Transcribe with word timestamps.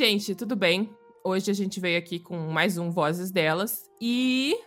Gente, 0.00 0.34
tudo 0.34 0.56
bem? 0.56 0.90
Hoje 1.22 1.50
a 1.50 1.54
gente 1.54 1.78
veio 1.78 1.98
aqui 1.98 2.18
com 2.18 2.34
mais 2.50 2.78
um 2.78 2.90
Vozes 2.90 3.30
Delas 3.30 3.82
e. 4.00 4.58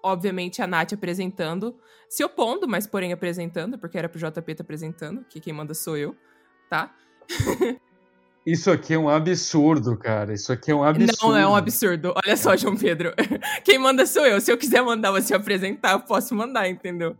Obviamente, 0.00 0.62
a 0.62 0.66
Nath 0.66 0.92
apresentando, 0.92 1.74
se 2.08 2.22
opondo, 2.22 2.68
mas 2.68 2.86
porém 2.86 3.12
apresentando, 3.12 3.76
porque 3.76 3.98
era 3.98 4.08
pro 4.08 4.16
JP 4.16 4.54
tá 4.54 4.62
apresentando, 4.62 5.24
que 5.28 5.40
quem 5.40 5.52
manda 5.52 5.74
sou 5.74 5.96
eu, 5.96 6.14
tá? 6.70 6.94
Isso 8.46 8.70
aqui 8.70 8.94
é 8.94 8.98
um 8.98 9.08
absurdo, 9.08 9.98
cara. 9.98 10.32
Isso 10.32 10.52
aqui 10.52 10.70
é 10.70 10.74
um 10.74 10.84
absurdo. 10.84 11.16
Não, 11.20 11.36
é 11.36 11.44
um 11.44 11.56
absurdo. 11.56 12.14
Olha 12.24 12.36
só, 12.36 12.56
João 12.56 12.76
Pedro. 12.76 13.12
Quem 13.64 13.76
manda 13.76 14.06
sou 14.06 14.24
eu. 14.24 14.40
Se 14.40 14.52
eu 14.52 14.56
quiser 14.56 14.80
mandar 14.82 15.10
você 15.10 15.34
apresentar, 15.34 15.92
eu 15.92 16.00
posso 16.00 16.34
mandar, 16.34 16.66
entendeu? 16.68 17.16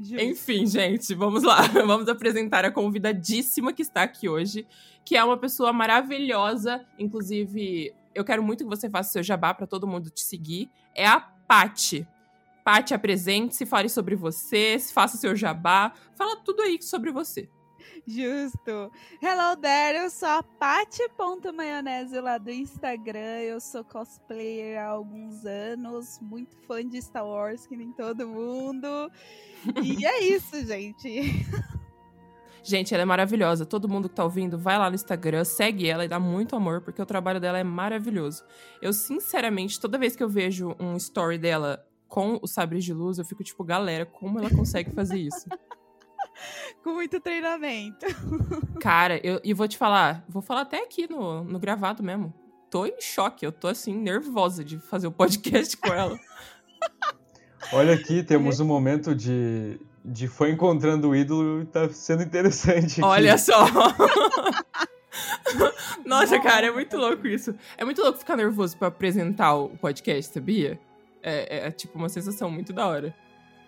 Justo. 0.00 0.24
Enfim, 0.24 0.66
gente, 0.66 1.14
vamos 1.14 1.42
lá. 1.42 1.60
Vamos 1.86 2.08
apresentar 2.08 2.64
a 2.64 2.70
convidadíssima 2.70 3.72
que 3.72 3.82
está 3.82 4.02
aqui 4.02 4.28
hoje, 4.28 4.66
que 5.04 5.14
é 5.14 5.22
uma 5.22 5.36
pessoa 5.36 5.72
maravilhosa. 5.74 6.84
Inclusive, 6.98 7.94
eu 8.14 8.24
quero 8.24 8.42
muito 8.42 8.64
que 8.64 8.70
você 8.70 8.88
faça 8.88 9.12
seu 9.12 9.22
jabá 9.22 9.52
para 9.52 9.66
todo 9.66 9.86
mundo 9.86 10.08
te 10.08 10.22
seguir. 10.22 10.70
É 10.94 11.06
a 11.06 11.20
Pati. 11.20 12.06
Pati, 12.64 12.94
apresente-se, 12.94 13.66
fale 13.66 13.88
sobre 13.88 14.14
você, 14.14 14.78
faça 14.92 15.16
seu 15.16 15.34
jabá, 15.34 15.92
fala 16.14 16.36
tudo 16.36 16.62
aí 16.62 16.80
sobre 16.80 17.10
você. 17.10 17.48
Justo. 18.10 18.90
Hello 19.22 19.56
there, 19.56 19.98
eu 19.98 20.10
sou 20.10 20.28
a 20.28 20.42
Pati.maionese 20.42 22.20
lá 22.20 22.38
do 22.38 22.50
Instagram. 22.50 23.38
Eu 23.38 23.60
sou 23.60 23.84
cosplayer 23.84 24.80
há 24.80 24.86
alguns 24.86 25.46
anos, 25.46 26.18
muito 26.20 26.56
fã 26.66 26.84
de 26.84 27.00
Star 27.00 27.24
Wars, 27.24 27.68
que 27.68 27.76
nem 27.76 27.92
todo 27.92 28.26
mundo. 28.26 29.08
E 29.80 30.02
é 30.04 30.24
isso, 30.24 30.66
gente. 30.66 31.46
Gente, 32.64 32.92
ela 32.92 33.04
é 33.04 33.06
maravilhosa. 33.06 33.64
Todo 33.64 33.88
mundo 33.88 34.08
que 34.08 34.16
tá 34.16 34.24
ouvindo, 34.24 34.58
vai 34.58 34.76
lá 34.76 34.90
no 34.90 34.96
Instagram, 34.96 35.44
segue 35.44 35.88
ela 35.88 36.04
e 36.04 36.08
dá 36.08 36.18
muito 36.18 36.56
amor, 36.56 36.80
porque 36.80 37.00
o 37.00 37.06
trabalho 37.06 37.38
dela 37.38 37.58
é 37.58 37.64
maravilhoso. 37.64 38.42
Eu, 38.82 38.92
sinceramente, 38.92 39.78
toda 39.78 39.96
vez 39.96 40.16
que 40.16 40.22
eu 40.22 40.28
vejo 40.28 40.74
um 40.80 40.96
story 40.96 41.38
dela 41.38 41.86
com 42.08 42.40
o 42.42 42.48
sabre 42.48 42.80
de 42.80 42.92
luz, 42.92 43.18
eu 43.18 43.24
fico 43.24 43.44
tipo, 43.44 43.62
galera, 43.62 44.04
como 44.04 44.40
ela 44.40 44.50
consegue 44.50 44.90
fazer 44.90 45.18
isso? 45.18 45.46
com 46.82 46.94
muito 46.94 47.20
treinamento. 47.20 48.06
Cara, 48.80 49.20
eu, 49.24 49.40
e 49.44 49.52
vou 49.52 49.68
te 49.68 49.76
falar, 49.76 50.24
vou 50.28 50.42
falar 50.42 50.62
até 50.62 50.82
aqui 50.82 51.10
no, 51.10 51.44
no 51.44 51.58
gravado 51.58 52.02
mesmo. 52.02 52.32
Tô 52.70 52.86
em 52.86 53.00
choque, 53.00 53.44
eu 53.44 53.52
tô 53.52 53.68
assim, 53.68 53.94
nervosa 53.94 54.64
de 54.64 54.78
fazer 54.78 55.06
o 55.06 55.12
podcast 55.12 55.76
com 55.76 55.92
ela. 55.92 56.18
Olha 57.72 57.94
aqui, 57.94 58.22
temos 58.22 58.58
um 58.60 58.64
momento 58.64 59.14
de, 59.14 59.78
de 60.04 60.28
foi 60.28 60.50
encontrando 60.50 61.10
o 61.10 61.16
ídolo 61.16 61.62
e 61.62 61.66
tá 61.66 61.88
sendo 61.90 62.22
interessante. 62.22 63.00
Aqui. 63.00 63.02
Olha 63.02 63.36
só! 63.36 63.66
Nossa, 66.06 66.40
cara, 66.40 66.68
é 66.68 66.70
muito 66.70 66.96
louco 66.96 67.26
isso. 67.26 67.54
É 67.76 67.84
muito 67.84 68.00
louco 68.00 68.18
ficar 68.18 68.36
nervoso 68.36 68.76
para 68.76 68.88
apresentar 68.88 69.54
o 69.54 69.68
podcast, 69.70 70.32
sabia? 70.32 70.78
É, 71.22 71.58
é, 71.58 71.66
é 71.66 71.70
tipo 71.70 71.98
uma 71.98 72.08
sensação 72.08 72.50
muito 72.50 72.72
da 72.72 72.86
hora. 72.86 73.14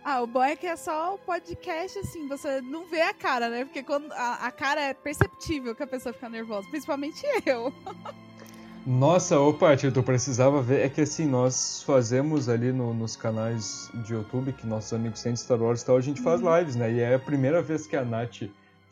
Ah, 0.05 0.21
o 0.21 0.27
bom 0.27 0.43
é 0.43 0.57
que 0.57 0.67
é 0.67 0.75
só 0.75 1.15
o 1.15 1.19
podcast, 1.19 1.99
assim, 1.99 2.27
você 2.27 2.61
não 2.61 2.85
vê 2.87 3.03
a 3.03 3.15
cara, 3.15 3.49
né? 3.49 3.65
Porque 3.65 3.85
quando 3.85 4.11
a, 4.13 4.47
a 4.47 4.51
cara 4.51 4.81
é 4.81 4.93
perceptível 4.93 5.77
que 5.77 5.83
a 5.83 5.87
pessoa 5.87 6.13
fica 6.13 6.29
nervosa, 6.29 6.69
principalmente 6.69 7.23
eu. 7.47 7.73
Nossa, 8.85 9.39
ô 9.39 9.55
Paty, 9.55 9.93
tu 9.93 10.03
precisava 10.03 10.61
ver. 10.61 10.85
É 10.85 10.89
que 10.89 11.03
assim, 11.03 11.25
nós 11.25 11.85
fazemos 11.85 12.49
ali 12.49 12.73
no, 12.73 12.93
nos 12.93 13.15
canais 13.15 13.89
de 13.95 14.13
YouTube, 14.13 14.53
que 14.53 14.67
nossos 14.67 14.93
amigos 14.93 15.23
têm 15.23 15.35
de 15.35 15.41
Star 15.41 15.63
Wars 15.63 15.83
e 15.83 15.87
tal, 15.87 15.97
a 15.97 16.01
gente 16.01 16.21
faz 16.21 16.43
uhum. 16.43 16.59
lives, 16.59 16.75
né? 16.75 16.93
E 16.93 17.01
é 17.01 17.15
a 17.15 17.19
primeira 17.19 17.63
vez 17.63 17.87
que 17.87 17.97
a 17.97 18.05
Nath 18.05 18.43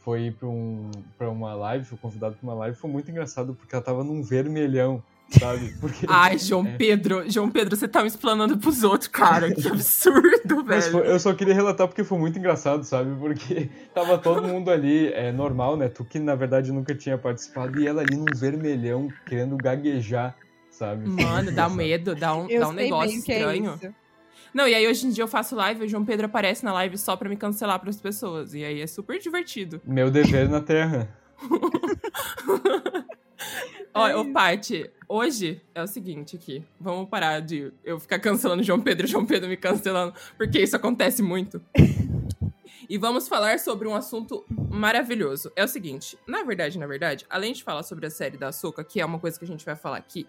foi 0.05 0.31
pra, 0.31 0.49
um, 0.49 0.91
pra 1.19 1.29
uma 1.29 1.55
live, 1.55 1.85
foi 1.85 1.99
convidada 1.99 2.37
pra 2.37 2.49
uma 2.49 2.55
live, 2.55 2.77
foi 2.77 2.89
muito 2.89 3.11
engraçado, 3.11 3.53
porque 3.53 3.75
ela 3.75 3.85
tava 3.85 4.05
num 4.05 4.23
vermelhão 4.23 5.03
sabe? 5.39 5.75
Porque, 5.81 6.07
Ai, 6.09 6.39
João 6.39 6.67
é... 6.67 6.77
Pedro, 6.77 7.31
João 7.31 7.51
Pedro, 7.51 7.77
você 7.77 7.87
tá 7.87 8.03
me 8.03 8.09
explanando 8.09 8.59
pros 8.59 8.83
outros, 8.83 9.09
cara. 9.09 9.53
Que 9.53 9.67
absurdo, 9.69 10.65
velho. 10.65 10.83
Foi, 10.83 11.09
eu 11.09 11.19
só 11.19 11.33
queria 11.33 11.55
relatar 11.55 11.87
porque 11.87 12.05
foi 12.05 12.19
muito 12.19 12.39
engraçado, 12.39 12.85
sabe? 12.85 13.15
Porque 13.19 13.71
tava 13.95 14.19
todo 14.19 14.47
mundo 14.47 14.71
ali, 14.71 15.13
é 15.13 15.31
normal, 15.33 15.77
né? 15.77 15.89
Tu 15.89 16.05
que 16.05 16.19
na 16.19 16.35
verdade 16.35 16.73
nunca 16.73 16.95
tinha 16.95 17.17
participado, 17.17 17.81
e 17.81 17.87
ela 17.87 18.03
ali 18.03 18.17
num 18.17 18.27
vermelhão, 18.35 19.09
querendo 19.27 19.57
gaguejar, 19.57 20.37
sabe? 20.71 21.09
Mano, 21.09 21.53
dá 21.53 21.69
medo, 21.69 22.15
dá 22.15 22.35
um, 22.35 22.47
dá 22.47 22.69
um 22.69 22.73
negócio 22.73 23.15
é 23.15 23.19
estranho. 23.19 23.79
É 23.83 24.01
não, 24.53 24.67
e 24.67 24.75
aí 24.75 24.87
hoje 24.87 25.07
em 25.07 25.11
dia 25.11 25.23
eu 25.23 25.29
faço 25.29 25.55
live, 25.55 25.85
o 25.85 25.89
João 25.89 26.05
Pedro 26.05 26.27
aparece 26.27 26.65
na 26.65 26.73
live 26.73 26.99
só 26.99 27.17
pra 27.17 27.29
me 27.29 27.37
cancelar 27.37 27.79
pras 27.79 28.01
pessoas. 28.01 28.53
E 28.53 28.65
aí 28.65 28.81
é 28.81 28.87
super 28.87 29.19
divertido. 29.21 29.81
Meu 29.85 30.11
dever 30.11 30.49
na 30.49 30.61
terra. 30.61 31.09
Olha, 33.95 34.19
ô 34.19 34.33
Paty, 34.33 34.91
hoje 35.09 35.61
é 35.75 35.83
o 35.83 35.87
seguinte 35.87 36.37
aqui. 36.37 36.65
Vamos 36.79 37.09
parar 37.09 37.41
de 37.41 37.73
eu 37.85 37.99
ficar 37.99 38.19
cancelando 38.19 38.63
João 38.63 38.81
Pedro 38.81 39.07
e 39.07 39.11
João 39.11 39.27
Pedro 39.27 39.49
me 39.49 39.57
cancelando, 39.57 40.15
porque 40.37 40.61
isso 40.61 40.77
acontece 40.77 41.23
muito. 41.23 41.61
e 42.89 42.99
vamos 42.99 43.29
falar 43.29 43.59
sobre 43.59 43.89
um 43.89 43.95
assunto 43.95 44.45
maravilhoso. 44.49 45.51
É 45.57 45.65
o 45.65 45.69
seguinte, 45.69 46.19
na 46.27 46.43
verdade, 46.43 46.79
na 46.79 46.87
verdade, 46.87 47.27
além 47.29 47.53
de 47.53 47.63
falar 47.63 47.83
sobre 47.83 48.07
a 48.07 48.11
série 48.11 48.37
da 48.37 48.49
Açúcar, 48.49 48.85
que 48.85 49.01
é 49.01 49.05
uma 49.05 49.19
coisa 49.19 49.39
que 49.39 49.45
a 49.45 49.49
gente 49.49 49.65
vai 49.65 49.77
falar 49.77 49.99
aqui, 49.99 50.27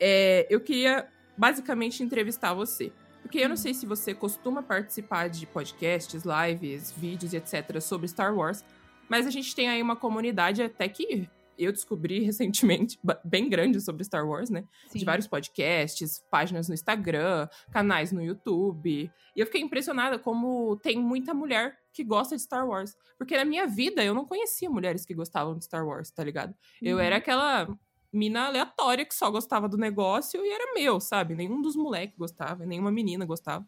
é, 0.00 0.46
eu 0.50 0.60
queria 0.60 1.08
basicamente 1.36 2.02
entrevistar 2.02 2.54
você. 2.54 2.92
Porque 3.22 3.38
eu 3.38 3.48
não 3.48 3.56
sei 3.56 3.72
se 3.72 3.86
você 3.86 4.12
costuma 4.12 4.62
participar 4.62 5.28
de 5.28 5.46
podcasts, 5.46 6.24
lives, 6.24 6.92
vídeos 6.92 7.32
etc. 7.32 7.80
sobre 7.80 8.06
Star 8.06 8.34
Wars, 8.36 8.62
mas 9.08 9.26
a 9.26 9.30
gente 9.30 9.54
tem 9.54 9.68
aí 9.68 9.80
uma 9.80 9.96
comunidade 9.96 10.62
até 10.62 10.86
que 10.88 11.26
eu 11.58 11.72
descobri 11.72 12.20
recentemente, 12.24 12.98
bem 13.24 13.48
grande 13.48 13.80
sobre 13.80 14.04
Star 14.04 14.26
Wars, 14.28 14.50
né? 14.50 14.64
Sim. 14.88 14.98
De 14.98 15.04
vários 15.04 15.26
podcasts, 15.26 16.24
páginas 16.30 16.68
no 16.68 16.74
Instagram, 16.74 17.48
canais 17.70 18.12
no 18.12 18.22
YouTube. 18.22 19.10
E 19.36 19.40
eu 19.40 19.46
fiquei 19.46 19.60
impressionada 19.60 20.18
como 20.18 20.76
tem 20.76 20.98
muita 20.98 21.34
mulher 21.34 21.78
que 21.92 22.02
gosta 22.04 22.36
de 22.36 22.42
Star 22.42 22.66
Wars. 22.66 22.96
Porque 23.16 23.36
na 23.36 23.44
minha 23.44 23.66
vida 23.66 24.04
eu 24.04 24.14
não 24.14 24.24
conhecia 24.24 24.68
mulheres 24.68 25.04
que 25.06 25.14
gostavam 25.14 25.56
de 25.56 25.64
Star 25.64 25.86
Wars, 25.86 26.10
tá 26.10 26.24
ligado? 26.24 26.50
Uhum. 26.50 26.88
Eu 26.88 26.98
era 26.98 27.16
aquela 27.16 27.68
mina 28.14 28.46
aleatória 28.46 29.04
que 29.04 29.14
só 29.14 29.28
gostava 29.28 29.68
do 29.68 29.76
negócio 29.76 30.44
e 30.44 30.48
era 30.48 30.72
meu, 30.72 31.00
sabe? 31.00 31.34
Nenhum 31.34 31.60
dos 31.60 31.74
moleques 31.74 32.16
gostava, 32.16 32.64
nenhuma 32.64 32.92
menina 32.92 33.24
gostava. 33.24 33.66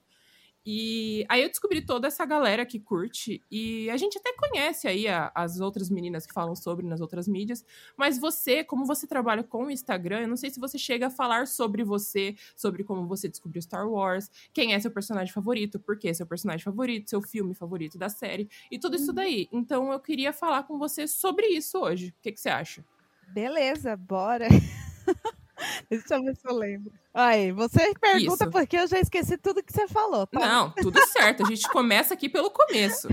E 0.68 1.24
aí 1.28 1.44
eu 1.44 1.48
descobri 1.48 1.80
toda 1.80 2.08
essa 2.08 2.26
galera 2.26 2.66
que 2.66 2.80
curte, 2.80 3.40
e 3.48 3.88
a 3.88 3.96
gente 3.96 4.18
até 4.18 4.32
conhece 4.32 4.88
aí 4.88 5.06
a, 5.06 5.30
as 5.32 5.60
outras 5.60 5.88
meninas 5.88 6.26
que 6.26 6.34
falam 6.34 6.56
sobre 6.56 6.84
nas 6.84 7.00
outras 7.00 7.28
mídias, 7.28 7.64
mas 7.96 8.18
você, 8.18 8.64
como 8.64 8.84
você 8.84 9.06
trabalha 9.06 9.44
com 9.44 9.66
o 9.66 9.70
Instagram, 9.70 10.22
eu 10.22 10.28
não 10.28 10.36
sei 10.36 10.50
se 10.50 10.58
você 10.58 10.76
chega 10.76 11.06
a 11.06 11.10
falar 11.10 11.46
sobre 11.46 11.84
você, 11.84 12.34
sobre 12.56 12.82
como 12.82 13.06
você 13.06 13.28
descobriu 13.28 13.62
Star 13.62 13.88
Wars, 13.88 14.28
quem 14.52 14.74
é 14.74 14.80
seu 14.80 14.90
personagem 14.90 15.32
favorito, 15.32 15.78
por 15.78 15.96
que 15.96 16.08
é 16.08 16.14
seu 16.14 16.26
personagem 16.26 16.64
favorito, 16.64 17.10
seu 17.10 17.22
filme 17.22 17.54
favorito 17.54 17.96
da 17.96 18.08
série, 18.08 18.48
e 18.68 18.76
tudo 18.76 18.96
isso 18.96 19.10
uhum. 19.10 19.14
daí. 19.14 19.48
Então 19.52 19.92
eu 19.92 20.00
queria 20.00 20.32
falar 20.32 20.64
com 20.64 20.78
você 20.78 21.06
sobre 21.06 21.46
isso 21.46 21.78
hoje. 21.78 22.08
O 22.08 22.22
que, 22.22 22.32
que 22.32 22.40
você 22.40 22.48
acha? 22.48 22.84
Beleza, 23.28 23.96
bora. 23.96 24.48
Deixa 25.90 26.14
eu 26.14 26.22
ver 26.22 26.36
se 26.36 26.48
eu 26.48 26.54
lembro. 26.54 26.92
Aí, 27.12 27.50
você 27.52 27.94
pergunta 27.94 28.44
Isso. 28.44 28.50
porque 28.50 28.76
eu 28.76 28.86
já 28.86 29.00
esqueci 29.00 29.38
tudo 29.38 29.62
que 29.62 29.72
você 29.72 29.88
falou. 29.88 30.26
Tá? 30.26 30.40
Não, 30.40 30.70
tudo 30.70 31.00
certo. 31.06 31.42
A 31.42 31.46
gente 31.46 31.68
começa 31.68 32.14
aqui 32.14 32.28
pelo 32.28 32.50
começo. 32.50 33.08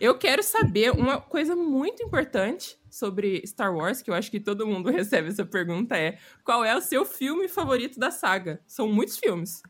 Eu 0.00 0.18
quero 0.18 0.42
saber 0.42 0.92
uma 0.92 1.20
coisa 1.20 1.56
muito 1.56 2.02
importante 2.02 2.78
sobre 2.90 3.42
Star 3.46 3.74
Wars, 3.74 4.02
que 4.02 4.10
eu 4.10 4.14
acho 4.14 4.30
que 4.30 4.40
todo 4.40 4.66
mundo 4.66 4.88
recebe 4.90 5.28
essa 5.28 5.44
pergunta, 5.44 5.96
é 5.96 6.18
qual 6.44 6.64
é 6.64 6.76
o 6.76 6.80
seu 6.80 7.04
filme 7.04 7.48
favorito 7.48 7.98
da 7.98 8.10
saga? 8.10 8.60
São 8.66 8.88
muitos 8.88 9.18
filmes. 9.18 9.62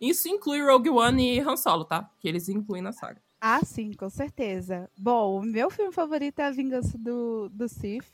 Isso 0.00 0.28
inclui 0.28 0.62
Rogue 0.62 0.90
One 0.90 1.36
e 1.36 1.40
Han 1.40 1.56
Solo, 1.56 1.84
tá? 1.84 2.08
Que 2.20 2.28
eles 2.28 2.48
incluem 2.48 2.82
na 2.82 2.92
saga. 2.92 3.20
Ah, 3.40 3.64
sim, 3.64 3.92
com 3.92 4.08
certeza. 4.10 4.90
Bom, 4.96 5.38
o 5.38 5.42
meu 5.42 5.70
filme 5.70 5.92
favorito 5.92 6.40
é 6.40 6.46
A 6.46 6.50
Vingança 6.50 6.98
do, 6.98 7.48
do 7.48 7.68
Sith 7.68 8.06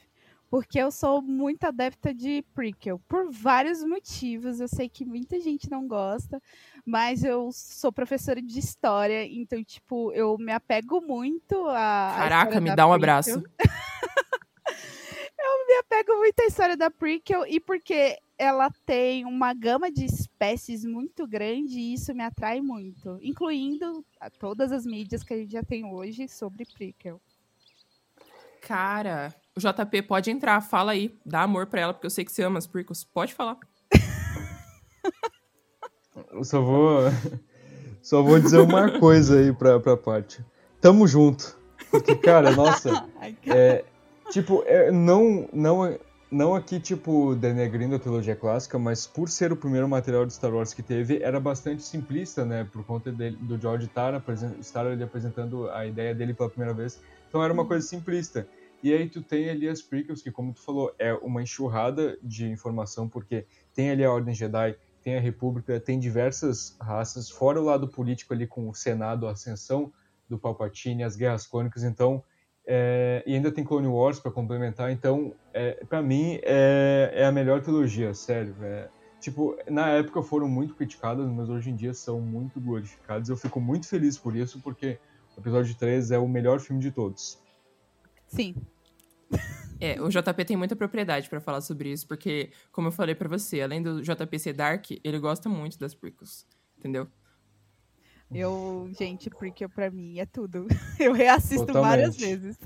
porque 0.54 0.78
eu 0.78 0.92
sou 0.92 1.20
muito 1.20 1.64
adepta 1.64 2.14
de 2.14 2.44
prequel, 2.54 3.00
por 3.08 3.28
vários 3.28 3.82
motivos. 3.82 4.60
Eu 4.60 4.68
sei 4.68 4.88
que 4.88 5.04
muita 5.04 5.40
gente 5.40 5.68
não 5.68 5.88
gosta, 5.88 6.40
mas 6.86 7.24
eu 7.24 7.50
sou 7.50 7.92
professora 7.92 8.40
de 8.40 8.56
história, 8.56 9.26
então, 9.26 9.64
tipo, 9.64 10.12
eu 10.12 10.38
me 10.38 10.52
apego 10.52 11.00
muito 11.00 11.66
a. 11.70 12.14
Caraca, 12.16 12.60
me 12.60 12.72
dá 12.72 12.86
um 12.86 12.92
abraço. 12.92 13.30
eu 15.40 15.66
me 15.66 15.74
apego 15.80 16.18
muito 16.18 16.38
à 16.38 16.44
história 16.46 16.76
da 16.76 16.88
prequel 16.88 17.44
e 17.48 17.58
porque 17.58 18.16
ela 18.38 18.70
tem 18.86 19.24
uma 19.24 19.52
gama 19.52 19.90
de 19.90 20.04
espécies 20.04 20.84
muito 20.84 21.26
grande 21.26 21.80
e 21.80 21.94
isso 21.94 22.14
me 22.14 22.22
atrai 22.22 22.60
muito, 22.60 23.18
incluindo 23.20 24.06
todas 24.38 24.70
as 24.70 24.86
mídias 24.86 25.24
que 25.24 25.34
a 25.34 25.36
gente 25.36 25.50
já 25.50 25.64
tem 25.64 25.84
hoje 25.84 26.28
sobre 26.28 26.64
prequel. 26.64 27.20
Cara, 28.60 29.34
JP 29.60 30.02
pode 30.02 30.30
entrar, 30.30 30.60
fala 30.60 30.92
aí, 30.92 31.16
dá 31.24 31.42
amor 31.42 31.66
pra 31.66 31.80
ela, 31.80 31.94
porque 31.94 32.06
eu 32.06 32.10
sei 32.10 32.24
que 32.24 32.32
você 32.32 32.42
ama 32.42 32.58
as 32.58 32.66
prequels. 32.66 33.04
Pode 33.04 33.32
falar. 33.34 33.56
eu 36.32 36.44
só 36.44 36.60
vou. 36.60 37.02
Só 38.02 38.20
vou 38.20 38.38
dizer 38.38 38.58
uma 38.58 38.98
coisa 38.98 39.38
aí 39.38 39.52
pra, 39.52 39.80
pra 39.80 39.96
parte. 39.96 40.44
Tamo 40.80 41.06
junto. 41.06 41.56
Porque, 41.90 42.14
cara, 42.16 42.50
nossa. 42.50 43.08
é, 43.46 43.84
tipo, 44.30 44.62
é, 44.66 44.90
não, 44.90 45.48
não, 45.52 45.98
não 46.30 46.54
aqui, 46.54 46.78
tipo, 46.80 47.34
denegrindo 47.36 47.94
a 47.94 47.98
trilogia 47.98 48.36
clássica, 48.36 48.78
mas 48.78 49.06
por 49.06 49.30
ser 49.30 49.52
o 49.52 49.56
primeiro 49.56 49.88
material 49.88 50.26
de 50.26 50.34
Star 50.34 50.52
Wars 50.52 50.74
que 50.74 50.82
teve, 50.82 51.22
era 51.22 51.38
bastante 51.40 51.82
simplista, 51.82 52.44
né? 52.44 52.68
Por 52.70 52.84
conta 52.84 53.10
dele, 53.10 53.38
do 53.40 53.58
George 53.58 53.86
estar, 53.86 54.20
estar 54.60 54.86
ali 54.86 55.02
apresentando 55.02 55.70
a 55.70 55.86
ideia 55.86 56.14
dele 56.14 56.34
pela 56.34 56.50
primeira 56.50 56.74
vez. 56.74 57.00
Então 57.28 57.42
era 57.42 57.52
uma 57.52 57.64
coisa 57.64 57.86
simplista. 57.86 58.46
E 58.84 58.92
aí 58.92 59.08
tu 59.08 59.22
tem 59.22 59.48
ali 59.48 59.66
as 59.66 59.80
prequels, 59.80 60.20
que 60.20 60.30
como 60.30 60.52
tu 60.52 60.60
falou, 60.60 60.94
é 60.98 61.14
uma 61.14 61.42
enxurrada 61.42 62.18
de 62.22 62.46
informação, 62.50 63.08
porque 63.08 63.46
tem 63.72 63.88
ali 63.88 64.04
a 64.04 64.12
Ordem 64.12 64.34
Jedi, 64.34 64.76
tem 65.02 65.16
a 65.16 65.20
República, 65.20 65.80
tem 65.80 65.98
diversas 65.98 66.76
raças, 66.78 67.30
fora 67.30 67.58
o 67.58 67.64
lado 67.64 67.88
político 67.88 68.34
ali 68.34 68.46
com 68.46 68.68
o 68.68 68.74
Senado, 68.74 69.26
a 69.26 69.32
ascensão 69.32 69.90
do 70.28 70.38
Palpatine, 70.38 71.02
as 71.02 71.16
Guerras 71.16 71.46
Clônicas, 71.46 71.82
então... 71.82 72.22
É, 72.66 73.22
e 73.26 73.34
ainda 73.34 73.50
tem 73.50 73.64
Clone 73.64 73.86
Wars 73.86 74.20
para 74.20 74.30
complementar, 74.30 74.90
então, 74.90 75.34
é, 75.54 75.82
para 75.86 76.02
mim, 76.02 76.38
é, 76.42 77.10
é, 77.14 77.24
a 77.24 77.32
melhor 77.32 77.62
trilogia, 77.62 78.12
sério. 78.12 78.54
É, 78.60 78.90
tipo, 79.18 79.56
na 79.66 79.88
época 79.92 80.22
foram 80.22 80.46
muito 80.46 80.74
criticadas, 80.74 81.26
mas 81.30 81.48
hoje 81.48 81.70
em 81.70 81.74
dia 81.74 81.94
são 81.94 82.20
muito 82.20 82.60
glorificadas. 82.60 83.30
Eu 83.30 83.36
fico 83.36 83.60
muito 83.60 83.88
feliz 83.88 84.18
por 84.18 84.36
isso, 84.36 84.60
porque 84.60 84.98
o 85.36 85.40
episódio 85.40 85.74
3 85.74 86.10
é 86.10 86.18
o 86.18 86.28
melhor 86.28 86.60
filme 86.60 86.82
de 86.82 86.90
todos. 86.90 87.42
Sim, 88.26 88.54
é, 89.80 90.00
o 90.00 90.08
JP 90.08 90.44
tem 90.44 90.56
muita 90.56 90.76
propriedade 90.76 91.28
para 91.28 91.40
falar 91.40 91.60
sobre 91.60 91.90
isso, 91.90 92.06
porque, 92.06 92.50
como 92.72 92.88
eu 92.88 92.92
falei 92.92 93.14
para 93.14 93.28
você, 93.28 93.60
além 93.60 93.82
do 93.82 94.02
JP 94.02 94.38
ser 94.38 94.52
dark, 94.52 94.90
ele 95.02 95.18
gosta 95.18 95.48
muito 95.48 95.78
das 95.78 95.94
prequels, 95.94 96.46
entendeu? 96.78 97.08
Eu, 98.32 98.90
gente, 98.98 99.30
prequel 99.30 99.68
pra 99.68 99.90
mim 99.90 100.18
é 100.18 100.26
tudo. 100.26 100.66
Eu 100.98 101.12
reassisto 101.12 101.66
Totalmente. 101.66 101.88
várias 101.88 102.16
vezes. 102.16 102.58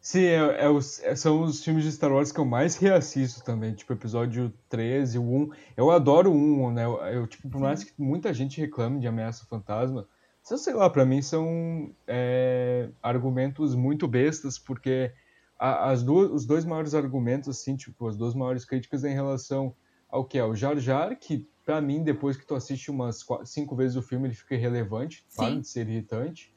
Sim, 0.00 0.24
é, 0.24 0.64
é 0.64 0.68
os, 0.68 1.00
é, 1.04 1.14
são 1.14 1.42
os 1.42 1.62
filmes 1.62 1.84
de 1.84 1.92
Star 1.92 2.12
Wars 2.12 2.32
que 2.32 2.40
eu 2.40 2.44
mais 2.44 2.76
reassisto 2.76 3.44
também, 3.44 3.72
tipo 3.72 3.92
episódio 3.92 4.52
13, 4.68 5.18
o 5.18 5.22
1. 5.22 5.50
Eu 5.76 5.92
adoro 5.92 6.32
o 6.32 6.66
1, 6.66 6.72
né? 6.72 6.84
Eu, 6.84 6.96
eu, 7.04 7.26
tipo, 7.28 7.48
por 7.48 7.60
mais 7.60 7.84
que 7.84 7.92
muita 7.96 8.34
gente 8.34 8.60
reclame 8.60 8.98
de 8.98 9.06
Ameaça 9.06 9.46
Fantasma, 9.46 10.08
sei 10.42 10.74
lá, 10.74 10.90
para 10.90 11.06
mim 11.06 11.22
são 11.22 11.94
é, 12.08 12.88
argumentos 13.00 13.76
muito 13.76 14.08
bestas, 14.08 14.58
porque 14.58 15.12
as 15.62 16.02
duas, 16.02 16.30
os 16.30 16.44
dois 16.44 16.64
maiores 16.64 16.92
argumentos, 16.92 17.48
assim, 17.48 17.76
tipo, 17.76 18.08
as 18.08 18.16
duas 18.16 18.34
maiores 18.34 18.64
críticas 18.64 19.04
é 19.04 19.10
em 19.10 19.14
relação 19.14 19.76
ao 20.08 20.24
que 20.24 20.36
é 20.36 20.44
o 20.44 20.56
Jar 20.56 20.76
Jar, 20.78 21.16
que 21.16 21.48
para 21.64 21.80
mim, 21.80 22.02
depois 22.02 22.36
que 22.36 22.44
tu 22.44 22.56
assiste 22.56 22.90
umas 22.90 23.22
quatro, 23.22 23.46
cinco 23.46 23.76
vezes 23.76 23.96
o 23.96 24.02
filme, 24.02 24.26
ele 24.26 24.34
fica 24.34 24.56
irrelevante, 24.56 25.24
para 25.36 25.60
de 25.60 25.66
ser 25.66 25.88
irritante. 25.88 26.52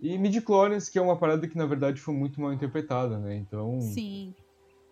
E 0.00 0.18
midi-chlorians, 0.18 0.88
que 0.88 0.98
é 0.98 1.02
uma 1.02 1.16
parada 1.16 1.46
que 1.46 1.56
na 1.56 1.64
verdade 1.64 2.00
foi 2.00 2.12
muito 2.12 2.40
mal 2.40 2.52
interpretada, 2.52 3.16
né? 3.16 3.36
Então, 3.36 3.80
Sim. 3.80 4.34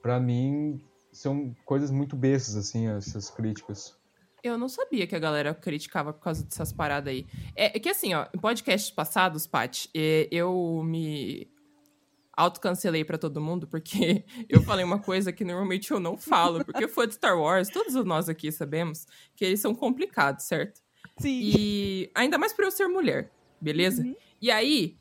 para 0.01 0.21
mim, 0.21 0.81
são 1.11 1.53
coisas 1.65 1.91
muito 1.91 2.15
bestas, 2.15 2.55
assim, 2.55 2.87
essas 2.87 3.29
críticas. 3.31 3.99
Eu 4.45 4.57
não 4.57 4.69
sabia 4.69 5.09
que 5.09 5.17
a 5.17 5.19
galera 5.19 5.53
criticava 5.53 6.13
por 6.13 6.23
causa 6.23 6.45
dessas 6.45 6.73
paradas 6.73 7.13
aí. 7.13 7.27
É, 7.57 7.77
é 7.77 7.81
que 7.81 7.89
assim, 7.89 8.15
ó, 8.15 8.27
em 8.33 8.39
podcasts 8.39 8.93
passados, 8.93 9.49
Paty, 9.49 9.91
é, 9.93 10.29
eu 10.31 10.83
me 10.85 11.51
autocancelei 12.41 13.05
para 13.05 13.19
todo 13.19 13.41
mundo, 13.41 13.67
porque 13.67 14.25
eu 14.49 14.63
falei 14.63 14.85
uma 14.85 14.99
coisa 14.99 15.33
que 15.33 15.45
normalmente 15.45 15.91
eu 15.91 16.01
não 16.01 16.17
falo, 16.17 16.65
porque 16.65 16.89
foi 16.89 17.07
de 17.07 17.15
Star 17.15 17.39
Wars, 17.39 17.69
todos 17.69 17.95
nós 18.05 18.29
aqui 18.29 18.51
sabemos 18.51 19.07
que 19.37 19.45
eles 19.45 19.61
são 19.61 19.75
complicados, 19.75 20.45
certo? 20.45 20.81
Sim. 21.19 21.41
E 21.43 22.11
ainda 22.15 22.39
mais 22.39 22.53
por 22.53 22.65
eu 22.65 22.71
ser 22.71 22.89
mulher, 22.89 23.31
beleza? 23.61 24.03
Uhum. 24.03 24.17
E 24.41 24.51
aí, 24.51 24.99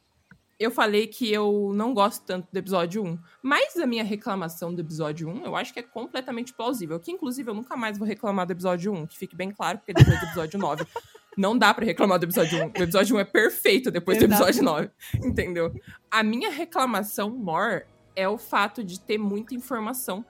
eu 0.60 0.69
falei 0.69 1.08
que 1.08 1.31
eu 1.31 1.72
não 1.74 1.93
gosto 1.93 2.25
tanto 2.25 2.50
do 2.51 2.58
episódio 2.58 3.01
1. 3.01 3.17
Mas 3.41 3.77
a 3.77 3.88
minha 3.88 4.03
reclamação 4.03 4.75
do 4.75 4.81
episódio 4.81 5.29
1, 5.29 5.46
eu 5.46 5.55
acho 5.55 5.74
que 5.74 5.79
é 5.79 5.84
completamente 5.84 6.53
plausível. 6.53 7.00
Que, 7.00 7.12
inclusive, 7.12 7.50
eu 7.50 7.53
nunca 7.53 7.77
mais 7.77 7.98
vou 7.98 8.05
reclamar 8.05 8.46
do 8.46 8.51
episódio 8.51 8.91
1, 8.91 9.08
que 9.08 9.17
fique 9.17 9.38
bem 9.38 9.51
claro, 9.51 9.77
porque 9.77 9.93
depois 9.93 10.19
do 10.19 10.25
episódio 10.25 10.60
9 10.60 10.86
não 11.39 11.58
dá 11.58 11.74
para 11.74 11.86
reclamar 11.86 12.19
do 12.19 12.25
episódio 12.25 12.65
1. 12.65 12.67
O 12.67 12.84
episódio 12.84 13.15
1 13.15 13.19
é 13.19 13.24
perfeito 13.24 13.89
depois 13.89 14.17
do 14.17 14.25
episódio 14.25 14.62
9. 14.62 14.91
Entendeu? 15.24 15.74
A 16.12 16.22
minha 16.22 16.51
reclamação 16.51 17.29
maior 17.29 17.86
é 18.13 18.27
o 18.27 18.38
fato 18.38 18.84
de 18.84 19.00
ter 19.00 19.17
muita 19.17 19.55
informação. 19.55 20.25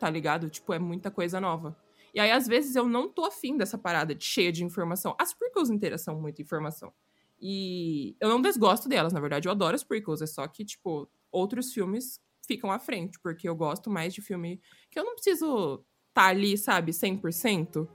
Tá 0.00 0.10
ligado? 0.10 0.50
Tipo, 0.50 0.72
é 0.74 0.78
muita 0.80 1.08
coisa 1.08 1.40
nova. 1.40 1.76
E 2.12 2.18
aí, 2.18 2.32
às 2.32 2.48
vezes, 2.48 2.74
eu 2.74 2.88
não 2.88 3.08
tô 3.08 3.24
afim 3.24 3.56
dessa 3.56 3.78
parada 3.78 4.12
de 4.12 4.24
cheia 4.24 4.50
de 4.50 4.64
informação. 4.64 5.14
As 5.20 5.32
prequels 5.32 5.70
inteiras 5.70 6.00
são 6.00 6.20
muita 6.20 6.42
informação. 6.42 6.92
E 7.40 8.16
eu 8.18 8.28
não 8.28 8.42
desgosto 8.42 8.88
delas, 8.88 9.12
na 9.12 9.20
verdade, 9.20 9.46
eu 9.46 9.52
adoro 9.52 9.76
as 9.76 9.84
prequels. 9.84 10.20
É 10.20 10.26
só 10.26 10.48
que, 10.48 10.64
tipo, 10.64 11.08
outros 11.30 11.72
filmes 11.72 12.20
ficam 12.44 12.72
à 12.72 12.80
frente, 12.80 13.20
porque 13.22 13.48
eu 13.48 13.54
gosto 13.54 13.88
mais 13.88 14.12
de 14.12 14.20
filme 14.20 14.60
que 14.90 14.98
eu 14.98 15.04
não 15.04 15.14
preciso 15.14 15.84
estar 16.08 16.22
tá 16.22 16.26
ali, 16.26 16.58
sabe, 16.58 16.90
100% 16.90 17.88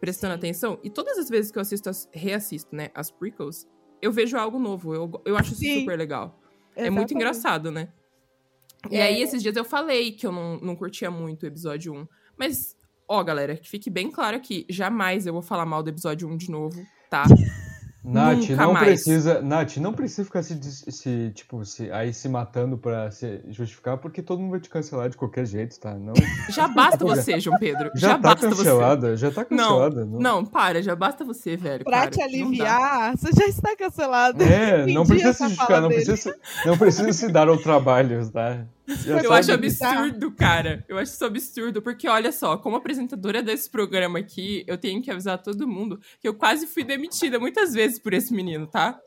prestando 0.00 0.34
atenção. 0.34 0.78
E 0.82 0.90
todas 0.90 1.18
as 1.18 1.28
vezes 1.28 1.50
que 1.50 1.58
eu 1.58 1.62
assisto, 1.62 1.88
as, 1.88 2.08
reassisto, 2.12 2.74
né, 2.74 2.90
as 2.94 3.10
prequels, 3.10 3.66
eu 4.00 4.12
vejo 4.12 4.36
algo 4.36 4.58
novo. 4.58 4.94
Eu, 4.94 5.22
eu 5.24 5.36
acho 5.36 5.52
isso 5.52 5.60
Sim. 5.60 5.80
super 5.80 5.98
legal. 5.98 6.38
Exatamente. 6.76 6.86
É 6.86 6.90
muito 6.90 7.14
engraçado, 7.14 7.70
né? 7.70 7.88
E 8.90 8.96
é. 8.96 9.02
aí, 9.02 9.22
esses 9.22 9.42
dias 9.42 9.56
eu 9.56 9.64
falei 9.64 10.12
que 10.12 10.26
eu 10.26 10.32
não, 10.32 10.58
não 10.60 10.76
curtia 10.76 11.10
muito 11.10 11.42
o 11.42 11.46
episódio 11.46 11.92
1. 11.92 12.06
Mas, 12.36 12.76
ó, 13.08 13.22
galera, 13.24 13.56
que 13.56 13.68
fique 13.68 13.90
bem 13.90 14.10
claro 14.10 14.36
aqui: 14.36 14.64
jamais 14.70 15.26
eu 15.26 15.32
vou 15.32 15.42
falar 15.42 15.66
mal 15.66 15.82
do 15.82 15.90
episódio 15.90 16.28
1 16.28 16.36
de 16.36 16.50
novo, 16.50 16.80
tá? 17.10 17.24
Nath, 18.04 18.38
Nunca 18.50 18.56
não 18.56 18.72
mais. 18.72 18.86
precisa, 18.86 19.42
Nath, 19.42 19.76
não 19.78 19.92
precisa 19.92 20.24
ficar 20.24 20.42
se, 20.42 20.58
se, 20.62 21.30
tipo, 21.34 21.64
se, 21.64 21.90
aí 21.90 22.14
se 22.14 22.28
matando 22.28 22.78
pra 22.78 23.10
se 23.10 23.40
justificar, 23.50 23.98
porque 23.98 24.22
todo 24.22 24.38
mundo 24.40 24.52
vai 24.52 24.60
te 24.60 24.70
cancelar 24.70 25.08
de 25.10 25.16
qualquer 25.16 25.44
jeito, 25.44 25.78
tá? 25.80 25.94
Não, 25.94 26.14
Já 26.48 26.68
basta 26.68 27.04
você, 27.04 27.40
João 27.40 27.58
Pedro. 27.58 27.90
já, 27.96 28.08
Já, 28.08 28.14
tá 28.14 28.18
basta 28.18 28.48
cancelada, 28.48 29.16
já 29.16 29.30
tá 29.30 29.42
você. 29.44 29.54
Não, 29.54 29.68
cancelada. 29.80 30.04
não, 30.06 30.44
para, 30.46 30.80
já 30.82 30.94
basta 30.94 31.24
você, 31.24 31.56
velho. 31.56 31.84
Pra 31.84 32.02
para, 32.02 32.10
te 32.10 32.18
não 32.18 32.24
aliviar, 32.24 33.16
você 33.16 33.30
já 33.36 33.46
está 33.46 33.76
cancelado. 33.76 34.42
É, 34.44 34.86
não 34.92 35.04
precisa 35.04 35.32
se 35.32 35.42
justificar, 35.44 35.82
não 35.82 35.88
dele. 35.88 36.04
precisa, 36.04 36.36
não 36.64 36.78
precisa 36.78 37.12
se 37.12 37.28
dar 37.32 37.48
ao 37.48 37.58
trabalho, 37.58 38.30
tá? 38.30 38.64
Eu 39.06 39.20
sabe 39.22 39.26
acho 39.34 39.52
absurdo, 39.52 40.30
cara. 40.32 40.84
Eu 40.88 40.96
acho 40.98 41.12
isso 41.12 41.24
absurdo, 41.24 41.82
porque 41.82 42.08
olha 42.08 42.32
só, 42.32 42.56
como 42.56 42.76
apresentadora 42.76 43.42
desse 43.42 43.68
programa 43.70 44.18
aqui, 44.18 44.64
eu 44.66 44.78
tenho 44.78 45.02
que 45.02 45.10
avisar 45.10 45.42
todo 45.42 45.68
mundo 45.68 46.00
que 46.20 46.26
eu 46.28 46.34
quase 46.34 46.66
fui 46.66 46.84
demitida 46.84 47.38
muitas 47.38 47.74
vezes 47.74 47.98
por 47.98 48.12
esse 48.14 48.32
menino, 48.32 48.66
tá? 48.66 48.98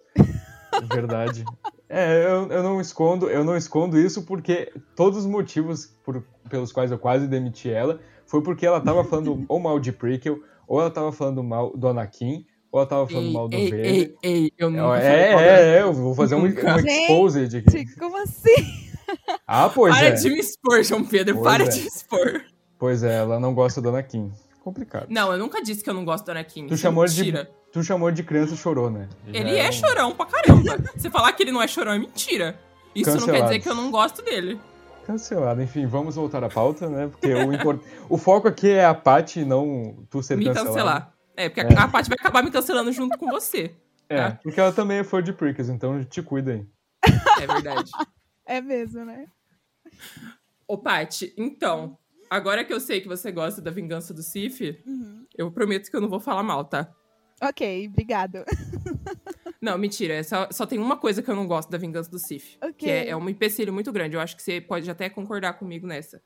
Verdade. 0.94 1.44
É, 1.90 2.24
eu, 2.24 2.48
eu 2.50 2.64
não 2.64 2.80
escondo, 2.80 3.30
eu 3.30 3.44
não 3.44 3.58
escondo 3.58 4.00
isso 4.00 4.24
porque 4.24 4.72
todos 4.96 5.20
os 5.20 5.26
motivos 5.26 5.88
por- 6.06 6.24
pelos 6.50 6.72
quais 6.72 6.92
eu 6.92 6.98
quase 6.98 7.28
demiti 7.28 7.70
ela 7.70 8.00
foi 8.26 8.42
porque 8.42 8.66
ela 8.66 8.80
tava 8.80 9.04
falando 9.04 9.44
ou 9.50 9.60
mal 9.60 9.78
de 9.80 9.92
Prequel, 9.92 10.40
ou 10.68 10.80
ela 10.80 10.90
tava 10.90 11.12
falando 11.12 11.44
mal 11.44 11.76
do 11.76 11.90
Anakin, 11.90 12.46
ou 12.72 12.80
ela 12.80 12.88
tava 12.88 13.06
falando 13.08 13.28
Ei, 13.28 13.34
mal 13.34 13.50
do 13.50 13.58
ei, 13.58 13.64
Vader. 13.70 13.86
ei, 13.86 14.16
ei, 14.24 14.52
eu 14.58 14.72
falei 14.72 15.02
É, 15.04 15.34
é, 15.34 15.78
é, 15.78 15.82
eu 15.82 15.92
vou 15.92 16.16
fazer 16.16 16.36
um, 16.36 16.44
um 16.46 16.48
exposed 16.48 17.58
aqui. 17.58 17.96
Como 18.00 18.16
assim? 18.24 18.91
Ah, 19.48 19.70
pois 19.70 19.94
Para 19.96 20.08
é. 20.08 20.12
de 20.12 20.30
me 20.30 20.40
expor, 20.40 20.82
João 20.84 21.04
Pedro, 21.04 21.36
Pois 21.36 21.46
para 21.46 21.64
é. 21.64 21.68
de 21.68 21.82
me 21.82 21.88
expor. 21.88 22.42
Pois 22.80 23.04
é, 23.04 23.18
ela 23.18 23.40
não 23.40 23.54
gosta 23.54 23.82
do 23.82 23.90
Anakin. 23.90 24.32
Complicado. 24.64 25.08
Não, 25.10 25.32
eu 25.32 25.38
nunca 25.38 25.62
disse 25.62 25.84
que 25.84 25.90
eu 25.90 25.94
não 25.94 26.06
gosto 26.06 26.26
do 26.26 26.32
Anakin. 26.32 26.68
Tu 26.68 26.74
isso 26.74 26.84
é 26.86 26.90
chamou 26.90 27.06
de- 27.06 27.18
mentira. 27.20 27.52
Tu 27.74 27.84
chamou 27.84 28.12
de 28.12 28.24
criança 28.24 28.56
chorona. 28.56 29.10
Já 29.28 29.40
Ele 29.40 29.58
é 29.58 29.70
um- 29.70 29.72
chorão 29.72 30.12
pra 30.16 30.26
caramba. 30.26 30.78
Você 30.96 31.10
falar 31.10 31.32
que 31.34 31.44
ele 31.44 31.52
não 31.52 31.62
é 31.62 31.68
chorão 31.68 31.94
é 31.94 32.00
mentira. 32.00 32.60
Isso 32.94 33.16
não 33.20 33.26
quer 33.28 33.44
dizer 33.44 33.60
que 33.60 33.70
eu 33.70 33.76
não 33.76 33.90
gosto 33.92 34.22
dele. 34.22 34.60
Cancelado. 35.06 35.62
Enfim, 35.62 35.86
vamos 35.88 36.16
voltar 36.16 36.44
à 36.44 36.50
pauta, 36.50 36.90
né? 36.90 37.08
Porque 37.08 37.34
o, 37.34 37.54
import... 37.54 37.82
o 38.10 38.18
foco 38.18 38.48
aqui 38.48 38.70
é 38.70 38.86
a 38.86 38.94
Paty 38.94 39.40
e 39.42 39.46
não 39.46 40.06
tu 40.10 40.22
ser 40.22 40.38
me 40.38 40.46
cancelado. 40.46 40.68
cancelar. 40.74 41.14
É, 41.36 41.50
porque 41.50 41.62
É. 41.62 41.78
a 41.80 41.88
Paty 41.88 42.10
vai 42.10 42.18
acabar 42.20 42.44
me 42.44 42.52
cancelando 42.52 42.92
junto 42.92 43.18
com 43.18 43.28
você. 43.32 43.74
É, 44.10 44.18
Tá. 44.30 44.40
porque 44.44 44.60
ela 44.60 44.72
também 44.72 44.98
é 45.00 45.04
fã 45.04 45.24
de 45.24 45.32
Prickles, 45.34 45.70
então 45.70 46.04
te 46.04 46.22
cuida 46.22 46.52
aí. 46.52 46.66
É 47.42 47.48
verdade. 47.48 47.90
É 48.52 48.60
mesmo, 48.60 49.06
né? 49.06 49.28
Ô, 50.68 50.78
Paty, 50.78 51.34
então, 51.38 51.98
agora 52.30 52.66
que 52.66 52.74
eu 52.74 52.80
sei 52.82 53.00
que 53.00 53.08
você 53.08 53.32
gosta 53.32 53.62
da 53.62 53.72
vingança 53.72 54.14
do 54.14 54.22
Sif, 54.22 54.78
Uhum. 54.86 55.26
eu 55.38 55.50
prometo 55.52 55.90
que 55.90 55.96
eu 55.96 56.02
não 56.02 56.10
vou 56.10 56.20
falar 56.20 56.44
mal, 56.44 56.66
tá? 56.66 56.94
Ok, 57.42 57.88
obrigado. 57.88 58.44
Não, 59.62 59.78
mentira. 59.78 60.16
é 60.16 60.24
Só, 60.24 60.48
só 60.52 60.66
tem 60.66 60.78
uma 60.80 60.98
coisa 60.98 61.22
que 61.24 61.30
eu 61.30 61.36
não 61.36 61.46
gosto 61.48 61.70
da 61.70 61.78
vingança 61.78 62.10
do 62.10 62.18
Sif. 62.20 62.58
Ok. 62.62 62.74
Que 62.74 62.90
é, 62.90 63.10
é 63.10 63.16
um 63.16 63.30
empecilho 63.30 63.72
muito 63.72 63.92
grande. 63.92 64.16
Eu 64.16 64.20
acho 64.22 64.36
que 64.36 64.42
você 64.42 64.60
pode 64.60 64.90
até 64.90 65.08
concordar 65.10 65.54
comigo 65.54 65.86
nessa. 65.88 66.22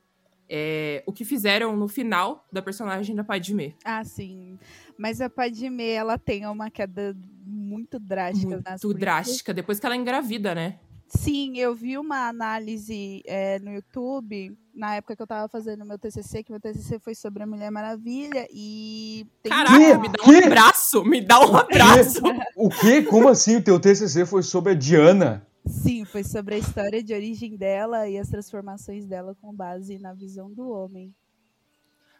É 0.50 1.03
o 1.05 1.12
que 1.12 1.25
fizeram 1.25 1.75
no 1.75 1.88
final 1.89 2.46
da 2.51 2.62
personagem 2.62 3.13
da 3.15 3.24
Padmé. 3.25 3.75
Ah, 3.84 4.03
sim. 4.05 4.58
Mas 4.98 5.20
a 5.20 5.29
Padmé, 5.29 5.91
ela 5.91 6.17
tem 6.17 6.46
uma 6.46 6.70
queda 6.72 7.15
muito 7.46 8.00
drástica 8.00 8.62
Muito 8.62 8.94
drástica. 8.94 9.53
Depois 9.53 9.79
que 9.79 9.86
ela 9.86 9.96
engravida, 9.98 10.55
né? 10.55 10.79
Sim, 11.07 11.57
eu 11.57 11.75
vi 11.75 11.97
uma 11.97 12.27
análise 12.27 13.21
é, 13.25 13.59
no 13.59 13.71
YouTube, 13.71 14.57
na 14.74 14.95
época 14.95 15.15
que 15.15 15.21
eu 15.21 15.27
tava 15.27 15.47
fazendo 15.47 15.85
meu 15.85 16.00
TCC, 16.00 16.43
que 16.43 16.51
meu 16.51 16.59
TCC 16.59 17.00
foi 17.00 17.13
sobre 17.13 17.43
a 17.43 17.47
Mulher 17.47 17.71
Maravilha, 17.71 18.47
e... 18.51 19.25
Tem 19.43 19.51
Caraca, 19.51 20.00
me 20.00 20.09
dá 20.09 20.24
um 20.24 20.25
Quê? 20.25 20.45
abraço! 20.45 21.05
Me 21.05 21.21
dá 21.21 21.39
um 21.39 21.55
abraço! 21.55 22.21
O 22.55 22.69
quê? 22.69 23.03
Como 23.03 23.27
assim? 23.27 23.57
O 23.57 23.63
teu 23.63 23.79
TCC 23.79 24.25
foi 24.25 24.41
sobre 24.41 24.71
a 24.71 24.75
Diana? 24.75 25.47
Sim, 25.65 26.05
foi 26.05 26.24
sobre 26.24 26.55
a 26.55 26.57
história 26.57 27.03
de 27.03 27.13
origem 27.13 27.55
dela 27.55 28.07
e 28.07 28.17
as 28.17 28.29
transformações 28.29 29.05
dela 29.07 29.35
com 29.41 29.53
base 29.53 29.97
na 29.97 30.13
visão 30.13 30.51
do 30.51 30.69
homem. 30.69 31.13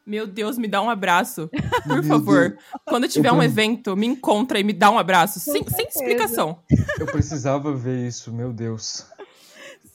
Meu 0.06 0.28
Deus, 0.28 0.58
me 0.58 0.68
dá 0.68 0.82
um 0.82 0.90
abraço. 0.90 1.50
Por 1.84 1.94
Meu 1.96 2.04
favor. 2.04 2.58
Quando 2.86 3.08
tiver 3.08 3.32
um 3.32 3.38
pre- 3.38 3.46
evento, 3.46 3.96
me 3.98 4.06
encontra 4.06 4.60
e 4.60 4.64
me 4.64 4.72
dá 4.74 4.92
um 4.92 5.00
abraço. 5.00 5.40
Sem, 5.40 5.64
sem 5.68 5.88
explicação. 5.88 6.60
Eu 7.00 7.08
precisava 7.08 7.74
ver 7.74 8.08
isso, 8.08 8.32
meu 8.34 8.54
Deus. 8.54 9.06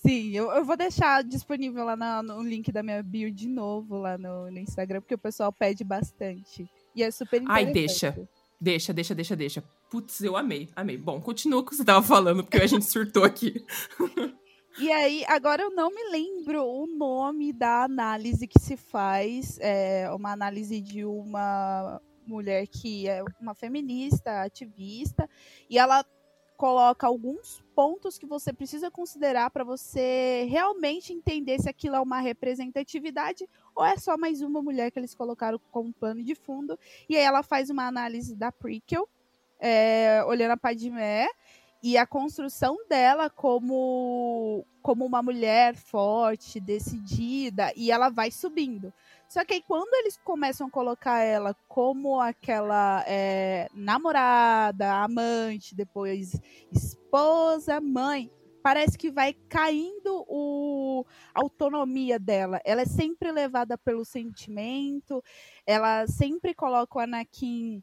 Sim, 0.04 0.30
eu, 0.34 0.50
eu 0.50 0.64
vou 0.64 0.76
deixar 0.76 1.22
disponível 1.22 1.84
lá 1.84 1.94
na- 1.94 2.22
no 2.22 2.42
link 2.42 2.72
da 2.72 2.82
minha 2.82 3.02
bio 3.02 3.30
de 3.30 3.46
novo 3.48 3.98
lá 3.98 4.16
no, 4.18 4.50
no 4.50 4.58
Instagram, 4.58 5.00
porque 5.00 5.14
o 5.14 5.18
pessoal 5.18 5.52
pede 5.52 5.84
bastante. 5.84 6.68
E 6.96 7.02
é 7.02 7.10
super 7.10 7.36
interessante. 7.42 7.66
Ai, 7.66 7.72
deixa. 7.72 8.28
Deixa, 8.60 8.92
deixa, 8.92 9.14
deixa, 9.14 9.36
deixa. 9.36 9.64
Putz, 9.90 10.20
eu 10.22 10.36
amei, 10.36 10.68
amei. 10.76 10.96
Bom, 10.98 11.20
continua 11.20 11.62
com 11.62 11.68
o 11.68 11.70
que 11.70 11.76
você 11.76 11.84
tava 11.84 12.02
falando, 12.04 12.42
porque 12.44 12.58
a 12.58 12.66
gente 12.66 12.84
surtou 12.84 13.24
aqui. 13.24 13.64
E 14.80 14.90
aí, 14.90 15.24
agora 15.28 15.62
eu 15.62 15.70
não 15.70 15.90
me 15.90 16.02
lembro 16.10 16.64
o 16.64 16.86
nome 16.86 17.52
da 17.52 17.84
análise 17.84 18.48
que 18.48 18.58
se 18.58 18.78
faz. 18.78 19.58
É 19.60 20.10
uma 20.10 20.32
análise 20.32 20.80
de 20.80 21.04
uma 21.04 22.00
mulher 22.26 22.66
que 22.66 23.06
é 23.06 23.22
uma 23.38 23.54
feminista, 23.54 24.40
ativista, 24.40 25.28
e 25.68 25.78
ela 25.78 26.02
coloca 26.56 27.06
alguns 27.06 27.62
pontos 27.74 28.16
que 28.16 28.24
você 28.24 28.54
precisa 28.54 28.90
considerar 28.90 29.50
para 29.50 29.64
você 29.64 30.46
realmente 30.48 31.12
entender 31.12 31.58
se 31.60 31.68
aquilo 31.68 31.96
é 31.96 32.00
uma 32.00 32.20
representatividade 32.20 33.46
ou 33.74 33.84
é 33.84 33.98
só 33.98 34.16
mais 34.16 34.40
uma 34.40 34.62
mulher 34.62 34.90
que 34.90 34.98
eles 34.98 35.14
colocaram 35.14 35.60
como 35.70 35.92
plano 35.92 36.24
de 36.24 36.34
fundo. 36.34 36.78
E 37.06 37.18
aí 37.18 37.22
ela 37.22 37.42
faz 37.42 37.68
uma 37.68 37.86
análise 37.86 38.34
da 38.34 38.50
prequel, 38.50 39.06
é, 39.58 40.24
olhando 40.26 40.52
a 40.52 40.56
Padmé, 40.56 41.28
e 41.82 41.96
a 41.96 42.06
construção 42.06 42.76
dela 42.88 43.30
como 43.30 44.64
como 44.82 45.04
uma 45.04 45.22
mulher 45.22 45.76
forte, 45.76 46.58
decidida, 46.58 47.70
e 47.76 47.90
ela 47.90 48.08
vai 48.08 48.30
subindo. 48.30 48.92
Só 49.28 49.44
que 49.44 49.54
aí 49.54 49.62
quando 49.62 49.94
eles 49.94 50.18
começam 50.24 50.66
a 50.66 50.70
colocar 50.70 51.20
ela 51.20 51.54
como 51.68 52.18
aquela 52.18 53.04
é, 53.06 53.68
namorada, 53.74 54.90
amante, 55.02 55.74
depois 55.74 56.40
esposa, 56.72 57.78
mãe, 57.80 58.30
parece 58.62 58.96
que 58.96 59.10
vai 59.10 59.34
caindo 59.48 60.24
o, 60.26 61.04
a 61.34 61.40
autonomia 61.42 62.18
dela. 62.18 62.60
Ela 62.64 62.82
é 62.82 62.86
sempre 62.86 63.30
levada 63.30 63.76
pelo 63.76 64.04
sentimento, 64.04 65.22
ela 65.66 66.06
sempre 66.06 66.54
coloca 66.54 66.98
o 66.98 67.02
Anakin 67.02 67.82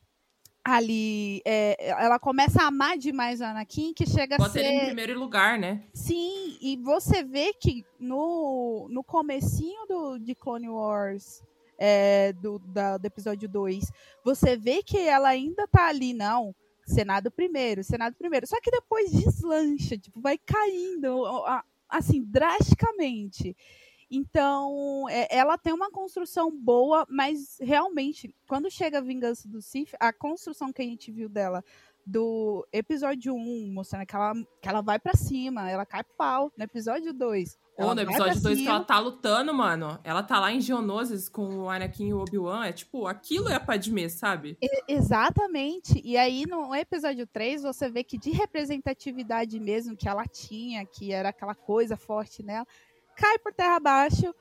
ali. 0.76 1.42
é, 1.46 1.76
ela 1.90 2.20
começa 2.20 2.62
a 2.64 2.68
amar 2.68 2.98
demais 2.98 3.40
o 3.42 3.44
Anakin, 3.46 3.94
que 3.94 4.06
chega 4.06 4.36
a 4.36 4.38
Bota 4.38 4.52
ser. 4.52 4.60
ele 4.66 4.70
em 4.84 4.86
primeiro 4.86 5.20
lugar, 5.20 5.58
né? 5.58 5.84
Sim, 5.94 6.58
e 6.62 6.78
você 6.78 7.24
vê 7.24 7.54
que 7.54 7.86
no, 8.00 8.88
no 8.90 9.04
comecinho 9.04 9.86
do, 9.88 10.18
de 10.20 10.36
Clone 10.36 10.70
Wars, 10.70 11.42
é, 11.78 12.34
do, 12.34 12.60
da- 12.60 12.98
do 12.98 13.06
episódio 13.06 13.48
2, 13.48 13.92
você 14.24 14.58
vê 14.58 14.82
que 14.84 14.98
ela 15.00 15.30
ainda 15.30 15.68
tá 15.68 15.88
ali, 15.88 16.14
não. 16.14 16.54
Senado 16.86 17.30
primeiro, 17.30 17.84
Senado 17.84 18.16
primeiro. 18.16 18.48
Só 18.48 18.60
que 18.62 18.72
depois 18.72 19.12
deslancha, 19.12 19.98
tipo, 19.98 20.20
vai 20.22 20.38
caindo, 20.38 21.26
a- 21.46 21.64
assim, 21.90 22.24
drasticamente. 22.24 23.56
Então, 24.10 25.06
é, 25.10 25.28
ela 25.30 25.58
tem 25.58 25.74
uma 25.74 25.92
construção 25.92 26.52
boa, 26.52 27.06
mas 27.10 27.58
realmente, 27.60 28.34
quando 28.48 28.70
chega 28.72 29.00
a 29.00 29.02
vingança 29.02 29.48
do 29.48 29.62
Sith, 29.62 29.94
a 30.00 30.14
construção 30.14 30.72
que 30.72 30.82
a 30.82 30.86
gente 30.86 31.12
viu 31.12 31.28
dela 31.30 31.64
do 32.06 32.66
episódio 32.72 33.36
1, 33.36 33.74
mostrando 33.74 34.06
que 34.06 34.16
ela, 34.16 34.34
que 34.62 34.70
ela 34.70 34.82
vai 34.82 34.98
pra 34.98 35.14
cima, 35.14 35.70
ela 35.70 35.86
cai 35.86 36.04
pau. 36.18 36.50
No 36.58 36.64
episódio 36.64 37.14
2. 37.14 37.60
Ou 37.80 37.94
no 37.94 38.02
episódio 38.02 38.42
pra 38.42 38.50
2 38.50 38.62
que 38.62 38.68
ela 38.68 38.84
tá 38.84 38.98
lutando, 38.98 39.54
mano. 39.54 40.00
Ela 40.06 40.24
tá 40.24 40.40
lá 40.40 40.52
em 40.52 40.62
Geonosis 40.62 41.28
com 41.28 41.64
o 41.64 41.70
Anakin 41.70 42.08
e 42.08 42.14
o 42.14 42.20
Obi-Wan. 42.22 42.66
É 42.66 42.72
tipo, 42.72 43.06
aquilo 43.08 43.50
é 43.50 43.56
a 43.56 43.60
Padmé, 43.60 44.08
sabe? 44.08 44.58
E- 44.62 44.84
Exatamente. 44.88 46.02
E 46.04 46.16
aí, 46.18 46.46
no 46.48 46.74
episódio 46.74 47.28
3, 47.28 47.62
você 47.64 47.90
vê 47.92 48.04
que 48.06 48.18
de 48.18 48.32
representatividade 48.32 49.60
mesmo 49.60 49.96
que 49.96 50.08
ela 50.08 50.26
tinha, 50.26 50.86
que 50.86 51.12
era 51.12 51.30
aquela 51.30 51.54
coisa 51.54 51.98
forte 51.98 52.42
nela, 52.42 52.66
cai 53.18 53.38
por 53.40 53.52
terra 53.54 53.76
abaixo. 53.76 54.34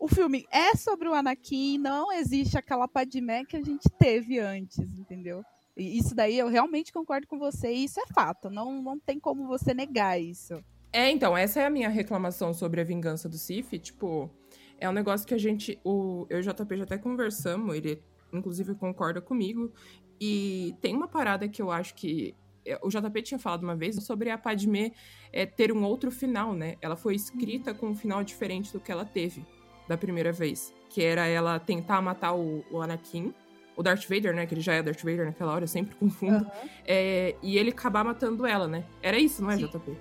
O 0.00 0.08
filme 0.08 0.44
é 0.50 0.74
sobre 0.74 1.08
o 1.08 1.14
Anakin, 1.14 1.78
não 1.78 2.10
existe 2.10 2.58
aquela 2.58 2.88
Padmé 2.88 3.44
que 3.44 3.56
a 3.56 3.62
gente 3.62 3.88
teve 3.98 4.40
antes, 4.40 4.78
entendeu? 4.98 5.44
E 5.76 5.96
isso 5.96 6.14
daí 6.14 6.36
eu 6.36 6.48
realmente 6.48 6.92
concordo 6.92 7.26
com 7.28 7.38
você, 7.38 7.72
e 7.72 7.84
isso 7.84 8.00
é 8.00 8.06
fato, 8.12 8.50
não, 8.50 8.82
não 8.82 8.98
tem 8.98 9.20
como 9.20 9.46
você 9.46 9.72
negar 9.72 10.20
isso. 10.20 10.60
É, 10.92 11.10
então, 11.10 11.36
essa 11.36 11.60
é 11.60 11.66
a 11.66 11.70
minha 11.70 11.88
reclamação 11.88 12.52
sobre 12.52 12.80
a 12.80 12.84
vingança 12.84 13.28
do 13.28 13.38
Sif. 13.38 13.78
Tipo, 13.78 14.30
é 14.78 14.88
um 14.88 14.92
negócio 14.92 15.26
que 15.26 15.32
a 15.32 15.38
gente. 15.38 15.80
O, 15.82 16.26
eu 16.28 16.38
e 16.38 16.40
o 16.40 16.42
JP 16.42 16.76
já 16.76 16.84
até 16.84 16.98
conversamos, 16.98 17.74
ele 17.74 18.02
inclusive 18.32 18.74
concorda 18.74 19.20
comigo. 19.20 19.72
E 20.20 20.76
tem 20.82 20.94
uma 20.94 21.08
parada 21.08 21.48
que 21.48 21.62
eu 21.62 21.70
acho 21.70 21.94
que. 21.94 22.34
É, 22.64 22.78
O 22.82 22.88
JP 22.88 23.22
tinha 23.22 23.38
falado 23.38 23.62
uma 23.62 23.76
vez 23.76 23.96
sobre 24.04 24.30
a 24.30 24.38
Padmé 24.38 24.92
é, 25.32 25.46
ter 25.46 25.72
um 25.72 25.82
outro 25.84 26.10
final, 26.10 26.54
né? 26.54 26.76
Ela 26.80 26.96
foi 26.96 27.14
escrita 27.14 27.74
com 27.74 27.88
um 27.88 27.94
final 27.94 28.22
diferente 28.22 28.72
do 28.72 28.80
que 28.80 28.90
ela 28.90 29.04
teve 29.04 29.44
da 29.88 29.96
primeira 29.96 30.32
vez. 30.32 30.72
Que 30.88 31.02
era 31.02 31.26
ela 31.26 31.58
tentar 31.58 32.00
matar 32.02 32.34
o, 32.34 32.64
o 32.70 32.80
Anakin, 32.80 33.32
o 33.76 33.82
Darth 33.82 34.06
Vader, 34.08 34.34
né? 34.34 34.46
Que 34.46 34.54
ele 34.54 34.60
já 34.60 34.74
é 34.74 34.82
Darth 34.82 35.02
Vader 35.02 35.26
naquela 35.26 35.52
hora, 35.52 35.64
eu 35.64 35.68
sempre 35.68 35.94
confundo. 35.96 36.44
Aham. 36.44 36.50
É, 36.86 37.34
e 37.42 37.56
ele 37.58 37.70
acabar 37.70 38.04
matando 38.04 38.46
ela, 38.46 38.68
né? 38.68 38.84
Era 39.02 39.18
isso, 39.18 39.42
não 39.42 39.50
é, 39.50 39.56
Sim. 39.56 39.66
JP? 39.66 39.96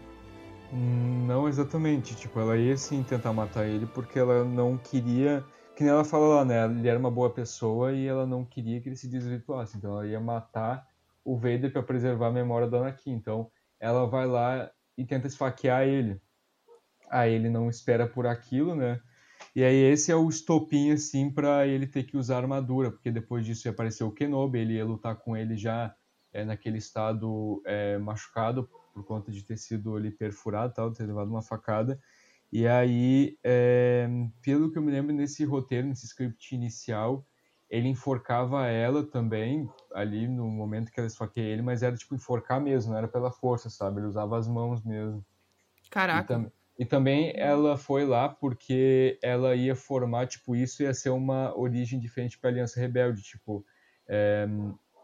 Não 0.72 1.48
exatamente. 1.48 2.16
Tipo, 2.16 2.40
ela 2.40 2.58
ia 2.58 2.78
sim 2.78 3.04
tentar 3.04 3.34
matar 3.34 3.68
ele 3.68 3.86
porque 3.86 4.18
ela 4.18 4.44
não 4.46 4.78
queria. 4.78 5.44
Que 5.76 5.84
nem 5.84 5.92
ela 5.92 6.04
fala 6.04 6.36
lá, 6.36 6.46
né? 6.46 6.66
Ele 6.66 6.88
era 6.88 7.00
uma 7.00 7.12
boa 7.12 7.30
pessoa 7.30 7.92
e 7.92 8.06
ela 8.06 8.26
não 8.26 8.46
queria 8.46 8.80
que 8.80 8.90
ele 8.90 8.96
se 8.96 9.08
desvirtuasse. 9.08 9.78
Então 9.78 9.92
ela 9.92 10.08
ia 10.08 10.20
matar 10.20 10.88
o 11.24 11.36
Vader 11.38 11.72
pra 11.72 11.84
preservar 11.84 12.28
a 12.28 12.32
memória 12.32 12.68
do 12.68 12.78
Anakin. 12.78 13.12
Então 13.12 13.52
ela 13.80 14.06
vai 14.06 14.28
lá 14.28 14.72
e 14.98 15.06
tenta 15.06 15.28
esfaquear 15.28 15.84
ele. 15.84 16.22
Aí 17.10 17.34
ele 17.34 17.50
não 17.50 17.70
espera 17.70 18.08
por 18.08 18.26
aquilo, 18.26 18.76
né? 18.76 19.02
E 19.56 19.64
aí 19.64 19.76
esse 19.76 20.12
é 20.12 20.16
o 20.16 20.30
estopim, 20.30 20.92
assim, 20.92 21.30
pra 21.30 21.68
ele 21.68 21.86
ter 21.88 22.04
que 22.04 22.16
usar 22.16 22.38
armadura, 22.38 22.92
porque 22.92 23.12
depois 23.12 23.46
disso 23.46 23.68
ia 23.68 23.72
aparecer 23.72 24.04
o 24.04 24.12
Kenobi, 24.12 24.60
ele 24.60 24.76
ia 24.76 24.86
lutar 24.86 25.16
com 25.18 25.36
ele 25.36 25.58
já 25.58 25.94
é, 26.32 26.46
naquele 26.46 26.78
estado 26.78 27.62
é, 27.66 27.98
machucado 27.98 28.70
por 28.94 29.04
conta 29.06 29.32
de 29.32 29.44
ter 29.44 29.58
sido 29.58 29.96
ali 29.96 30.12
perfurado, 30.12 30.74
tal, 30.74 30.92
ter 30.94 31.06
levado 31.06 31.30
uma 31.30 31.42
facada. 31.42 32.00
E 32.52 32.68
aí, 32.68 33.38
é, 33.44 34.08
pelo 34.42 34.72
que 34.72 34.78
eu 34.78 34.82
me 34.82 34.92
lembro 34.92 35.14
nesse 35.14 35.44
roteiro, 35.44 35.88
nesse 35.88 36.06
script 36.06 36.54
inicial, 36.54 37.26
ele 37.72 37.88
enforcava 37.88 38.68
ela 38.68 39.02
também, 39.02 39.68
ali 39.94 40.28
no 40.28 40.46
momento 40.50 40.92
que 40.92 41.00
ela 41.00 41.08
esfaqueia 41.08 41.46
ele, 41.54 41.62
mas 41.62 41.82
era 41.82 41.96
tipo 41.96 42.14
enforcar 42.14 42.60
mesmo, 42.60 42.92
não 42.92 42.98
era 42.98 43.08
pela 43.08 43.32
força, 43.32 43.70
sabe? 43.70 44.02
Ele 44.02 44.08
usava 44.08 44.38
as 44.38 44.46
mãos 44.46 44.84
mesmo. 44.84 45.26
E, 45.82 45.90
Caraca. 45.90 46.28
tam- 46.28 46.52
e 46.78 46.86
também 46.86 47.32
ela 47.34 47.78
foi 47.78 48.06
lá 48.06 48.28
porque 48.28 49.18
ela 49.24 49.56
ia 49.56 49.74
formar, 49.74 50.28
tipo, 50.28 50.54
isso 50.54 50.84
ia 50.84 50.94
ser 50.94 51.12
uma 51.12 51.58
origem 51.58 51.98
diferente 51.98 52.38
para 52.38 52.50
a 52.50 52.52
Aliança 52.52 52.78
Rebelde, 52.78 53.22
tipo, 53.22 53.66
é, 54.06 54.46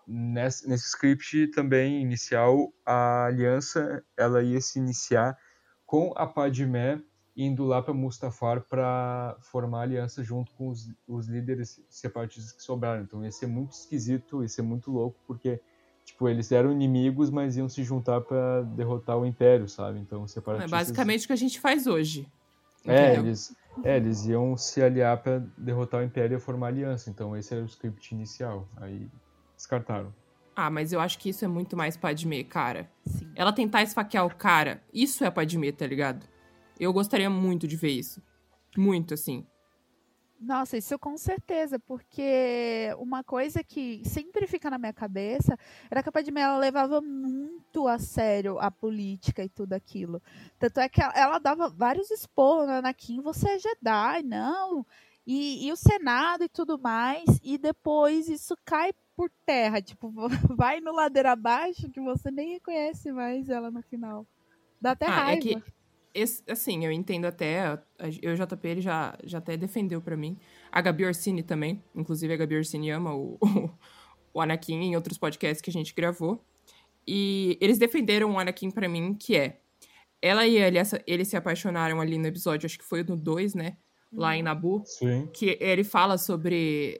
nesse, 0.05 0.67
nesse 0.67 0.88
script 0.88 1.47
também 1.51 2.01
inicial, 2.01 2.74
a 2.86 3.27
Aliança, 3.27 4.03
ela 4.17 4.43
ia 4.43 4.59
se 4.59 4.77
iniciar 4.77 5.38
com 5.86 6.12
a 6.17 6.27
Padmé 6.27 7.01
indo 7.38 7.63
lá 7.65 7.82
para 7.84 7.94
Mustafar 7.94 8.62
para 8.62 9.38
formar 9.41 9.82
aliança 9.84 10.24
junto 10.24 10.51
com 10.53 10.70
os, 10.70 10.89
os 11.08 11.27
líderes 11.27 11.79
separatistas 11.88 12.51
que 12.51 12.63
sobraram. 12.63 13.03
Então 13.03 13.24
ia 13.24 13.32
ser 13.32 13.46
muito 13.46 13.74
esquisito, 13.74 14.41
ia 14.41 14.50
ser 14.50 14.63
muito 14.63 14.91
louco, 14.91 15.17
porque 15.27 15.62
tipo, 16.03 16.27
eles 16.27 16.51
eram 16.51 16.72
inimigos, 16.72 17.29
mas 17.29 17.56
iam 17.56 17.70
se 17.70 17.84
juntar 17.84 18.22
para 18.22 18.63
derrotar 18.63 19.17
o 19.17 19.25
Império, 19.25 19.70
sabe? 19.70 20.00
Então 20.00 20.24
os 20.24 20.32
É 20.32 20.34
separatistas 20.34 20.72
basicamente 20.72 21.25
o 21.25 21.27
que 21.27 21.34
a 21.34 21.38
gente 21.38 21.60
faz 21.60 21.86
hoje. 21.86 22.27
é, 22.86 23.15
eles, 23.15 23.56
é, 23.84 23.98
eles 23.98 24.25
iam 24.25 24.58
se 24.58 24.82
aliar 24.82 25.22
para 25.22 25.39
derrotar 25.58 26.01
o 26.01 26.03
Império 26.03 26.38
e 26.38 26.39
formar 26.39 26.67
aliança. 26.67 27.10
Então 27.10 27.38
esse 27.38 27.53
era 27.53 27.62
o 27.62 27.67
script 27.67 28.15
inicial. 28.15 28.67
Aí 28.77 29.08
descartaram. 29.56 30.12
Ah, 30.56 30.72
mas 30.72 30.91
eu 30.91 31.00
acho 31.00 31.20
que 31.20 31.29
isso 31.29 31.46
é 31.46 31.48
muito 31.48 31.77
mais 31.77 31.96
Padmé, 31.96 32.44
cara. 32.44 32.89
Sim. 33.06 33.32
Ela 33.36 33.53
tentar 33.53 33.84
esfaquear 33.84 34.25
o 34.25 34.34
cara, 34.34 34.82
isso 34.91 35.24
é 35.24 35.29
Padmé, 35.29 35.72
tá 35.72 35.86
ligado? 35.86 36.25
Eu 36.79 36.93
gostaria 36.93 37.29
muito 37.29 37.67
de 37.67 37.75
ver 37.75 37.91
isso. 37.91 38.22
Muito, 38.77 39.13
assim. 39.13 39.46
Nossa, 40.39 40.77
isso 40.77 41.00
com 41.00 41.17
certeza, 41.17 41.79
porque 41.79 42.93
uma 43.00 43.24
coisa 43.24 43.63
que 43.63 44.03
sempre 44.05 44.46
fica 44.46 44.69
na 44.69 44.77
minha 44.77 44.93
cabeça 44.93 45.57
era 45.89 46.03
que 46.03 46.10
a 46.10 46.12
Padmé 46.12 46.41
ela 46.41 46.60
levava 46.60 47.01
muito 47.01 47.88
a 47.88 47.98
sério 47.98 48.60
a 48.60 48.69
política 48.69 49.43
e 49.43 49.50
tudo 49.50 49.74
aquilo. 49.74 50.22
Tanto 50.60 50.79
é 50.79 50.88
que 50.88 51.01
ela, 51.01 51.13
ela 51.15 51.39
dava 51.39 51.67
vários 51.67 52.12
esporros 52.12 52.67
no 52.67 52.74
Anakin, 52.74 53.19
você 53.22 53.50
é 53.50 53.60
Jedi, 53.60 54.24
não. 54.24 54.86
E, 55.25 55.67
e 55.67 55.72
o 55.72 55.75
Senado 55.75 56.43
e 56.43 56.50
tudo 56.50 56.77
mais, 56.79 57.25
e 57.43 57.57
depois 57.57 58.29
isso 58.29 58.55
cai 58.63 58.93
por 59.15 59.31
terra, 59.43 59.81
tipo, 59.81 60.13
vai 60.55 60.79
no 60.79 60.93
ladeira 60.93 61.31
abaixo 61.31 61.89
que 61.89 62.00
você 62.00 62.29
nem 62.29 62.53
reconhece 62.53 63.12
mais 63.12 63.50
ela 63.50 63.72
no 63.72 63.81
final. 63.81 64.27
Dá 64.79 64.91
até 64.91 65.07
Ah, 65.07 65.31
é 65.34 65.36
raiva. 65.36 65.41
que, 65.41 65.63
esse- 66.14 66.44
assim, 66.50 66.86
eu 66.86 66.92
entendo 66.92 67.26
até. 67.26 67.80
Eu, 68.22 68.34
o 68.34 68.36
JP, 68.36 68.68
ele 68.68 68.82
já, 68.82 69.18
já 69.24 69.38
até 69.38 69.56
defendeu 69.58 70.02
pra 70.02 70.18
mim. 70.18 70.38
A 70.72 70.82
Gabi 70.82 71.06
Orsini 71.06 71.44
também. 71.44 71.84
Inclusive, 71.96 72.34
a 72.34 72.38
Gabi 72.38 72.56
Orsini 72.58 72.90
ama 72.92 73.14
o, 73.16 73.38
o, 73.42 73.70
o 74.34 74.42
Anakin 74.42 74.76
em 74.82 74.96
outros 74.96 75.18
podcasts 75.18 75.62
que 75.62 75.70
a 75.70 75.74
gente 75.74 75.94
gravou. 75.94 76.44
E 77.08 77.58
eles 77.62 77.78
defenderam 77.78 78.34
o 78.34 78.40
Anakin 78.40 78.70
pra 78.72 78.88
mim, 78.90 79.14
que 79.14 79.36
é. 79.38 79.60
Ela 80.22 80.46
e 80.48 80.58
ele, 80.58 80.78
essa- 80.78 81.02
eles 81.06 81.28
se 81.28 81.38
apaixonaram 81.38 82.02
ali 82.02 82.18
no 82.18 82.28
episódio, 82.28 82.66
acho 82.66 82.78
que 82.80 82.84
foi 82.86 83.04
no 83.04 83.16
2, 83.16 83.54
né? 83.54 83.78
Lá 84.12 84.36
em 84.36 84.41
Nabu. 84.41 84.82
Sim. 84.86 85.28
que 85.34 85.58
ele 85.62 85.84
fala 85.84 86.17
sobre 86.17 87.00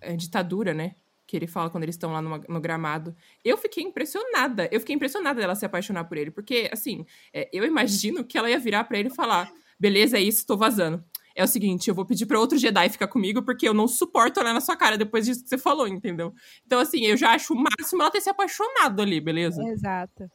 a 0.00 0.12
ditadura, 0.12 0.72
né? 0.72 0.94
Que 1.32 1.36
ele 1.38 1.46
fala 1.46 1.70
quando 1.70 1.84
eles 1.84 1.94
estão 1.94 2.12
lá 2.12 2.20
numa- 2.20 2.42
no 2.46 2.60
gramado. 2.60 3.16
Eu 3.42 3.56
fiquei 3.56 3.82
impressionada. 3.82 4.68
Eu 4.70 4.78
fiquei 4.80 4.94
impressionada 4.94 5.40
dela 5.40 5.54
se 5.54 5.64
apaixonar 5.64 6.04
por 6.04 6.18
ele. 6.18 6.30
Porque, 6.30 6.68
assim, 6.70 7.06
é, 7.32 7.48
eu 7.50 7.64
imagino 7.64 8.22
que 8.22 8.36
ela 8.36 8.50
ia 8.50 8.58
virar 8.58 8.84
pra 8.84 8.98
ele 8.98 9.08
e 9.08 9.14
falar: 9.14 9.50
beleza, 9.80 10.18
é 10.18 10.20
isso, 10.20 10.46
tô 10.46 10.58
vazando. 10.58 11.02
É 11.34 11.42
o 11.42 11.46
seguinte, 11.46 11.88
eu 11.88 11.94
vou 11.94 12.04
pedir 12.04 12.26
pra 12.26 12.38
outro 12.38 12.58
Jedi 12.58 12.90
ficar 12.90 13.08
comigo, 13.08 13.42
porque 13.42 13.66
eu 13.66 13.72
não 13.72 13.88
suporto 13.88 14.40
olhar 14.40 14.52
na 14.52 14.60
sua 14.60 14.76
cara 14.76 14.98
depois 14.98 15.24
disso 15.24 15.42
que 15.42 15.48
você 15.48 15.56
falou, 15.56 15.88
entendeu? 15.88 16.34
Então, 16.66 16.78
assim, 16.78 17.06
eu 17.06 17.16
já 17.16 17.30
acho 17.32 17.54
o 17.54 17.56
máximo 17.56 18.02
ela 18.02 18.10
ter 18.10 18.20
se 18.20 18.28
apaixonado 18.28 19.00
ali, 19.00 19.18
beleza? 19.18 19.62
Exato. 19.70 20.30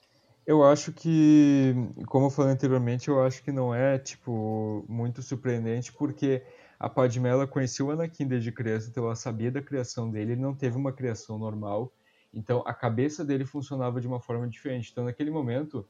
Eu 0.47 0.63
acho 0.63 0.91
que, 0.91 1.75
como 2.07 2.25
eu 2.25 2.29
falei 2.31 2.53
anteriormente, 2.53 3.07
eu 3.07 3.21
acho 3.21 3.43
que 3.43 3.51
não 3.51 3.71
é, 3.71 3.99
tipo, 3.99 4.83
muito 4.89 5.21
surpreendente, 5.21 5.93
porque 5.93 6.41
a 6.79 6.87
Padmé, 6.89 7.29
ela 7.29 7.47
conhecia 7.47 7.83
o 7.85 7.91
Anakin 7.91 8.27
desde 8.27 8.51
criança, 8.51 8.89
então 8.89 9.05
ela 9.05 9.15
sabia 9.15 9.51
da 9.51 9.61
criação 9.61 10.09
dele, 10.11 10.33
ele 10.33 10.41
não 10.41 10.53
teve 10.53 10.77
uma 10.77 10.91
criação 10.91 11.37
normal, 11.37 11.91
então 12.33 12.63
a 12.65 12.73
cabeça 12.73 13.25
dele 13.25 13.45
funcionava 13.45 13.99
de 13.99 14.07
uma 14.07 14.19
forma 14.19 14.47
diferente. 14.47 14.89
Então, 14.91 15.05
naquele 15.05 15.31
momento, 15.31 15.87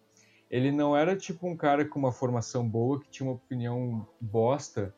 ele 0.50 0.72
não 0.72 0.96
era, 0.96 1.16
tipo, 1.16 1.48
um 1.48 1.58
cara 1.58 1.84
com 1.84 2.00
uma 2.00 2.12
formação 2.12 2.68
boa, 2.68 3.00
que 3.02 3.10
tinha 3.10 3.28
uma 3.28 3.36
opinião 3.36 4.08
bosta, 4.22 4.94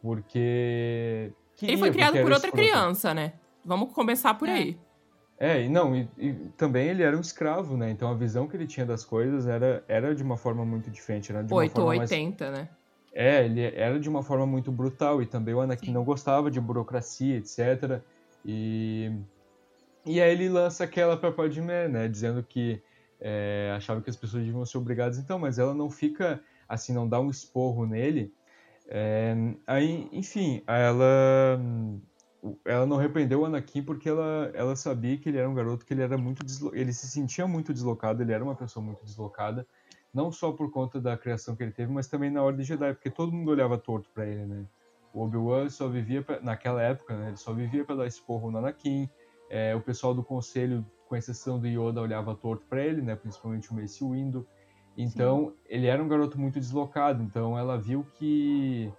porque... 0.00 1.32
Ele 1.62 1.76
foi 1.76 1.90
queria, 1.90 1.92
criado 1.92 2.12
porque 2.12 2.22
por 2.22 2.32
outra 2.32 2.48
escroto. 2.48 2.68
criança, 2.70 3.14
né? 3.14 3.32
Vamos 3.64 3.92
começar 3.92 4.34
por 4.34 4.48
É. 4.48 4.52
aí. 4.52 4.78
É, 5.38 5.62
e 5.62 5.68
não, 5.68 5.96
e, 5.96 6.08
e 6.16 6.32
também 6.56 6.88
ele 6.88 7.02
era 7.02 7.16
um 7.16 7.20
escravo, 7.20 7.76
né? 7.76 7.90
Então 7.90 8.08
a 8.08 8.14
visão 8.14 8.46
que 8.46 8.56
ele 8.56 8.66
tinha 8.66 8.86
das 8.86 9.04
coisas 9.04 9.46
era, 9.46 9.84
era 9.88 10.14
de 10.14 10.22
uma 10.22 10.36
forma 10.36 10.64
muito 10.64 10.90
diferente, 10.90 11.32
era 11.32 11.42
de 11.42 11.52
uma 11.52 11.58
8 11.58 11.70
ou 11.70 11.86
forma 11.86 11.96
mais... 11.98 12.10
80, 12.10 12.50
né? 12.50 12.68
É, 13.14 13.44
ele 13.44 13.62
era 13.62 13.98
de 14.00 14.08
uma 14.08 14.22
forma 14.22 14.44
muito 14.44 14.72
brutal 14.72 15.22
e 15.22 15.26
também 15.26 15.54
o 15.54 15.60
Anakin 15.60 15.92
não 15.92 16.04
gostava 16.04 16.50
de 16.50 16.60
burocracia, 16.60 17.36
etc. 17.36 18.02
E 18.44 19.12
e 20.06 20.20
aí 20.20 20.32
ele 20.32 20.48
lança 20.50 20.84
aquela 20.84 21.16
pra 21.16 21.32
Padmé, 21.32 21.88
né, 21.88 22.08
dizendo 22.08 22.42
que 22.42 22.82
é, 23.20 23.72
achava 23.74 24.02
que 24.02 24.10
as 24.10 24.16
pessoas 24.16 24.44
deviam 24.44 24.66
ser 24.66 24.76
obrigadas, 24.76 25.16
então, 25.18 25.38
mas 25.38 25.58
ela 25.58 25.72
não 25.72 25.88
fica 25.88 26.42
assim, 26.68 26.92
não 26.92 27.08
dá 27.08 27.18
um 27.20 27.30
esporro 27.30 27.86
nele. 27.86 28.34
É, 28.86 29.34
aí, 29.66 30.08
enfim, 30.12 30.62
ela 30.66 31.58
ela 32.66 32.84
não 32.84 32.98
repreendeu 32.98 33.40
o 33.40 33.44
Anakin 33.46 33.82
porque 33.82 34.08
ela, 34.08 34.50
ela 34.54 34.76
sabia 34.76 35.16
que 35.16 35.28
ele 35.30 35.38
era 35.38 35.48
um 35.48 35.54
garoto 35.54 35.86
que 35.86 35.94
ele 35.94 36.02
era 36.02 36.18
muito 36.18 36.44
ele 36.74 36.92
se 36.92 37.08
sentia 37.08 37.46
muito 37.46 37.72
deslocado, 37.72 38.22
ele 38.22 38.32
era 38.32 38.44
uma 38.44 38.54
pessoa 38.54 38.84
muito 38.84 39.02
deslocada, 39.04 39.66
não 40.14 40.30
só 40.30 40.52
por 40.52 40.70
conta 40.70 41.00
da 41.00 41.16
criação 41.16 41.56
que 41.56 41.62
ele 41.62 41.72
teve, 41.72 41.92
mas 41.92 42.06
também 42.06 42.30
na 42.30 42.42
Ordem 42.42 42.64
Jedi, 42.64 42.94
porque 42.94 43.10
todo 43.10 43.32
mundo 43.32 43.50
olhava 43.50 43.76
torto 43.76 44.08
pra 44.14 44.24
ele, 44.24 44.46
né? 44.46 44.64
O 45.12 45.22
Obi-Wan 45.22 45.68
só 45.68 45.88
vivia 45.88 46.22
pra... 46.22 46.40
naquela 46.40 46.80
época, 46.80 47.16
né? 47.16 47.28
Ele 47.28 47.36
só 47.36 47.52
vivia 47.52 47.84
para 47.84 47.96
dar 47.96 48.06
esporro 48.06 48.50
no 48.50 48.58
Anakin. 48.58 49.08
É, 49.50 49.74
o 49.74 49.80
pessoal 49.80 50.14
do 50.14 50.22
conselho, 50.22 50.86
com 51.08 51.16
exceção 51.16 51.58
do 51.58 51.66
Yoda, 51.66 52.00
olhava 52.00 52.34
torto 52.34 52.64
pra 52.66 52.84
ele, 52.84 53.02
né? 53.02 53.16
Principalmente 53.16 53.70
o 53.70 53.74
Mace 53.74 54.04
Windu. 54.04 54.46
Então, 54.96 55.52
ele 55.68 55.86
era 55.86 56.02
um 56.02 56.08
garoto 56.08 56.38
muito 56.38 56.60
deslocado. 56.60 57.22
Então, 57.22 57.58
ela 57.58 57.76
viu 57.76 58.06
que 58.14 58.92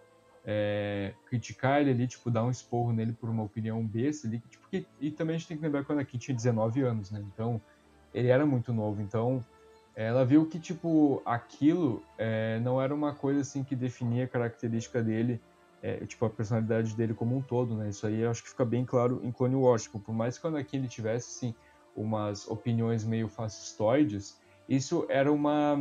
é, 0.45 1.13
criticar 1.25 1.81
ele 1.81 1.91
ali, 1.91 2.07
tipo, 2.07 2.29
dar 2.29 2.43
um 2.43 2.51
esporro 2.51 2.91
nele 2.91 3.13
por 3.13 3.29
uma 3.29 3.43
opinião 3.43 3.85
besta 3.85 4.27
ali, 4.27 4.39
tipo, 4.49 4.67
que, 4.69 4.85
e 4.99 5.11
também 5.11 5.35
a 5.35 5.39
gente 5.39 5.47
tem 5.47 5.57
que 5.57 5.63
lembrar 5.63 5.83
que 5.83 5.91
o 5.91 5.93
Anakin 5.93 6.17
tinha 6.17 6.35
19 6.35 6.81
anos, 6.81 7.11
né? 7.11 7.23
Então, 7.33 7.59
ele 8.13 8.27
era 8.27 8.45
muito 8.45 8.73
novo. 8.73 9.01
Então, 9.01 9.43
ela 9.95 10.25
viu 10.25 10.45
que, 10.45 10.59
tipo, 10.59 11.21
aquilo 11.25 12.03
é, 12.17 12.59
não 12.59 12.81
era 12.81 12.93
uma 12.93 13.13
coisa, 13.13 13.41
assim, 13.41 13.63
que 13.63 13.75
definia 13.75 14.25
a 14.25 14.27
característica 14.27 15.01
dele, 15.01 15.41
é, 15.81 16.05
tipo, 16.05 16.25
a 16.25 16.29
personalidade 16.29 16.93
dele 16.95 17.13
como 17.13 17.37
um 17.37 17.41
todo, 17.41 17.75
né? 17.75 17.89
Isso 17.89 18.05
aí 18.05 18.19
eu 18.19 18.29
acho 18.29 18.43
que 18.43 18.49
fica 18.49 18.65
bem 18.65 18.83
claro 18.83 19.21
em 19.23 19.31
Clone 19.31 19.55
Wars. 19.55 19.83
Tipo, 19.83 19.99
por 19.99 20.13
mais 20.13 20.37
que 20.37 20.45
o 20.45 20.49
Anakin 20.49 20.77
ele 20.77 20.87
tivesse, 20.89 21.29
assim, 21.37 21.55
umas 21.95 22.45
opiniões 22.47 23.05
meio 23.05 23.29
fascistoides, 23.29 24.37
isso 24.67 25.05
era 25.07 25.31
uma, 25.31 25.77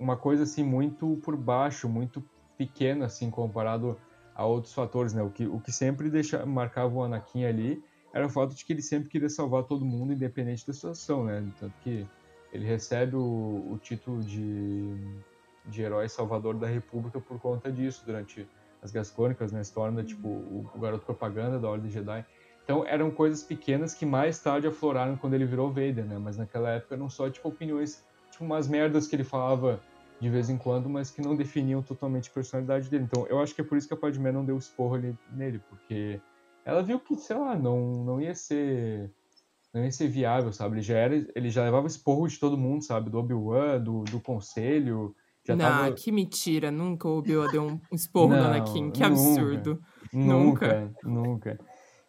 uma 0.00 0.16
coisa, 0.16 0.42
assim, 0.42 0.64
muito 0.64 1.20
por 1.22 1.36
baixo, 1.36 1.88
muito 1.88 2.24
pequena, 2.58 3.06
assim, 3.06 3.30
comparado 3.30 3.96
a 4.34 4.44
outros 4.44 4.74
fatores, 4.74 5.12
né? 5.12 5.22
O 5.22 5.30
que, 5.30 5.46
o 5.46 5.60
que 5.60 5.70
sempre 5.70 6.10
deixa, 6.10 6.44
marcava 6.44 6.92
o 6.92 7.04
Anakin 7.04 7.44
ali 7.44 7.84
era 8.12 8.26
o 8.26 8.30
fato 8.30 8.54
de 8.54 8.64
que 8.64 8.72
ele 8.72 8.82
sempre 8.82 9.08
queria 9.08 9.28
salvar 9.28 9.62
todo 9.62 9.84
mundo, 9.84 10.12
independente 10.12 10.66
da 10.66 10.72
situação, 10.72 11.24
né? 11.24 11.44
Tanto 11.60 11.74
que 11.82 12.04
ele 12.54 12.64
recebe 12.64 13.16
o, 13.16 13.66
o 13.72 13.78
título 13.82 14.22
de, 14.22 14.96
de 15.66 15.82
herói 15.82 16.08
salvador 16.08 16.54
da 16.54 16.68
República 16.68 17.20
por 17.20 17.38
conta 17.40 17.70
disso, 17.70 18.04
durante 18.06 18.48
as 18.80 18.92
Guerras 18.92 19.10
Clônicas, 19.10 19.50
né? 19.50 19.62
Se 19.64 19.74
torna, 19.74 20.04
tipo, 20.04 20.28
o, 20.28 20.70
o 20.72 20.78
garoto 20.78 21.04
propaganda 21.04 21.58
da 21.58 21.68
Ordem 21.68 21.90
Jedi. 21.90 22.24
Então 22.62 22.86
eram 22.86 23.10
coisas 23.10 23.42
pequenas 23.42 23.92
que 23.92 24.06
mais 24.06 24.38
tarde 24.40 24.66
afloraram 24.66 25.16
quando 25.16 25.34
ele 25.34 25.44
virou 25.44 25.68
Vader, 25.68 26.04
né? 26.04 26.16
Mas 26.18 26.36
naquela 26.36 26.70
época 26.70 26.94
eram 26.94 27.10
só 27.10 27.28
tipo 27.28 27.48
opiniões, 27.48 28.04
tipo 28.30 28.44
umas 28.44 28.68
merdas 28.68 29.06
que 29.06 29.16
ele 29.16 29.24
falava 29.24 29.80
de 30.20 30.30
vez 30.30 30.48
em 30.48 30.56
quando, 30.56 30.88
mas 30.88 31.10
que 31.10 31.20
não 31.20 31.36
definiam 31.36 31.82
totalmente 31.82 32.30
a 32.30 32.32
personalidade 32.32 32.88
dele. 32.88 33.04
Então 33.04 33.26
eu 33.26 33.40
acho 33.40 33.54
que 33.54 33.60
é 33.60 33.64
por 33.64 33.76
isso 33.76 33.88
que 33.88 33.94
a 33.94 33.96
Padmé 33.96 34.32
não 34.32 34.44
deu 34.44 34.56
esporro 34.56 34.94
ali, 34.94 35.14
nele, 35.32 35.60
porque 35.68 36.20
ela 36.64 36.82
viu 36.82 36.98
que, 36.98 37.16
sei 37.16 37.36
lá, 37.36 37.54
não, 37.54 38.04
não 38.04 38.20
ia 38.20 38.34
ser 38.34 39.10
não 39.74 39.84
ia 39.84 39.90
ser 39.90 40.08
viável, 40.08 40.52
sabe? 40.52 40.76
Ele 40.76 40.82
já 40.82 40.96
era, 40.96 41.26
ele 41.34 41.50
já 41.50 41.64
levava 41.64 41.86
esporro 41.86 42.28
de 42.28 42.38
todo 42.38 42.56
mundo, 42.56 42.82
sabe? 42.84 43.10
Do 43.10 43.18
Obi-Wan, 43.18 43.80
do, 43.80 44.04
do 44.04 44.20
conselho, 44.20 45.14
já 45.46 45.56
não, 45.56 45.64
tava... 45.64 45.92
que 45.92 46.12
mentira. 46.12 46.70
Nunca 46.70 47.08
o 47.08 47.18
Obi-Wan 47.18 47.50
deu 47.50 47.66
um 47.66 47.80
esporro 47.92 48.30
no 48.30 48.36
Não, 48.36 48.44
Anakin. 48.44 48.90
Que 48.90 49.00
nunca. 49.02 49.06
absurdo. 49.06 49.80
Nunca, 50.12 50.92
nunca. 51.02 51.58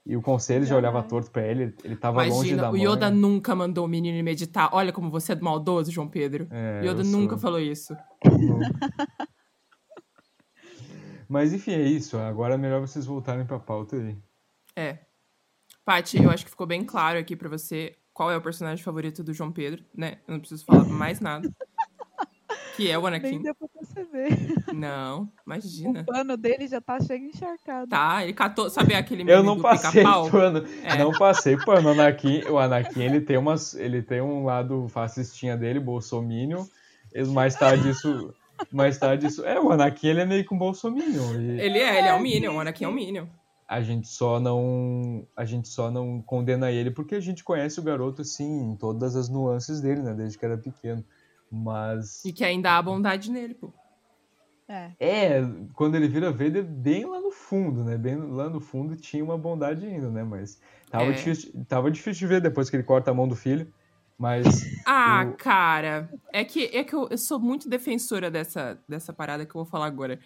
E 0.05 0.15
o 0.15 0.21
conselho 0.21 0.63
já 0.65 0.75
olhava 0.75 1.01
torto 1.01 1.31
pra 1.31 1.41
ele, 1.47 1.75
ele 1.83 1.95
tava 1.95 2.21
longe 2.21 2.35
Imagina, 2.49 2.61
da 2.61 2.69
o 2.69 2.73
mãe. 2.73 2.83
Yoda 2.85 3.09
nunca 3.09 3.55
mandou 3.55 3.85
o 3.85 3.87
menino 3.87 4.23
meditar. 4.23 4.69
Olha 4.71 4.93
como 4.93 5.09
você 5.09 5.33
é 5.33 5.35
maldoso, 5.35 5.91
João 5.91 6.07
Pedro. 6.07 6.47
É, 6.51 6.85
Yoda 6.85 7.03
nunca 7.03 7.31
sou- 7.31 7.39
falou 7.39 7.59
isso. 7.59 7.95
nunca. 8.23 8.69
Mas 11.27 11.53
enfim, 11.53 11.71
é 11.71 11.81
isso. 11.81 12.17
Agora 12.19 12.53
é 12.53 12.57
melhor 12.57 12.81
vocês 12.81 13.05
voltarem 13.07 13.45
pra 13.47 13.57
pauta 13.59 13.95
aí. 13.95 14.15
É. 14.75 14.99
Paty, 15.85 16.21
eu 16.23 16.31
acho 16.31 16.43
que 16.43 16.49
ficou 16.51 16.65
bem 16.67 16.83
claro 16.83 17.19
aqui 17.19 17.35
pra 17.35 17.47
você 17.47 17.95
qual 18.13 18.31
é 18.31 18.37
o 18.37 18.41
personagem 18.41 18.83
favorito 18.83 19.23
do 19.23 19.33
João 19.33 19.51
Pedro, 19.51 19.83
né? 19.95 20.17
Eu 20.27 20.33
não 20.33 20.39
preciso 20.39 20.65
falar 20.65 20.83
mais 20.85 21.19
nada. 21.19 21.49
Que 22.75 22.89
é 22.91 22.97
o 22.97 23.01
Nem 23.09 23.19
Anakin. 23.19 23.41
deu 23.41 23.55
pra 23.55 23.67
perceber. 23.69 24.37
Não, 24.73 25.23
O 25.23 25.29
imagina. 25.45 26.03
pano 26.03 26.35
dele 26.35 26.67
já 26.67 26.81
tá 26.81 26.99
cheio 26.99 27.25
encharcado. 27.29 27.87
Tá, 27.87 28.21
ele 28.23 28.33
catou, 28.33 28.69
sabe 28.69 28.93
aquele 28.93 29.23
meme 29.23 29.37
Eu 29.37 29.43
não 29.43 29.61
passei 29.61 30.03
pano. 30.03 30.65
É. 30.83 30.97
Não 30.97 31.11
passei 31.13 31.55
pano. 31.57 31.87
O 31.89 31.91
Anakin, 31.93 32.43
o 32.49 32.57
Anakin 32.57 33.01
ele, 33.03 33.21
tem 33.21 33.37
umas, 33.37 33.75
ele 33.75 34.01
tem 34.01 34.19
um 34.21 34.43
lado 34.43 34.87
fascistinha 34.89 35.55
dele, 35.55 35.79
bolsominion. 35.79 36.65
E 37.13 37.23
mais 37.23 37.55
tarde 37.55 37.89
isso. 37.91 38.33
Mais 38.71 38.97
tarde 38.97 39.27
isso. 39.27 39.45
É, 39.45 39.57
o 39.59 39.71
Anakin 39.71 40.07
ele 40.07 40.21
é 40.21 40.25
meio 40.25 40.45
que 40.45 40.53
um 40.53 40.57
bolsominion. 40.57 41.33
E 41.39 41.61
Ele 41.61 41.79
é, 41.79 41.99
ele 41.99 42.07
é 42.09 42.13
um 42.13 42.19
Minion, 42.21 42.55
o 42.55 42.59
Anakin 42.59 42.83
é 42.83 42.87
um. 42.89 42.93
Minion. 42.93 43.25
A 43.67 43.81
gente 43.81 44.07
só 44.07 44.39
não. 44.39 45.27
A 45.35 45.45
gente 45.45 45.67
só 45.67 45.89
não 45.89 46.21
condena 46.21 46.71
ele 46.71 46.91
porque 46.91 47.15
a 47.15 47.19
gente 47.19 47.43
conhece 47.43 47.79
o 47.79 47.83
garoto 47.83 48.21
assim, 48.21 48.71
em 48.71 48.75
todas 48.75 49.15
as 49.15 49.27
nuances 49.29 49.81
dele, 49.81 50.01
né? 50.01 50.13
Desde 50.13 50.37
que 50.37 50.45
era 50.45 50.57
pequeno. 50.57 51.03
Mas. 51.51 52.23
E 52.25 52.31
que 52.33 52.43
ainda 52.43 52.77
há 52.77 52.81
bondade 52.81 53.31
nele, 53.31 53.53
pô. 53.55 53.73
É. 54.67 54.91
É, 54.99 55.41
quando 55.73 55.95
ele 55.95 56.07
vira 56.07 56.31
Vader, 56.31 56.63
bem 56.63 57.05
lá 57.05 57.19
no 57.19 57.31
fundo, 57.31 57.83
né? 57.83 57.97
Bem 57.97 58.15
lá 58.15 58.49
no 58.49 58.59
fundo 58.59 58.95
tinha 58.95 59.23
uma 59.23 59.37
bondade 59.37 59.85
ainda, 59.85 60.09
né? 60.09 60.23
Mas 60.23 60.59
tava, 60.89 61.05
É. 61.05 61.11
difícil, 61.11 61.65
tava 61.67 61.91
difícil 61.91 62.19
de 62.27 62.33
ver 62.33 62.41
depois 62.41 62.69
que 62.69 62.75
ele 62.75 62.83
corta 62.83 63.11
a 63.11 63.13
mão 63.13 63.27
do 63.27 63.35
filho. 63.35 63.71
Mas 64.17 64.43
Ah, 64.87 65.23
Eu- 65.25 65.33
cara, 65.33 66.09
é 66.31 66.43
que, 66.43 66.65
é 66.65 66.83
que 66.83 66.95
eu, 66.95 67.07
eu 67.09 67.17
sou 67.17 67.39
muito 67.39 67.67
defensora 67.67 68.29
dessa, 68.31 68.79
dessa 68.87 69.11
parada 69.11 69.45
que 69.45 69.51
eu 69.51 69.63
vou 69.63 69.65
falar 69.65 69.87
agora. 69.87 70.19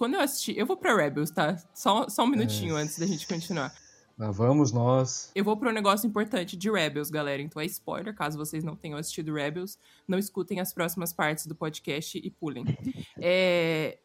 Quando 0.00 0.14
eu 0.14 0.20
assisti, 0.22 0.56
eu 0.58 0.64
vou 0.64 0.78
pra 0.78 0.96
Rebels, 0.96 1.30
tá? 1.30 1.58
Só, 1.74 2.08
só 2.08 2.24
um 2.24 2.26
minutinho 2.26 2.74
É. 2.78 2.80
antes 2.80 2.98
da 2.98 3.04
gente 3.04 3.26
continuar. 3.28 3.70
lá 4.18 4.30
vamos 4.30 4.72
nós. 4.72 5.30
Eu 5.34 5.44
vou 5.44 5.58
pra 5.58 5.68
um 5.68 5.72
negócio 5.74 6.06
importante 6.06 6.56
de 6.56 6.70
Rebels, 6.70 7.10
galera. 7.10 7.42
Então 7.42 7.60
é 7.60 7.66
spoiler, 7.66 8.14
caso 8.14 8.38
vocês 8.38 8.64
não 8.64 8.74
tenham 8.74 8.98
assistido 8.98 9.34
Rebels, 9.34 9.78
não 10.08 10.18
escutem 10.18 10.58
as 10.58 10.72
próximas 10.72 11.12
partes 11.12 11.44
do 11.44 11.54
podcast 11.54 12.16
e 12.16 12.30
pulem. 12.30 12.64
É, 13.22 13.98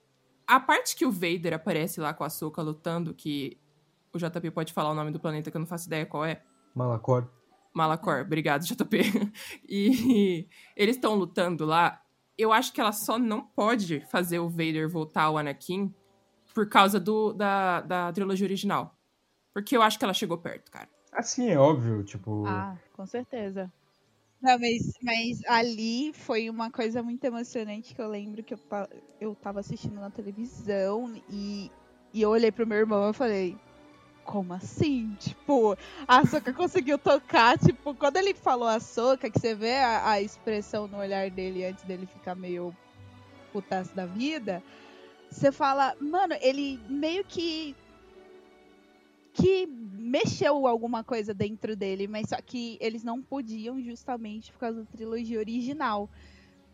a 0.46 0.60
parte 0.60 0.98
que 0.98 1.06
o 1.06 1.12
Vader 1.14 1.54
aparece 1.54 2.02
lá 2.02 2.14
com 2.14 2.26
a 2.26 2.30
Soka 2.30 2.62
lutando, 2.62 3.14
que 3.14 3.58
o 4.14 4.18
JP 4.18 4.52
pode 4.52 4.74
falar 4.74 4.92
o 4.92 4.96
nome 4.96 5.12
do 5.12 5.20
planeta 5.22 5.50
que 5.50 5.56
eu 5.56 5.60
não 5.60 5.66
faço 5.66 5.88
ideia 5.88 6.06
qual 6.06 6.26
é. 6.26 6.44
Malacor. 6.76 7.30
Malacor, 7.74 8.20
obrigado, 8.20 8.66
JP. 8.66 9.32
E 9.68 10.50
eles 10.76 10.98
estão 10.98 11.16
lutando 11.16 11.66
lá. 11.66 12.02
Eu 12.38 12.52
acho 12.52 12.74
que 12.74 12.82
ela 12.82 12.92
só 12.92 13.18
não 13.18 13.42
pode 13.42 14.02
fazer 14.12 14.40
o 14.40 14.50
Vader 14.50 14.90
voltar 14.90 15.24
ao 15.24 15.38
Anakin 15.38 15.94
por 16.54 16.68
causa 16.68 17.00
do, 17.00 17.34
da, 17.34 17.82
da 17.82 18.12
trilogia 18.12 18.46
original. 18.46 18.98
Porque 19.54 19.76
eu 19.76 19.82
acho 19.82 19.98
que 19.98 20.04
ela 20.04 20.14
chegou 20.14 20.38
perto, 20.38 20.72
cara. 20.72 20.90
Assim, 21.12 21.50
é 21.50 21.58
óbvio, 21.58 22.04
tipo. 22.04 22.46
Ah, 22.46 22.78
com 22.94 23.06
certeza. 23.06 23.72
Não, 24.42 24.60
mas, 24.60 24.94
mas 25.02 25.44
ali 25.48 26.12
foi 26.14 26.50
uma 26.50 26.70
coisa 26.70 27.02
muito 27.02 27.24
emocionante 27.24 27.96
que 27.96 28.02
eu 28.02 28.08
lembro 28.08 28.44
que 28.44 28.54
eu, 28.54 28.60
eu 29.20 29.36
tava 29.36 29.60
assistindo 29.60 29.96
na 29.96 30.10
televisão 30.10 31.20
e, 31.30 31.72
e 32.14 32.22
eu 32.22 32.30
olhei 32.30 32.52
pro 32.52 32.68
meu 32.68 32.78
irmão 32.78 33.10
e 33.10 33.14
falei, 33.14 33.58
como 34.26 34.54
assim? 34.54 35.16
Tipo, 35.20 35.78
a 36.08 36.26
Soca 36.26 36.52
conseguiu 36.52 36.98
tocar, 36.98 37.58
tipo, 37.58 37.94
quando 37.96 38.18
ele 38.18 38.34
falou 38.34 38.68
a 38.68 38.80
Soca, 38.80 39.30
que 39.30 39.40
você 39.40 39.56
vê 39.56 39.78
a, 39.78 40.10
a 40.12 40.22
expressão 40.22 40.88
no 40.88 40.98
olhar 40.98 41.30
dele 41.30 41.64
antes 41.64 41.84
dele 41.86 42.06
ficar 42.06 42.36
meio 42.36 42.76
putaço 43.54 43.96
da 43.96 44.06
vida, 44.06 44.62
você 45.30 45.52
fala, 45.52 45.96
mano, 46.00 46.36
ele 46.42 46.80
meio 46.90 47.24
que 47.24 47.76
que 49.34 49.68
mexeu 49.68 50.66
alguma 50.66 51.04
coisa 51.04 51.34
dentro 51.34 51.76
dele, 51.76 52.08
mas 52.08 52.30
só 52.30 52.38
que 52.42 52.78
eles 52.80 53.04
não 53.04 53.22
podiam 53.22 53.82
justamente 53.82 54.50
por 54.54 54.60
causa 54.60 54.80
da 54.80 54.86
trilogia 54.86 55.40
original. 55.40 56.10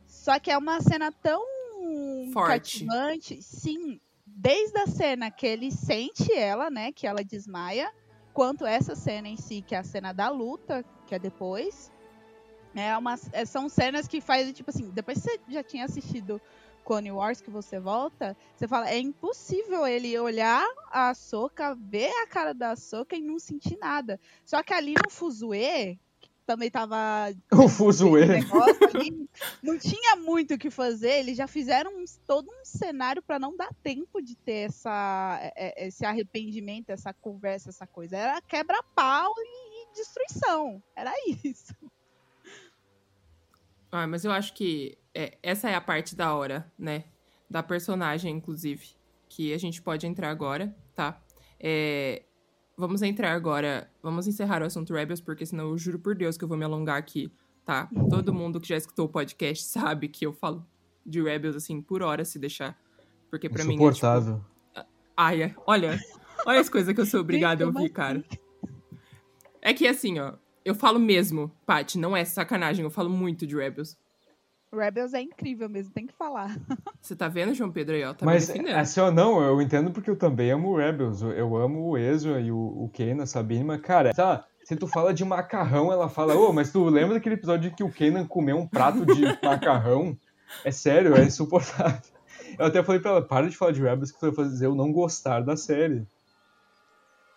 Só 0.05 0.39
que 0.39 0.51
é 0.51 0.57
uma 0.57 0.79
cena 0.79 1.11
tão 1.11 1.43
Forte. 2.31 2.85
cativante, 2.85 3.41
sim, 3.41 3.99
desde 4.35 4.77
a 4.79 4.87
cena 4.87 5.31
que 5.31 5.45
ele 5.45 5.71
sente 5.71 6.33
ela, 6.33 6.69
né, 6.69 6.91
que 6.91 7.05
ela 7.07 7.23
desmaia, 7.23 7.91
quanto 8.33 8.65
essa 8.65 8.95
cena 8.95 9.27
em 9.27 9.37
si, 9.37 9.61
que 9.61 9.75
é 9.75 9.79
a 9.79 9.83
cena 9.83 10.13
da 10.13 10.29
luta, 10.29 10.83
que 11.05 11.15
é 11.15 11.19
depois. 11.19 11.91
É 12.73 12.97
uma, 12.97 13.15
é- 13.33 13.45
são 13.45 13.67
cenas 13.67 14.07
que 14.07 14.21
faz, 14.21 14.51
tipo 14.53 14.69
assim, 14.69 14.89
depois 14.91 15.19
que 15.19 15.29
você 15.29 15.39
já 15.49 15.63
tinha 15.63 15.85
assistido 15.85 16.41
Clone 16.85 17.11
Wars, 17.11 17.41
que 17.41 17.51
você 17.51 17.79
volta, 17.79 18.35
você 18.55 18.67
fala, 18.67 18.89
é 18.89 18.97
impossível 18.97 19.85
ele 19.85 20.17
olhar 20.17 20.65
a 20.89 21.13
Soca, 21.13 21.75
ver 21.75 22.11
a 22.23 22.27
cara 22.27 22.53
da 22.53 22.75
Soca 22.75 23.15
e 23.15 23.21
não 23.21 23.37
sentir 23.37 23.77
nada. 23.77 24.19
Só 24.45 24.63
que 24.63 24.73
ali 24.73 24.97
no 24.97 25.09
Fuzue, 25.09 25.99
também 26.51 26.69
tava 26.69 26.97
O 27.51 28.61
ali, 28.97 29.27
não 29.63 29.77
tinha 29.79 30.15
muito 30.17 30.53
o 30.53 30.57
que 30.57 30.69
fazer, 30.69 31.19
eles 31.19 31.37
já 31.37 31.47
fizeram 31.47 31.91
um- 31.97 32.05
todo 32.27 32.49
um 32.51 32.65
cenário 32.65 33.21
pra 33.21 33.39
não 33.39 33.55
dar 33.55 33.73
tempo 33.81 34.21
de 34.21 34.35
ter 34.35 34.67
essa, 34.69 35.39
é- 35.41 35.83
é- 35.83 35.87
esse 35.87 36.05
arrependimento, 36.05 36.89
essa 36.89 37.13
conversa, 37.13 37.69
essa 37.69 37.87
coisa. 37.87 38.17
Era 38.17 38.41
quebra-pau 38.41 39.33
e, 39.37 39.83
e 39.89 39.93
destruição. 39.93 40.81
Era 40.95 41.13
isso. 41.43 41.73
Ah, 43.91 44.07
mas 44.07 44.23
eu 44.25 44.31
acho 44.31 44.53
que 44.53 44.97
é, 45.13 45.37
essa 45.43 45.69
é 45.69 45.75
a 45.75 45.81
parte 45.81 46.15
da 46.15 46.33
hora, 46.33 46.71
né? 46.77 47.05
Da 47.49 47.61
personagem, 47.61 48.33
inclusive. 48.35 48.89
Que 49.27 49.53
a 49.53 49.57
gente 49.57 49.81
pode 49.81 50.05
entrar 50.07 50.29
agora, 50.29 50.75
tá? 50.95 51.21
É, 51.59 52.23
vamos 52.81 53.01
entrar 53.03 53.31
agora. 53.33 53.89
Vamos 54.01 54.27
encerrar 54.27 54.61
o 54.63 54.65
assunto 54.65 54.93
Rebels, 54.93 55.21
porque 55.21 55.45
senão 55.45 55.69
eu 55.69 55.77
juro 55.77 55.99
por 55.99 56.15
Deus 56.15 56.35
que 56.35 56.43
eu 56.43 56.47
vou 56.47 56.57
me 56.57 56.65
alongar 56.65 56.97
aqui, 56.97 57.31
tá? 57.63 57.87
Todo 58.09 58.33
mundo 58.33 58.59
que 58.59 58.67
já 58.67 58.75
escutou 58.75 59.05
o 59.05 59.09
podcast 59.09 59.63
sabe 59.69 60.07
que 60.07 60.25
eu 60.25 60.33
falo 60.33 60.65
de 61.05 61.21
Rebels, 61.21 61.55
assim, 61.55 61.81
por 61.81 62.01
hora, 62.01 62.25
se 62.25 62.39
deixar. 62.39 62.77
Porque 63.29 63.47
pra 63.47 63.63
mim. 63.63 63.69
É, 63.69 63.73
tipo, 63.73 63.83
Insuportável. 63.89 64.43
Ai, 65.15 65.55
olha. 65.65 65.99
Olha 66.45 66.59
as 66.59 66.69
coisas 66.69 66.93
que 66.93 66.99
eu 66.99 67.05
sou 67.05 67.21
obrigada 67.21 67.63
a 67.63 67.67
ouvir, 67.67 67.89
cara. 67.89 68.25
É 69.61 69.73
que 69.73 69.87
assim, 69.87 70.19
ó. 70.19 70.33
Eu 70.65 70.75
falo 70.75 70.99
mesmo, 70.99 71.51
Paty, 71.65 71.97
não 71.97 72.15
é 72.15 72.23
sacanagem, 72.23 72.83
eu 72.83 72.91
falo 72.91 73.09
muito 73.09 73.47
de 73.47 73.55
Rebels. 73.55 73.97
Rebels 74.73 75.13
é 75.13 75.21
incrível 75.21 75.67
mesmo, 75.67 75.93
tem 75.93 76.07
que 76.07 76.13
falar. 76.13 76.55
Você 77.01 77.15
tá 77.15 77.27
vendo, 77.27 77.53
João 77.53 77.71
Pedro 77.71 77.95
aí, 77.95 78.03
ó? 78.03 78.13
Tá 78.13 78.25
Mas 78.25 78.49
assim, 78.49 79.01
ó, 79.01 79.11
não, 79.11 79.41
eu 79.41 79.61
entendo 79.61 79.91
porque 79.91 80.09
eu 80.09 80.15
também 80.15 80.51
amo 80.51 80.69
o 80.69 80.77
Rebels. 80.77 81.21
Eu, 81.21 81.55
amo 81.57 81.89
o 81.89 81.97
Ezra 81.97 82.39
e 82.39 82.51
o, 82.51 82.57
o 82.57 82.91
Kanan, 82.95 83.25
Sabine, 83.25 83.63
mas, 83.63 83.81
cara, 83.81 84.13
tá, 84.13 84.45
se 84.63 84.75
tu 84.75 84.87
fala 84.87 85.13
de 85.13 85.25
macarrão, 85.25 85.91
ela 85.91 86.07
fala, 86.07 86.35
ô, 86.35 86.53
mas 86.53 86.71
tu 86.71 86.85
lembra 86.85 87.15
daquele 87.15 87.35
episódio 87.35 87.75
que 87.75 87.83
o 87.83 87.91
Kanan 87.91 88.25
comeu 88.25 88.57
um 88.57 88.67
prato 88.67 89.05
de 89.05 89.21
macarrão? 89.43 90.17
É 90.63 90.71
sério, 90.71 91.15
é 91.15 91.23
insuportável. 91.23 92.01
Eu 92.57 92.65
até 92.65 92.83
falei 92.83 93.01
pra 93.01 93.11
ela, 93.11 93.21
para 93.21 93.49
de 93.49 93.57
falar 93.57 93.71
de 93.71 93.81
Rebels 93.81 94.11
que 94.11 94.19
tu 94.19 94.31
vai 94.31 94.35
fazer 94.35 94.65
eu 94.65 94.75
não 94.75 94.91
gostar 94.91 95.41
da 95.41 95.55
série. 95.57 96.05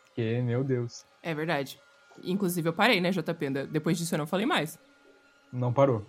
Porque, 0.07 0.41
meu 0.43 0.63
Deus, 0.63 1.05
É 1.23 1.35
verdade. 1.35 1.81
Inclusive, 2.23 2.69
eu 2.69 2.73
parei, 2.73 3.01
né, 3.01 3.11
JP? 3.11 3.51
Depois 3.71 3.99
disso 3.99 4.15
eu 4.15 4.19
não 4.19 4.27
falei 4.27 4.47
mais. 4.47 4.79
não 5.53 5.73
parou. 5.73 6.07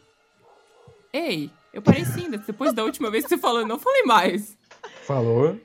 Ei, 1.16 1.50
eu 1.72 1.82
parei 1.82 2.04
sim. 2.04 2.30
Depois 2.30 2.74
da 2.74 2.84
última 2.84 3.10
vez 3.10 3.24
que 3.24 3.30
você 3.30 3.38
falou, 3.38 3.62
eu 3.62 3.68
não 3.68 3.80
falei 3.80 4.04
mais. 4.04 4.58
Falou? 5.04 5.58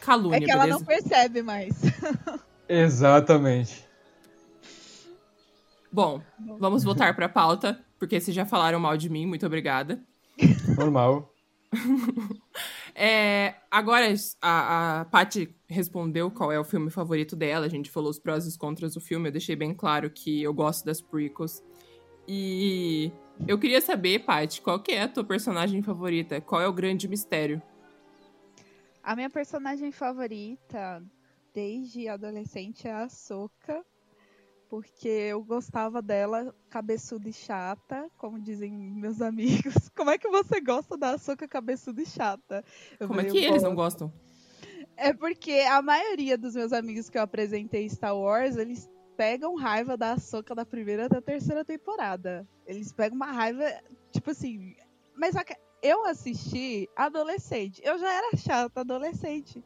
Calúnia, 0.00 0.36
é 0.36 0.40
que 0.40 0.50
ela 0.52 0.62
beleza? 0.62 0.78
não 0.78 0.86
percebe 0.86 1.42
mais. 1.42 1.74
Exatamente. 2.68 3.84
Bom, 5.90 6.22
vamos 6.60 6.84
voltar 6.84 7.16
pra 7.16 7.28
pauta, 7.28 7.84
porque 7.98 8.20
vocês 8.20 8.32
já 8.32 8.46
falaram 8.46 8.78
mal 8.78 8.96
de 8.96 9.10
mim, 9.10 9.26
muito 9.26 9.44
obrigada. 9.44 10.00
Normal. 10.76 11.34
É, 13.00 13.54
agora, 13.70 14.12
a, 14.42 15.00
a 15.00 15.04
Paty 15.04 15.54
respondeu 15.68 16.32
qual 16.32 16.50
é 16.50 16.58
o 16.58 16.64
filme 16.64 16.90
favorito 16.90 17.36
dela, 17.36 17.66
a 17.66 17.68
gente 17.68 17.92
falou 17.92 18.10
os 18.10 18.18
prós 18.18 18.44
e 18.44 18.48
os 18.48 18.56
contras 18.56 18.94
do 18.94 19.00
filme, 19.00 19.28
eu 19.28 19.32
deixei 19.32 19.54
bem 19.54 19.72
claro 19.72 20.10
que 20.10 20.42
eu 20.42 20.52
gosto 20.52 20.84
das 20.84 21.00
prequels. 21.00 21.62
E 22.26 23.12
eu 23.46 23.58
queria 23.58 23.80
saber, 23.80 24.20
Paty, 24.20 24.60
qual 24.60 24.80
que 24.80 24.92
é 24.92 25.02
a 25.02 25.08
tua 25.08 25.24
personagem 25.24 25.82
favorita? 25.82 26.40
Qual 26.40 26.60
é 26.60 26.66
o 26.66 26.72
grande 26.72 27.06
mistério? 27.06 27.62
A 29.02 29.14
minha 29.14 29.30
personagem 29.30 29.90
favorita 29.92 31.02
desde 31.54 32.08
adolescente 32.08 32.86
é 32.86 32.92
a 32.92 33.08
Soca, 33.08 33.84
porque 34.68 35.08
eu 35.08 35.42
gostava 35.42 36.02
dela 36.02 36.54
cabeçuda 36.68 37.28
e 37.28 37.32
chata, 37.32 38.10
como 38.18 38.38
dizem 38.38 38.70
meus 38.70 39.20
amigos. 39.22 39.88
Como 39.96 40.10
é 40.10 40.18
que 40.18 40.28
você 40.28 40.60
gosta 40.60 40.96
da 40.96 41.16
Soca 41.16 41.48
cabeçuda 41.48 42.02
e 42.02 42.06
chata? 42.06 42.64
Eu 43.00 43.08
como 43.08 43.20
é 43.20 43.24
falei, 43.24 43.38
é 43.38 43.40
que 43.40 43.46
eles 43.50 43.62
não 43.62 43.74
gostam? 43.74 44.12
É 44.96 45.12
porque 45.12 45.52
a 45.52 45.80
maioria 45.80 46.36
dos 46.36 46.54
meus 46.54 46.72
amigos 46.72 47.08
que 47.08 47.16
eu 47.16 47.22
apresentei 47.22 47.88
Star 47.88 48.16
Wars, 48.16 48.56
eles 48.56 48.88
pegam 49.18 49.56
raiva 49.56 49.96
da 49.96 50.16
Soca 50.16 50.54
da 50.54 50.64
primeira 50.64 51.08
da 51.08 51.20
terceira 51.20 51.64
temporada. 51.64 52.48
Eles 52.64 52.92
pegam 52.92 53.16
uma 53.16 53.32
raiva, 53.32 53.64
tipo 54.12 54.30
assim. 54.30 54.76
Mas 55.16 55.34
eu 55.82 56.06
assisti 56.06 56.88
adolescente. 56.94 57.82
Eu 57.84 57.98
já 57.98 58.12
era 58.12 58.36
chata 58.36 58.80
adolescente. 58.80 59.62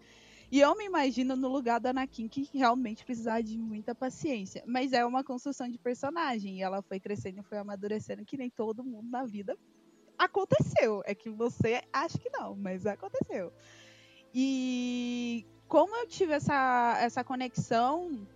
E 0.51 0.59
eu 0.59 0.75
me 0.75 0.87
imagino 0.87 1.37
no 1.37 1.49
lugar 1.49 1.79
da 1.79 1.91
Anakin 1.91 2.29
que 2.29 2.49
realmente 2.53 3.05
precisava 3.05 3.43
de 3.43 3.59
muita 3.59 3.95
paciência. 3.95 4.65
Mas 4.67 4.95
é 4.95 5.05
uma 5.05 5.23
construção 5.23 5.69
de 5.69 5.79
personagem. 5.79 6.57
E 6.57 6.63
ela 6.63 6.81
foi 6.81 6.99
crescendo 6.99 7.41
e 7.41 7.45
foi 7.45 7.59
amadurecendo 7.59 8.25
que 8.25 8.39
nem 8.39 8.49
todo 8.49 8.83
mundo 8.83 9.11
na 9.11 9.27
vida 9.27 9.55
aconteceu. 10.17 11.03
É 11.05 11.15
que 11.15 11.29
você 11.29 11.83
acha 11.93 12.19
que 12.19 12.31
não, 12.31 12.57
mas 12.57 12.87
aconteceu. 12.87 13.53
E 14.35 15.47
como 15.69 15.95
eu 15.95 16.07
tive 16.07 16.33
essa, 16.33 16.97
essa 17.01 17.23
conexão 17.23 18.27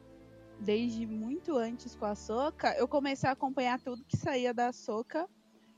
desde 0.61 1.07
muito 1.07 1.57
antes 1.57 1.95
com 1.95 2.07
a 2.07 2.15
Soca, 2.15 2.75
eu 2.77 2.89
comecei 2.89 3.29
a 3.29 3.33
acompanhar 3.33 3.81
tudo 3.81 4.05
que 4.05 4.17
saía 4.17 4.53
da 4.53 4.73
Soca 4.73 5.29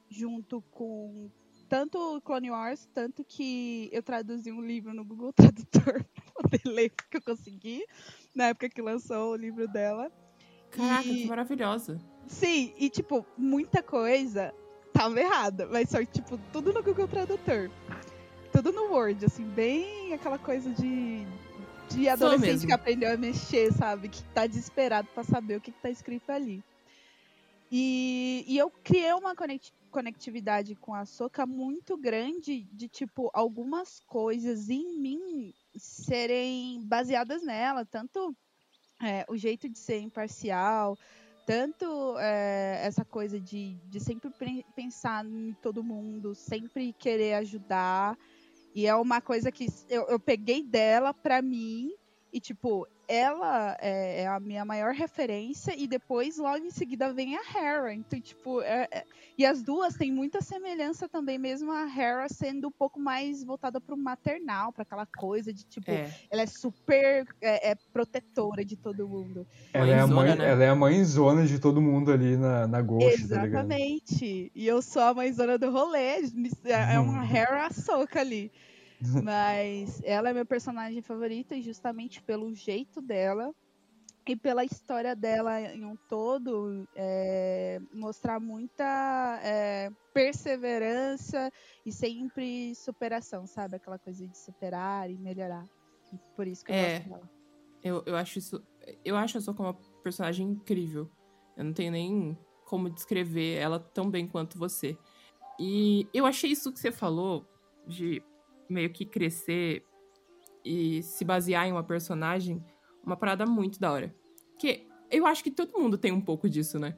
junto 0.08 0.62
com 0.70 1.30
tanto 1.68 2.20
Clone 2.22 2.50
Wars, 2.50 2.88
tanto 2.94 3.22
que 3.22 3.90
eu 3.92 4.02
traduzi 4.02 4.50
um 4.50 4.60
livro 4.60 4.94
no 4.94 5.04
Google 5.04 5.32
Tradutor 5.36 6.04
pra 6.04 6.42
poder 6.42 6.62
ler 6.64 6.90
que 6.90 7.18
eu 7.18 7.22
consegui, 7.22 7.84
na 8.34 8.46
época 8.46 8.68
que 8.68 8.80
lançou 8.80 9.32
o 9.32 9.36
livro 9.36 9.68
dela. 9.68 10.10
Caraca, 10.70 11.06
e... 11.06 11.22
que 11.22 11.26
maravilhosa. 11.26 12.00
Sim, 12.26 12.74
e 12.78 12.88
tipo, 12.88 13.24
muita 13.36 13.82
coisa 13.82 14.52
tava 14.92 15.20
errada, 15.20 15.66
mas 15.66 15.90
só 15.90 16.04
tipo, 16.04 16.38
tudo 16.52 16.72
no 16.72 16.82
Google 16.82 17.08
Tradutor. 17.08 17.70
Tudo 18.52 18.72
no 18.72 18.92
Word, 18.92 19.24
assim, 19.26 19.44
bem 19.44 20.12
aquela 20.12 20.38
coisa 20.38 20.70
de 20.72 21.26
de 21.88 22.08
adolescente 22.08 22.66
que 22.66 22.72
aprendeu 22.72 23.12
a 23.12 23.16
mexer, 23.16 23.72
sabe? 23.72 24.08
Que 24.08 24.22
tá 24.34 24.46
desesperado 24.46 25.08
para 25.14 25.24
saber 25.24 25.56
o 25.56 25.60
que, 25.60 25.72
que 25.72 25.80
tá 25.80 25.90
escrito 25.90 26.30
ali. 26.30 26.62
E, 27.70 28.44
e 28.46 28.56
eu 28.56 28.70
criei 28.70 29.12
uma 29.12 29.34
conectividade 29.90 30.74
com 30.74 30.94
a 30.94 31.04
Soca 31.04 31.44
muito 31.44 31.96
grande 31.96 32.62
de, 32.72 32.88
tipo, 32.88 33.30
algumas 33.34 34.00
coisas 34.00 34.70
em 34.70 34.98
mim 34.98 35.52
serem 35.76 36.82
baseadas 36.82 37.42
nela. 37.42 37.84
Tanto 37.84 38.34
é, 39.02 39.24
o 39.28 39.36
jeito 39.36 39.68
de 39.68 39.78
ser 39.78 40.00
imparcial, 40.00 40.98
tanto 41.46 42.18
é, 42.18 42.80
essa 42.84 43.04
coisa 43.04 43.38
de, 43.38 43.74
de 43.86 44.00
sempre 44.00 44.30
pensar 44.74 45.24
em 45.26 45.54
todo 45.62 45.84
mundo, 45.84 46.34
sempre 46.34 46.92
querer 46.92 47.34
ajudar. 47.34 48.18
E 48.78 48.86
é 48.86 48.94
uma 48.94 49.20
coisa 49.20 49.50
que 49.50 49.66
eu, 49.88 50.06
eu 50.06 50.20
peguei 50.20 50.62
dela 50.62 51.12
pra 51.12 51.42
mim. 51.42 51.92
E, 52.32 52.38
tipo, 52.38 52.86
ela 53.08 53.74
é, 53.80 54.22
é, 54.22 54.26
a 54.26 54.38
minha 54.38 54.64
maior 54.66 54.92
referência. 54.92 55.74
E 55.74 55.88
depois, 55.88 56.36
logo 56.36 56.58
em 56.58 56.70
seguida, 56.70 57.12
vem 57.12 57.36
a 57.36 57.40
Hera. 57.40 57.94
Então, 57.94 58.20
tipo, 58.20 58.60
é, 58.60 58.86
é, 58.92 59.04
e 59.36 59.46
as 59.46 59.62
duas 59.62 59.94
têm 59.94 60.12
muita 60.12 60.42
semelhança 60.42 61.08
também, 61.08 61.38
mesmo 61.38 61.72
a 61.72 61.84
Hera 61.84 62.28
sendo 62.28 62.68
um 62.68 62.72
pouco 62.72 63.00
mais 63.00 63.42
voltada 63.42 63.80
pro 63.80 63.96
maternal, 63.96 64.72
para 64.72 64.82
aquela 64.82 65.06
coisa 65.06 65.52
de, 65.52 65.64
tipo, 65.64 65.90
é. 65.90 66.12
ela 66.30 66.42
é 66.42 66.46
super 66.46 67.26
é, 67.40 67.74
protetora 67.92 68.62
de 68.62 68.76
todo 68.76 69.08
mundo. 69.08 69.46
Ela 69.72 69.90
é, 69.90 70.00
a 70.00 70.06
mãe, 70.06 70.36
né? 70.36 70.50
ela 70.50 70.64
é 70.64 70.68
a 70.68 70.74
mãezona 70.74 71.46
de 71.46 71.58
todo 71.58 71.80
mundo 71.80 72.12
ali 72.12 72.36
na, 72.36 72.66
na 72.66 72.82
Ghost, 72.82 73.26
tá 73.26 73.46
Exatamente. 73.46 74.44
Tá 74.44 74.50
e 74.54 74.66
eu 74.66 74.82
sou 74.82 75.02
a 75.02 75.14
mãezona 75.14 75.56
do 75.56 75.70
rolê. 75.70 76.18
É 76.64 76.98
uma 77.00 77.24
Hera 77.24 77.70
soca 77.72 78.20
ali. 78.20 78.52
Mas 79.22 80.00
ela 80.02 80.30
é 80.30 80.32
meu 80.32 80.46
personagem 80.46 81.00
favorita 81.02 81.54
e 81.54 81.62
justamente 81.62 82.22
pelo 82.22 82.52
jeito 82.54 83.00
dela 83.00 83.54
e 84.26 84.36
pela 84.36 84.62
história 84.62 85.16
dela 85.16 85.58
em 85.60 85.84
um 85.86 85.96
todo, 86.08 86.86
é, 86.94 87.80
mostrar 87.94 88.38
muita 88.38 89.40
é, 89.42 89.90
perseverança 90.12 91.50
e 91.86 91.90
sempre 91.90 92.74
superação, 92.74 93.46
sabe? 93.46 93.76
Aquela 93.76 93.98
coisa 93.98 94.26
de 94.26 94.36
superar 94.36 95.10
e 95.10 95.16
melhorar. 95.16 95.64
Por 96.36 96.46
isso 96.46 96.62
que 96.62 96.72
eu 96.72 96.76
é, 96.76 96.98
gosto 96.98 97.08
dela. 97.08 97.30
Eu, 97.82 98.02
eu 98.04 98.16
acho 98.16 98.38
isso. 98.38 98.62
Eu 99.02 99.16
acho 99.16 99.38
a 99.38 99.40
Soka 99.40 99.62
uma 99.62 99.74
personagem 100.02 100.46
incrível. 100.46 101.10
Eu 101.56 101.64
não 101.64 101.72
tenho 101.72 101.92
nem 101.92 102.38
como 102.66 102.90
descrever 102.90 103.56
ela 103.56 103.80
tão 103.80 104.10
bem 104.10 104.28
quanto 104.28 104.58
você. 104.58 104.98
E 105.58 106.06
eu 106.12 106.26
achei 106.26 106.50
isso 106.50 106.70
que 106.70 106.78
você 106.78 106.92
falou 106.92 107.46
de 107.86 108.22
meio 108.68 108.90
que 108.90 109.04
crescer 109.04 109.84
e 110.64 111.02
se 111.02 111.24
basear 111.24 111.66
em 111.66 111.72
uma 111.72 111.84
personagem, 111.84 112.62
uma 113.04 113.16
parada 113.16 113.46
muito 113.46 113.80
da 113.80 113.90
hora. 113.90 114.14
Que 114.58 114.86
eu 115.10 115.26
acho 115.26 115.42
que 115.42 115.50
todo 115.50 115.78
mundo 115.78 115.96
tem 115.96 116.12
um 116.12 116.20
pouco 116.20 116.48
disso, 116.48 116.78
né? 116.78 116.96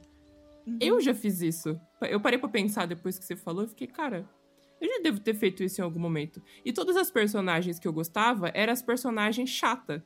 Uhum. 0.67 0.79
Eu 0.81 1.01
já 1.01 1.15
fiz 1.15 1.41
isso. 1.41 1.81
Eu 2.03 2.21
parei 2.21 2.39
para 2.39 2.49
pensar 2.49 2.87
depois 2.87 3.19
que 3.19 3.25
você 3.25 3.37
falou 3.37 3.65
e 3.65 3.69
fiquei, 3.69 3.87
cara, 3.87 4.29
eu 4.81 4.89
já 4.89 5.03
devo 5.03 5.21
ter 5.21 5.35
feito 5.35 5.63
isso 5.63 5.81
em 5.81 5.85
algum 5.85 6.01
momento. 6.01 6.43
E 6.65 6.73
todas 6.73 6.97
as 6.97 7.11
personagens 7.11 7.79
que 7.79 7.87
eu 7.87 7.93
gostava 7.93 8.51
eram 8.55 8.73
as 8.73 8.83
personagens 8.83 9.51
chata. 9.51 10.05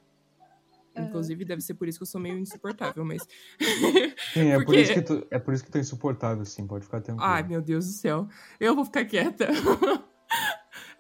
Uhum. 0.97 1.05
Inclusive, 1.07 1.45
deve 1.45 1.61
ser 1.61 1.75
por 1.75 1.89
isso 1.89 1.99
que 1.99 2.03
eu 2.03 2.07
sou 2.07 2.21
meio 2.21 2.39
insuportável, 2.39 3.05
mas. 3.05 3.27
Sim, 4.33 4.49
é, 4.49 4.55
Porque... 4.57 4.65
por 4.67 4.77
isso 4.77 4.95
que 4.95 5.03
tu, 5.03 5.27
é 5.31 5.39
por 5.39 5.55
isso 5.55 5.65
que 5.65 5.71
tu 5.71 5.79
é 5.79 5.81
insuportável, 5.81 6.45
sim, 6.45 6.67
pode 6.67 6.85
ficar 6.85 7.01
tranquilo. 7.01 7.29
Ai, 7.29 7.43
meu 7.43 7.61
Deus 7.61 7.87
do 7.87 7.93
céu. 7.93 8.29
Eu 8.61 8.75
vou 8.75 8.85
ficar 8.85 9.05
quieta. 9.05 9.49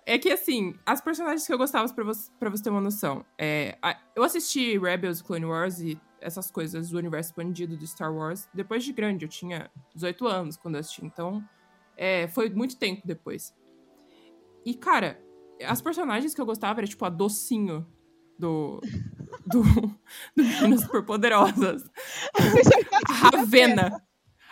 É 0.06 0.18
que, 0.18 0.30
assim, 0.30 0.74
as 0.84 1.00
personagens 1.00 1.46
que 1.46 1.52
eu 1.52 1.56
gostava, 1.56 1.90
pra 1.92 2.04
você, 2.04 2.30
pra 2.38 2.50
você 2.50 2.62
ter 2.62 2.70
uma 2.70 2.80
noção, 2.80 3.24
é, 3.38 3.78
a, 3.80 3.98
eu 4.14 4.22
assisti 4.22 4.78
Rebels, 4.78 5.22
Clone 5.22 5.46
Wars 5.46 5.80
e 5.80 5.98
essas 6.20 6.50
coisas 6.50 6.90
do 6.90 6.98
universo 6.98 7.30
expandido 7.30 7.76
do 7.76 7.86
Star 7.86 8.14
Wars 8.14 8.48
depois 8.52 8.84
de 8.84 8.92
grande. 8.92 9.24
Eu 9.24 9.28
tinha 9.28 9.70
18 9.94 10.26
anos 10.26 10.56
quando 10.56 10.74
eu 10.74 10.80
assisti, 10.80 11.04
então 11.04 11.42
é, 11.96 12.28
foi 12.28 12.50
muito 12.50 12.76
tempo 12.76 13.02
depois. 13.06 13.54
E, 14.64 14.74
cara, 14.74 15.18
as 15.62 15.80
personagens 15.80 16.34
que 16.34 16.40
eu 16.40 16.46
gostava 16.46 16.80
era, 16.80 16.86
tipo, 16.86 17.04
a 17.04 17.10
docinho 17.10 17.86
do... 18.38 18.80
Do, 19.46 19.62
do 19.62 20.42
Meninas 20.42 20.80
Superpoderosas. 20.82 21.82
a 23.10 23.12
Ravena. 23.12 24.02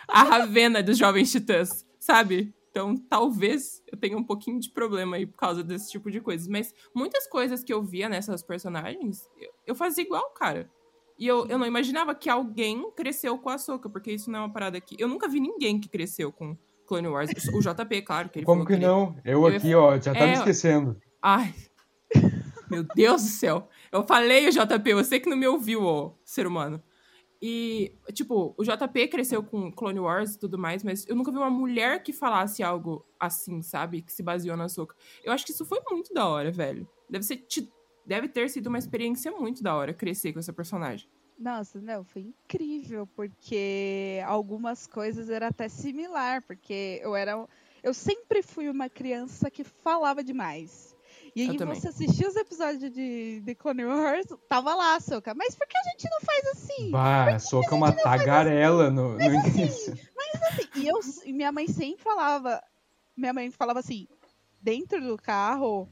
A 0.07 0.21
Ravena 0.21 0.83
dos 0.83 0.99
Jovens 0.99 1.31
Titãs, 1.31 1.83
sabe? 1.99 2.53
Então, 2.73 2.97
talvez 2.97 3.83
eu 3.91 3.95
tenha 3.95 4.17
um 4.17 4.23
pouquinho 4.23 4.59
de 4.59 4.67
problema 4.71 5.15
aí 5.15 5.27
por 5.27 5.37
causa 5.37 5.63
desse 5.63 5.91
tipo 5.91 6.09
de 6.09 6.19
coisas. 6.19 6.47
Mas 6.47 6.73
muitas 6.93 7.27
coisas 7.27 7.63
que 7.63 7.71
eu 7.71 7.83
via 7.83 8.09
nessas 8.09 8.41
personagens, 8.41 9.29
eu, 9.39 9.51
eu 9.67 9.75
fazia 9.75 10.03
igual, 10.03 10.31
cara. 10.31 10.67
E 11.19 11.27
eu, 11.27 11.45
eu 11.45 11.59
não 11.59 11.67
imaginava 11.67 12.15
que 12.15 12.27
alguém 12.27 12.91
cresceu 12.95 13.37
com 13.37 13.49
a 13.49 13.59
Soca, 13.59 13.87
porque 13.87 14.11
isso 14.11 14.31
não 14.31 14.39
é 14.39 14.41
uma 14.41 14.51
parada 14.51 14.81
que. 14.81 14.95
Eu 14.97 15.07
nunca 15.07 15.27
vi 15.27 15.39
ninguém 15.39 15.79
que 15.79 15.87
cresceu 15.87 16.31
com 16.31 16.57
Clone 16.87 17.09
Wars. 17.09 17.29
O 17.53 17.59
JP, 17.59 18.01
claro, 18.01 18.29
que 18.29 18.39
ele 18.39 18.45
Como 18.47 18.65
que, 18.65 18.73
que 18.73 18.79
não? 18.79 19.15
Ele... 19.23 19.35
Eu 19.35 19.45
aqui, 19.45 19.75
ó, 19.75 19.95
já 19.99 20.11
tá 20.11 20.21
é... 20.21 20.27
me 20.29 20.33
esquecendo. 20.33 20.99
Ai. 21.21 21.53
Meu 22.71 22.83
Deus 22.95 23.21
do 23.21 23.29
céu. 23.29 23.69
Eu 23.91 24.01
falei, 24.01 24.49
JP, 24.49 24.95
você 24.95 25.19
que 25.19 25.29
não 25.29 25.37
me 25.37 25.47
ouviu, 25.47 25.83
ó, 25.85 26.15
ser 26.25 26.47
humano. 26.47 26.81
E, 27.45 27.93
tipo, 28.13 28.55
o 28.57 28.63
JP 28.63 29.09
cresceu 29.09 29.43
com 29.43 29.69
Clone 29.69 29.99
Wars 29.99 30.35
e 30.35 30.39
tudo 30.39 30.57
mais, 30.57 30.81
mas 30.81 31.05
eu 31.09 31.13
nunca 31.13 31.29
vi 31.29 31.35
uma 31.35 31.49
mulher 31.49 32.01
que 32.01 32.13
falasse 32.13 32.63
algo 32.63 33.05
assim, 33.19 33.61
sabe? 33.61 34.01
Que 34.01 34.13
se 34.13 34.23
baseou 34.23 34.55
na 34.55 34.69
Soca. 34.69 34.95
Eu 35.25 35.33
acho 35.33 35.45
que 35.45 35.51
isso 35.51 35.65
foi 35.65 35.81
muito 35.91 36.13
da 36.13 36.25
hora, 36.25 36.53
velho. 36.53 36.87
Deve, 37.09 37.25
ser, 37.25 37.45
deve 38.05 38.29
ter 38.29 38.49
sido 38.49 38.67
uma 38.67 38.79
experiência 38.79 39.29
muito 39.29 39.61
da 39.61 39.75
hora 39.75 39.93
crescer 39.93 40.31
com 40.31 40.39
essa 40.39 40.53
personagem. 40.53 41.09
Nossa, 41.37 41.81
não, 41.81 42.05
foi 42.05 42.21
incrível, 42.21 43.05
porque 43.07 44.21
algumas 44.25 44.87
coisas 44.87 45.29
era 45.29 45.49
até 45.49 45.67
similar, 45.67 46.41
porque 46.43 47.01
eu 47.03 47.13
era. 47.13 47.45
Eu 47.83 47.93
sempre 47.93 48.41
fui 48.41 48.69
uma 48.69 48.87
criança 48.87 49.51
que 49.51 49.65
falava 49.65 50.23
demais. 50.23 50.92
E 51.35 51.41
aí 51.41 51.57
você 51.57 51.87
assistiu 51.87 52.29
os 52.29 52.35
episódios 52.35 52.91
de, 52.91 53.41
de 53.41 53.55
Clone 53.55 53.85
Wars, 53.85 54.27
tava 54.47 54.75
lá, 54.75 54.99
Soca. 54.99 55.33
Mas 55.33 55.55
por 55.55 55.67
que 55.67 55.75
a 55.77 55.89
gente 55.89 56.07
não 56.09 56.21
faz 56.21 56.45
assim? 56.47 56.91
Bah, 56.91 57.39
Soca 57.39 57.73
é 57.73 57.77
uma 57.77 57.91
tagarela 57.91 58.85
assim? 58.85 58.95
no, 58.95 59.13
no 59.13 59.17
mas, 59.17 59.55
início. 59.55 59.93
Assim, 59.93 60.07
mas 60.15 60.43
assim, 60.43 60.69
e 60.75 60.87
eu, 60.87 60.99
minha 61.33 61.51
mãe 61.51 61.67
sempre 61.67 62.03
falava, 62.03 62.61
minha 63.17 63.33
mãe 63.33 63.49
falava 63.49 63.79
assim, 63.79 64.07
dentro 64.61 65.01
do 65.01 65.17
carro, 65.17 65.89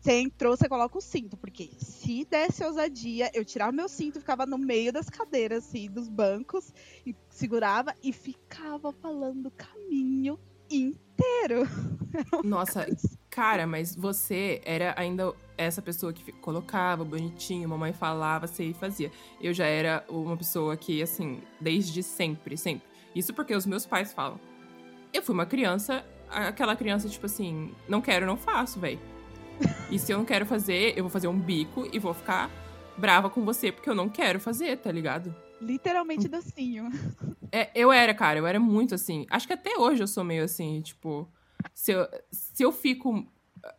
você 0.00 0.20
entrou, 0.20 0.56
você 0.56 0.68
coloca 0.68 0.98
o 0.98 1.00
cinto, 1.00 1.36
porque 1.36 1.70
se 1.78 2.24
desse 2.24 2.64
ousadia, 2.64 3.30
eu 3.34 3.44
tirava 3.44 3.72
meu 3.72 3.88
cinto, 3.88 4.20
ficava 4.20 4.46
no 4.46 4.58
meio 4.58 4.92
das 4.92 5.08
cadeiras, 5.08 5.64
assim, 5.64 5.90
dos 5.90 6.08
bancos, 6.08 6.72
e 7.04 7.14
segurava 7.28 7.94
e 8.02 8.12
ficava 8.12 8.92
falando 8.92 9.46
o 9.46 9.50
caminho 9.50 10.38
inteiro. 10.70 11.62
Nossa, 12.44 12.86
cara, 13.36 13.66
mas 13.66 13.94
você 13.94 14.62
era 14.64 14.94
ainda 14.96 15.34
essa 15.58 15.82
pessoa 15.82 16.10
que 16.10 16.32
colocava 16.32 17.04
bonitinho, 17.04 17.68
mamãe 17.68 17.92
falava, 17.92 18.46
você 18.46 18.72
fazia. 18.72 19.12
Eu 19.38 19.52
já 19.52 19.66
era 19.66 20.02
uma 20.08 20.38
pessoa 20.38 20.74
que, 20.74 21.02
assim, 21.02 21.42
desde 21.60 22.02
sempre, 22.02 22.56
sempre. 22.56 22.88
Isso 23.14 23.34
porque 23.34 23.54
os 23.54 23.66
meus 23.66 23.84
pais 23.84 24.10
falam. 24.10 24.40
Eu 25.12 25.22
fui 25.22 25.34
uma 25.34 25.44
criança, 25.44 26.02
aquela 26.30 26.74
criança, 26.74 27.10
tipo 27.10 27.26
assim, 27.26 27.74
não 27.86 28.00
quero, 28.00 28.24
não 28.24 28.38
faço, 28.38 28.80
velho. 28.80 28.98
E 29.90 29.98
se 29.98 30.12
eu 30.12 30.18
não 30.18 30.24
quero 30.24 30.46
fazer, 30.46 30.94
eu 30.96 31.04
vou 31.04 31.10
fazer 31.10 31.28
um 31.28 31.38
bico 31.38 31.86
e 31.92 31.98
vou 31.98 32.14
ficar 32.14 32.50
brava 32.96 33.28
com 33.28 33.44
você 33.44 33.70
porque 33.70 33.88
eu 33.88 33.94
não 33.94 34.08
quero 34.08 34.40
fazer, 34.40 34.78
tá 34.78 34.90
ligado? 34.90 35.34
Literalmente 35.60 36.26
docinho. 36.26 36.88
É, 37.52 37.70
eu 37.76 37.92
era, 37.92 38.12
cara, 38.12 38.40
eu 38.40 38.46
era 38.46 38.58
muito 38.58 38.94
assim. 38.94 39.24
Acho 39.30 39.46
que 39.46 39.52
até 39.52 39.78
hoje 39.78 40.02
eu 40.02 40.08
sou 40.08 40.24
meio 40.24 40.42
assim, 40.42 40.82
tipo. 40.82 41.30
Se 41.74 41.92
eu, 41.92 42.06
se 42.30 42.62
eu 42.62 42.72
fico. 42.72 43.26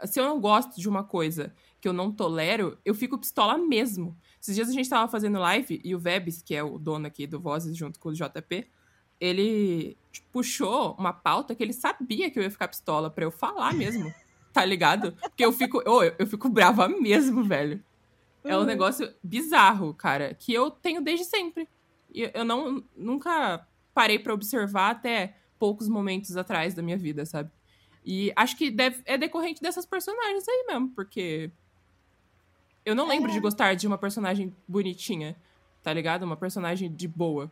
Se 0.06 0.20
eu 0.20 0.26
não 0.26 0.42
gosto 0.42 0.80
de 0.82 0.90
uma 0.90 1.04
coisa 1.04 1.54
que 1.80 1.88
eu 1.88 1.94
não 1.94 2.12
tolero, 2.12 2.78
eu 2.84 2.94
fico 2.94 3.18
pistola 3.18 3.58
mesmo. 3.58 4.18
Esses 4.42 4.56
dias 4.56 4.70
a 4.70 4.74
gente 4.74 4.90
tava 4.90 5.10
fazendo 5.10 5.40
live 5.40 5.80
e 5.84 5.96
o 5.96 6.00
Vebs, 6.00 6.42
que 6.42 6.56
é 6.56 6.64
o 6.64 6.78
dono 6.78 7.08
aqui 7.08 7.26
do 7.26 7.40
Vozes 7.40 7.78
junto 7.78 8.00
com 8.00 8.10
o 8.10 8.14
JP, 8.14 8.68
ele 9.20 9.98
puxou 10.32 10.96
uma 10.98 11.14
pauta 11.14 11.56
que 11.56 11.64
ele 11.64 11.74
sabia 11.74 12.30
que 12.30 12.38
eu 12.38 12.44
ia 12.44 12.52
ficar 12.52 12.68
pistola 12.68 13.10
pra 13.10 13.24
eu 13.24 13.32
falar 13.32 13.74
mesmo. 13.74 14.14
Tá 14.54 14.66
ligado? 14.66 15.12
Porque 15.12 15.46
eu 15.46 15.54
fico. 15.54 15.84
Oh, 15.86 16.02
eu 16.02 16.26
fico 16.26 16.50
brava 16.50 16.90
mesmo, 16.90 17.44
velho. 17.44 17.84
É 18.44 18.58
um 18.58 18.64
negócio 18.64 19.14
bizarro, 19.22 19.94
cara, 19.94 20.34
que 20.34 20.52
eu 20.52 20.72
tenho 20.72 21.00
desde 21.00 21.26
sempre. 21.26 21.70
E 22.12 22.32
eu 22.34 22.44
não 22.44 22.84
nunca 22.96 23.68
parei 23.94 24.18
para 24.18 24.34
observar 24.34 24.90
até 24.90 25.36
poucos 25.60 25.88
momentos 25.88 26.36
atrás 26.36 26.74
da 26.74 26.82
minha 26.82 26.98
vida, 26.98 27.24
sabe? 27.24 27.52
E 28.10 28.32
acho 28.38 28.56
que 28.56 28.72
deve, 28.72 29.02
é 29.04 29.18
decorrente 29.18 29.62
dessas 29.62 29.86
personagens 29.86 30.48
aí 30.48 30.64
mesmo, 30.66 30.88
porque 30.92 31.52
eu 32.86 32.96
não 32.96 33.06
lembro 33.06 33.30
é. 33.30 33.34
de 33.34 33.40
gostar 33.42 33.74
de 33.74 33.86
uma 33.86 33.98
personagem 33.98 34.56
bonitinha, 34.66 35.36
tá 35.84 35.92
ligado? 35.92 36.24
Uma 36.24 36.38
personagem 36.38 36.90
de 36.90 37.06
boa. 37.06 37.52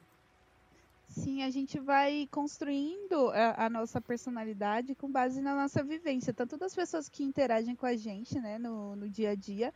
Sim, 1.09 1.43
a 1.43 1.49
gente 1.49 1.77
vai 1.77 2.29
construindo 2.31 3.31
a, 3.31 3.65
a, 3.65 3.69
nossa 3.69 3.99
personalidade 3.99 4.95
com 4.95 5.11
base 5.11 5.41
na 5.41 5.53
nossa 5.53 5.83
vivência, 5.83 6.33
tanto 6.33 6.55
das 6.55 6.73
pessoas 6.73 7.09
que 7.09 7.21
interagem 7.21 7.75
com 7.75 7.85
a 7.85 7.97
gente, 7.97 8.39
né, 8.39 8.57
no, 8.57 8.95
no 8.95 9.09
dia 9.09 9.31
a 9.31 9.35
dia, 9.35 9.73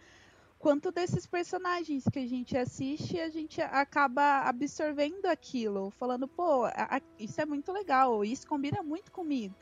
quanto 0.57 0.93
desses 0.93 1.27
personagens 1.27 2.05
que 2.09 2.19
a 2.19 2.27
gente 2.27 2.57
assiste, 2.57 3.19
a 3.19 3.27
gente 3.27 3.61
acaba 3.61 4.43
absorvendo 4.47 5.25
aquilo, 5.25 5.91
falando, 5.91 6.25
pô, 6.25 6.63
a, 6.67 7.01
isso 7.19 7.41
é 7.41 7.45
muito 7.45 7.69
legal, 7.73 8.23
isso 8.23 8.47
combina 8.47 8.81
muito 8.81 9.11
comigo. 9.11 9.53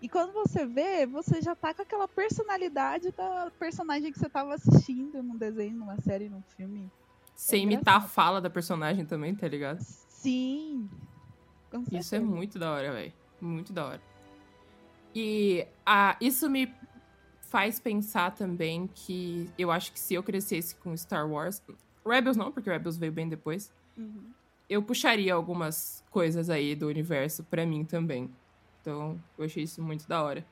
E 0.00 0.08
quando 0.08 0.32
você 0.32 0.64
vê, 0.64 1.06
você 1.06 1.42
já 1.42 1.56
tá 1.56 1.74
com 1.74 1.82
aquela 1.82 2.06
personalidade 2.06 3.10
da 3.10 3.50
personagem 3.58 4.12
que 4.12 4.18
você 4.18 4.28
tava 4.28 4.54
assistindo 4.54 5.22
num 5.22 5.36
desenho, 5.36 5.76
numa 5.76 6.00
série, 6.00 6.28
num 6.28 6.42
filme. 6.56 6.90
Sem 7.34 7.60
é 7.60 7.62
imitar 7.64 7.96
a 7.96 8.00
fala 8.00 8.40
da 8.40 8.48
personagem 8.48 9.04
também, 9.04 9.34
tá 9.34 9.48
ligado? 9.48 9.80
Sim. 9.80 10.88
Isso 11.92 12.14
é 12.14 12.20
muito 12.20 12.58
da 12.58 12.72
hora, 12.72 12.92
velho. 12.92 13.12
Muito 13.40 13.72
da 13.72 13.86
hora. 13.86 14.02
E 15.14 15.66
ah, 15.84 16.16
isso 16.20 16.48
me 16.48 16.72
faz 17.40 17.80
pensar 17.80 18.34
também 18.34 18.88
que 18.94 19.50
eu 19.58 19.70
acho 19.70 19.92
que 19.92 19.98
se 19.98 20.14
eu 20.14 20.22
crescesse 20.22 20.76
com 20.76 20.96
Star 20.96 21.28
Wars. 21.28 21.62
Rebels 22.06 22.36
não, 22.36 22.52
porque 22.52 22.70
Rebels 22.70 22.96
veio 22.96 23.12
bem 23.12 23.28
depois. 23.28 23.72
Uhum. 23.96 24.30
Eu 24.68 24.82
puxaria 24.82 25.34
algumas 25.34 26.04
coisas 26.10 26.50
aí 26.50 26.74
do 26.74 26.86
universo 26.86 27.42
para 27.44 27.64
mim 27.64 27.84
também. 27.84 28.30
Então, 28.80 29.20
eu 29.36 29.44
achei 29.44 29.62
isso 29.62 29.82
muito 29.82 30.06
da 30.08 30.22
hora. 30.22 30.44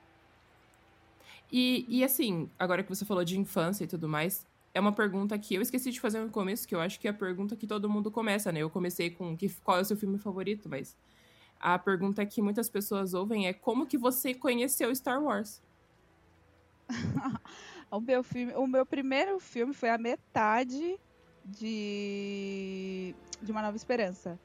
E, 1.50 1.86
e 1.88 2.04
assim, 2.04 2.50
agora 2.58 2.82
que 2.82 2.88
você 2.88 3.04
falou 3.04 3.24
de 3.24 3.38
infância 3.38 3.84
e 3.84 3.86
tudo 3.86 4.08
mais, 4.08 4.46
é 4.74 4.80
uma 4.80 4.92
pergunta 4.92 5.38
que 5.38 5.54
eu 5.54 5.62
esqueci 5.62 5.90
de 5.90 6.00
fazer 6.00 6.20
no 6.20 6.30
começo, 6.30 6.66
que 6.66 6.74
eu 6.74 6.80
acho 6.80 7.00
que 7.00 7.08
é 7.08 7.10
a 7.10 7.14
pergunta 7.14 7.56
que 7.56 7.66
todo 7.66 7.88
mundo 7.88 8.10
começa, 8.10 8.52
né? 8.52 8.60
Eu 8.60 8.68
comecei 8.70 9.10
com 9.10 9.36
que, 9.36 9.48
qual 9.64 9.78
é 9.78 9.80
o 9.80 9.84
seu 9.84 9.96
filme 9.96 10.18
favorito, 10.18 10.68
mas 10.68 10.96
a 11.58 11.78
pergunta 11.78 12.24
que 12.26 12.42
muitas 12.42 12.68
pessoas 12.68 13.14
ouvem 13.14 13.46
é 13.46 13.52
como 13.52 13.86
que 13.86 13.96
você 13.96 14.34
conheceu 14.34 14.94
Star 14.94 15.22
Wars? 15.22 15.62
o, 17.90 18.00
meu 18.00 18.22
filme, 18.22 18.52
o 18.54 18.66
meu 18.66 18.84
primeiro 18.84 19.38
filme 19.40 19.72
foi 19.72 19.88
a 19.88 19.98
metade 19.98 20.98
de, 21.44 23.14
de 23.40 23.50
Uma 23.50 23.62
Nova 23.62 23.76
Esperança, 23.76 24.38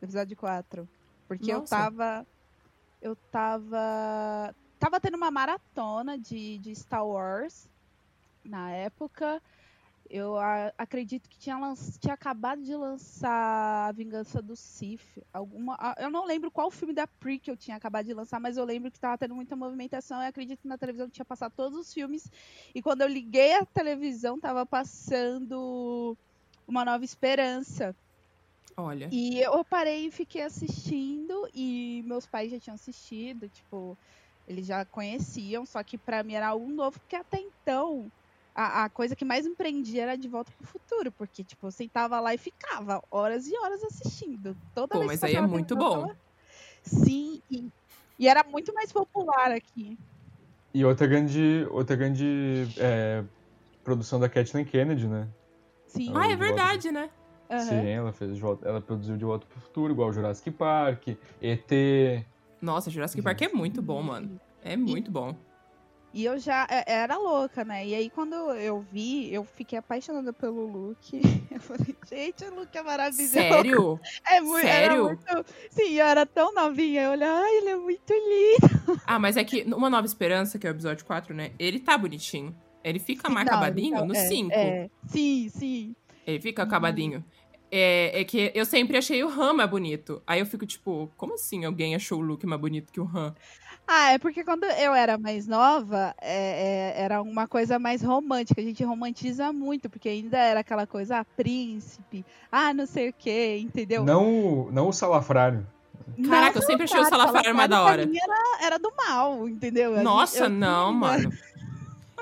episódio 0.00 0.36
4. 0.36 0.88
Porque 1.28 1.52
Nossa. 1.52 1.74
eu 1.74 1.78
tava. 1.78 2.26
Eu 3.00 3.16
tava. 3.16 4.54
Tava 4.78 5.00
tendo 5.00 5.16
uma 5.16 5.30
maratona 5.30 6.18
de, 6.18 6.58
de 6.58 6.74
Star 6.74 7.06
Wars 7.06 7.68
na 8.44 8.70
época. 8.72 9.42
Eu 10.08 10.36
a, 10.38 10.72
acredito 10.78 11.28
que 11.28 11.36
tinha, 11.36 11.56
tinha 12.00 12.14
acabado 12.14 12.62
de 12.62 12.74
lançar 12.76 13.88
A 13.88 13.92
Vingança 13.92 14.40
do 14.40 14.54
Sith. 14.54 15.24
Alguma, 15.32 15.76
eu 15.98 16.10
não 16.10 16.24
lembro 16.24 16.50
qual 16.50 16.70
filme 16.70 16.94
da 16.94 17.06
prequel 17.06 17.56
tinha 17.56 17.76
acabado 17.76 18.06
de 18.06 18.14
lançar, 18.14 18.38
mas 18.38 18.56
eu 18.56 18.64
lembro 18.64 18.90
que 18.90 18.98
estava 18.98 19.18
tendo 19.18 19.34
muita 19.34 19.56
movimentação. 19.56 20.22
Eu 20.22 20.28
acredito 20.28 20.60
que 20.60 20.68
na 20.68 20.78
televisão 20.78 21.08
tinha 21.08 21.24
passado 21.24 21.52
todos 21.56 21.76
os 21.76 21.92
filmes. 21.92 22.30
E 22.74 22.80
quando 22.80 23.02
eu 23.02 23.08
liguei 23.08 23.54
a 23.54 23.66
televisão, 23.66 24.36
estava 24.36 24.64
passando 24.64 26.16
Uma 26.68 26.84
Nova 26.84 27.04
Esperança. 27.04 27.94
Olha. 28.76 29.08
E 29.10 29.40
eu 29.40 29.64
parei 29.64 30.06
e 30.06 30.10
fiquei 30.10 30.42
assistindo. 30.42 31.48
E 31.54 32.02
meus 32.04 32.26
pais 32.26 32.50
já 32.50 32.60
tinham 32.60 32.74
assistido. 32.74 33.48
Tipo, 33.48 33.98
eles 34.46 34.66
já 34.66 34.84
conheciam. 34.84 35.64
Só 35.64 35.82
que 35.82 35.96
para 35.96 36.22
mim 36.22 36.34
era 36.34 36.48
algo 36.48 36.70
novo, 36.70 36.98
porque 37.00 37.16
até 37.16 37.38
então 37.38 38.10
a, 38.56 38.84
a, 38.84 38.88
coisa 38.88 39.14
que 39.14 39.24
mais 39.24 39.46
me 39.46 39.54
prendia 39.54 40.02
era 40.02 40.16
De 40.16 40.28
Volta 40.28 40.50
pro 40.56 40.66
Futuro, 40.66 41.12
porque, 41.12 41.44
tipo, 41.44 41.66
eu 41.66 41.70
sentava 41.70 42.18
lá 42.20 42.32
e 42.32 42.38
ficava 42.38 43.02
horas 43.10 43.46
e 43.46 43.56
horas 43.58 43.82
assistindo. 43.84 44.56
Toda 44.74 44.94
Pô, 44.94 45.00
vez 45.00 45.06
mas 45.06 45.24
aí 45.24 45.36
é 45.36 45.40
muito 45.42 45.76
bom. 45.76 46.08
Sim, 46.82 47.42
e, 47.50 47.68
e, 48.18 48.26
era 48.26 48.42
muito 48.44 48.72
mais 48.72 48.90
popular 48.90 49.50
aqui. 49.50 49.98
E 50.72 50.84
outra 50.84 51.06
grande, 51.06 51.66
outra 51.70 51.96
grande 51.96 52.66
é, 52.78 53.22
produção 53.84 54.18
da 54.18 54.28
Kathleen 54.28 54.64
Kennedy, 54.64 55.06
né? 55.06 55.28
Sim. 55.86 56.12
Ah, 56.14 56.30
é 56.30 56.36
verdade, 56.36 56.90
né? 56.90 57.10
Uhum. 57.50 57.60
Sim, 57.60 57.88
ela 57.88 58.12
fez 58.12 58.40
ela 58.62 58.80
produziu 58.80 59.16
De 59.16 59.24
Volta 59.24 59.46
pro 59.46 59.60
Futuro, 59.60 59.92
igual 59.92 60.12
Jurassic 60.12 60.50
Park, 60.50 61.08
ET. 61.40 62.24
Nossa, 62.60 62.90
Jurassic 62.90 63.22
Park 63.22 63.42
é 63.42 63.48
muito 63.48 63.80
bom, 63.80 64.02
mano. 64.02 64.40
É 64.64 64.76
muito 64.76 65.08
e, 65.08 65.10
bom. 65.10 65.36
E 66.16 66.24
eu 66.24 66.38
já 66.38 66.66
é, 66.70 66.84
era 66.86 67.18
louca, 67.18 67.62
né? 67.62 67.86
E 67.86 67.94
aí, 67.94 68.08
quando 68.08 68.34
eu 68.34 68.80
vi, 68.90 69.32
eu 69.32 69.44
fiquei 69.44 69.78
apaixonada 69.78 70.32
pelo 70.32 70.66
Luke. 70.66 71.20
Eu 71.56 71.60
falei, 71.60 71.96
gente, 72.06 72.44
o 72.44 72.54
Luke 72.54 72.76
é 72.76 72.82
maravilhoso. 72.82 73.32
Sério? 73.32 74.00
É 74.28 74.40
muito, 74.40 74.66
Sério? 74.66 75.04
Muito... 75.04 75.44
Sim, 75.70 75.94
eu 75.94 76.04
era 76.04 76.26
tão 76.26 76.52
novinha. 76.52 77.02
Eu 77.02 77.10
olhei, 77.12 77.26
ai, 77.26 77.56
ele 77.56 77.68
é 77.70 77.76
muito 77.76 78.12
lindo. 78.12 79.00
Ah, 79.06 79.18
mas 79.18 79.36
é 79.36 79.44
que 79.44 79.62
Uma 79.62 79.88
Nova 79.88 80.06
Esperança, 80.06 80.58
que 80.58 80.66
é 80.66 80.70
o 80.70 80.72
episódio 80.72 81.04
4, 81.06 81.34
né? 81.34 81.52
Ele 81.58 81.80
tá 81.80 81.96
bonitinho. 81.96 82.54
Ele 82.84 82.98
fica 82.98 83.30
mais 83.30 83.46
acabadinho 83.46 84.04
no 84.04 84.14
5. 84.14 84.52
É, 84.52 84.68
é, 84.68 84.90
sim, 85.06 85.48
sim. 85.48 85.96
Ele 86.26 86.40
fica 86.40 86.62
uhum. 86.62 86.68
acabadinho. 86.68 87.24
É, 87.70 88.20
é, 88.20 88.24
que 88.24 88.52
eu 88.54 88.64
sempre 88.64 88.96
achei 88.96 89.22
o 89.24 89.28
Han 89.28 89.54
mais 89.54 89.68
bonito. 89.68 90.22
Aí 90.26 90.40
eu 90.40 90.46
fico 90.46 90.64
tipo, 90.64 91.10
como 91.16 91.34
assim 91.34 91.64
alguém 91.64 91.94
achou 91.94 92.18
o 92.18 92.22
Luke 92.22 92.46
mais 92.46 92.60
bonito 92.60 92.92
que 92.92 93.00
o 93.00 93.10
Han? 93.12 93.34
Ah, 93.88 94.12
é 94.12 94.18
porque 94.18 94.42
quando 94.42 94.64
eu 94.64 94.94
era 94.94 95.16
mais 95.16 95.46
nova, 95.46 96.14
é, 96.20 96.94
é, 96.96 97.02
era 97.02 97.22
uma 97.22 97.46
coisa 97.46 97.78
mais 97.78 98.02
romântica. 98.02 98.60
A 98.60 98.64
gente 98.64 98.82
romantiza 98.82 99.52
muito, 99.52 99.88
porque 99.88 100.08
ainda 100.08 100.38
era 100.38 100.60
aquela 100.60 100.86
coisa, 100.86 101.18
ah, 101.18 101.24
príncipe, 101.24 102.24
ah, 102.50 102.74
não 102.74 102.86
sei 102.86 103.10
o 103.10 103.12
quê, 103.12 103.58
entendeu? 103.58 104.04
Não, 104.04 104.68
não 104.72 104.88
o 104.88 104.92
salafrário. 104.92 105.66
Caraca, 106.24 106.54
não, 106.54 106.62
eu 106.62 106.66
sempre 106.66 106.84
achei 106.84 107.00
o 107.00 107.04
salafrário 107.04 107.54
mais 107.54 107.70
da 107.70 107.82
hora. 107.82 108.02
Era, 108.02 108.66
era 108.66 108.78
do 108.78 108.92
mal, 108.96 109.48
entendeu? 109.48 110.02
Nossa, 110.02 110.44
eu, 110.44 110.50
não, 110.50 110.92
mano. 110.94 111.32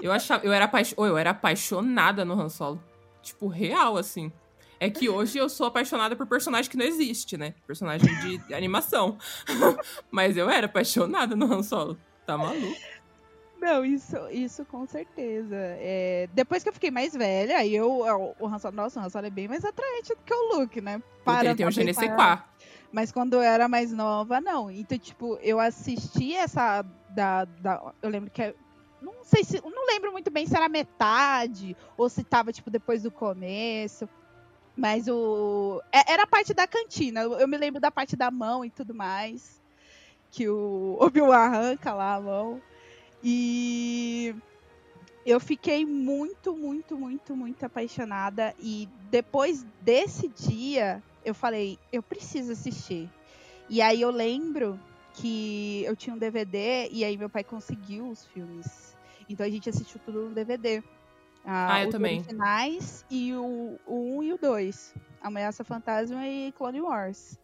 Eu 0.02 0.12
achava, 0.12 0.44
eu 0.44 0.52
era, 0.52 0.66
apaix... 0.66 0.94
eu 0.96 1.16
era 1.16 1.30
apaixonada 1.30 2.24
no 2.24 2.38
Han 2.38 2.48
Solo. 2.48 2.80
Tipo, 3.24 3.48
real, 3.48 3.96
assim. 3.96 4.30
É 4.78 4.90
que 4.90 5.08
hoje 5.08 5.38
eu 5.38 5.48
sou 5.48 5.66
apaixonada 5.66 6.14
por 6.14 6.26
personagem 6.26 6.70
que 6.70 6.76
não 6.76 6.84
existe, 6.84 7.36
né? 7.36 7.54
Personagem 7.66 8.08
de 8.20 8.54
animação. 8.54 9.16
Mas 10.10 10.36
eu 10.36 10.50
era 10.50 10.66
apaixonada 10.66 11.34
no 11.34 11.52
Han 11.52 11.62
Solo. 11.62 11.96
Tá 12.26 12.36
maluco? 12.36 12.76
Não, 13.60 13.82
isso, 13.82 14.16
isso 14.30 14.64
com 14.66 14.86
certeza. 14.86 15.56
É, 15.56 16.28
depois 16.34 16.62
que 16.62 16.68
eu 16.68 16.72
fiquei 16.72 16.90
mais 16.90 17.14
velha, 17.14 17.56
aí 17.56 17.74
eu, 17.74 18.00
o 18.38 18.46
Han 18.46 18.58
Solo, 18.58 18.76
nossa, 18.76 19.00
o 19.00 19.02
Han 19.02 19.08
Solo 19.08 19.26
é 19.26 19.30
bem 19.30 19.48
mais 19.48 19.64
atraente 19.64 20.10
do 20.14 20.20
que 20.22 20.34
o 20.34 20.58
Luke, 20.58 20.80
né? 20.80 21.02
Para 21.24 21.46
ele 21.46 21.54
tem 21.54 21.66
o 21.66 21.70
GNC4. 21.70 22.42
Mas 22.92 23.10
quando 23.10 23.34
eu 23.34 23.40
era 23.40 23.66
mais 23.66 23.90
nova, 23.90 24.40
não. 24.40 24.70
Então, 24.70 24.98
tipo, 24.98 25.38
eu 25.42 25.58
assisti 25.58 26.34
essa 26.34 26.82
da, 27.10 27.44
da 27.44 27.92
eu 28.02 28.10
lembro 28.10 28.30
que 28.30 28.54
Não 29.00 29.24
sei 29.24 29.44
se. 29.44 29.60
Não 29.60 29.86
lembro 29.86 30.12
muito 30.12 30.30
bem 30.30 30.46
se 30.46 30.56
era 30.56 30.68
metade 30.68 31.76
ou 31.96 32.08
se 32.08 32.22
tava, 32.24 32.52
tipo, 32.52 32.70
depois 32.70 33.02
do 33.02 33.10
começo. 33.10 34.08
Mas 34.76 35.06
o. 35.08 35.80
é- 35.92 36.12
Era 36.12 36.24
a 36.24 36.26
parte 36.26 36.52
da 36.54 36.66
cantina. 36.66 37.20
Eu 37.22 37.46
me 37.46 37.56
lembro 37.56 37.80
da 37.80 37.90
parte 37.90 38.16
da 38.16 38.30
mão 38.30 38.64
e 38.64 38.70
tudo 38.70 38.94
mais. 38.94 39.60
Que 40.30 40.48
o 40.48 40.96
Obi-Wan 41.00 41.36
arranca 41.36 41.92
lá 41.92 42.14
a 42.14 42.20
mão. 42.20 42.60
E. 43.22 44.34
Eu 45.26 45.40
fiquei 45.40 45.86
muito, 45.86 46.54
muito, 46.54 46.98
muito, 46.98 47.34
muito 47.34 47.64
apaixonada. 47.64 48.54
E 48.58 48.86
depois 49.10 49.64
desse 49.80 50.28
dia, 50.28 51.02
eu 51.24 51.34
falei, 51.34 51.78
eu 51.90 52.02
preciso 52.02 52.52
assistir. 52.52 53.08
E 53.70 53.80
aí 53.80 54.02
eu 54.02 54.10
lembro 54.10 54.78
que 55.14 55.84
eu 55.84 55.96
tinha 55.96 56.14
um 56.14 56.18
DVD 56.18 56.88
e 56.90 57.04
aí 57.04 57.16
meu 57.16 57.30
pai 57.30 57.44
conseguiu 57.44 58.10
os 58.10 58.26
filmes. 58.26 58.96
Então 59.28 59.46
a 59.46 59.50
gente 59.50 59.68
assistiu 59.68 60.00
tudo 60.04 60.28
no 60.28 60.34
DVD. 60.34 60.82
Ah, 61.44 61.82
eu 61.82 61.88
os 61.88 61.92
também. 61.92 62.18
originais 62.18 63.04
e 63.10 63.32
o, 63.34 63.78
o 63.86 64.18
1 64.18 64.22
e 64.24 64.32
o 64.32 64.38
2. 64.38 64.94
Ameaça 65.20 65.64
Fantasma 65.64 66.26
e 66.26 66.52
Clone 66.52 66.80
Wars. 66.80 67.38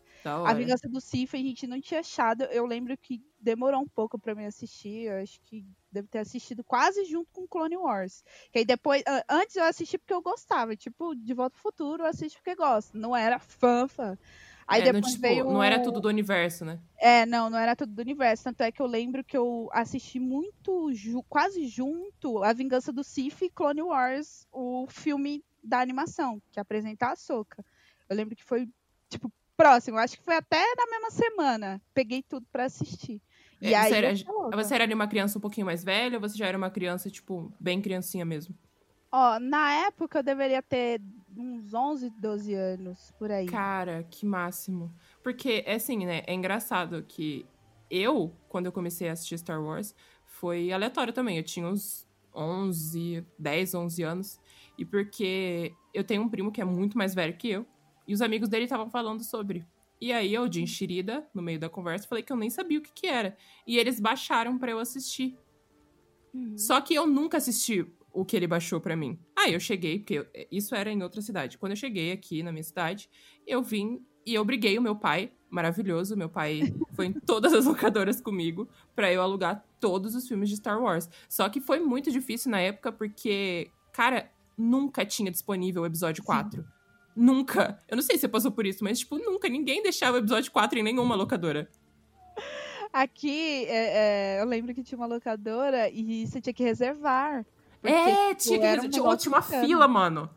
A. 0.45 0.53
Vingança 0.53 0.89
do 0.89 1.01
Sith 1.01 1.35
a 1.35 1.39
gente 1.39 1.67
não 1.67 1.81
tinha 1.81 2.01
achado. 2.01 2.43
Eu 2.45 2.67
lembro 2.67 2.97
que 2.99 3.23
demorou 3.41 3.81
um 3.81 3.89
pouco 3.89 4.19
pra 4.19 4.35
me 4.35 4.45
assistir. 4.45 5.05
Eu 5.07 5.23
acho 5.23 5.41
que 5.43 5.65
devo 5.91 6.09
ter 6.09 6.19
assistido 6.19 6.63
quase 6.63 7.05
junto 7.07 7.31
com 7.33 7.49
Clone 7.49 7.77
Wars. 7.77 8.23
Que 8.53 8.59
aí 8.59 8.65
depois, 8.65 9.03
antes 9.29 9.57
eu 9.57 9.65
assisti 9.65 9.97
porque 9.97 10.13
eu 10.13 10.21
gostava. 10.23 10.77
Tipo, 10.77 11.15
De 11.15 11.33
Volta 11.33 11.57
ao 11.57 11.63
Futuro 11.63 12.03
eu 12.03 12.07
assisto 12.07 12.39
porque 12.39 12.55
gosto. 12.55 12.97
Não 12.99 13.17
era 13.17 13.39
fã, 13.39 13.89
fã. 13.89 14.19
Aí 14.71 14.81
É, 14.83 14.85
não, 14.87 14.93
depois 14.93 15.15
tipo, 15.15 15.23
veio. 15.27 15.45
não 15.51 15.63
era 15.63 15.81
tudo 15.81 16.01
do 16.01 16.09
universo, 16.09 16.65
né? 16.65 16.79
É, 16.97 17.27
não, 17.27 17.51
não 17.51 17.59
era 17.59 17.75
tudo 17.75 17.93
do 17.93 18.01
universo. 18.03 18.45
Tanto 18.45 18.61
é 18.63 18.71
que 18.71 18.81
eu 18.81 18.87
lembro 18.87 19.25
que 19.25 19.37
eu 19.37 19.69
assisti 19.73 20.21
muito, 20.21 20.93
ju- 20.93 21.23
quase 21.29 21.67
junto, 21.67 22.43
A 22.45 22.53
Vingança 22.53 22.93
do 22.93 23.03
Sith 23.03 23.43
e 23.43 23.51
Clone 23.51 23.83
Wars, 23.83 24.47
o 24.53 24.87
filme 24.89 25.43
da 25.63 25.81
animação, 25.81 26.41
que 26.53 26.61
apresenta 26.61 27.07
a 27.07 27.13
Ahsoka. 27.13 27.65
Eu 28.09 28.17
lembro 28.17 28.37
que 28.37 28.45
foi, 28.45 28.69
tipo, 29.09 29.33
próximo. 29.57 29.99
Acho 29.99 30.17
que 30.17 30.25
foi 30.25 30.37
até 30.37 30.63
na 30.77 30.87
mesma 30.87 31.11
semana. 31.11 31.83
Peguei 31.93 32.23
tudo 32.23 32.47
pra 32.53 32.65
assistir. 32.67 33.21
E 33.61 33.75
É, 33.75 33.77
aí 33.77 33.91
você, 33.91 33.97
era, 33.97 34.15
você 34.55 34.75
era 34.75 34.95
uma 34.95 35.09
criança 35.09 35.37
um 35.39 35.41
pouquinho 35.41 35.67
mais 35.67 35.83
velha 35.83 36.17
ou 36.17 36.21
você 36.21 36.37
já 36.39 36.47
era 36.47 36.57
uma 36.57 36.71
criança, 36.71 37.11
tipo, 37.11 37.53
bem 37.59 37.81
criancinha 37.83 38.25
mesmo? 38.25 38.55
Ó, 39.13 39.39
na 39.41 39.73
época 39.87 40.21
eu 40.21 40.23
deveria 40.23 40.63
ter 40.63 41.01
uns 41.37 41.75
11, 41.75 42.11
12 42.11 42.55
anos, 42.55 43.13
por 43.19 43.31
aí. 43.31 43.47
Cara, 43.47 44.05
que 44.11 44.25
máximo. 44.25 44.93
Porque, 45.23 45.65
é 45.67 45.75
assim, 45.75 46.05
né? 46.05 46.23
É 46.27 46.35
engraçado 46.35 47.03
que 47.03 47.47
eu, 47.91 48.33
quando 48.49 48.67
eu 48.67 48.73
comecei 48.73 49.09
a 49.09 49.13
assistir 49.13 49.39
Star 49.39 49.63
Wars, 49.63 49.95
foi 50.25 50.71
aleatório 50.73 51.13
também. 51.13 51.37
Eu 51.37 51.43
tinha 51.43 51.67
uns 51.67 52.07
11, 52.35 53.27
10, 53.39 53.75
11 53.75 54.03
anos. 54.03 54.41
E 54.79 54.85
porque 54.85 55.75
eu 55.93 56.05
tenho 56.05 56.23
um 56.23 56.29
primo 56.29 56.53
que 56.53 56.61
é 56.61 56.65
muito 56.65 56.97
mais 56.97 57.15
velho 57.15 57.37
que 57.37 57.51
eu. 57.51 57.67
E 58.07 58.15
os 58.15 58.23
amigos 58.23 58.49
dele 58.49 58.65
estavam 58.65 58.89
falando 58.89 59.23
sobre. 59.25 59.67
E 60.01 60.13
aí 60.13 60.33
eu, 60.33 60.49
de 60.49 60.63
enxerida, 60.63 61.29
no 61.35 61.43
meio 61.43 61.59
da 61.59 61.69
conversa, 61.69 62.09
falei 62.09 62.25
que 62.25 62.33
eu 62.33 62.37
nem 62.37 62.49
sabia 62.49 62.79
o 62.79 62.83
que, 62.83 62.93
que 62.93 63.07
era. 63.07 63.37
E 63.67 63.77
eles 63.77 64.01
baixaram 64.01 64.57
pra 64.57 64.71
eu 64.71 64.79
assistir. 64.79 65.37
Uhum. 66.33 66.57
Só 66.57 66.81
que 66.81 66.95
eu 66.95 67.07
nunca 67.07 67.37
assisti 67.37 67.87
o 68.13 68.25
que 68.25 68.37
ele 68.37 68.47
baixou 68.47 68.81
pra 68.81 68.97
mim. 68.97 69.19
Aí 69.37 69.53
eu 69.55 69.61
cheguei, 69.61 69.99
porque 69.99 70.15
eu- 70.15 70.27
isso 70.51 70.75
era 70.75 70.91
em 70.91 71.03
outra 71.03 71.21
cidade. 71.23 71.57
Quando 71.59 71.73
eu 71.73 71.77
cheguei 71.77 72.13
aqui 72.13 72.43
na 72.43 72.51
minha 72.53 72.63
cidade, 72.65 73.09
eu 73.47 73.63
vim 73.63 74.05
e 74.27 74.35
eu 74.35 74.45
briguei 74.45 74.77
o 74.79 74.83
meu 74.83 74.95
pai, 74.97 75.33
maravilhoso. 75.49 76.17
Meu 76.17 76.29
pai 76.29 76.61
foi 76.95 77.07
em 77.07 77.13
todas 77.13 77.53
as 77.53 77.65
locadoras 77.67 78.21
comigo 78.21 78.69
pra 78.95 79.13
eu 79.13 79.23
alugar 79.23 79.65
todos 79.81 80.15
os 80.15 80.27
filmes 80.29 80.49
de 80.49 80.57
Star 80.57 80.81
Wars. 80.81 81.09
Só 81.29 81.49
que 81.49 81.61
foi 81.61 81.81
muito 81.81 82.11
difícil 82.11 82.51
na 82.51 82.61
época 82.61 82.93
porque, 82.93 83.71
cara, 83.93 84.31
nunca 84.59 85.05
tinha 85.07 85.31
disponível 85.31 85.83
o 85.83 85.87
episódio 85.87 86.23
4. 86.25 86.65
Nunca. 87.17 87.79
Eu 87.89 87.97
não 87.97 88.03
sei 88.03 88.17
se 88.17 88.21
você 88.23 88.29
passou 88.29 88.53
por 88.53 88.65
isso, 88.67 88.85
mas, 88.85 88.99
tipo, 89.01 89.19
nunca. 89.19 89.49
Ninguém 89.49 89.83
deixava 89.83 90.17
o 90.17 90.21
episódio 90.21 90.51
4 90.53 90.79
em 90.79 90.83
nenhuma 90.83 91.15
locadora. 91.15 91.69
Aqui, 92.93 93.65
é, 93.67 94.37
é, 94.39 94.41
eu 94.41 94.45
lembro 94.47 94.75
que 94.75 94.83
tinha 94.83 94.99
uma 94.99 95.07
locadora 95.07 95.89
e 95.91 96.27
você 96.27 96.41
tinha 96.41 96.53
que 96.53 96.63
reservar. 96.65 97.47
Porque, 97.81 97.95
é, 97.95 98.35
tinha, 98.35 98.79
que, 98.79 98.87
um 98.87 98.91
tinha, 98.91 99.17
tinha 99.17 99.35
uma 99.35 99.41
bacana. 99.41 99.65
fila, 99.65 99.89
mano. 99.89 100.31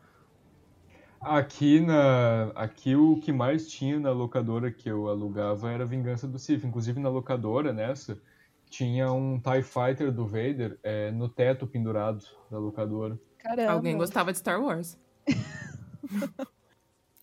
Aqui, 1.20 1.80
na, 1.80 2.52
aqui 2.54 2.94
o 2.94 3.18
que 3.20 3.32
mais 3.32 3.66
tinha 3.66 3.98
na 3.98 4.10
locadora 4.10 4.70
que 4.70 4.88
eu 4.90 5.08
alugava 5.08 5.70
era 5.70 5.86
Vingança 5.86 6.28
do 6.28 6.38
Sith. 6.38 6.64
Inclusive 6.64 7.00
na 7.00 7.08
locadora, 7.08 7.72
nessa, 7.72 8.20
tinha 8.68 9.10
um 9.12 9.40
TIE 9.40 9.62
Fighter 9.62 10.12
do 10.12 10.26
Vader 10.26 10.78
é, 10.82 11.10
no 11.10 11.28
teto 11.28 11.66
pendurado 11.66 12.24
da 12.50 12.58
locadora. 12.58 13.18
Caramba. 13.38 13.72
Alguém 13.72 13.96
gostava 13.96 14.32
de 14.32 14.38
Star 14.38 14.60
Wars. 14.60 14.98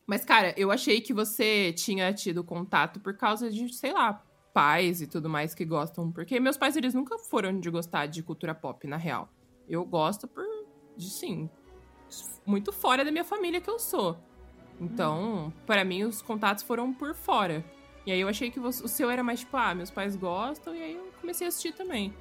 Mas, 0.08 0.26
cara, 0.26 0.54
eu 0.58 0.72
achei 0.72 1.00
que 1.00 1.14
você 1.14 1.72
tinha 1.74 2.12
tido 2.14 2.44
contato 2.44 3.00
por 3.00 3.16
causa 3.16 3.50
de, 3.50 3.74
sei 3.74 3.94
lá, 3.94 4.24
pais 4.54 5.02
e 5.02 5.08
tudo 5.08 5.30
mais 5.30 5.54
que 5.54 5.64
gostam. 5.64 6.12
Porque 6.12 6.40
meus 6.40 6.58
pais, 6.58 6.76
eles 6.76 6.94
nunca 6.94 7.18
foram 7.18 7.60
de 7.60 7.70
gostar 7.70 8.08
de 8.08 8.24
cultura 8.24 8.54
pop, 8.54 8.86
na 8.88 8.98
real. 8.98 9.30
Eu 9.68 9.86
gosto 9.86 10.28
por, 10.28 10.44
de, 10.98 11.10
sim, 11.10 11.50
muito 12.46 12.72
fora 12.72 13.06
da 13.06 13.12
minha 13.12 13.24
família 13.24 13.62
que 13.62 13.70
eu 13.70 13.80
sou. 13.80 14.18
Então, 14.80 15.54
pra 15.66 15.86
mim, 15.86 16.04
os 16.04 16.22
contatos 16.22 16.64
foram 16.64 16.94
por 16.94 17.14
fora. 17.14 17.64
E 18.06 18.12
aí 18.12 18.20
eu 18.20 18.28
achei 18.28 18.50
que 18.50 18.60
o 18.60 18.72
seu 18.72 19.10
era 19.10 19.24
mais 19.24 19.42
tipo, 19.42 19.56
ah, 19.56 19.76
meus 19.76 19.92
pais 19.92 20.16
gostam, 20.16 20.76
e 20.76 20.82
aí 20.82 20.96
eu 20.96 21.12
comecei 21.22 21.46
a 21.46 21.50
assistir 21.50 21.74
também. 21.74 22.14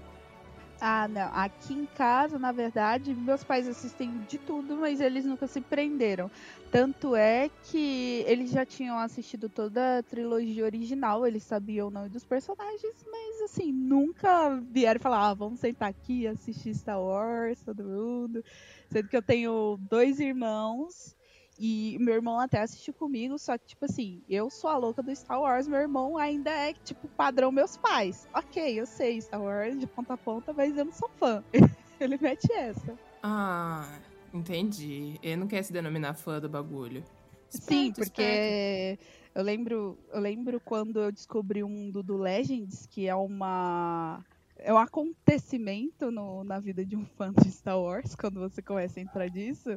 Ah, 0.82 1.06
não. 1.06 1.28
Aqui 1.34 1.74
em 1.74 1.84
casa, 1.84 2.38
na 2.38 2.52
verdade, 2.52 3.14
meus 3.14 3.44
pais 3.44 3.68
assistem 3.68 4.24
de 4.26 4.38
tudo, 4.38 4.78
mas 4.78 4.98
eles 4.98 5.26
nunca 5.26 5.46
se 5.46 5.60
prenderam. 5.60 6.30
Tanto 6.70 7.14
é 7.14 7.50
que 7.64 8.24
eles 8.26 8.50
já 8.50 8.64
tinham 8.64 8.98
assistido 8.98 9.50
toda 9.50 9.98
a 9.98 10.02
trilogia 10.02 10.64
original, 10.64 11.26
eles 11.26 11.42
sabiam 11.42 11.88
o 11.88 11.90
nome 11.90 12.08
dos 12.08 12.24
personagens, 12.24 13.04
mas 13.10 13.42
assim, 13.42 13.70
nunca 13.72 14.58
vieram 14.70 15.00
falar, 15.00 15.28
ah, 15.28 15.34
vamos 15.34 15.60
sentar 15.60 15.90
aqui 15.90 16.22
e 16.22 16.28
assistir 16.28 16.74
Star 16.74 17.00
Wars, 17.00 17.62
todo 17.62 17.84
mundo. 17.84 18.42
Sendo 18.90 19.08
que 19.08 19.16
eu 19.16 19.22
tenho 19.22 19.76
dois 19.82 20.18
irmãos. 20.18 21.14
E 21.62 21.98
meu 22.00 22.14
irmão 22.14 22.40
até 22.40 22.58
assistiu 22.60 22.94
comigo, 22.94 23.38
só 23.38 23.58
que, 23.58 23.66
tipo 23.66 23.84
assim, 23.84 24.22
eu 24.26 24.48
sou 24.48 24.70
a 24.70 24.78
louca 24.78 25.02
do 25.02 25.14
Star 25.14 25.38
Wars, 25.38 25.68
meu 25.68 25.78
irmão 25.78 26.16
ainda 26.16 26.50
é, 26.50 26.72
tipo, 26.72 27.06
padrão 27.10 27.52
meus 27.52 27.76
pais. 27.76 28.26
Ok, 28.34 28.80
eu 28.80 28.86
sei 28.86 29.20
Star 29.20 29.42
Wars 29.42 29.78
de 29.78 29.86
ponta 29.86 30.14
a 30.14 30.18
ponta, 30.18 30.54
mas 30.54 30.74
eu 30.74 30.86
não 30.86 30.92
sou 30.92 31.10
fã. 31.18 31.44
Ele 32.00 32.16
mete 32.18 32.50
essa. 32.54 32.98
Ah, 33.22 34.00
entendi. 34.32 35.18
Ele 35.22 35.36
não 35.36 35.46
quer 35.46 35.62
se 35.62 35.70
denominar 35.70 36.14
fã 36.14 36.40
do 36.40 36.48
bagulho. 36.48 37.04
Sim, 37.50 37.88
Esperto, 37.88 37.94
porque 37.96 38.22
esperto. 38.22 39.04
eu 39.34 39.42
lembro, 39.42 39.98
eu 40.12 40.20
lembro 40.20 40.60
quando 40.60 41.00
eu 41.00 41.12
descobri 41.12 41.62
um 41.62 41.90
do, 41.90 42.02
do 42.02 42.16
Legends, 42.16 42.86
que 42.86 43.06
é 43.06 43.14
uma. 43.14 44.24
É 44.56 44.72
um 44.72 44.78
acontecimento 44.78 46.10
no- 46.10 46.44
na 46.44 46.60
vida 46.60 46.84
de 46.84 46.94
um 46.96 47.04
fã 47.04 47.32
de 47.32 47.50
Star 47.50 47.78
Wars, 47.80 48.14
quando 48.14 48.40
você 48.40 48.62
começa 48.62 49.00
a 49.00 49.02
entrar 49.02 49.28
disso. 49.28 49.70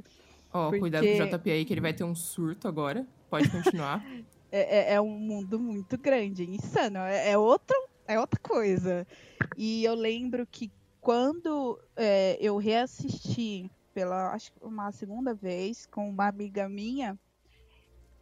Ó, 0.53 0.65
porque- 0.65 0.79
cuidado 0.79 1.03
com 1.05 1.23
o 1.23 1.27
JP 1.27 1.51
aí, 1.51 1.65
que 1.65 1.73
ele 1.73 1.81
vai 1.81 1.93
ter 1.93 2.03
um 2.03 2.15
surto 2.15 2.67
agora. 2.67 3.05
Pode 3.29 3.49
continuar. 3.49 4.03
é, 4.51 4.91
é- 4.91 4.93
é 4.93 5.01
um 5.01 5.09
mundo 5.17 5.59
muito 5.59 5.97
grande, 5.97 6.43
insano. 6.49 6.99
É, 6.99 7.31
é 7.31 7.37
outro, 7.37 7.75
é 8.07 8.19
outra 8.19 8.39
coisa. 8.39 9.05
E 9.57 9.83
eu 9.83 9.95
lembro 9.95 10.45
que 10.45 10.71
quando 11.01 11.79
é, 11.95 12.37
eu 12.39 12.55
reassisti 12.57 13.69
pela 13.93 14.31
acho 14.33 14.51
que 14.53 14.59
uma 14.63 14.91
segunda 14.91 15.33
vez 15.33 15.85
com 15.87 16.09
uma 16.09 16.27
amiga 16.27 16.67
minha, 16.69 17.19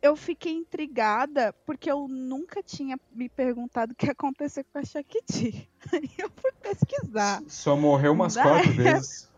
eu 0.02 0.16
fiquei 0.16 0.54
intrigada 0.54 1.54
porque 1.66 1.90
eu 1.92 2.08
nunca 2.08 2.64
tinha 2.64 2.98
me 3.14 3.30
perguntado 3.30 3.92
o 3.94 3.96
que 3.96 4.10
aconteceu 4.10 4.66
com 4.74 4.80
a 4.80 4.84
Shakti. 4.84 5.70
Aí 5.94 6.10
eu 6.18 6.32
fui 6.36 6.52
pesquisar. 6.62 7.44
Só 7.48 7.76
morreu 7.78 8.14
umas 8.14 8.36
Na 8.36 8.44
quatro 8.44 8.70
época- 8.72 8.84
vezes. 8.84 9.30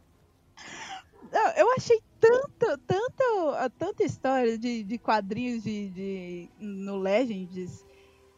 Eu 1.58 1.74
achei 1.76 2.00
tanto, 2.28 2.78
tanto, 2.88 3.70
tanta 3.78 4.04
história 4.04 4.58
de, 4.58 4.84
de 4.84 4.98
quadrinhos 4.98 5.64
de, 5.64 5.90
de- 5.90 6.50
no 6.60 6.98
Legends 6.98 7.86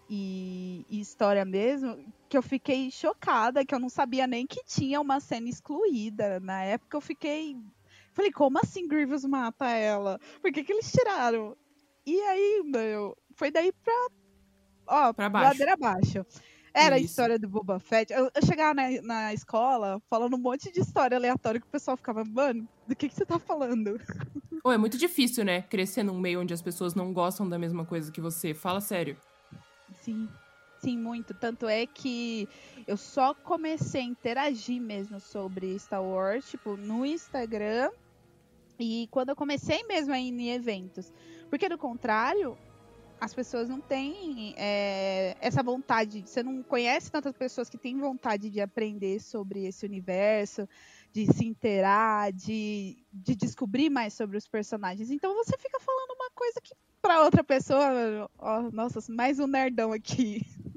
e, 0.10 0.86
e 0.90 1.00
história 1.00 1.44
mesmo, 1.46 1.98
que 2.30 2.38
eu 2.38 2.42
fiquei 2.42 2.92
chocada, 2.92 3.66
que 3.66 3.74
eu 3.74 3.80
não 3.80 3.90
sabia 3.90 4.28
nem 4.28 4.46
que 4.46 4.64
tinha 4.66 5.00
uma 5.02 5.20
cena 5.20 5.50
excluída. 5.50 6.40
Na 6.40 6.64
época 6.64 6.98
eu 6.98 7.02
fiquei. 7.02 7.58
Falei, 8.14 8.32
como 8.32 8.58
assim 8.60 8.88
Grievous 8.88 9.26
mata 9.26 9.68
ela? 9.70 10.20
Por 10.42 10.52
que, 10.52 10.64
que 10.64 10.72
eles 10.74 10.92
tiraram? 10.92 11.56
E 12.06 12.20
aí, 12.22 12.62
meu, 12.66 13.18
foi 13.36 13.52
daí 13.52 13.72
pra. 13.72 14.08
Ó, 14.88 15.14
Pra 15.14 15.28
baixo. 15.30 15.48
ladeira 15.50 15.74
abaixo. 15.74 16.26
Era 16.76 16.96
a 16.96 17.00
Isso. 17.00 17.08
história 17.08 17.40
do 17.40 17.48
Boba 17.48 17.80
Fett. 17.80 18.12
Eu, 18.12 18.30
eu 18.36 18.46
chegava 18.46 18.74
na, 18.74 19.02
na 19.02 19.34
escola 19.34 20.02
falando 20.10 20.36
um 20.36 20.40
monte 20.40 20.70
de 20.74 20.82
história 20.82 21.16
aleatória 21.16 21.62
que 21.62 21.66
o 21.66 21.70
pessoal 21.70 21.96
ficava, 21.96 22.26
mano, 22.26 22.68
do 22.86 22.94
que, 22.94 23.08
que 23.08 23.16
você 23.16 23.26
tá 23.26 23.40
falando? 23.40 24.00
É 24.68 24.78
muito 24.80 24.98
difícil, 24.98 25.46
né? 25.46 25.62
Crescer 25.62 26.02
num 26.02 26.20
meio 26.20 26.42
onde 26.42 26.52
as 26.52 26.60
pessoas 26.60 26.96
não 26.96 27.14
gostam 27.14 27.48
da 27.48 27.60
mesma 27.60 27.86
coisa 27.86 28.12
que 28.12 28.20
você. 28.20 28.52
Fala 28.52 28.82
sério. 28.82 29.16
Sim. 30.02 30.28
assim, 30.76 30.98
muito. 30.98 31.36
Tanto 31.36 31.68
é 31.68 31.86
que 31.86 32.50
eu 32.88 32.98
só 32.98 33.36
comecei 33.36 34.02
a 34.02 34.06
interagir 34.06 34.82
mesmo 34.82 35.20
sobre 35.20 35.78
Star 35.78 36.04
Wars, 36.04 36.50
tipo, 36.50 36.76
no 36.76 37.06
Instagram. 37.06 37.92
E 38.80 39.08
quando 39.12 39.30
eu 39.30 39.36
comecei 39.36 39.84
mesmo 39.84 40.12
a 40.12 40.20
ir 40.20 40.30
em 40.30 40.50
eventos. 40.50 41.14
Porque, 41.48 41.70
do 41.70 41.78
contrário, 41.78 42.58
as 43.26 43.34
pessoas 43.34 43.68
não 43.68 43.82
têm 43.82 44.54
é, 44.56 45.36
essa 45.42 45.64
vontade. 45.64 46.22
Você 46.26 46.44
não 46.44 46.62
conhece 46.62 47.12
tantas 47.12 47.36
pessoas 47.36 47.68
que 47.68 47.78
têm 47.78 47.98
vontade 47.98 48.52
de 48.52 48.62
aprender 48.62 49.20
sobre 49.20 49.66
esse 49.66 49.84
universo, 49.84 50.70
de 51.12 51.26
se 51.34 51.44
inteirar, 51.44 52.32
de, 52.32 53.04
de 53.12 53.36
descobrir 53.36 53.90
mais 53.90 54.14
sobre 54.14 54.38
os 54.38 54.48
personagens. 54.48 55.10
Então 55.10 55.34
você 55.34 55.58
fica 55.58 55.80
falando 55.80 56.12
uma 56.12 56.30
coisa 56.36 56.62
que 56.62 56.76
para 57.02 57.24
outra 57.24 57.44
pessoa, 57.44 58.30
ó, 58.38 58.70
nossa, 58.72 59.00
mais 59.12 59.40
um 59.40 59.48
nerdão 59.48 59.92
aqui. 59.92 60.46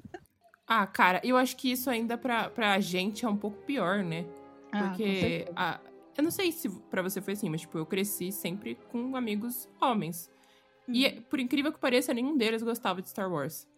Ah, 0.71 0.87
cara, 0.87 1.19
eu 1.25 1.35
acho 1.39 1.57
que 1.57 1.73
isso 1.73 1.89
ainda 1.89 2.19
pra, 2.19 2.51
pra 2.51 2.79
gente 2.79 3.25
é 3.25 3.29
um 3.29 3.39
pouco 3.39 3.57
pior, 3.63 4.05
né? 4.05 4.27
Ah, 4.71 4.89
Porque 4.91 5.47
a, 5.57 5.81
eu 6.15 6.23
não 6.23 6.31
sei 6.31 6.53
se 6.53 6.69
para 6.69 7.01
você 7.01 7.23
foi 7.23 7.33
assim, 7.33 7.49
mas 7.49 7.63
tipo, 7.63 7.79
eu 7.79 7.87
cresci 7.87 8.31
sempre 8.31 8.75
com 8.93 9.17
amigos 9.17 9.67
homens. 9.81 10.31
E 10.89 11.07
Uhum. 11.07 11.23
por 11.23 11.39
incrível 11.41 11.73
que 11.73 11.79
pareça, 11.79 12.15
nenhum 12.15 12.37
deles 12.37 12.63
gostava 12.63 13.03
de 13.03 13.09
Star 13.11 13.31
Wars. 13.31 13.69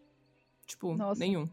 Tipo, 0.66 0.94
Nossa. 0.94 1.18
nenhum. 1.18 1.48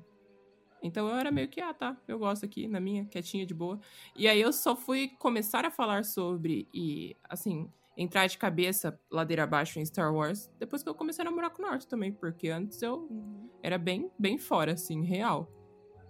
Então 0.83 1.07
eu 1.07 1.15
era 1.15 1.31
meio 1.31 1.47
que, 1.47 1.59
ah, 1.59 1.73
tá, 1.73 1.97
eu 2.07 2.19
gosto 2.19 2.45
aqui, 2.45 2.67
na 2.67 2.79
minha, 2.79 3.05
quietinha, 3.05 3.45
de 3.45 3.53
boa. 3.53 3.79
E 4.15 4.27
aí 4.27 4.39
eu 4.39 4.53
só 4.53 4.75
fui 4.75 5.07
começar 5.19 5.65
a 5.65 5.71
falar 5.71 6.05
sobre 6.05 6.67
e, 6.71 7.15
assim, 7.27 7.67
entrar 7.97 8.27
de 8.27 8.37
cabeça 8.37 8.99
ladeira 9.09 9.43
abaixo 9.43 9.79
em 9.79 9.85
Star 9.85 10.13
Wars 10.13 10.51
depois 10.59 10.83
que 10.83 10.89
eu 10.89 10.93
comecei 10.93 11.23
a 11.23 11.25
namorar 11.25 11.49
com 11.49 11.63
o 11.63 11.65
Norte 11.65 11.87
também, 11.87 12.13
porque 12.13 12.49
antes 12.49 12.79
eu 12.83 13.07
Uhum. 13.09 13.49
era 13.63 13.79
bem, 13.79 14.11
bem 14.19 14.37
fora, 14.37 14.73
assim, 14.73 15.03
real. 15.03 15.51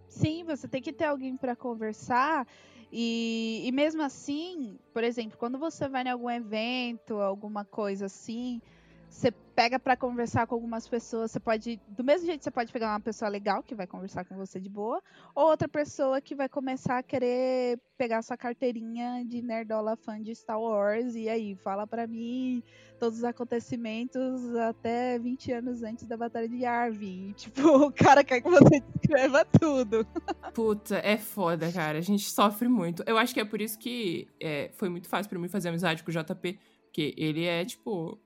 Sim, 0.10 0.44
você 0.44 0.68
tem 0.68 0.82
que 0.82 0.92
ter 0.92 1.06
alguém 1.06 1.38
para 1.38 1.56
conversar. 1.56 2.46
E, 2.92 3.64
e 3.66 3.72
mesmo 3.72 4.02
assim, 4.02 4.78
por 4.94 5.04
exemplo, 5.04 5.38
quando 5.38 5.58
você 5.58 5.88
vai 5.90 6.04
em 6.04 6.10
algum 6.10 6.30
evento, 6.30 7.16
alguma 7.22 7.64
coisa 7.66 8.06
assim, 8.08 8.62
você 9.10 9.32
pega 9.32 9.80
para 9.80 9.98
conversar 9.98 10.46
com 10.46 10.54
algumas 10.54 10.88
pessoas, 10.88 11.32
você 11.32 11.40
pode, 11.40 11.82
do 11.88 12.04
mesmo 12.04 12.28
jeito 12.28 12.44
você 12.44 12.52
pode 12.52 12.72
pegar 12.72 12.94
uma 12.94 13.00
pessoa 13.00 13.28
legal 13.28 13.64
que 13.64 13.74
vai 13.74 13.88
conversar 13.88 14.24
com 14.26 14.36
você 14.36 14.60
de 14.60 14.70
boa, 14.70 15.02
ou 15.34 15.48
outra 15.48 15.68
pessoa 15.68 16.22
que 16.22 16.36
vai 16.36 16.48
começar 16.48 17.00
a 17.00 17.04
querer 17.04 17.80
pegar 17.98 18.22
sua 18.22 18.38
carteirinha 18.38 19.26
de 19.26 19.42
nerdola 19.42 19.96
fã 19.96 20.22
de 20.22 20.36
Star 20.36 20.62
Wars 20.62 21.16
e 21.16 21.28
aí 21.28 21.56
fala 21.56 21.88
para 21.88 22.06
mim 22.06 22.62
todos 23.00 23.20
os 23.20 23.24
acontecimentos 23.24 24.56
até 24.56 25.18
20 25.18 25.52
anos 25.54 25.84
antes 25.84 26.06
da 26.06 26.18
batalha 26.18 26.48
de 26.48 26.58
Yavin. 26.58 27.34
Tipo, 27.34 27.62
o 27.88 27.92
cara 27.92 28.24
quer 28.24 28.42
que 28.42 28.50
você 28.50 28.80
descreva 28.80 29.46
tudo. 29.46 30.06
Puta, 30.54 30.98
é 30.98 31.18
foda, 31.18 31.72
cara. 31.72 31.98
A 31.98 32.02
gente 32.02 32.30
sofre 32.30 32.68
muito. 32.68 33.04
Eu 33.08 33.18
acho 33.18 33.34
que 33.34 33.40
é 33.40 33.46
por 33.46 33.62
isso 33.62 33.78
que 33.78 34.28
é, 34.42 34.72
foi 34.76 34.90
muito 34.90 35.08
fácil 35.08 35.30
pra 35.30 35.40
mim 35.40 35.48
fazer 35.48 35.70
amizade 35.70 36.04
com 36.04 36.12
o 36.12 36.14
JP. 36.14 36.60
Porque 36.86 37.14
ele 37.18 37.46
é 37.46 37.64
tipo. 37.64 38.20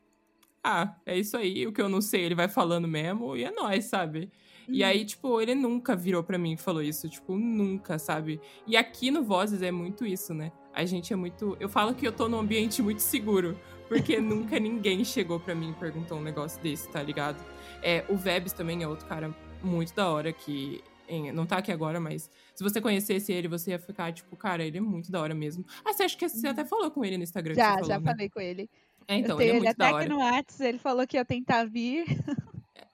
Ah, 0.64 0.95
é 1.05 1.18
isso 1.18 1.36
aí. 1.38 1.66
O 1.66 1.74
que 1.74 1.82
eu 1.82 1.89
não 1.89 2.01
sei, 2.01 2.24
ele 2.24 2.36
vai 2.36 2.47
falando 2.47 2.88
mesmo 2.88 3.36
e 3.36 3.43
é 3.43 3.51
nóis, 3.51 3.86
sabe? 3.86 4.32
E 4.68 4.84
aí, 4.84 5.03
tipo, 5.03 5.41
ele 5.41 5.53
nunca 5.53 5.95
virou 5.95 6.24
pra 6.24 6.38
mim 6.38 6.53
e 6.53 6.57
falou 6.57 6.82
isso. 6.82 7.09
Tipo, 7.09 7.36
nunca, 7.36 7.99
sabe? 7.99 8.39
E 8.66 8.78
aqui 8.78 9.12
no 9.12 9.24
Vozes 9.24 9.62
é 9.62 9.72
muito 9.72 10.05
isso, 10.05 10.34
né? 10.34 10.51
A 10.74 10.86
gente 10.86 11.12
é 11.12 11.16
muito. 11.16 11.57
Eu 11.59 11.68
falo 11.68 11.93
que 11.93 12.07
eu 12.07 12.12
tô 12.12 12.30
num 12.30 12.39
ambiente 12.39 12.82
muito 12.82 12.99
seguro. 12.99 13.57
Porque 13.91 14.20
nunca 14.22 14.57
ninguém 14.57 15.03
chegou 15.03 15.38
pra 15.38 15.53
mim 15.53 15.72
e 15.72 15.74
perguntou 15.74 16.18
um 16.18 16.22
negócio 16.22 16.62
desse, 16.62 16.88
tá 16.89 17.03
ligado? 17.03 17.43
É, 17.84 18.05
o 18.07 18.16
Vebs 18.16 18.53
também 18.53 18.82
é 18.82 18.88
outro 18.88 19.05
cara 19.05 19.36
muito 19.62 19.93
da 19.93 20.09
hora 20.09 20.32
que. 20.32 20.82
não 21.34 21.45
tá 21.45 21.57
aqui 21.57 21.74
agora, 21.74 21.99
mas 21.99 22.32
se 22.55 22.64
você 22.64 22.80
conhecesse 22.80 23.34
ele, 23.34 23.49
você 23.49 23.72
ia 23.72 23.80
ficar, 23.80 24.14
tipo, 24.14 24.38
cara, 24.38 24.64
ele 24.64 24.78
é 24.78 24.82
muito 24.82 25.12
da 25.12 25.20
hora 25.20 25.36
mesmo. 25.36 25.66
Ah, 25.84 25.91
você 25.91 26.03
acha 26.03 26.18
que 26.18 26.30
você 26.30 26.47
até 26.47 26.64
falou 26.64 26.89
com 26.89 27.03
ele 27.03 27.18
no 27.18 27.24
Instagram? 27.24 27.55
Já, 27.55 27.74
falou, 27.74 27.88
já 27.88 27.99
né? 27.99 28.12
falei 28.12 28.30
com 28.30 28.39
ele. 28.39 28.70
É, 29.08 29.16
então, 29.18 29.39
ele 29.39 29.52
é 29.52 29.56
ele 29.56 29.60
muito 29.60 29.72
até 29.72 29.89
da 29.89 29.95
hora. 29.95 30.06
aqui 30.06 30.10
no 30.14 30.20
Whats, 30.20 30.60
ele 30.60 30.78
falou 30.78 31.06
que 31.08 31.18
ia 31.18 31.26
tentar 31.26 31.66
vir. 31.66 32.06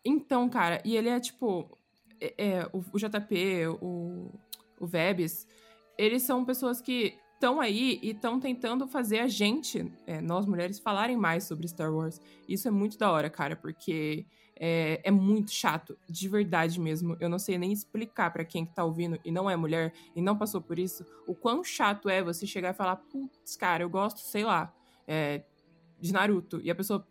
Então, 0.03 0.47
cara, 0.49 0.81
e 0.85 0.95
ele 0.95 1.09
é 1.09 1.19
tipo. 1.19 1.77
É, 2.19 2.33
é, 2.37 2.69
o, 2.71 2.79
o 2.79 2.97
JP, 2.97 3.67
o, 3.81 4.31
o 4.79 4.87
Vebs, 4.87 5.45
eles 5.97 6.23
são 6.23 6.45
pessoas 6.45 6.79
que 6.79 7.17
estão 7.33 7.61
aí 7.61 7.99
e 8.01 8.09
estão 8.09 8.39
tentando 8.39 8.87
fazer 8.87 9.19
a 9.19 9.27
gente, 9.27 9.91
é, 10.07 10.19
nós 10.19 10.45
mulheres, 10.45 10.79
falarem 10.79 11.15
mais 11.15 11.43
sobre 11.43 11.67
Star 11.67 11.93
Wars. 11.93 12.19
Isso 12.47 12.67
é 12.67 12.71
muito 12.71 12.97
da 12.97 13.11
hora, 13.11 13.29
cara, 13.29 13.55
porque 13.55 14.25
é, 14.59 14.99
é 15.03 15.11
muito 15.11 15.51
chato, 15.51 15.97
de 16.09 16.27
verdade 16.27 16.79
mesmo. 16.79 17.15
Eu 17.19 17.29
não 17.29 17.37
sei 17.37 17.57
nem 17.57 17.71
explicar 17.71 18.31
pra 18.31 18.43
quem 18.43 18.65
que 18.65 18.73
tá 18.73 18.83
ouvindo 18.83 19.19
e 19.23 19.31
não 19.31 19.49
é 19.49 19.55
mulher 19.55 19.93
e 20.15 20.21
não 20.21 20.35
passou 20.35 20.61
por 20.61 20.79
isso, 20.79 21.05
o 21.27 21.35
quão 21.35 21.63
chato 21.63 22.09
é 22.09 22.23
você 22.23 22.47
chegar 22.47 22.71
e 22.71 22.77
falar, 22.77 22.95
putz, 22.95 23.55
cara, 23.55 23.83
eu 23.83 23.89
gosto, 23.89 24.19
sei 24.19 24.43
lá, 24.43 24.73
é, 25.07 25.43
de 25.99 26.13
Naruto, 26.13 26.59
e 26.63 26.69
a 26.69 26.75
pessoa 26.75 27.05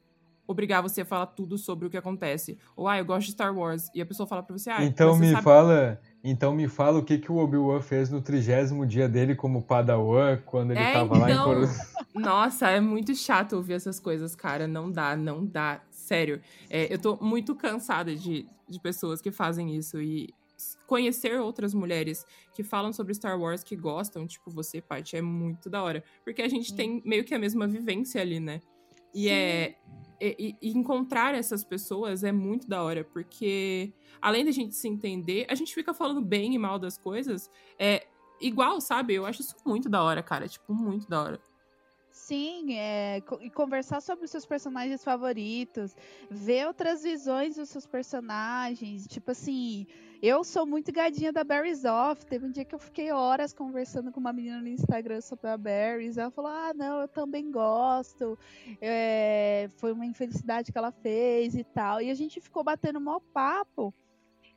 obrigar 0.47 0.81
você 0.81 1.01
a 1.01 1.05
falar 1.05 1.27
tudo 1.27 1.59
sobre 1.59 1.87
o 1.87 1.91
que 1.91 1.97
acontece. 1.97 2.57
Ou, 2.77 2.87
ah, 2.87 2.99
eu 2.99 3.05
gosto 3.05 3.27
de 3.27 3.33
Star 3.33 3.57
Wars. 3.57 3.91
E 3.95 4.01
a 4.01 4.07
pessoa 4.07 4.27
fala 4.27 4.43
pra 4.43 4.57
você, 4.57 4.71
ah, 4.71 4.85
Então 4.85 5.15
você 5.15 5.21
me 5.21 5.31
sabe... 5.33 5.43
fala, 5.43 6.01
então 6.23 6.55
me 6.55 6.69
fala 6.69 6.99
o 6.99 7.05
que, 7.05 7.19
que 7.19 7.33
o 7.33 7.37
Obi-Wan 7.37 7.81
fez 7.81 8.11
no 8.11 8.23
trigésimo 8.23 8.87
dia 8.87 9.09
dele 9.09 9.35
como 9.35 9.63
Padawan, 9.63 10.39
quando 10.47 10.71
ele 10.71 10.81
É, 10.81 10.93
tava 10.93 11.19
lá 11.19 11.29
em 11.29 11.33
então. 11.33 11.45
Coruscant. 11.47 11.97
Nossa, 12.15 12.71
é 12.71 12.81
muito 12.81 13.15
chato 13.15 13.55
ouvir 13.57 13.75
essas 13.75 13.99
coisas, 13.99 14.35
cara. 14.35 14.67
Não 14.67 14.91
dá, 14.91 15.17
não 15.17 15.45
dá. 15.45 15.83
Sério. 15.91 16.41
É, 16.71 16.93
eu 16.93 16.99
tô 16.99 17.17
muito 17.21 17.55
cansada 17.55 18.15
de, 18.15 18.47
de 18.69 18.81
pessoas 18.81 19.21
que 19.21 19.31
fazem 19.31 19.77
isso. 19.77 20.01
E 20.01 20.33
conhecer 20.87 21.39
outras 21.41 21.75
mulheres 21.75 22.25
que 22.55 22.63
falam 22.63 22.93
sobre 22.93 23.13
Star 23.13 23.39
Wars, 23.39 23.63
que 23.63 23.77
gostam, 23.77 24.27
tipo 24.27 24.51
você, 24.51 24.81
Paty, 24.81 25.17
é 25.17 25.21
muito 25.21 25.69
da 25.69 25.83
hora. 25.83 26.03
Porque 26.25 26.41
a 26.41 26.49
gente 26.49 26.75
tem 26.75 27.03
meio 27.05 27.25
que 27.25 27.35
a 27.35 27.39
mesma 27.39 27.67
vivência 27.67 28.21
ali, 28.21 28.41
né? 28.41 28.61
E 29.17 29.29
é. 29.29 29.77
E, 30.21 30.57
e- 30.63 30.69
e 30.71 30.79
encontrar 30.79 31.35
essas 31.35 31.63
pessoas 31.63 32.25
é 32.25 32.33
muito 32.33 32.67
da 32.69 32.83
hora, 32.83 33.05
porque 33.05 33.93
além 34.21 34.45
da 34.47 34.51
gente 34.51 34.75
se 34.75 34.89
entender, 34.89 35.47
a 35.51 35.55
gente 35.55 35.75
fica 35.75 35.93
falando 35.93 36.23
bem 36.23 36.55
e 36.55 36.59
mal 36.59 36.79
das 36.79 36.97
coisas. 36.97 37.51
É 37.79 38.07
igual, 38.41 38.81
sabe? 38.81 39.15
Eu 39.15 39.27
acho 39.27 39.43
isso 39.43 39.55
muito 39.67 39.89
da 39.91 40.03
hora, 40.03 40.23
cara. 40.23 40.49
Tipo, 40.49 40.73
muito 40.75 41.07
da 41.09 41.23
hora. 41.23 41.41
Sim, 42.17 42.75
é, 42.75 43.23
e 43.41 43.51
conversar 43.51 44.01
sobre 44.01 44.25
os 44.25 44.31
seus 44.31 44.47
personagens 44.47 45.05
favoritos, 45.05 45.95
ver 46.31 46.67
outras 46.67 47.03
visões 47.03 47.57
dos 47.57 47.69
seus 47.69 47.87
personagens. 47.87 49.07
Tipo 49.07 49.33
assim, 49.33 49.87
eu 50.23 50.43
sou 50.43 50.65
muito 50.65 50.91
gadinha 50.91 51.31
da 51.31 51.45
Barry's 51.45 51.85
Off. 51.85 52.25
Teve 52.25 52.47
um 52.47 52.51
dia 52.51 52.65
que 52.65 52.75
eu 52.75 52.79
fiquei 52.79 53.13
horas 53.13 53.53
conversando 53.53 54.11
com 54.11 54.19
uma 54.19 54.33
menina 54.33 54.63
no 54.63 54.67
Instagram 54.67 55.21
sobre 55.21 55.49
a 55.51 55.59
Barry's. 55.59 56.17
Ela 56.17 56.31
falou: 56.31 56.51
Ah, 56.51 56.73
não, 56.75 57.03
eu 57.03 57.07
também 57.07 57.51
gosto. 57.51 58.37
é, 58.81 59.69
foi 59.77 59.93
uma 59.93 60.07
infelicidade 60.07 60.73
que 60.73 60.79
ela 60.79 60.91
fez 60.91 61.55
e 61.55 61.65
tal. 61.65 62.01
E 62.01 62.11
a 62.11 62.15
gente 62.15 62.41
ficou 62.41 62.65
batendo 62.65 62.99
mó 62.99 63.21
papo. 63.21 63.95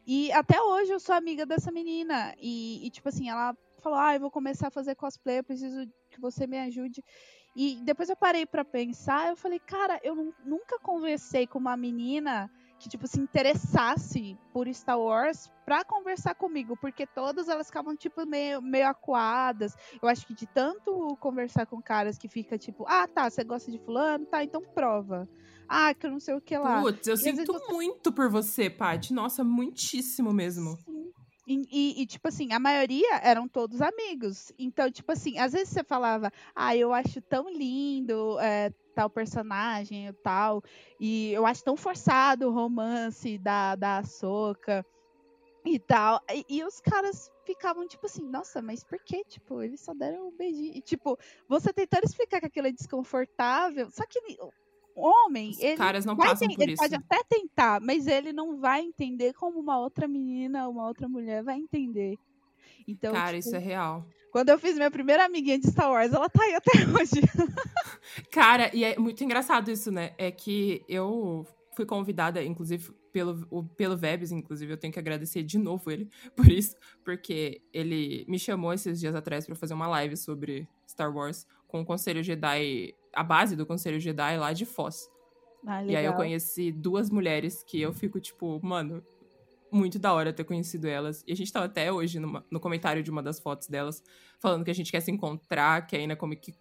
E 0.07 0.31
até 0.31 0.59
hoje 0.61 0.93
eu 0.93 0.99
sou 0.99 1.13
amiga 1.13 1.45
dessa 1.45 1.73
menina. 1.73 2.33
E, 2.39 2.87
e, 2.87 2.89
tipo 2.89 3.09
assim, 3.09 3.29
ela 3.29 3.53
falou: 3.79 3.99
Ah, 3.99 4.15
eu 4.15 4.19
vou 4.21 4.31
começar 4.31 4.69
a 4.69 4.71
fazer 4.71 4.95
cosplay, 4.95 5.39
eu 5.39 5.43
preciso 5.43 5.85
que 6.09 6.19
você 6.19 6.47
me 6.47 6.57
ajude. 6.57 7.03
E 7.55 7.81
depois 7.83 8.09
eu 8.09 8.15
parei 8.15 8.45
pra 8.45 8.63
pensar, 8.63 9.29
eu 9.29 9.35
falei, 9.35 9.59
cara, 9.59 9.99
eu 10.03 10.15
nu- 10.15 10.33
nunca 10.45 10.79
conversei 10.79 11.45
com 11.47 11.57
uma 11.59 11.75
menina 11.75 12.49
que, 12.79 12.87
tipo, 12.87 13.05
se 13.07 13.19
interessasse 13.19 14.37
por 14.53 14.73
Star 14.73 14.97
Wars 14.99 15.51
pra 15.65 15.83
conversar 15.83 16.33
comigo, 16.35 16.77
porque 16.77 17.05
todas 17.05 17.49
elas 17.49 17.67
ficavam, 17.67 17.95
tipo, 17.95 18.25
meio, 18.25 18.61
meio 18.61 18.87
acuadas. 18.87 19.75
Eu 20.01 20.07
acho 20.07 20.25
que 20.25 20.33
de 20.33 20.47
tanto 20.47 21.17
conversar 21.19 21.65
com 21.65 21.81
caras 21.81 22.17
que 22.17 22.29
fica, 22.29 22.57
tipo, 22.57 22.85
ah, 22.87 23.05
tá, 23.07 23.29
você 23.29 23.43
gosta 23.43 23.69
de 23.69 23.79
fulano? 23.79 24.25
Tá, 24.27 24.43
então 24.43 24.61
prova. 24.61 25.27
Ah, 25.67 25.93
que 25.93 26.05
eu 26.07 26.11
não 26.11 26.19
sei 26.19 26.35
o 26.35 26.41
que 26.41 26.57
lá. 26.57 26.81
Putz, 26.81 27.05
eu 27.07 27.17
vezes 27.17 27.39
sinto 27.39 27.51
você- 27.53 27.73
muito 27.73 28.11
por 28.13 28.29
você, 28.29 28.69
Paty. 28.69 29.13
Nossa, 29.13 29.43
muitíssimo 29.43 30.31
mesmo. 30.31 30.77
Sim. 30.77 31.11
E, 31.49 31.67
e- 31.71 32.01
e, 32.03 32.05
tipo 32.05 32.27
assim, 32.27 32.53
a 32.53 32.59
maioria 32.59 33.15
eram 33.23 33.47
todos 33.47 33.81
amigos. 33.81 34.51
Então, 34.59 34.91
tipo 34.91 35.11
assim, 35.11 35.39
às 35.39 35.51
vezes 35.53 35.69
você 35.69 35.83
falava, 35.83 36.31
ah, 36.53 36.75
eu 36.77 36.93
acho 36.93 37.19
tão 37.21 37.49
lindo 37.49 38.39
é, 38.39 38.71
tal 38.93 39.09
personagem 39.09 40.07
e 40.07 40.13
tal, 40.13 40.63
e 40.99 41.31
eu 41.33 41.47
acho 41.47 41.63
tão 41.63 41.75
forçado 41.75 42.47
o 42.47 42.51
romance 42.53 43.35
da, 43.39 43.75
da 43.75 43.97
Ahsoka 43.97 44.85
e 45.65 45.79
tal. 45.79 46.21
E, 46.31 46.45
e 46.57 46.63
os 46.63 46.79
caras 46.79 47.31
ficavam, 47.45 47.87
tipo 47.87 48.05
assim, 48.05 48.23
nossa, 48.29 48.61
mas 48.61 48.83
por 48.83 48.99
que? 48.99 49.23
Tipo, 49.25 49.63
eles 49.63 49.81
só 49.81 49.93
deram 49.95 50.27
um 50.27 50.37
beijinho. 50.37 50.73
E, 50.75 50.81
tipo, 50.81 51.17
você 51.47 51.73
tentando 51.73 52.05
explicar 52.05 52.39
que 52.41 52.45
aquilo 52.45 52.67
é 52.67 52.71
desconfortável, 52.71 53.89
só 53.89 54.05
que 54.05 54.19
homem, 54.99 55.51
Os 55.51 55.59
ele 55.59 55.77
caras 55.77 56.05
não 56.05 56.15
passam 56.15 56.47
por 56.47 56.61
ele 56.61 56.73
isso. 56.73 56.81
pode 56.81 56.95
até 56.95 57.23
tentar, 57.23 57.79
mas 57.81 58.07
ele 58.07 58.31
não 58.33 58.57
vai 58.59 58.81
entender 58.81 59.33
como 59.33 59.59
uma 59.59 59.79
outra 59.79 60.07
menina, 60.07 60.67
uma 60.67 60.87
outra 60.87 61.07
mulher 61.07 61.43
vai 61.43 61.57
entender. 61.57 62.17
Então, 62.87 63.13
Cara, 63.13 63.37
tipo, 63.37 63.47
isso 63.47 63.55
é 63.55 63.59
real. 63.59 64.05
quando 64.31 64.49
eu 64.49 64.57
fiz 64.59 64.75
minha 64.75 64.89
primeira 64.91 65.25
amiguinha 65.25 65.59
de 65.59 65.67
Star 65.69 65.91
Wars, 65.91 66.11
ela 66.13 66.29
tá 66.29 66.43
aí 66.43 66.55
até 66.55 66.71
hoje. 66.99 67.21
Cara, 68.31 68.69
e 68.75 68.83
é 68.83 68.97
muito 68.97 69.23
engraçado 69.23 69.69
isso, 69.71 69.91
né? 69.91 70.13
É 70.17 70.31
que 70.31 70.83
eu 70.87 71.45
fui 71.75 71.85
convidada, 71.85 72.43
inclusive, 72.43 72.91
pelo, 73.11 73.45
o, 73.49 73.63
pelo 73.63 73.97
Vebs, 73.97 74.31
inclusive, 74.31 74.73
eu 74.73 74.77
tenho 74.77 74.93
que 74.93 74.99
agradecer 74.99 75.43
de 75.43 75.57
novo 75.57 75.89
ele 75.89 76.09
por 76.35 76.47
isso, 76.51 76.75
porque 77.03 77.61
ele 77.73 78.25
me 78.27 78.37
chamou 78.39 78.73
esses 78.73 78.99
dias 78.99 79.15
atrás 79.15 79.45
para 79.45 79.55
fazer 79.55 79.73
uma 79.73 79.87
live 79.87 80.15
sobre 80.17 80.67
Star 80.87 81.15
Wars 81.15 81.45
com 81.69 81.79
o 81.81 81.85
Conselho 81.85 82.21
Jedi, 82.21 82.93
a 83.13 83.23
base 83.23 83.55
do 83.55 83.65
Conselho 83.65 83.99
Jedi 83.99 84.37
lá 84.37 84.51
de 84.51 84.65
Foz. 84.65 85.09
Ah, 85.65 85.83
E 85.85 85.95
aí 85.95 86.03
eu 86.05 86.11
conheci 86.17 86.71
duas 86.71 87.09
mulheres 87.09 87.63
que 87.63 87.79
eu 87.81 87.93
fico, 87.93 88.19
tipo, 88.19 88.59
mano, 88.61 89.01
muito 89.71 89.97
da 89.99 90.11
hora 90.13 90.33
ter 90.33 90.43
conhecido 90.43 90.87
elas. 90.87 91.23
E 91.27 91.31
a 91.31 91.35
gente 91.35 91.51
tava 91.53 91.65
até 91.67 91.91
hoje 91.91 92.19
numa- 92.19 92.43
no 92.51 92.59
comentário 92.59 93.03
de 93.03 93.11
uma 93.11 93.21
das 93.21 93.39
fotos 93.39 93.67
delas, 93.67 94.03
falando 94.39 94.65
que 94.65 94.71
a 94.71 94.75
gente 94.75 94.91
quer 94.91 94.99
se 95.01 95.11
encontrar, 95.11 95.85
que 95.85 95.95
aí 95.95 96.07
na 96.07 96.15
Comic 96.15 96.53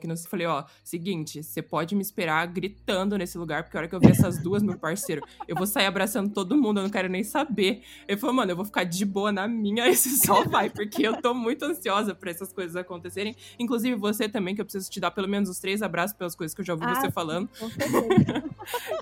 Que 0.00 0.06
não 0.06 0.16
sei. 0.16 0.28
Falei, 0.28 0.46
ó, 0.46 0.64
seguinte, 0.82 1.42
você 1.42 1.62
pode 1.62 1.94
me 1.94 2.02
esperar 2.02 2.46
gritando 2.48 3.16
nesse 3.16 3.38
lugar, 3.38 3.62
porque 3.62 3.76
a 3.76 3.80
hora 3.80 3.88
que 3.88 3.94
eu 3.94 4.00
ver 4.00 4.10
essas 4.10 4.38
duas, 4.42 4.62
meu 4.62 4.76
parceiro, 4.76 5.22
eu 5.46 5.54
vou 5.56 5.66
sair 5.66 5.86
abraçando 5.86 6.30
todo 6.32 6.56
mundo, 6.56 6.80
eu 6.80 6.84
não 6.84 6.90
quero 6.90 7.08
nem 7.08 7.22
saber. 7.22 7.82
Ele 8.08 8.18
falou, 8.18 8.34
mano, 8.34 8.50
eu 8.52 8.56
vou 8.56 8.64
ficar 8.64 8.84
de 8.84 9.04
boa 9.04 9.30
na 9.30 9.46
minha, 9.46 9.84
aí 9.84 9.94
você 9.96 10.10
só 10.10 10.44
vai, 10.44 10.68
porque 10.68 11.06
eu 11.06 11.20
tô 11.22 11.32
muito 11.32 11.64
ansiosa 11.64 12.14
pra 12.14 12.30
essas 12.30 12.52
coisas 12.52 12.74
acontecerem. 12.76 13.36
Inclusive 13.58 13.94
você 13.96 14.28
também, 14.28 14.54
que 14.54 14.60
eu 14.60 14.64
preciso 14.64 14.90
te 14.90 14.98
dar 15.00 15.10
pelo 15.10 15.28
menos 15.28 15.48
os 15.48 15.58
três 15.58 15.82
abraços 15.82 16.16
pelas 16.16 16.34
coisas 16.34 16.54
que 16.54 16.60
eu 16.60 16.64
já 16.64 16.72
ouvi 16.74 16.84
Ah, 16.86 16.94
você 16.96 17.10
falando. 17.10 17.48
Com. 17.58 17.70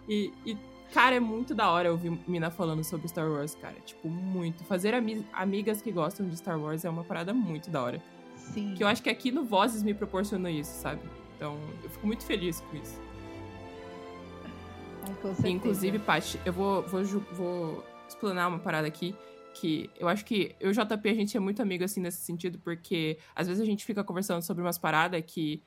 E, 0.08 0.32
e, 0.46 0.56
cara, 0.92 1.16
é 1.16 1.20
muito 1.20 1.54
da 1.54 1.70
hora 1.70 1.90
ouvir 1.90 2.18
Mina 2.26 2.50
falando 2.50 2.82
sobre 2.84 3.08
Star 3.08 3.28
Wars, 3.30 3.54
cara. 3.54 3.74
Tipo, 3.84 4.08
muito. 4.08 4.64
Fazer 4.64 4.94
ami- 4.94 5.26
amigas 5.32 5.82
que 5.82 5.92
gostam 5.92 6.26
de 6.28 6.36
Star 6.36 6.58
Wars 6.58 6.84
é 6.84 6.90
uma 6.90 7.04
parada 7.04 7.34
muito 7.34 7.68
da 7.70 7.82
hora. 7.82 8.02
Sim. 8.53 8.74
Que 8.74 8.82
eu 8.82 8.88
acho 8.88 9.03
que 9.03 9.11
aqui 9.11 9.30
no 9.30 9.44
Vozes 9.44 9.82
me 9.82 9.94
proporcionou 9.94 10.51
isso, 10.51 10.72
sabe? 10.80 11.01
Então, 11.36 11.59
eu 11.82 11.90
fico 11.90 12.07
muito 12.07 12.24
feliz 12.24 12.61
com 12.61 12.76
isso. 12.76 13.01
Ai, 15.03 15.14
com 15.22 15.46
E, 15.46 15.51
inclusive, 15.51 15.99
Paty, 15.99 16.40
eu 16.44 16.53
vou, 16.53 16.82
vou, 16.82 17.05
vou 17.32 17.84
explanar 18.09 18.49
uma 18.49 18.59
parada 18.59 18.86
aqui. 18.86 19.14
Que 19.55 19.90
eu 19.99 20.09
acho 20.09 20.24
que 20.24 20.55
eu 20.61 20.70
e 20.70 20.72
o 20.72 20.74
JP 20.74 21.09
a 21.09 21.14
gente 21.14 21.36
é 21.36 21.40
muito 21.40 21.61
amigo 21.61 21.82
assim 21.82 22.01
nesse 22.01 22.18
sentido, 22.18 22.59
porque 22.61 23.18
às 23.34 23.49
vezes 23.49 23.61
a 23.62 23.66
gente 23.66 23.84
fica 23.84 24.05
conversando 24.05 24.42
sobre 24.42 24.62
umas 24.62 24.78
paradas 24.78 25.22
que 25.26 25.62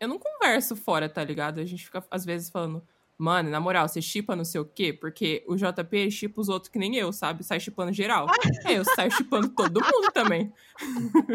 eu 0.00 0.08
não 0.08 0.18
converso 0.18 0.74
fora, 0.74 1.08
tá 1.08 1.22
ligado? 1.22 1.60
A 1.60 1.64
gente 1.64 1.84
fica 1.84 2.04
às 2.10 2.24
vezes 2.24 2.50
falando, 2.50 2.82
mano, 3.18 3.48
na 3.50 3.58
moral, 3.60 3.88
você 3.88 4.02
chipa 4.02 4.36
não 4.36 4.44
sei 4.44 4.60
o 4.60 4.64
quê? 4.64 4.92
Porque 4.92 5.42
o 5.48 5.56
JP 5.56 6.10
chipa 6.10 6.40
os 6.40 6.48
outros 6.48 6.70
que 6.70 6.78
nem 6.78 6.96
eu, 6.96 7.12
sabe? 7.12 7.42
Sai 7.44 7.58
chipando 7.60 7.92
geral. 7.92 8.26
é, 8.64 8.72
eu 8.78 8.84
saio 8.84 9.10
chipando 9.10 9.48
todo 9.48 9.80
mundo 9.80 10.12
também. 10.12 10.52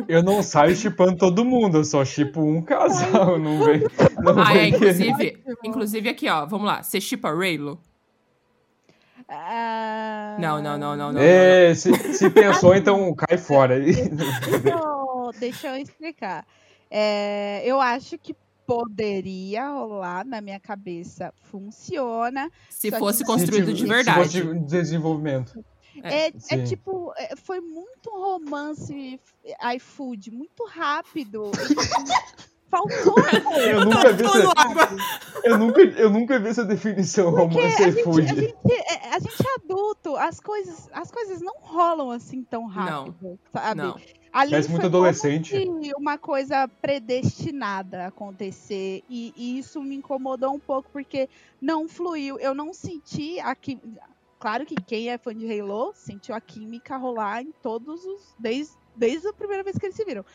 Eu 0.07 0.21
não 0.21 0.43
saio 0.43 0.75
chipando 0.75 1.17
todo 1.17 1.43
mundo, 1.43 1.77
eu 1.77 1.83
só 1.83 2.05
chipo 2.05 2.41
um 2.41 2.61
casal, 2.61 3.39
não 3.39 3.63
vem. 3.65 3.81
Não 4.21 4.39
Ah, 4.43 4.51
é, 4.51 4.57
vem 4.59 4.69
inclusive, 4.75 5.27
Ótimo. 5.47 5.57
inclusive 5.63 6.09
aqui, 6.09 6.29
ó, 6.29 6.45
vamos 6.45 6.67
lá. 6.67 6.83
Você 6.83 7.01
chipa 7.01 7.33
Raylo? 7.33 7.79
Ah, 9.29 10.35
Não, 10.39 10.61
não, 10.61 10.77
não, 10.77 10.95
não, 10.95 11.13
não. 11.13 11.21
É, 11.21 11.73
se, 11.73 11.93
se 12.13 12.29
pensou, 12.29 12.75
então 12.75 13.13
cai 13.15 13.37
fora. 13.37 13.79
Deixa, 13.79 15.31
deixa 15.39 15.67
eu 15.69 15.75
explicar. 15.81 16.45
É, 16.89 17.61
eu 17.65 17.79
acho 17.79 18.17
que 18.17 18.35
poderia 18.65 19.69
rolar 19.69 20.25
na 20.25 20.41
minha 20.41 20.59
cabeça. 20.59 21.33
Funciona. 21.43 22.49
Se 22.69 22.91
fosse 22.91 23.19
se 23.19 23.25
construído 23.25 23.67
Se 23.67 23.73
de 23.73 23.85
verdade. 23.85 24.29
Se 24.29 24.41
fosse 24.41 24.59
de 24.59 24.65
desenvolvimento. 24.65 25.63
É, 26.03 26.27
é 26.27 26.63
tipo, 26.63 27.13
é, 27.17 27.35
foi 27.35 27.59
muito 27.59 28.09
romance 28.09 29.19
iFood, 29.75 30.31
muito 30.31 30.65
rápido. 30.65 31.51
Faltou. 32.71 33.15
Eu 33.59 33.83
nunca 33.83 34.13
vi 34.13 34.23
essa, 34.23 34.95
eu 35.43 35.57
nunca, 35.57 35.81
eu 35.81 36.09
nunca 36.09 36.39
vi 36.39 36.47
essa 36.47 36.63
definição 36.63 37.29
romance 37.29 37.83
a 37.83 37.89
e 37.89 37.91
gente, 37.91 38.03
food. 38.05 38.21
a, 38.21 38.33
gente, 38.33 38.55
é- 38.71 39.13
a 39.13 39.19
gente 39.19 39.45
é 39.45 39.55
adulto, 39.55 40.15
as 40.15 40.39
coisas, 40.39 40.89
as 40.93 41.11
coisas 41.11 41.41
não 41.41 41.55
rolam 41.59 42.11
assim 42.11 42.41
tão 42.45 42.65
rápido, 42.67 43.37
sabe? 43.51 43.81
Não. 43.81 43.97
Ali 44.33 44.51
Parece 44.51 44.69
muito 44.69 44.85
adolescente. 44.85 45.53
uma 45.97 46.17
coisa 46.17 46.67
predestinada 46.67 48.05
a 48.05 48.07
acontecer. 48.07 49.03
E, 49.09 49.33
e 49.35 49.59
isso 49.59 49.81
me 49.83 49.95
incomodou 49.95 50.53
um 50.53 50.59
pouco, 50.59 50.89
porque 50.91 51.27
não 51.61 51.87
fluiu. 51.87 52.39
Eu 52.39 52.53
não 52.53 52.73
senti 52.73 53.39
a 53.39 53.53
química. 53.53 54.09
Claro 54.39 54.65
que 54.65 54.75
quem 54.75 55.09
é 55.09 55.17
fã 55.17 55.35
de 55.35 55.45
Halo 55.59 55.91
sentiu 55.93 56.33
a 56.33 56.41
química 56.41 56.97
rolar 56.97 57.41
em 57.41 57.51
todos 57.61 58.05
os. 58.05 58.35
Desde, 58.39 58.73
desde 58.95 59.27
a 59.27 59.33
primeira 59.33 59.63
vez 59.63 59.77
que 59.77 59.85
eles 59.85 59.95
se 59.95 60.05
viram. 60.05 60.25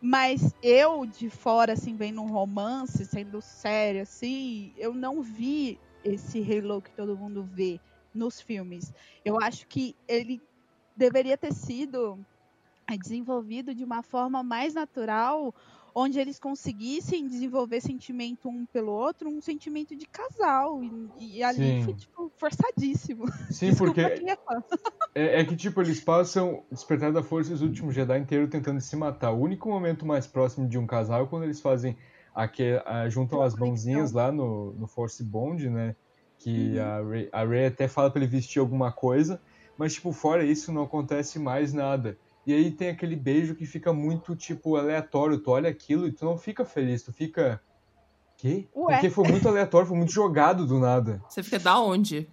Mas 0.00 0.54
eu, 0.62 1.06
de 1.06 1.30
fora, 1.30 1.72
assim, 1.72 1.96
vendo 1.96 2.20
um 2.20 2.28
romance, 2.28 3.04
sendo 3.06 3.40
sério, 3.40 4.02
assim, 4.02 4.72
eu 4.76 4.92
não 4.92 5.22
vi 5.22 5.78
esse 6.04 6.40
Halo 6.40 6.82
que 6.82 6.90
todo 6.90 7.16
mundo 7.16 7.42
vê 7.42 7.80
nos 8.12 8.40
filmes. 8.40 8.92
Eu 9.24 9.40
acho 9.40 9.66
que 9.68 9.94
ele 10.06 10.42
deveria 10.96 11.36
ter 11.36 11.52
sido 11.52 12.18
é 12.88 12.96
desenvolvido 12.96 13.74
de 13.74 13.84
uma 13.84 14.02
forma 14.02 14.42
mais 14.42 14.74
natural, 14.74 15.54
onde 15.94 16.20
eles 16.20 16.38
conseguissem 16.38 17.26
desenvolver 17.26 17.80
sentimento 17.80 18.48
um 18.48 18.66
pelo 18.66 18.92
outro, 18.92 19.28
um 19.28 19.40
sentimento 19.40 19.96
de 19.96 20.06
casal. 20.06 20.82
E, 20.84 21.38
e 21.38 21.42
ali 21.42 21.78
Sim. 21.78 21.82
foi, 21.84 21.94
tipo, 21.94 22.32
forçadíssimo. 22.36 23.24
Sim, 23.50 23.74
porque 23.74 24.00
é 24.02 24.36
é, 25.14 25.40
é 25.40 25.44
que, 25.44 25.56
tipo, 25.56 25.80
eles 25.80 25.98
passam 25.98 26.62
Despertar 26.70 27.12
da 27.12 27.22
Força 27.22 27.50
e 27.50 27.54
os 27.54 27.62
últimos 27.62 27.94
Jedi 27.94 28.18
inteiro 28.18 28.46
tentando 28.46 28.80
se 28.80 28.94
matar. 28.94 29.32
O 29.32 29.40
único 29.40 29.68
momento 29.70 30.04
mais 30.04 30.26
próximo 30.26 30.68
de 30.68 30.78
um 30.78 30.86
casal 30.86 31.24
é 31.24 31.26
quando 31.26 31.44
eles 31.44 31.60
fazem 31.60 31.96
aquele, 32.34 32.82
ah, 32.84 33.08
juntam 33.08 33.40
as 33.40 33.56
mãozinhas 33.56 34.12
lá 34.12 34.30
no, 34.30 34.74
no 34.74 34.86
Force 34.86 35.24
Bond, 35.24 35.70
né? 35.70 35.96
Que 36.38 36.78
a, 36.78 37.02
Rey, 37.02 37.28
a 37.32 37.44
Rey 37.44 37.66
até 37.66 37.88
fala 37.88 38.10
pra 38.10 38.20
ele 38.20 38.30
vestir 38.30 38.60
alguma 38.60 38.92
coisa, 38.92 39.40
mas, 39.78 39.94
tipo, 39.94 40.12
fora 40.12 40.44
isso 40.44 40.70
não 40.70 40.82
acontece 40.82 41.38
mais 41.38 41.72
nada. 41.72 42.18
E 42.46 42.54
aí 42.54 42.70
tem 42.70 42.90
aquele 42.90 43.16
beijo 43.16 43.54
que 43.56 43.66
fica 43.66 43.92
muito, 43.92 44.36
tipo, 44.36 44.76
aleatório. 44.76 45.38
Tu 45.38 45.50
olha 45.50 45.68
aquilo 45.68 46.06
e 46.06 46.12
tu 46.12 46.24
não 46.24 46.38
fica 46.38 46.64
feliz, 46.64 47.02
tu 47.02 47.12
fica. 47.12 47.60
Quê? 48.36 48.68
Ué. 48.74 48.94
Porque 48.94 49.10
foi 49.10 49.26
muito 49.28 49.48
aleatório, 49.48 49.88
foi 49.88 49.96
muito 49.96 50.12
jogado 50.12 50.64
do 50.66 50.78
nada. 50.78 51.20
Você 51.28 51.42
fica 51.42 51.58
da 51.58 51.80
onde? 51.80 52.28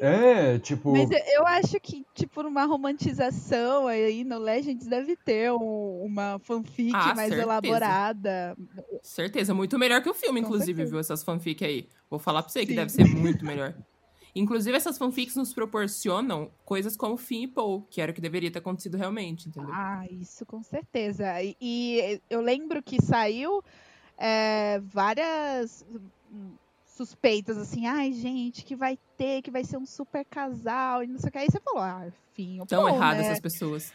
É, 0.00 0.58
tipo. 0.58 0.92
Mas 0.92 1.08
eu- 1.10 1.46
acho 1.46 1.80
que, 1.80 2.04
tipo, 2.14 2.42
numa 2.42 2.64
romantização 2.66 3.86
aí 3.86 4.22
no 4.24 4.38
Legends 4.38 4.86
deve 4.86 5.16
ter 5.16 5.50
um- 5.52 6.02
uma 6.04 6.38
fanfic 6.44 6.92
Ah, 6.94 7.14
mais 7.14 7.30
certeza. 7.30 7.42
elaborada. 7.42 8.56
Certeza, 9.02 9.54
muito 9.54 9.78
melhor 9.78 10.02
que 10.02 10.10
o 10.10 10.14
filme, 10.14 10.40
Com 10.42 10.46
inclusive, 10.48 10.74
certeza. 10.76 10.90
viu? 10.90 11.00
Essas 11.00 11.24
fanfic 11.24 11.64
aí. 11.64 11.88
Vou 12.10 12.18
falar 12.18 12.42
pra 12.42 12.52
você 12.52 12.60
que 12.60 12.72
Sim. 12.72 12.76
deve 12.76 12.90
ser 12.92 13.04
muito 13.06 13.44
melhor. 13.44 13.74
Inclusive, 14.34 14.76
essas 14.76 14.96
fanfics 14.96 15.36
nos 15.36 15.52
proporcionam 15.52 16.50
coisas 16.64 16.96
como 16.96 17.16
Finn 17.16 17.44
e 17.44 17.48
Paul, 17.48 17.82
que 17.90 18.00
era 18.00 18.12
o 18.12 18.14
que 18.14 18.20
deveria 18.20 18.50
ter 18.50 18.58
acontecido 18.58 18.96
realmente, 18.96 19.48
entendeu? 19.48 19.70
Ah, 19.72 20.06
isso 20.10 20.46
com 20.46 20.62
certeza. 20.62 21.42
E, 21.42 21.56
e 21.60 22.20
eu 22.28 22.40
lembro 22.40 22.82
que 22.82 23.02
saiu 23.02 23.62
é, 24.16 24.80
várias 24.80 25.84
hum, 26.32 26.52
suspeitas 26.86 27.56
assim, 27.56 27.86
ai 27.86 28.12
gente, 28.12 28.64
que 28.64 28.76
vai 28.76 28.98
ter, 29.16 29.42
que 29.42 29.50
vai 29.50 29.64
ser 29.64 29.78
um 29.78 29.86
super 29.86 30.24
casal 30.24 31.02
e 31.02 31.06
não 31.06 31.18
sei 31.18 31.28
o 31.28 31.32
que. 31.32 31.38
Aí 31.38 31.46
você 31.50 31.60
falou, 31.60 31.82
ah, 31.82 32.06
fim, 32.34 32.60
Tão 32.68 32.82
bom, 32.82 32.88
erradas 32.88 33.22
né? 33.22 33.28
essas 33.28 33.40
pessoas. 33.40 33.92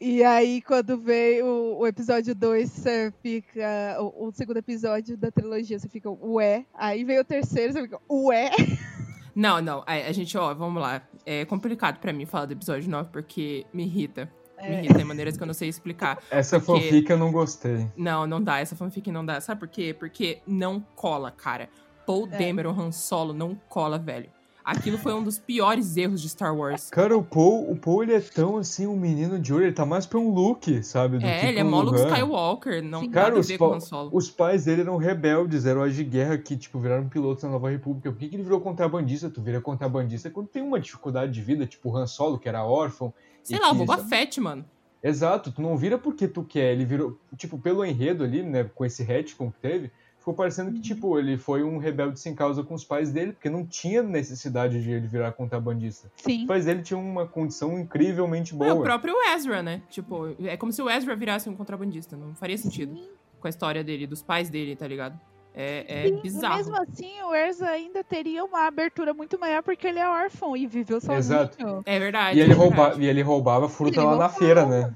E 0.00 0.22
aí, 0.22 0.60
quando 0.60 0.98
veio 0.98 1.46
o, 1.46 1.78
o 1.78 1.86
episódio 1.86 2.34
2, 2.34 2.68
você 2.70 3.12
fica. 3.22 3.96
O, 4.00 4.26
o 4.26 4.32
segundo 4.32 4.58
episódio 4.58 5.16
da 5.16 5.30
trilogia, 5.30 5.78
você 5.78 5.88
fica, 5.88 6.10
ué. 6.10 6.66
Aí 6.74 7.04
veio 7.04 7.22
o 7.22 7.24
terceiro, 7.24 7.72
você 7.72 7.82
fica, 7.82 7.98
ué. 8.10 8.50
Não, 9.34 9.60
não. 9.60 9.82
A, 9.86 9.92
a 9.94 10.12
gente, 10.12 10.36
ó, 10.38 10.52
vamos 10.54 10.80
lá. 10.80 11.02
É 11.26 11.44
complicado 11.44 11.98
pra 11.98 12.12
mim 12.12 12.24
falar 12.26 12.46
do 12.46 12.52
episódio 12.52 12.88
9 12.90 13.08
porque 13.12 13.66
me 13.72 13.84
irrita. 13.84 14.30
Me 14.60 14.68
É. 14.68 14.84
irrita 14.84 15.00
em 15.00 15.04
maneiras 15.04 15.36
que 15.36 15.42
eu 15.42 15.46
não 15.46 15.54
sei 15.54 15.68
explicar. 15.68 16.22
Essa 16.30 16.60
porque- 16.60 16.82
fanfic 16.88 17.10
eu 17.10 17.18
não 17.18 17.32
gostei. 17.32 17.88
Não, 17.96 18.26
não 18.26 18.40
dá. 18.42 18.60
Essa 18.60 18.76
fanfic 18.76 19.10
não 19.10 19.24
dá. 19.26 19.40
Sabe 19.40 19.58
por 19.60 19.68
quê? 19.68 19.94
Porque 19.98 20.40
não 20.46 20.80
cola, 20.94 21.30
cara. 21.30 21.68
Paul 22.06 22.28
É. 22.30 22.38
Dameron 22.38 22.78
Han 22.78 22.92
Solo 22.92 23.32
não 23.32 23.54
cola, 23.68 23.98
velho. 23.98 24.30
Aquilo 24.64 24.96
foi 24.96 25.12
um 25.12 25.22
dos 25.22 25.38
piores 25.38 25.94
erros 25.96 26.22
de 26.22 26.28
Star 26.30 26.56
Wars. 26.56 26.88
Cara, 26.88 27.14
o 27.16 27.22
Paul, 27.22 27.70
o 27.70 27.76
Paul 27.76 28.02
ele 28.02 28.14
é 28.14 28.20
tão 28.20 28.56
assim, 28.56 28.86
um 28.86 28.96
menino 28.96 29.38
de 29.38 29.52
ouro, 29.52 29.64
ele 29.66 29.74
tá 29.74 29.84
mais 29.84 30.06
pra 30.06 30.18
um 30.18 30.30
Luke, 30.30 30.82
sabe? 30.82 31.18
do 31.18 31.26
É, 31.26 31.40
que 31.40 31.46
ele 31.48 31.58
é 31.58 31.64
um 31.64 31.70
mó 31.70 31.82
Luke. 31.82 31.98
Skywalker. 31.98 32.82
Não 32.82 33.00
Sim. 33.00 33.04
tem 33.06 33.10
Cara, 33.12 33.26
nada 33.26 33.36
a 33.36 33.40
os, 33.40 33.52
pa- 33.52 33.80
Solo. 33.80 34.10
os 34.12 34.30
pais 34.30 34.64
dele 34.64 34.80
eram 34.80 34.96
rebeldes, 34.96 35.66
heróis 35.66 35.94
de 35.94 36.02
guerra 36.02 36.38
que, 36.38 36.56
tipo, 36.56 36.78
viraram 36.78 37.06
pilotos 37.08 37.44
na 37.44 37.50
Nova 37.50 37.68
República. 37.70 38.10
Por 38.10 38.18
que, 38.18 38.28
que 38.28 38.36
ele 38.36 38.42
virou 38.42 38.58
contrabandista? 38.60 39.28
Tu 39.28 39.42
vira 39.42 39.60
contrabandista 39.60 40.30
quando 40.30 40.46
tem 40.48 40.62
uma 40.62 40.80
dificuldade 40.80 41.30
de 41.30 41.42
vida, 41.42 41.66
tipo 41.66 41.90
o 41.90 41.96
Han 41.96 42.06
Solo, 42.06 42.38
que 42.38 42.48
era 42.48 42.64
órfão. 42.64 43.12
Sei 43.42 43.58
lá, 43.58 43.70
o 43.70 43.74
Boba 43.74 43.98
Fett, 43.98 44.40
mano. 44.40 44.64
Exato, 45.02 45.52
tu 45.52 45.60
não 45.60 45.76
vira 45.76 45.98
porque 45.98 46.26
tu 46.26 46.42
quer, 46.42 46.72
ele 46.72 46.86
virou, 46.86 47.18
tipo, 47.36 47.58
pelo 47.58 47.84
enredo 47.84 48.24
ali, 48.24 48.42
né, 48.42 48.64
com 48.74 48.86
esse 48.86 49.02
retcon 49.02 49.50
que 49.50 49.58
teve, 49.60 49.90
ficou 50.24 50.32
parecendo 50.32 50.72
que, 50.72 50.80
tipo, 50.80 51.18
ele 51.18 51.36
foi 51.36 51.62
um 51.62 51.76
rebelde 51.76 52.18
sem 52.18 52.34
causa 52.34 52.64
com 52.64 52.72
os 52.72 52.82
pais 52.82 53.12
dele, 53.12 53.32
porque 53.32 53.50
não 53.50 53.66
tinha 53.66 54.02
necessidade 54.02 54.82
de 54.82 54.90
ele 54.90 55.06
virar 55.06 55.32
contrabandista. 55.32 56.10
Sim. 56.16 56.40
Os 56.40 56.46
pais 56.46 56.64
dele 56.64 56.82
tinham 56.82 57.02
uma 57.02 57.26
condição 57.26 57.78
incrivelmente 57.78 58.54
É 58.54 58.56
boa. 58.56 58.74
o 58.74 58.82
próprio 58.82 59.14
Ezra, 59.34 59.62
né? 59.62 59.82
Tipo, 59.90 60.34
é 60.42 60.56
como 60.56 60.72
se 60.72 60.80
o 60.80 60.88
Ezra 60.88 61.14
virasse 61.14 61.50
um 61.50 61.54
contrabandista. 61.54 62.16
Não 62.16 62.34
faria 62.34 62.56
sentido 62.56 62.98
com 63.38 63.46
a 63.46 63.50
história 63.50 63.84
dele, 63.84 64.06
dos 64.06 64.22
pais 64.22 64.48
dele, 64.48 64.74
tá 64.74 64.88
ligado? 64.88 65.20
É, 65.54 65.84
é 65.86 66.08
Sim, 66.08 66.20
bizarro. 66.22 66.54
E 66.54 66.56
mesmo 66.56 66.76
assim, 66.76 67.22
o 67.22 67.34
Erza 67.34 67.66
ainda 67.66 68.02
teria 68.02 68.42
uma 68.44 68.66
abertura 68.66 69.12
muito 69.12 69.38
maior 69.38 69.62
porque 69.62 69.86
ele 69.86 69.98
é 69.98 70.08
órfão 70.08 70.56
e 70.56 70.66
viveu 70.66 71.02
sozinho. 71.02 71.18
Exato. 71.18 71.82
É 71.84 71.98
verdade. 71.98 72.38
E 72.38 72.42
ele, 72.42 72.52
é 72.52 72.56
verdade. 72.56 72.80
rouba, 72.80 73.02
e 73.02 73.06
ele 73.06 73.22
roubava 73.22 73.68
fruta 73.68 74.00
Ele 74.00 74.06
lá 74.06 74.16
na 74.16 74.28
feira, 74.30 74.64
né? 74.64 74.94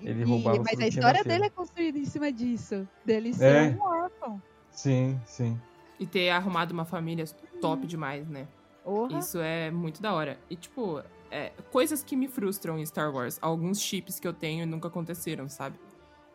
Ele 0.00 0.20
E- 0.22 0.24
roubava 0.24 0.62
Mas 0.64 0.78
a 0.80 0.86
história 0.88 1.24
dele 1.24 1.44
é 1.46 1.50
construída 1.50 1.98
em 1.98 2.04
cima 2.04 2.30
disso. 2.30 2.86
Dele 3.04 3.32
ser 3.32 3.44
É. 3.72 3.76
um 3.76 3.82
órfão. 3.82 4.42
Sim, 4.70 5.18
sim. 5.24 5.60
E 5.98 6.06
ter 6.06 6.28
arrumado 6.30 6.72
uma 6.72 6.84
família 6.84 7.24
top 7.60 7.86
demais, 7.86 8.28
né? 8.28 8.46
Porra. 8.84 9.18
Isso 9.18 9.38
é 9.40 9.70
muito 9.70 10.02
da 10.02 10.12
hora. 10.12 10.38
E, 10.50 10.56
tipo, 10.56 11.02
é, 11.30 11.50
coisas 11.72 12.04
que 12.04 12.14
me 12.14 12.28
frustram 12.28 12.78
em 12.78 12.84
Star 12.86 13.12
Wars. 13.12 13.38
Alguns 13.40 13.80
chips 13.80 14.20
que 14.20 14.28
eu 14.28 14.32
tenho 14.34 14.66
nunca 14.66 14.88
aconteceram, 14.88 15.48
sabe? 15.48 15.78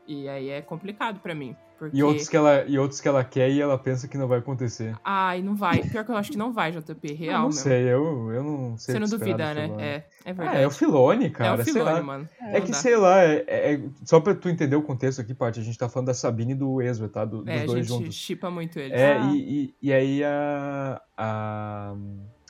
E 0.08 0.28
aí 0.28 0.50
é 0.50 0.62
complicado 0.62 1.20
pra 1.20 1.36
mim. 1.36 1.56
Porque... 1.82 1.98
E 1.98 2.04
outros, 2.04 2.30
que 2.30 2.38
ela, 2.38 2.64
e 2.68 2.78
outros 2.78 3.02
que 3.02 3.08
ela 3.08 3.24
quer 3.24 3.50
e 3.50 3.60
ela 3.60 3.76
pensa 3.76 4.08
que 4.08 4.16
não 4.16 4.28
vai 4.28 4.38
acontecer. 4.38 4.96
Ai, 5.04 5.42
não 5.42 5.56
vai. 5.56 5.80
Pior 5.82 6.06
que 6.06 6.12
eu 6.12 6.16
acho 6.16 6.30
que 6.32 6.38
não 6.38 6.54
vai, 6.54 6.72
JP. 6.72 7.10
Eu 7.10 7.16
Real, 7.18 7.38
não 7.40 7.44
meu. 7.46 7.52
sei, 7.54 7.82
eu, 7.86 8.32
eu 8.32 8.44
não 8.44 8.78
sei. 8.78 8.94
Você 8.94 9.00
não 9.00 9.08
o 9.08 9.10
duvida, 9.10 9.52
né? 9.56 9.72
É, 9.80 9.96
é 9.96 10.06
Ah, 10.30 10.34
verdade. 10.34 10.58
é 10.62 10.68
o 10.68 10.70
Filone, 10.70 11.26
É 11.26 11.30
cara, 11.32 11.60
o 11.60 11.64
sei 11.64 11.74
Filone, 11.74 12.02
mano. 12.06 12.30
É 12.40 12.60
Não 12.60 12.62
que, 12.62 12.72
dá. 12.72 12.78
sei 12.78 12.96
lá, 12.96 13.24
é, 13.24 13.44
é- 13.48 13.82
só 14.06 14.20
pra 14.20 14.36
tu 14.36 14.48
entender 14.48 14.76
o 14.76 14.84
contexto 14.84 15.22
aqui, 15.22 15.34
Paty, 15.34 15.60
a 15.60 15.64
gente 15.64 15.76
tá 15.76 15.90
falando 15.90 16.06
da 16.08 16.14
Sabine 16.14 16.52
e 16.52 16.56
do 16.56 16.80
Ezra, 16.84 17.10
tá? 17.10 17.26
Do- 17.26 17.50
É, 17.50 17.54
dos 17.54 17.64
a 17.64 17.66
dois 17.66 17.88
gente 17.88 17.98
juntos. 18.04 18.16
chipa 18.16 18.52
muito 18.52 18.78
eles. 18.78 18.94
É, 19.00 19.14
Ah. 19.14 19.32
e, 19.34 19.40
e, 19.82 19.88
e 19.90 19.92
aí 19.92 20.24
a, 20.24 21.02
a, 21.18 21.96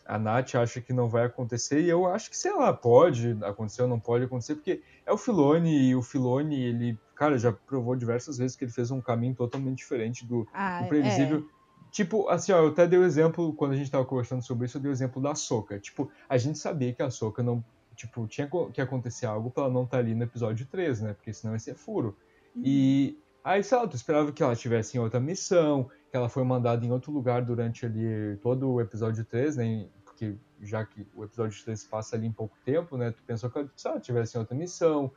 a 0.05 0.17
Nath 0.17 0.55
acha 0.55 0.81
que 0.81 0.93
não 0.93 1.07
vai 1.07 1.25
acontecer, 1.25 1.81
e 1.81 1.89
eu 1.89 2.05
acho 2.05 2.29
que, 2.29 2.37
sei 2.37 2.53
lá, 2.53 2.73
pode 2.73 3.37
acontecer 3.43 3.81
ou 3.83 3.87
não 3.87 3.99
pode 3.99 4.25
acontecer, 4.25 4.55
porque 4.55 4.81
é 5.05 5.11
o 5.11 5.17
Filone, 5.17 5.89
e 5.89 5.95
o 5.95 6.01
Filone, 6.01 6.61
ele, 6.61 6.97
cara, 7.15 7.37
já 7.37 7.51
provou 7.51 7.95
diversas 7.95 8.37
vezes 8.37 8.55
que 8.55 8.65
ele 8.65 8.71
fez 8.71 8.91
um 8.91 9.01
caminho 9.01 9.35
totalmente 9.35 9.77
diferente 9.77 10.25
do, 10.25 10.47
Ah, 10.53 10.81
do 10.81 10.87
previsível. 10.87 11.47
Tipo, 11.91 12.29
assim, 12.29 12.53
ó, 12.53 12.59
eu 12.59 12.67
até 12.69 12.87
dei 12.87 12.97
o 12.97 13.03
exemplo, 13.03 13.53
quando 13.53 13.73
a 13.73 13.75
gente 13.75 13.91
tava 13.91 14.05
conversando 14.05 14.41
sobre 14.41 14.65
isso, 14.65 14.77
eu 14.77 14.81
dei 14.81 14.89
o 14.89 14.93
exemplo 14.93 15.21
da 15.21 15.35
Soca. 15.35 15.77
Tipo, 15.77 16.09
a 16.29 16.37
gente 16.37 16.57
sabia 16.57 16.93
que 16.93 17.03
a 17.03 17.09
Soca 17.09 17.43
não, 17.43 17.63
tipo, 17.95 18.25
tinha 18.27 18.49
que 18.73 18.79
acontecer 18.79 19.25
algo 19.25 19.51
pra 19.51 19.63
ela 19.63 19.73
não 19.73 19.83
estar 19.83 19.97
ali 19.97 20.15
no 20.15 20.23
episódio 20.23 20.65
3, 20.65 21.01
né? 21.01 21.13
Porque 21.13 21.33
senão 21.33 21.53
ia 21.53 21.59
ser 21.59 21.75
furo. 21.75 22.15
E 22.55 23.17
aí, 23.43 23.63
sei 23.63 23.77
lá, 23.77 23.87
tu 23.87 23.95
esperava 23.95 24.31
que 24.31 24.41
ela 24.43 24.55
tivesse 24.55 24.97
em 24.97 24.99
outra 24.99 25.19
missão, 25.19 25.89
que 26.09 26.17
ela 26.17 26.29
foi 26.29 26.43
mandada 26.43 26.85
em 26.85 26.91
outro 26.91 27.11
lugar 27.11 27.43
durante 27.43 27.85
ali 27.85 28.37
todo 28.41 28.69
o 28.69 28.81
episódio 28.81 29.23
3, 29.25 29.57
né? 29.57 29.87
Porque 30.03 30.35
já 30.61 30.85
que 30.85 31.07
o 31.15 31.23
episódio 31.23 31.63
3 31.63 31.83
passa 31.85 32.15
ali 32.15 32.27
em 32.27 32.31
pouco 32.31 32.55
tempo, 32.63 32.97
né? 32.97 33.11
Tu 33.11 33.23
pensou 33.23 33.49
que 33.49 33.57
ela, 33.57 33.69
sei 33.75 33.91
lá, 33.91 33.99
tivesse 33.99 34.37
em 34.37 34.39
outra 34.39 34.55
missão, 34.55 35.11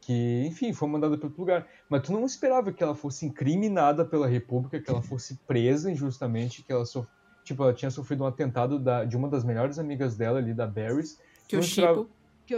que, 0.00 0.44
enfim, 0.46 0.72
foi 0.72 0.88
mandada 0.88 1.16
para 1.16 1.26
outro 1.26 1.40
lugar. 1.40 1.66
Mas 1.88 2.02
tu 2.02 2.12
não 2.12 2.24
esperava 2.24 2.72
que 2.72 2.82
ela 2.82 2.94
fosse 2.94 3.26
incriminada 3.26 4.04
pela 4.04 4.26
República, 4.26 4.80
que 4.80 4.90
ela 4.90 5.02
fosse 5.02 5.36
presa 5.46 5.90
injustamente, 5.90 6.62
que 6.62 6.72
ela 6.72 6.84
sof... 6.84 7.08
tipo, 7.44 7.62
ela 7.62 7.72
tinha 7.72 7.90
sofrido 7.90 8.24
um 8.24 8.26
atentado 8.26 8.78
da... 8.78 9.04
de 9.04 9.16
uma 9.16 9.28
das 9.28 9.44
melhores 9.44 9.78
amigas 9.78 10.16
dela 10.16 10.38
ali, 10.38 10.52
da 10.54 10.66
Barrys. 10.66 11.18
Que 11.46 11.56
eu 11.56 11.60
não 11.60 11.66
esperava- 11.66 12.06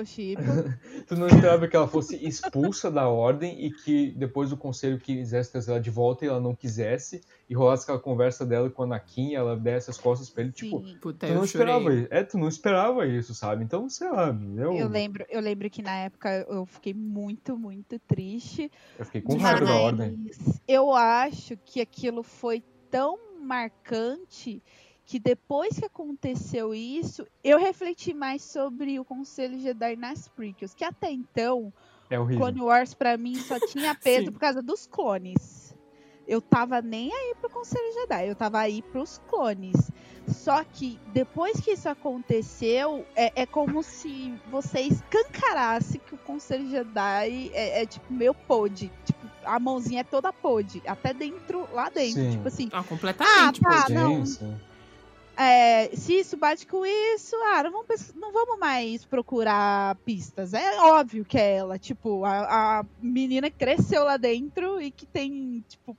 chipo. 0.05 0.43
Que 0.43 0.49
eu 0.49 0.55
chipo. 0.57 0.72
Tu 1.07 1.16
não 1.16 1.26
esperava 1.26 1.68
que 1.68 1.76
ela 1.76 1.88
fosse 1.88 2.16
expulsa 2.24 2.90
da 2.90 3.09
ordem 3.09 3.66
e 3.66 3.70
que 3.72 4.12
depois 4.12 4.53
o 4.53 4.57
conselho 4.57 4.99
quisesse 4.99 5.51
trazer 5.53 5.72
ela 5.72 5.80
de 5.80 5.90
volta 5.90 6.24
e 6.24 6.28
ela 6.28 6.40
não 6.40 6.55
quisesse, 6.55 7.20
e 7.51 7.55
rolasse 7.55 7.82
aquela 7.82 7.99
conversa 7.99 8.47
dela 8.47 8.70
com 8.70 8.82
a 8.82 8.86
Anakin, 8.86 9.34
ela 9.34 9.57
desse 9.57 9.90
as 9.90 9.99
costas 9.99 10.30
pra 10.30 10.43
ele, 10.45 10.53
tipo, 10.53 10.82
Sim. 10.86 10.97
Puta, 11.01 11.26
tu 11.26 11.34
não 11.34 11.45
esperava 11.45 11.82
chorei. 11.82 11.99
isso. 11.99 12.09
É, 12.11 12.22
tu 12.22 12.38
não 12.38 12.49
esperava 12.49 13.07
isso, 13.07 13.34
sabe? 13.34 13.64
Então, 13.64 13.88
sei 13.90 14.09
lá, 14.09 14.34
eu, 14.57 14.72
Eu 14.74 14.88
lembro, 14.88 15.24
eu 15.28 15.40
lembro 15.40 15.68
que 15.68 15.82
na 15.82 15.97
época 15.97 16.47
eu 16.49 16.64
fiquei 16.64 16.95
muito, 16.95 17.59
muito 17.59 17.99
triste. 17.99 18.70
eu 18.99 19.05
fiquei 19.05 19.20
com 19.20 19.36
raiva 19.36 19.61
da 19.61 19.66
mas 19.66 19.82
ordem. 19.82 20.30
Eu 20.66 20.93
acho 20.95 21.57
que 21.64 21.80
aquilo 21.80 22.22
foi 22.22 22.62
tão 22.90 23.18
marcante 23.43 24.62
que 25.12 25.18
depois 25.18 25.78
que 25.78 25.84
aconteceu 25.84 26.74
isso, 26.74 27.26
eu 27.44 27.58
refleti 27.58 28.14
mais 28.14 28.40
sobre 28.40 28.98
o 28.98 29.04
Conselho 29.04 29.58
Jedi 29.58 29.94
nas 29.94 30.26
prequels, 30.26 30.72
que 30.72 30.86
até 30.86 31.10
então 31.10 31.70
É 32.08 32.18
horrível. 32.18 32.46
Clone 32.46 32.62
Wars 32.62 32.94
pra 32.94 33.18
mim 33.18 33.34
só 33.34 33.60
tinha 33.68 33.94
peso 33.94 34.32
por 34.32 34.40
causa 34.40 34.62
dos 34.62 34.86
clones. 34.86 35.76
Eu 36.26 36.40
tava 36.40 36.80
nem 36.80 37.12
aí 37.12 37.34
pro 37.38 37.50
Conselho 37.50 37.92
Jedi, 37.92 38.26
eu 38.26 38.34
tava 38.34 38.60
aí 38.60 38.80
pros 38.80 39.20
clones. 39.28 39.90
Só 40.26 40.64
que 40.64 40.98
depois 41.12 41.60
que 41.60 41.72
isso 41.72 41.90
aconteceu, 41.90 43.04
é, 43.14 43.42
é 43.42 43.44
como 43.44 43.82
se 43.82 44.32
você 44.50 44.80
escancarasse 44.80 45.98
que 45.98 46.14
o 46.14 46.18
Conselho 46.18 46.70
Jedi 46.70 47.50
é, 47.52 47.82
é, 47.82 47.84
tipo 47.84 48.10
meio 48.10 48.32
pod. 48.32 48.90
Tipo, 49.04 49.26
a 49.44 49.60
mãozinha 49.60 50.00
é 50.00 50.04
toda 50.04 50.32
pod. 50.32 50.82
Até 50.86 51.12
dentro, 51.12 51.68
lá 51.70 51.90
dentro. 51.90 52.14
Sim. 52.22 52.30
Tipo 52.30 52.48
assim, 52.48 52.70
Ah, 52.72 52.82
completamente, 52.82 53.60
Ah, 53.62 53.82
tá, 53.82 53.88
não. 53.90 54.24
Sim, 54.24 54.38
sim. 54.38 54.72
É, 55.37 55.89
se 55.97 56.14
isso 56.18 56.37
bate 56.37 56.66
com 56.66 56.85
isso, 56.85 57.35
ah, 57.55 57.62
não 57.62 57.72
vamos, 57.72 58.14
não 58.14 58.33
vamos 58.33 58.59
mais 58.59 59.05
procurar 59.05 59.95
pistas. 60.05 60.53
É 60.55 60.80
óbvio 60.83 61.24
que 61.24 61.39
é 61.39 61.57
ela, 61.57 61.78
tipo, 61.78 62.24
a, 62.24 62.80
a 62.80 62.85
menina 63.01 63.51
cresceu 63.51 64.05
lá 64.05 64.16
dentro 64.16 64.80
e 64.80 64.91
que 64.91 65.07
tem, 65.07 65.64
tipo, 65.68 65.97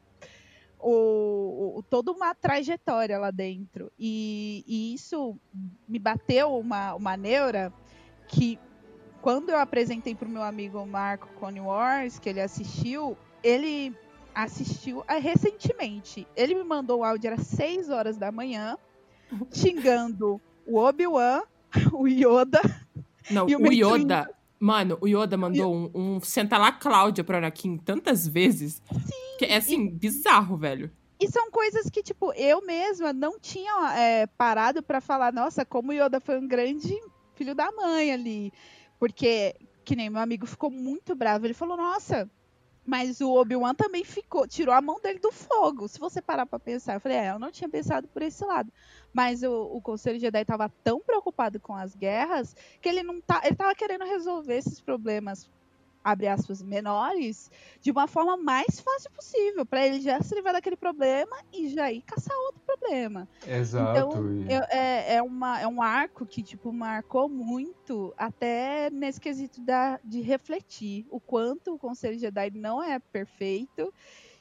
o, 0.79 1.77
o- 1.79 1.83
toda 1.89 2.11
uma 2.11 2.35
trajetória 2.35 3.17
lá 3.17 3.31
dentro. 3.31 3.91
E, 3.97 4.63
e 4.67 4.93
isso 4.93 5.35
me 5.87 5.97
bateu 5.97 6.55
uma, 6.57 6.93
uma 6.93 7.17
neura 7.17 7.73
que 8.27 8.59
quando 9.21 9.49
eu 9.49 9.57
apresentei 9.59 10.13
pro 10.13 10.27
meu 10.29 10.43
amigo 10.43 10.85
Marco 10.85 11.27
Cone 11.39 11.61
Wars, 11.61 12.19
que 12.19 12.29
ele 12.29 12.41
assistiu, 12.41 13.17
ele 13.41 13.95
assistiu 14.35 15.03
ah, 15.07 15.15
recentemente. 15.17 16.27
Ele 16.35 16.55
me 16.55 16.63
mandou 16.63 16.99
o 16.99 17.03
áudio, 17.03 17.27
era 17.27 17.37
6 17.41 17.89
horas 17.89 18.17
da 18.17 18.31
manhã, 18.31 18.77
xingando 19.51 20.39
o 20.65 20.77
Obi-Wan, 20.77 21.41
o 21.93 22.07
Yoda. 22.07 22.61
Não, 23.29 23.47
E 23.49 23.55
o 23.55 23.61
o 23.61 23.71
Yoda. 23.71 24.29
Mano, 24.59 24.97
o 25.01 25.07
Yoda 25.07 25.35
mandou 25.35 25.73
um, 25.73 25.91
um 25.93 26.19
Senta 26.21 26.57
lá 26.57 26.71
Cláudia 26.71 27.23
pro 27.23 27.37
Anakin 27.37 27.77
tantas 27.77 28.25
vezes. 28.27 28.81
Que 29.37 29.45
é 29.45 29.57
assim, 29.57 29.89
bizarro, 29.89 30.55
velho. 30.55 30.89
E 31.19 31.27
são 31.29 31.51
coisas 31.51 31.89
que, 31.89 32.01
tipo, 32.01 32.33
eu 32.33 32.65
mesma 32.65 33.13
não 33.13 33.39
tinha 33.39 33.93
é, 33.93 34.27
parado 34.27 34.81
pra 34.81 35.01
falar, 35.01 35.33
nossa, 35.33 35.65
como 35.65 35.91
o 35.91 35.93
Yoda 35.93 36.19
foi 36.19 36.39
um 36.39 36.47
grande 36.47 36.97
filho 37.33 37.53
da 37.53 37.71
mãe 37.71 38.11
ali. 38.11 38.53
Porque, 38.99 39.55
que 39.83 39.95
nem 39.95 40.09
meu 40.09 40.21
amigo 40.21 40.45
ficou 40.45 40.69
muito 40.69 41.15
bravo. 41.15 41.45
Ele 41.45 41.53
falou, 41.53 41.75
nossa, 41.75 42.29
mas 42.85 43.21
o 43.21 43.31
Obi-Wan 43.33 43.73
também 43.73 44.03
ficou, 44.03 44.47
tirou 44.47 44.73
a 44.73 44.81
mão 44.81 44.99
dele 45.01 45.19
do 45.19 45.31
fogo. 45.31 45.87
Se 45.87 45.99
você 45.99 46.21
parar 46.21 46.45
pra 46.45 46.59
pensar, 46.59 46.95
eu 46.95 46.99
falei, 46.99 47.17
é, 47.17 47.31
eu 47.31 47.39
não 47.39 47.51
tinha 47.51 47.69
pensado 47.69 48.07
por 48.07 48.21
esse 48.21 48.43
lado. 48.45 48.71
Mas 49.13 49.41
o, 49.43 49.51
o 49.51 49.81
Conselho 49.81 50.19
Jedi 50.19 50.43
tava 50.43 50.69
tão 50.83 50.99
preocupado 50.99 51.59
com 51.59 51.75
as 51.75 51.95
guerras 51.95 52.55
que 52.81 52.89
ele 52.89 53.03
não 53.03 53.21
tá, 53.21 53.41
ele 53.45 53.55
tava 53.55 53.73
querendo 53.73 54.03
resolver 54.03 54.57
esses 54.57 54.81
problemas 54.81 55.49
abre 56.03 56.27
aspas, 56.27 56.61
menores, 56.61 57.49
de 57.79 57.91
uma 57.91 58.07
forma 58.07 58.35
mais 58.35 58.79
fácil 58.79 59.09
possível, 59.11 59.65
para 59.65 59.85
ele 59.87 60.01
já 60.01 60.21
se 60.21 60.35
livrar 60.35 60.53
daquele 60.53 60.75
problema 60.75 61.35
e 61.53 61.69
já 61.69 61.91
ir 61.91 62.01
caçar 62.01 62.35
outro 62.47 62.61
problema. 62.65 63.27
Exato. 63.47 63.97
Então, 63.99 64.31
e- 64.41 64.53
eu- 64.53 64.63
é, 64.69 65.15
é, 65.15 65.21
uma, 65.21 65.59
é 65.61 65.67
um 65.67 65.81
arco 65.81 66.25
que, 66.25 66.43
tipo, 66.43 66.73
marcou 66.73 67.29
muito, 67.29 68.13
até 68.17 68.89
nesse 68.89 69.19
quesito 69.21 69.61
da, 69.61 69.99
de 70.03 70.19
refletir 70.21 71.05
o 71.09 71.19
quanto 71.19 71.73
o 71.73 71.79
Conselho 71.79 72.19
Jedi 72.19 72.51
não 72.51 72.83
é 72.83 72.99
perfeito 72.99 73.93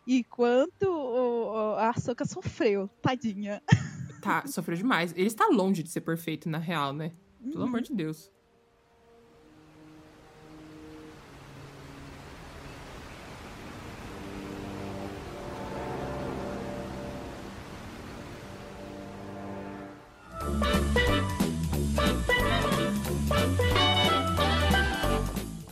e 0.06 0.24
quanto 0.24 0.82
o, 0.88 1.52
o- 1.52 1.74
a 1.76 1.90
Ahsoka 1.90 2.24
sofreu, 2.24 2.88
tadinha. 3.00 3.62
Tá, 4.20 4.44
sofreu 4.46 4.76
demais. 4.76 5.12
Ele 5.16 5.26
está 5.26 5.46
longe 5.46 5.82
de 5.82 5.90
ser 5.90 6.00
perfeito, 6.00 6.48
na 6.48 6.58
real, 6.58 6.92
né? 6.92 7.12
Uhum. 7.40 7.50
Pelo 7.50 7.64
amor 7.64 7.80
de 7.82 7.92
Deus. 7.92 8.30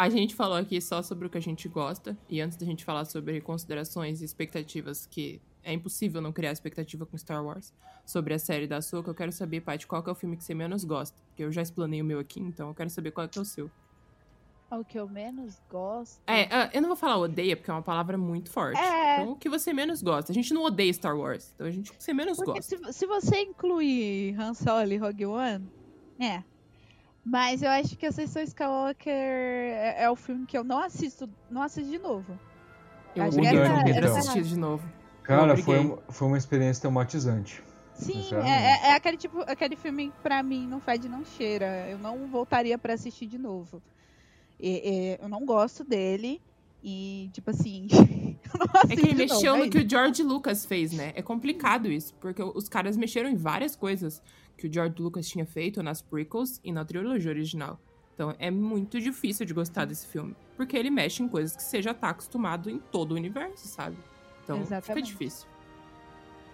A 0.00 0.08
gente 0.08 0.34
falou 0.34 0.56
aqui 0.56 0.80
só 0.80 1.02
sobre 1.02 1.26
o 1.26 1.30
que 1.30 1.36
a 1.36 1.42
gente 1.42 1.68
gosta. 1.68 2.16
E 2.28 2.40
antes 2.40 2.56
da 2.56 2.64
gente 2.64 2.84
falar 2.84 3.04
sobre 3.04 3.40
considerações 3.40 4.22
e 4.22 4.24
expectativas, 4.24 5.04
que 5.06 5.40
é 5.62 5.72
impossível 5.72 6.22
não 6.22 6.32
criar 6.32 6.52
expectativa 6.52 7.04
com 7.04 7.18
Star 7.18 7.44
Wars, 7.44 7.72
sobre 8.06 8.32
a 8.32 8.38
série 8.38 8.66
da 8.66 8.80
Soca, 8.80 9.10
eu 9.10 9.14
quero 9.14 9.30
saber, 9.30 9.60
Paty, 9.60 9.86
qual 9.86 10.02
que 10.02 10.08
é 10.08 10.12
o 10.12 10.14
filme 10.14 10.36
que 10.36 10.44
você 10.44 10.54
menos 10.54 10.84
gosta? 10.84 11.20
Porque 11.28 11.44
eu 11.44 11.52
já 11.52 11.60
explanei 11.60 12.00
o 12.00 12.04
meu 12.04 12.18
aqui, 12.18 12.40
então 12.40 12.68
eu 12.68 12.74
quero 12.74 12.88
saber 12.88 13.10
qual 13.10 13.26
é, 13.26 13.28
que 13.28 13.38
é 13.38 13.42
o 13.42 13.44
seu. 13.44 13.70
O 14.70 14.84
que 14.84 14.98
eu 14.98 15.08
menos 15.08 15.60
gosto. 15.68 16.22
É, 16.26 16.48
ah, 16.50 16.70
eu 16.72 16.80
não 16.80 16.88
vou 16.88 16.96
falar 16.96 17.18
odeia, 17.18 17.56
porque 17.56 17.70
é 17.70 17.74
uma 17.74 17.82
palavra 17.82 18.16
muito 18.16 18.50
forte. 18.50 18.80
É. 18.80 19.20
Então, 19.20 19.32
o 19.32 19.36
que 19.36 19.48
você 19.48 19.72
menos 19.74 20.00
gosta? 20.00 20.32
A 20.32 20.34
gente 20.34 20.54
não 20.54 20.62
odeia 20.62 20.92
Star 20.92 21.16
Wars. 21.16 21.52
Então, 21.54 21.66
a 21.66 21.70
gente 21.70 21.90
o 21.90 21.94
que 21.94 22.02
você 22.02 22.14
menos 22.14 22.38
Porque 22.38 22.52
gosta. 22.52 22.92
se, 22.92 22.92
se 22.92 23.06
você 23.06 23.40
incluir 23.40 24.40
Han 24.40 24.54
Solo 24.54 24.92
e 24.92 24.96
Rogue 24.96 25.26
One, 25.26 25.68
é. 26.18 26.42
Mas 27.24 27.62
eu 27.62 27.70
acho 27.70 27.96
que 27.96 28.06
Ascensão 28.06 28.42
Skywalker 28.42 29.12
é, 29.12 30.04
é 30.04 30.10
o 30.10 30.16
filme 30.16 30.46
que 30.46 30.56
eu 30.56 30.64
não 30.64 30.78
assisto, 30.78 31.28
não 31.50 31.62
assisto 31.62 31.90
de 31.90 31.98
novo. 31.98 32.38
Eu 33.14 33.24
acho 33.24 33.32
que 33.32 33.38
obriguei 33.46 33.60
essa- 33.60 33.74
o 33.80 33.84
Pedro 33.84 34.04
a 34.04 34.08
essa- 34.08 34.18
assistir 34.18 34.42
de 34.42 34.58
novo. 34.58 34.88
Cara, 35.22 35.56
foi, 35.56 35.78
uma- 35.78 35.98
foi 36.08 36.28
uma 36.28 36.38
experiência 36.38 36.80
traumatizante. 36.80 37.62
Sim, 37.94 38.24
é, 38.42 38.48
é- 38.48 38.90
é 38.90 38.94
aquele 38.94 39.16
tipo, 39.18 39.40
aquele 39.42 39.76
filme 39.76 40.08
que 40.08 40.18
pra 40.22 40.42
mim 40.42 40.66
não 40.66 40.80
fede 40.80 41.08
não 41.08 41.22
cheira. 41.24 41.86
Eu 41.90 41.98
não 41.98 42.26
voltaria 42.26 42.78
pra 42.78 42.94
assistir 42.94 43.26
de 43.26 43.36
novo. 43.38 43.82
E- 44.58 45.16
e 45.18 45.22
eu 45.22 45.28
não 45.28 45.44
gosto 45.44 45.84
dele 45.84 46.40
e 46.82 47.28
tipo 47.32 47.50
assim, 47.50 47.86
eu 48.54 48.58
não 48.58 48.66
É 48.90 48.96
que 48.96 49.00
ele 49.02 49.14
mexeu 49.14 49.54
é 49.56 49.58
no 49.64 49.70
que 49.70 49.78
o 49.78 49.88
George 49.88 50.22
Lucas 50.22 50.64
fez, 50.64 50.92
né? 50.92 51.12
É 51.14 51.20
complicado 51.22 51.92
isso, 51.92 52.14
porque 52.14 52.42
os 52.42 52.68
caras 52.68 52.96
mexeram 52.96 53.28
em 53.28 53.36
várias 53.36 53.76
coisas 53.76 54.22
que 54.60 54.66
o 54.66 54.72
George 54.72 54.94
Lucas 54.98 55.26
tinha 55.26 55.46
feito 55.46 55.82
nas 55.82 56.02
prequels 56.02 56.60
e 56.62 56.70
na 56.70 56.84
trilogia 56.84 57.30
original. 57.30 57.80
Então 58.14 58.34
é 58.38 58.50
muito 58.50 59.00
difícil 59.00 59.46
de 59.46 59.54
gostar 59.54 59.86
desse 59.86 60.06
filme, 60.06 60.36
porque 60.54 60.76
ele 60.76 60.90
mexe 60.90 61.22
em 61.22 61.28
coisas 61.28 61.56
que 61.56 61.62
você 61.62 61.80
já 61.80 61.94
tá 61.94 62.10
acostumado 62.10 62.68
em 62.68 62.78
todo 62.78 63.12
o 63.12 63.14
universo, 63.14 63.66
sabe? 63.66 63.96
Então 64.44 64.58
fica 64.58 64.76
Exatamente. 64.76 65.06
difícil. 65.06 65.48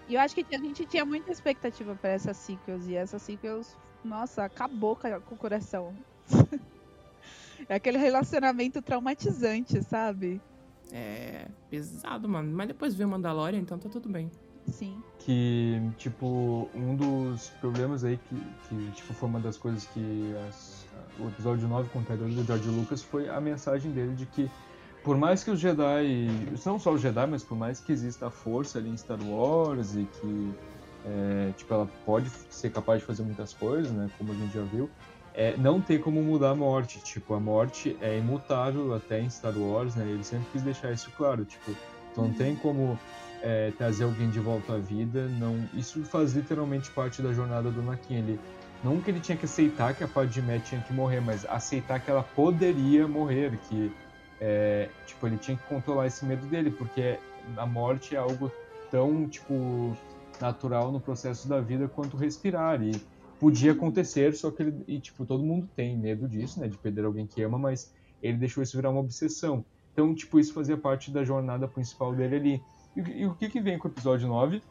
E 0.08 0.14
eu 0.14 0.20
acho 0.20 0.34
que 0.36 0.54
a 0.54 0.58
gente 0.58 0.86
tinha 0.86 1.04
muita 1.04 1.32
expectativa 1.32 1.96
pra 1.96 2.10
essas 2.10 2.36
sequels. 2.36 2.86
E 2.86 2.94
essas 2.94 3.20
sequels, 3.22 3.76
nossa, 4.04 4.44
acabou 4.44 4.94
com 4.94 5.34
o 5.34 5.38
coração. 5.38 5.92
é 7.68 7.74
aquele 7.74 7.98
relacionamento 7.98 8.80
traumatizante, 8.80 9.82
sabe? 9.82 10.40
É 10.92 11.48
pesado, 11.68 12.28
mano. 12.28 12.54
Mas 12.54 12.68
depois 12.68 12.94
veio 12.94 13.08
o 13.08 13.10
Mandalorian, 13.10 13.58
então 13.58 13.76
tá 13.76 13.88
tudo 13.88 14.08
bem. 14.08 14.30
Sim. 14.70 15.02
que, 15.20 15.80
tipo, 15.98 16.68
um 16.74 16.94
dos 16.94 17.48
problemas 17.60 18.04
aí 18.04 18.16
que, 18.16 18.36
que 18.68 18.90
tipo, 18.92 19.12
foi 19.14 19.28
uma 19.28 19.40
das 19.40 19.56
coisas 19.56 19.84
que 19.86 20.34
as- 20.48 20.86
o 21.18 21.28
episódio 21.28 21.66
9 21.66 21.88
com 21.90 21.98
o 21.98 22.04
Pedro 22.04 22.28
do 22.28 22.44
George 22.44 22.68
Lucas 22.68 23.02
foi 23.02 23.28
a 23.28 23.40
mensagem 23.40 23.90
dele 23.92 24.14
de 24.14 24.26
que 24.26 24.48
por 25.02 25.16
mais 25.16 25.42
que 25.44 25.50
os 25.50 25.58
Jedi, 25.60 26.28
não 26.64 26.78
só 26.78 26.92
os 26.92 27.00
Jedi, 27.00 27.26
mas 27.26 27.42
por 27.42 27.56
mais 27.56 27.80
que 27.80 27.92
exista 27.92 28.26
a 28.26 28.30
força 28.30 28.78
ali 28.78 28.90
em 28.90 28.96
Star 28.96 29.18
Wars 29.22 29.94
e 29.94 30.04
que 30.04 30.54
é, 31.04 31.52
tipo, 31.56 31.72
ela 31.72 31.88
pode 32.04 32.28
ser 32.50 32.70
capaz 32.70 33.00
de 33.00 33.06
fazer 33.06 33.22
muitas 33.22 33.52
coisas, 33.52 33.90
né, 33.92 34.10
como 34.18 34.32
a 34.32 34.34
gente 34.34 34.52
já 34.54 34.62
viu, 34.62 34.90
é, 35.34 35.56
não 35.56 35.80
tem 35.80 35.98
como 36.00 36.20
mudar 36.22 36.50
a 36.50 36.54
morte, 36.56 36.98
tipo, 37.00 37.34
a 37.34 37.40
morte 37.40 37.96
é 38.00 38.18
imutável 38.18 38.92
até 38.94 39.20
em 39.20 39.30
Star 39.30 39.56
Wars, 39.56 39.94
né, 39.94 40.04
ele 40.04 40.24
sempre 40.24 40.46
quis 40.50 40.62
deixar 40.62 40.92
isso 40.92 41.10
claro, 41.16 41.44
tipo, 41.44 41.72
tu 42.14 42.22
não 42.22 42.32
tem 42.32 42.56
como 42.56 42.98
é, 43.46 43.70
trazer 43.78 44.02
alguém 44.02 44.28
de 44.28 44.40
volta 44.40 44.74
à 44.74 44.78
vida, 44.78 45.28
não. 45.38 45.68
Isso 45.72 46.02
faz 46.04 46.32
literalmente 46.32 46.90
parte 46.90 47.22
da 47.22 47.32
jornada 47.32 47.70
do 47.70 47.80
Anakin. 47.80 48.16
Ele 48.16 48.40
não 48.82 49.00
que 49.00 49.08
ele 49.08 49.20
tinha 49.20 49.38
que 49.38 49.44
aceitar 49.44 49.94
que 49.94 50.02
a 50.02 50.08
Padmé 50.08 50.58
tinha 50.58 50.80
que 50.80 50.92
morrer, 50.92 51.20
mas 51.20 51.46
aceitar 51.46 52.00
que 52.00 52.10
ela 52.10 52.24
poderia 52.24 53.06
morrer, 53.06 53.56
que 53.68 53.92
é, 54.40 54.88
tipo 55.06 55.28
ele 55.28 55.36
tinha 55.36 55.56
que 55.56 55.62
controlar 55.62 56.08
esse 56.08 56.24
medo 56.24 56.44
dele, 56.46 56.72
porque 56.72 57.20
a 57.56 57.64
morte 57.66 58.16
é 58.16 58.18
algo 58.18 58.50
tão 58.90 59.28
tipo 59.28 59.96
natural 60.40 60.90
no 60.90 61.00
processo 61.00 61.48
da 61.48 61.60
vida 61.60 61.86
quanto 61.86 62.16
respirar 62.16 62.82
e 62.82 63.00
podia 63.38 63.72
acontecer, 63.72 64.34
só 64.34 64.50
que 64.50 64.64
ele 64.64 64.84
e 64.88 64.98
tipo 64.98 65.24
todo 65.24 65.44
mundo 65.44 65.68
tem 65.76 65.96
medo 65.96 66.28
disso, 66.28 66.58
né, 66.58 66.66
de 66.66 66.76
perder 66.76 67.04
alguém 67.04 67.28
que 67.28 67.42
ama, 67.44 67.56
mas 67.58 67.94
ele 68.20 68.38
deixou 68.38 68.60
isso 68.60 68.76
virar 68.76 68.90
uma 68.90 69.00
obsessão. 69.00 69.64
Então, 69.96 70.14
tipo, 70.14 70.38
isso 70.38 70.52
fazia 70.52 70.76
parte 70.76 71.10
da 71.10 71.24
jornada 71.24 71.66
principal 71.66 72.14
dele 72.14 72.36
ali. 72.36 72.62
E, 72.96 73.22
e 73.22 73.26
o 73.26 73.34
que 73.34 73.48
que 73.48 73.60
vem 73.60 73.78
com 73.78 73.88
o 73.88 73.90
episódio 73.90 74.26
9? 74.26 74.62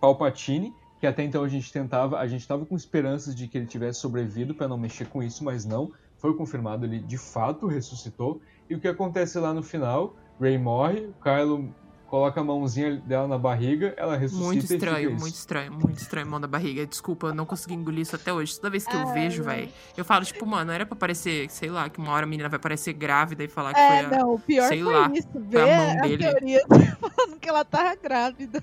Palpatine, 0.00 0.74
que 0.98 1.06
até 1.06 1.22
então 1.22 1.44
a 1.44 1.48
gente 1.48 1.70
tentava, 1.72 2.18
a 2.18 2.26
gente 2.26 2.46
tava 2.46 2.64
com 2.64 2.74
esperanças 2.74 3.34
de 3.34 3.46
que 3.46 3.58
ele 3.58 3.66
tivesse 3.66 4.00
sobrevivido 4.00 4.54
para 4.54 4.66
não 4.66 4.78
mexer 4.78 5.06
com 5.08 5.22
isso, 5.22 5.44
mas 5.44 5.64
não. 5.64 5.92
Foi 6.16 6.34
confirmado, 6.34 6.84
ele 6.84 6.98
de 6.98 7.18
fato 7.18 7.66
ressuscitou. 7.66 8.40
E 8.68 8.74
o 8.74 8.80
que 8.80 8.88
acontece 8.88 9.38
lá 9.38 9.54
no 9.54 9.62
final? 9.62 10.14
Rey 10.40 10.58
morre, 10.58 11.10
Kylo 11.22 11.74
coloca 12.10 12.40
a 12.40 12.44
mãozinha 12.44 12.96
dela 12.96 13.28
na 13.28 13.38
barriga, 13.38 13.94
ela 13.96 14.16
ressuscita 14.16 14.44
Muito 14.44 14.58
e 14.58 14.62
fica 14.62 14.74
estranho, 14.74 15.10
isso. 15.12 15.20
muito 15.20 15.34
estranho, 15.36 15.72
muito 15.72 15.98
estranho, 15.98 16.26
mão 16.26 16.40
da 16.40 16.48
barriga. 16.48 16.84
Desculpa, 16.84 17.28
eu 17.28 17.34
não 17.34 17.46
consegui 17.46 17.74
engolir 17.74 18.00
isso 18.00 18.16
até 18.16 18.32
hoje. 18.32 18.56
Toda 18.56 18.68
vez 18.68 18.84
que 18.84 18.94
eu 18.96 19.06
Ai, 19.06 19.14
vejo, 19.14 19.44
velho, 19.44 19.68
eu 19.96 20.04
falo, 20.04 20.24
tipo, 20.24 20.44
mano, 20.44 20.72
era 20.72 20.84
pra 20.84 20.96
parecer, 20.96 21.48
sei 21.50 21.70
lá, 21.70 21.88
que 21.88 22.00
uma 22.00 22.10
hora 22.12 22.26
a 22.26 22.28
menina 22.28 22.48
vai 22.48 22.58
parecer 22.58 22.92
grávida 22.94 23.44
e 23.44 23.48
falar 23.48 23.72
que 23.72 23.78
É, 23.80 23.88
foi 23.88 23.98
a. 24.16 24.18
não, 24.18 24.34
o 24.34 24.38
pior 24.40 24.66
sei 24.68 24.82
foi 24.82 24.92
lá, 24.92 25.10
isso. 25.14 25.28
Ver 25.34 25.60
a 25.60 25.66
mão 25.76 25.90
a, 25.90 26.02
dele. 26.02 26.18
teoria 26.18 26.60
falando 27.00 27.38
que 27.40 27.48
ela 27.48 27.64
tava 27.64 27.94
grávida. 27.94 28.62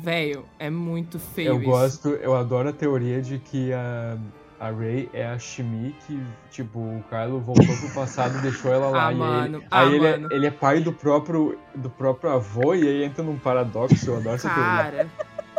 Velho, 0.00 0.44
é 0.58 0.70
muito 0.70 1.18
feio 1.18 1.48
Eu 1.48 1.56
isso. 1.60 1.64
gosto, 1.70 2.08
eu 2.10 2.36
adoro 2.36 2.68
a 2.68 2.72
teoria 2.72 3.20
de 3.20 3.38
que 3.40 3.72
a, 3.72 4.16
a 4.58 4.70
Rey 4.70 5.08
é 5.12 5.26
a 5.26 5.38
Shmi 5.38 5.94
que, 6.06 6.20
tipo, 6.50 6.78
o 6.78 7.04
Kylo 7.08 7.40
voltou 7.40 7.76
pro 7.76 7.90
passado 7.94 8.38
e 8.38 8.42
deixou 8.42 8.72
ela 8.72 8.88
lá. 8.88 9.08
Ah, 9.08 9.12
e 9.12 9.14
aí 9.14 9.18
mano, 9.18 9.58
ele, 9.58 9.66
ah, 9.70 9.80
aí 9.80 9.94
ele, 9.94 10.10
mano. 10.10 10.28
É, 10.32 10.36
ele 10.36 10.46
é 10.46 10.50
pai 10.50 10.80
do 10.80 10.92
próprio, 10.92 11.58
do 11.74 11.90
próprio 11.90 12.30
avô 12.30 12.74
e 12.74 12.82
aí 12.88 13.04
entra 13.04 13.22
num 13.22 13.38
paradoxo. 13.38 14.10
Eu 14.10 14.16
adoro 14.16 14.34
essa 14.36 14.48
teoria. 14.48 14.64
Cara, 14.64 15.10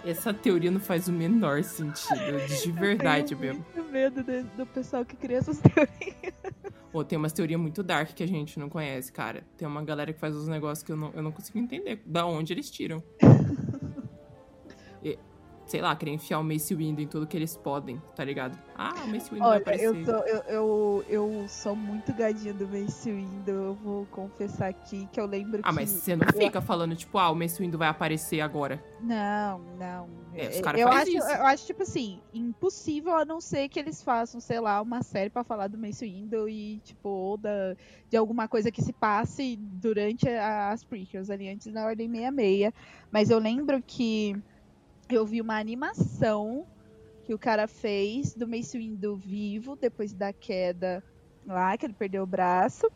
essa 0.05 0.33
teoria 0.33 0.71
não 0.71 0.79
faz 0.79 1.07
o 1.07 1.11
menor 1.11 1.63
sentido, 1.63 2.15
de 2.63 2.71
verdade 2.71 3.33
Eu 3.33 3.39
tenho 3.39 3.53
mesmo. 3.53 3.65
muito 3.75 3.91
medo 3.91 4.23
de- 4.23 4.43
do 4.43 4.65
pessoal 4.65 5.03
que 5.05 5.15
cria 5.15 5.37
essas 5.37 5.59
teorias. 5.61 6.33
Pô, 6.91 7.03
tem 7.03 7.17
umas 7.17 7.33
teorias 7.33 7.59
muito 7.59 7.83
dark 7.83 8.09
que 8.13 8.23
a 8.23 8.27
gente 8.27 8.57
não 8.59 8.69
conhece, 8.69 9.11
cara. 9.11 9.43
Tem 9.57 9.67
uma 9.67 9.83
galera 9.83 10.11
que 10.13 10.19
faz 10.19 10.35
uns 10.35 10.47
negócios 10.47 10.81
que 10.83 10.91
eu 10.91 10.95
não, 10.97 11.11
eu 11.13 11.21
não 11.21 11.31
consigo 11.31 11.59
entender 11.59 12.01
da 12.05 12.25
onde 12.25 12.53
eles 12.53 12.69
tiram. 12.71 13.03
E, 15.03 15.17
sei 15.67 15.81
lá, 15.81 15.95
querem 15.95 16.15
enfiar 16.15 16.39
o 16.39 16.43
Mace 16.43 16.73
Windu 16.73 17.01
em 17.01 17.07
tudo 17.07 17.27
que 17.27 17.35
eles 17.35 17.55
podem, 17.57 18.01
tá 18.15 18.23
ligado? 18.23 18.57
Ah, 18.75 18.93
o 19.03 19.07
Mace 19.07 19.29
Windu 19.29 19.39
vai 19.43 19.49
Olha, 19.49 19.57
aparecer. 19.59 19.85
eu 19.85 20.05
sou, 20.05 20.15
eu, 20.25 20.41
eu, 20.47 21.05
eu 21.09 21.45
sou 21.49 21.75
muito 21.75 22.13
gadinha 22.13 22.53
do 22.53 22.67
Mace 22.67 23.11
Windu. 23.11 23.51
Eu 23.51 23.73
vou 23.75 24.05
confessar 24.07 24.69
aqui 24.69 25.07
que 25.11 25.19
eu 25.19 25.25
lembro 25.25 25.59
Ah, 25.63 25.69
que... 25.69 25.75
mas 25.75 25.89
você 25.89 26.15
não 26.15 26.25
fica 26.27 26.61
falando, 26.61 26.95
tipo, 26.95 27.17
ah, 27.17 27.29
o 27.29 27.35
Mace 27.35 27.59
Windu 27.61 27.77
vai 27.77 27.87
aparecer 27.89 28.39
agora. 28.39 28.83
Não, 29.01 29.59
não. 29.77 30.07
É, 30.33 30.49
os 30.49 30.55
Eu- 30.57 30.61
cara 30.61 30.79
eu, 30.79 30.87
acho, 30.89 31.09
isso. 31.09 31.27
eu 31.27 31.45
acho, 31.47 31.65
tipo 31.65 31.81
assim, 31.83 32.19
impossível 32.33 33.15
a 33.15 33.25
não 33.25 33.41
ser 33.41 33.67
que 33.69 33.79
eles 33.79 34.01
façam, 34.01 34.39
sei 34.39 34.59
lá, 34.59 34.81
uma 34.81 35.01
série 35.03 35.29
pra 35.29 35.43
falar 35.43 35.67
do 35.67 35.77
Mace 35.77 36.05
Windu 36.05 36.47
e, 36.47 36.77
tipo, 36.83 37.09
ou 37.09 37.37
da, 37.37 37.75
de 38.09 38.15
alguma 38.15 38.47
coisa 38.47 38.71
que 38.71 38.81
se 38.81 38.93
passe 38.93 39.57
durante 39.57 40.29
a- 40.29 40.69
as 40.71 40.83
prequels, 40.83 41.29
ali 41.29 41.49
antes 41.49 41.71
da 41.73 41.85
Ordem 41.85 42.09
66. 42.09 42.71
Mas 43.11 43.29
eu 43.29 43.39
lembro 43.39 43.81
que 43.85 44.35
eu 45.15 45.25
vi 45.25 45.41
uma 45.41 45.57
animação 45.57 46.65
que 47.23 47.33
o 47.33 47.39
cara 47.39 47.67
fez 47.67 48.33
do 48.33 48.47
Mace 48.47 48.77
Windu 48.77 49.15
vivo, 49.15 49.75
depois 49.75 50.13
da 50.13 50.31
queda 50.31 51.03
lá, 51.45 51.77
que 51.77 51.85
ele 51.85 51.93
perdeu 51.93 52.23
o 52.23 52.27
braço. 52.27 52.89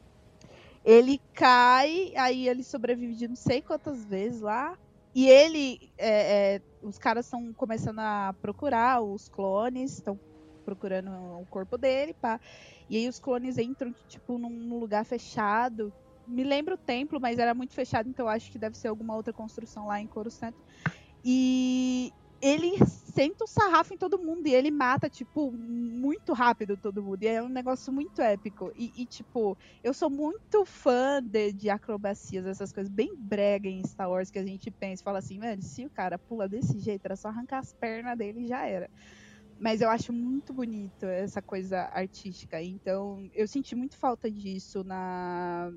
Ele 0.83 1.21
cai, 1.33 2.13
aí 2.15 2.47
ele 2.47 2.63
sobrevive 2.63 3.13
de 3.13 3.27
não 3.27 3.35
sei 3.35 3.61
quantas 3.61 4.03
vezes 4.05 4.41
lá. 4.41 4.77
E 5.13 5.27
ele, 5.27 5.91
é, 5.97 6.55
é, 6.55 6.61
os 6.81 6.97
caras 6.97 7.25
estão 7.25 7.53
começando 7.53 7.99
a 7.99 8.33
procurar 8.41 9.01
os 9.01 9.27
clones, 9.27 9.93
estão 9.93 10.17
procurando 10.63 11.11
o 11.11 11.45
corpo 11.49 11.77
dele, 11.77 12.13
pá. 12.13 12.39
E 12.89 12.97
aí 12.97 13.07
os 13.07 13.19
clones 13.19 13.57
entram, 13.57 13.93
tipo, 14.07 14.37
num, 14.37 14.79
lugar 14.79 15.05
fechado. 15.05 15.93
Me 16.25 16.43
lembra 16.43 16.75
o 16.75 16.77
templo, 16.77 17.19
mas 17.19 17.39
era 17.39 17.53
muito 17.53 17.73
fechado, 17.73 18.07
então 18.07 18.27
acho 18.27 18.51
que 18.51 18.57
deve 18.57 18.77
ser 18.77 18.87
alguma 18.87 19.15
outra 19.15 19.33
construção 19.33 19.87
lá 19.87 19.99
em 19.99 20.07
Coruscant. 20.07 20.55
E 21.23 22.11
ele 22.41 22.71
senta 22.87 23.43
o 23.43 23.47
sarrafo 23.47 23.93
em 23.93 23.97
todo 23.97 24.17
mundo 24.17 24.47
e 24.47 24.53
ele 24.55 24.71
mata, 24.71 25.09
tipo, 25.09 25.51
muito 25.51 26.33
rápido 26.33 26.75
todo 26.75 27.03
mundo. 27.03 27.21
E 27.23 27.27
é 27.27 27.43
um 27.43 27.49
negócio 27.49 27.93
muito 27.93 28.19
épico. 28.21 28.71
E, 28.75 28.91
e, 29.03 29.05
tipo, 29.05 29.57
eu 29.83 29.93
sou 29.93 30.09
muito 30.09 30.65
fã 30.65 31.21
de, 31.23 31.53
de 31.53 31.69
acrobacias, 31.69 32.45
essas 32.47 32.71
coisas 32.73 32.91
bem 32.91 33.15
brega 33.15 33.69
em 33.69 33.83
Star 33.85 34.09
Wars 34.09 34.31
que 34.31 34.39
a 34.39 34.45
gente 34.45 34.71
pensa 34.71 35.01
e 35.01 35.03
fala 35.03 35.19
assim, 35.19 35.39
velho, 35.39 35.61
se 35.61 35.85
o 35.85 35.91
cara 35.91 36.17
pula 36.17 36.49
desse 36.49 36.79
jeito, 36.79 37.05
era 37.05 37.15
só 37.15 37.27
arrancar 37.29 37.59
as 37.59 37.73
pernas 37.73 38.17
dele 38.17 38.41
e 38.45 38.47
já 38.47 38.65
era. 38.65 38.89
Mas 39.59 39.81
eu 39.81 39.89
acho 39.89 40.11
muito 40.11 40.53
bonito 40.53 41.05
essa 41.05 41.41
coisa 41.41 41.81
artística. 41.93 42.61
Então, 42.61 43.29
eu 43.33 43.47
senti 43.47 43.75
muito 43.75 43.97
falta 43.97 44.31
disso 44.31 44.83
na 44.83 45.71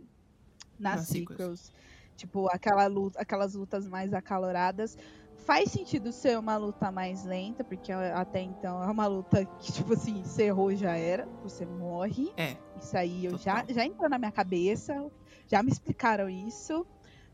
nas 0.78 1.00
Nas 1.00 1.08
sequels. 1.08 1.60
sequels. 1.60 1.72
Tipo, 2.16 2.48
aquela 2.48 2.86
luta, 2.86 3.20
aquelas 3.20 3.54
lutas 3.54 3.88
mais 3.88 4.12
acaloradas. 4.14 4.96
Faz 5.44 5.70
sentido 5.70 6.10
ser 6.10 6.38
uma 6.38 6.56
luta 6.56 6.90
mais 6.90 7.24
lenta, 7.24 7.62
porque 7.62 7.92
até 7.92 8.40
então 8.40 8.82
é 8.82 8.90
uma 8.90 9.06
luta 9.06 9.44
que, 9.44 9.72
tipo 9.72 9.92
assim, 9.92 10.22
errou 10.38 10.74
já 10.74 10.96
era, 10.96 11.28
você 11.42 11.64
morre. 11.64 12.32
É. 12.36 12.56
Isso 12.80 12.96
aí 12.96 13.24
eu 13.24 13.38
já, 13.38 13.64
já 13.68 13.84
entrou 13.84 14.08
na 14.08 14.18
minha 14.18 14.32
cabeça, 14.32 15.10
já 15.46 15.62
me 15.62 15.70
explicaram 15.70 16.28
isso. 16.28 16.86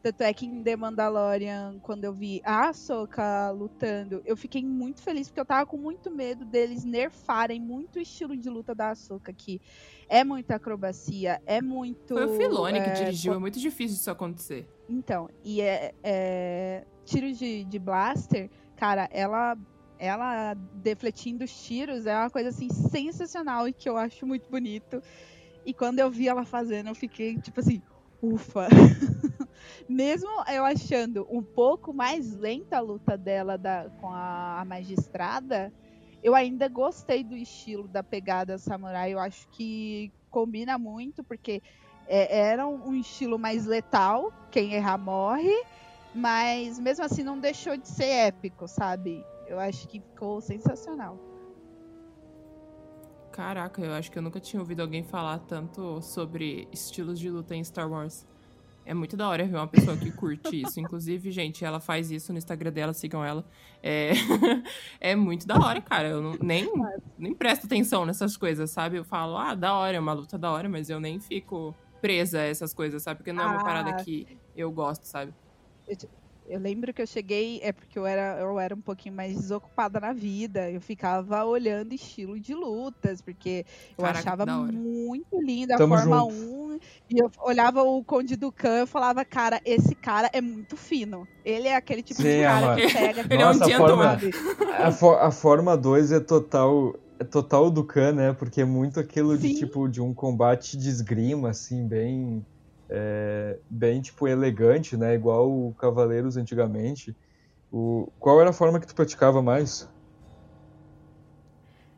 Tanto 0.03 0.23
é 0.23 0.33
que 0.33 0.47
em 0.47 0.63
The 0.63 0.77
Mandalorian, 0.77 1.79
quando 1.83 2.05
eu 2.05 2.13
vi 2.13 2.41
a 2.43 2.69
Ahsoka 2.69 3.51
lutando, 3.51 4.23
eu 4.25 4.35
fiquei 4.35 4.65
muito 4.65 5.03
feliz, 5.03 5.29
porque 5.29 5.41
eu 5.41 5.45
tava 5.45 5.67
com 5.67 5.77
muito 5.77 6.11
medo 6.11 6.45
deles 6.45 6.85
nerfarem 6.85 7.61
muito 7.61 7.97
o 7.97 8.01
estilo 8.01 8.35
de 8.35 8.49
luta 8.49 8.75
da 8.75 8.91
Ahsoka, 8.91 9.31
que 9.31 9.61
é 10.09 10.25
muita 10.25 10.55
acrobacia, 10.55 11.41
é 11.45 11.61
muito... 11.61 12.15
Foi 12.15 12.25
o 12.25 12.37
Filone 12.37 12.79
é, 12.79 12.85
que 12.85 12.91
dirigiu, 13.05 13.35
é 13.35 13.39
muito 13.39 13.61
difícil 13.61 13.97
isso 13.97 14.11
acontecer. 14.11 14.67
Então, 14.89 15.29
e 15.45 15.61
é, 15.61 15.95
é 16.03 16.87
tiros 17.05 17.39
de, 17.39 17.65
de 17.65 17.79
blaster, 17.79 18.49
cara, 18.77 19.09
ela 19.13 19.57
ela 19.99 20.55
defletindo 20.55 21.45
os 21.45 21.53
tiros 21.63 22.07
é 22.07 22.17
uma 22.17 22.31
coisa 22.31 22.49
assim 22.49 22.71
sensacional 22.71 23.69
e 23.69 23.73
que 23.75 23.87
eu 23.87 23.99
acho 23.99 24.27
muito 24.27 24.51
bonito. 24.51 25.03
E 25.67 25.75
quando 25.75 25.99
eu 25.99 26.11
vi 26.11 26.27
ela 26.27 26.43
fazendo, 26.43 26.89
eu 26.89 26.95
fiquei 26.95 27.37
tipo 27.39 27.61
assim, 27.61 27.83
ufa. 28.23 28.67
Mesmo 29.91 30.31
eu 30.47 30.65
achando 30.65 31.27
um 31.29 31.43
pouco 31.43 31.93
mais 31.93 32.37
lenta 32.37 32.77
a 32.77 32.81
luta 32.81 33.19
dela 33.19 33.59
da, 33.59 33.91
com 34.01 34.07
a, 34.09 34.61
a 34.61 34.65
magistrada, 34.65 35.73
eu 36.23 36.33
ainda 36.33 36.69
gostei 36.69 37.25
do 37.25 37.37
estilo 37.37 37.89
da 37.89 38.01
pegada 38.01 38.57
samurai. 38.57 39.13
Eu 39.13 39.19
acho 39.19 39.49
que 39.49 40.13
combina 40.31 40.79
muito, 40.79 41.25
porque 41.25 41.61
é, 42.07 42.39
era 42.39 42.69
um, 42.69 42.91
um 42.91 42.95
estilo 42.95 43.37
mais 43.37 43.67
letal, 43.67 44.33
quem 44.53 44.75
errar 44.75 44.97
morre, 44.97 45.61
mas 46.15 46.79
mesmo 46.79 47.05
assim 47.05 47.25
não 47.25 47.41
deixou 47.41 47.77
de 47.77 47.89
ser 47.89 48.29
épico, 48.29 48.69
sabe? 48.69 49.27
Eu 49.49 49.59
acho 49.59 49.89
que 49.89 49.99
ficou 49.99 50.41
sensacional. 50.41 51.19
Caraca, 53.33 53.83
eu 53.83 53.93
acho 53.93 54.09
que 54.09 54.19
eu 54.19 54.23
nunca 54.23 54.39
tinha 54.39 54.61
ouvido 54.61 54.83
alguém 54.83 55.03
falar 55.03 55.41
tanto 55.41 56.01
sobre 56.01 56.69
estilos 56.71 57.19
de 57.19 57.29
luta 57.29 57.57
em 57.57 57.65
Star 57.65 57.91
Wars. 57.91 58.25
É 58.85 58.95
muito 58.95 59.17
da 59.17 59.29
hora 59.29 59.47
ver 59.47 59.57
uma 59.57 59.67
pessoa 59.67 59.97
que 59.97 60.11
curte 60.11 60.63
isso. 60.63 60.81
Inclusive, 60.81 61.31
gente, 61.31 61.65
ela 61.65 61.81
faz 61.81 62.11
isso 62.11 62.33
no 62.33 62.39
Instagram 62.39 62.73
dela, 62.73 62.93
sigam 62.93 63.25
ela. 63.25 63.45
É, 63.83 64.13
é 65.01 65.15
muito 65.15 65.47
da 65.47 65.59
hora, 65.59 65.81
cara. 65.81 66.09
Eu 66.09 66.23
não, 66.23 66.33
nem, 66.41 66.71
nem 67.19 67.35
presto 67.35 67.67
atenção 67.67 68.05
nessas 68.05 68.37
coisas, 68.37 68.71
sabe? 68.71 68.97
Eu 68.97 69.05
falo, 69.05 69.37
ah, 69.37 69.55
da 69.55 69.75
hora, 69.75 69.97
é 69.97 70.01
uma 70.01 70.13
luta 70.13 70.37
da 70.39 70.51
hora, 70.51 70.69
mas 70.69 70.91
eu 70.91 70.99
nem 70.99 71.21
fico 71.21 71.75
presa 72.01 72.41
a 72.41 72.45
essas 72.45 72.75
coisas, 72.75 73.03
sabe? 73.03 73.19
Porque 73.19 73.33
não 73.33 73.45
é 73.45 73.47
uma 73.47 73.61
ah. 73.61 73.65
parada 73.65 74.03
que 74.03 74.27
eu 74.57 74.71
gosto, 74.73 75.05
sabe? 75.05 75.33
Eu 76.51 76.59
lembro 76.59 76.93
que 76.93 77.01
eu 77.01 77.07
cheguei, 77.07 77.61
é 77.63 77.73
porque 77.73 77.97
eu 77.97 78.05
era, 78.05 78.41
eu 78.41 78.59
era 78.59 78.75
um 78.75 78.81
pouquinho 78.81 79.15
mais 79.15 79.37
desocupada 79.37 80.01
na 80.01 80.13
vida. 80.13 80.69
Eu 80.69 80.81
ficava 80.81 81.45
olhando 81.45 81.93
estilo 81.93 82.41
de 82.41 82.53
lutas, 82.55 83.23
porque 83.23 83.65
eu 83.97 84.05
Caraca, 84.05 84.19
achava 84.19 84.45
muito 84.45 85.41
linda 85.41 85.77
a 85.77 85.79
Tamo 85.79 85.97
Forma 85.97 86.19
junto. 86.19 86.75
1. 86.75 86.81
E 87.09 87.19
eu 87.21 87.31
olhava 87.43 87.85
o 87.85 88.03
Conde 88.03 88.35
do 88.35 88.51
Khan 88.51 88.83
e 88.83 88.87
falava, 88.87 89.25
cara, 89.25 89.61
esse 89.65 89.95
cara 89.95 90.29
é 90.33 90.41
muito 90.41 90.77
fino. 90.77 91.27
Ele 91.45 91.69
é 91.69 91.77
aquele 91.77 92.03
tipo 92.03 92.21
Sim, 92.21 92.39
de 92.39 92.43
cara 92.43 92.75
que 92.75 92.93
pega. 92.93 93.21
Ele 93.31 93.45
Nossa, 93.45 93.71
é 93.71 93.79
um 93.79 93.85
a, 93.85 93.89
forma, 93.89 94.19
a, 94.77 94.93
for, 94.93 95.19
a 95.21 95.31
Forma 95.31 95.77
2 95.77 96.11
é 96.11 96.19
total. 96.19 96.97
É 97.17 97.23
total 97.25 97.71
do 97.71 97.85
Khan, 97.85 98.13
né? 98.13 98.33
Porque 98.33 98.63
é 98.63 98.65
muito 98.65 98.99
aquilo 98.99 99.37
Sim. 99.37 99.49
de 99.49 99.55
tipo 99.55 99.87
de 99.89 100.01
um 100.01 100.13
combate 100.13 100.77
de 100.77 100.89
esgrima, 100.89 101.51
assim, 101.51 101.87
bem 101.87 102.45
é, 102.91 103.59
bem 103.71 104.01
tipo 104.01 104.27
elegante, 104.27 104.97
né? 104.97 105.15
Igual 105.15 105.51
o 105.51 105.73
Cavaleiros 105.75 106.37
antigamente. 106.37 107.17
O, 107.71 108.13
qual 108.19 108.41
era 108.41 108.51
a 108.51 108.53
forma 108.53 108.81
que 108.81 108.87
tu 108.87 108.95
praticava 108.95 109.41
mais? 109.41 109.89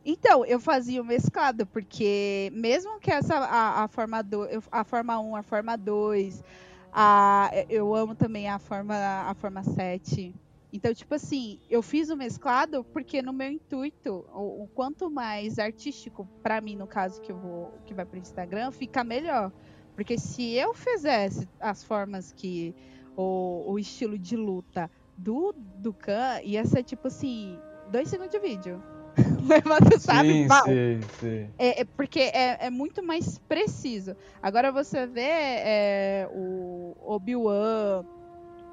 Então, 0.05 0.45
eu 0.45 0.59
fazia 0.59 1.01
o 1.01 1.05
mesclado, 1.05 1.65
porque 1.65 2.51
mesmo 2.53 2.99
que 2.99 3.09
essa 3.09 3.37
a, 3.37 3.83
a 3.83 3.87
forma 3.87 4.21
do, 4.21 4.47
a 4.71 4.83
forma 4.83 5.19
1, 5.19 5.35
a 5.37 5.43
forma 5.43 5.77
2, 5.77 6.43
a, 6.91 7.49
eu 7.69 7.95
amo 7.95 8.13
também 8.13 8.49
a 8.49 8.59
forma 8.59 8.95
a 8.95 9.33
forma 9.33 9.63
7. 9.63 10.35
Então, 10.73 10.93
tipo 10.93 11.15
assim, 11.15 11.59
eu 11.69 11.81
fiz 11.81 12.09
o 12.09 12.17
mesclado 12.17 12.83
porque 12.83 13.21
no 13.21 13.31
meu 13.31 13.49
intuito, 13.49 14.25
o, 14.33 14.63
o 14.63 14.67
quanto 14.67 15.09
mais 15.09 15.57
artístico 15.57 16.27
para 16.41 16.59
mim 16.59 16.75
no 16.75 16.87
caso 16.87 17.21
que 17.21 17.31
eu 17.31 17.37
vou 17.37 17.71
que 17.85 17.93
vai 17.93 18.05
para 18.05 18.17
o 18.17 18.21
Instagram, 18.21 18.71
fica 18.71 19.03
melhor. 19.03 19.53
Porque 19.95 20.17
se 20.17 20.53
eu 20.53 20.73
fizesse 20.73 21.47
as 21.59 21.83
formas 21.83 22.31
que. 22.31 22.75
O, 23.15 23.71
o 23.71 23.77
estilo 23.77 24.17
de 24.17 24.35
luta 24.35 24.89
do, 25.15 25.53
do 25.55 25.93
Khan, 25.93 26.41
ia 26.43 26.65
ser 26.65 26.83
tipo 26.83 27.07
assim, 27.07 27.59
dois 27.91 28.09
segundos 28.09 28.31
de 28.31 28.39
vídeo. 28.39 28.81
Você 29.91 29.99
sabe? 29.99 30.29
Sim, 30.29 30.47
sim, 30.49 31.01
sim. 31.19 31.49
É, 31.57 31.81
é 31.81 31.85
porque 31.85 32.19
é, 32.19 32.65
é, 32.65 32.69
muito 32.69 33.03
mais 33.03 33.37
preciso. 33.37 34.15
Agora 34.41 34.71
você 34.71 35.05
vê 35.05 35.21
é, 35.21 36.29
o 36.33 36.95
Obi-Wan, 36.99 38.03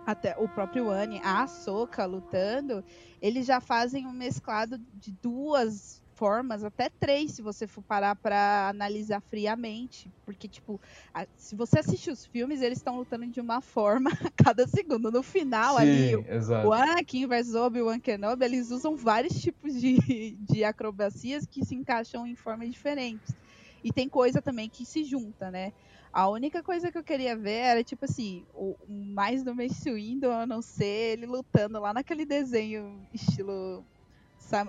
até 0.06 0.34
o 0.38 0.48
próprio 0.48 0.90
Annie, 0.90 1.20
a 1.22 1.42
Ahsoka 1.42 2.06
lutando, 2.06 2.82
eles 3.20 3.46
já 3.46 3.60
fazem 3.60 4.06
um 4.06 4.12
mesclado 4.12 4.78
de 4.94 5.12
duas 5.12 5.99
formas, 6.20 6.62
até 6.62 6.90
três, 6.90 7.32
se 7.32 7.40
você 7.40 7.66
for 7.66 7.82
parar 7.82 8.14
para 8.14 8.68
analisar 8.68 9.22
friamente. 9.22 10.12
Porque, 10.26 10.46
tipo, 10.46 10.78
a, 11.14 11.26
se 11.34 11.56
você 11.56 11.78
assistir 11.78 12.10
os 12.10 12.26
filmes, 12.26 12.60
eles 12.60 12.76
estão 12.76 12.98
lutando 12.98 13.26
de 13.26 13.40
uma 13.40 13.62
forma 13.64 14.10
a 14.10 14.30
cada 14.44 14.68
segundo. 14.68 15.10
No 15.10 15.22
final, 15.22 15.76
Sim, 15.76 15.82
ali, 15.82 16.12
exato. 16.28 16.68
o 16.68 16.74
Anakin 16.74 17.26
versus 17.26 17.54
Obi-Wan 17.54 17.98
Kenobi, 17.98 18.44
eles 18.44 18.70
usam 18.70 18.94
vários 18.94 19.40
tipos 19.40 19.72
de, 19.72 19.96
de 20.38 20.62
acrobacias 20.62 21.46
que 21.46 21.64
se 21.64 21.74
encaixam 21.74 22.26
em 22.26 22.36
formas 22.36 22.70
diferentes. 22.70 23.34
E 23.82 23.90
tem 23.90 24.06
coisa 24.06 24.42
também 24.42 24.68
que 24.68 24.84
se 24.84 25.04
junta, 25.04 25.50
né? 25.50 25.72
A 26.12 26.28
única 26.28 26.62
coisa 26.62 26.92
que 26.92 26.98
eu 26.98 27.04
queria 27.04 27.34
ver 27.34 27.60
era, 27.60 27.82
tipo 27.82 28.04
assim, 28.04 28.44
o, 28.52 28.76
mais 28.86 29.42
do 29.42 29.54
Mace 29.54 29.90
Windu, 29.90 30.30
a 30.30 30.46
não 30.46 30.60
ser 30.60 31.12
ele 31.12 31.24
lutando 31.24 31.80
lá 31.80 31.94
naquele 31.94 32.26
desenho 32.26 33.00
estilo 33.10 33.86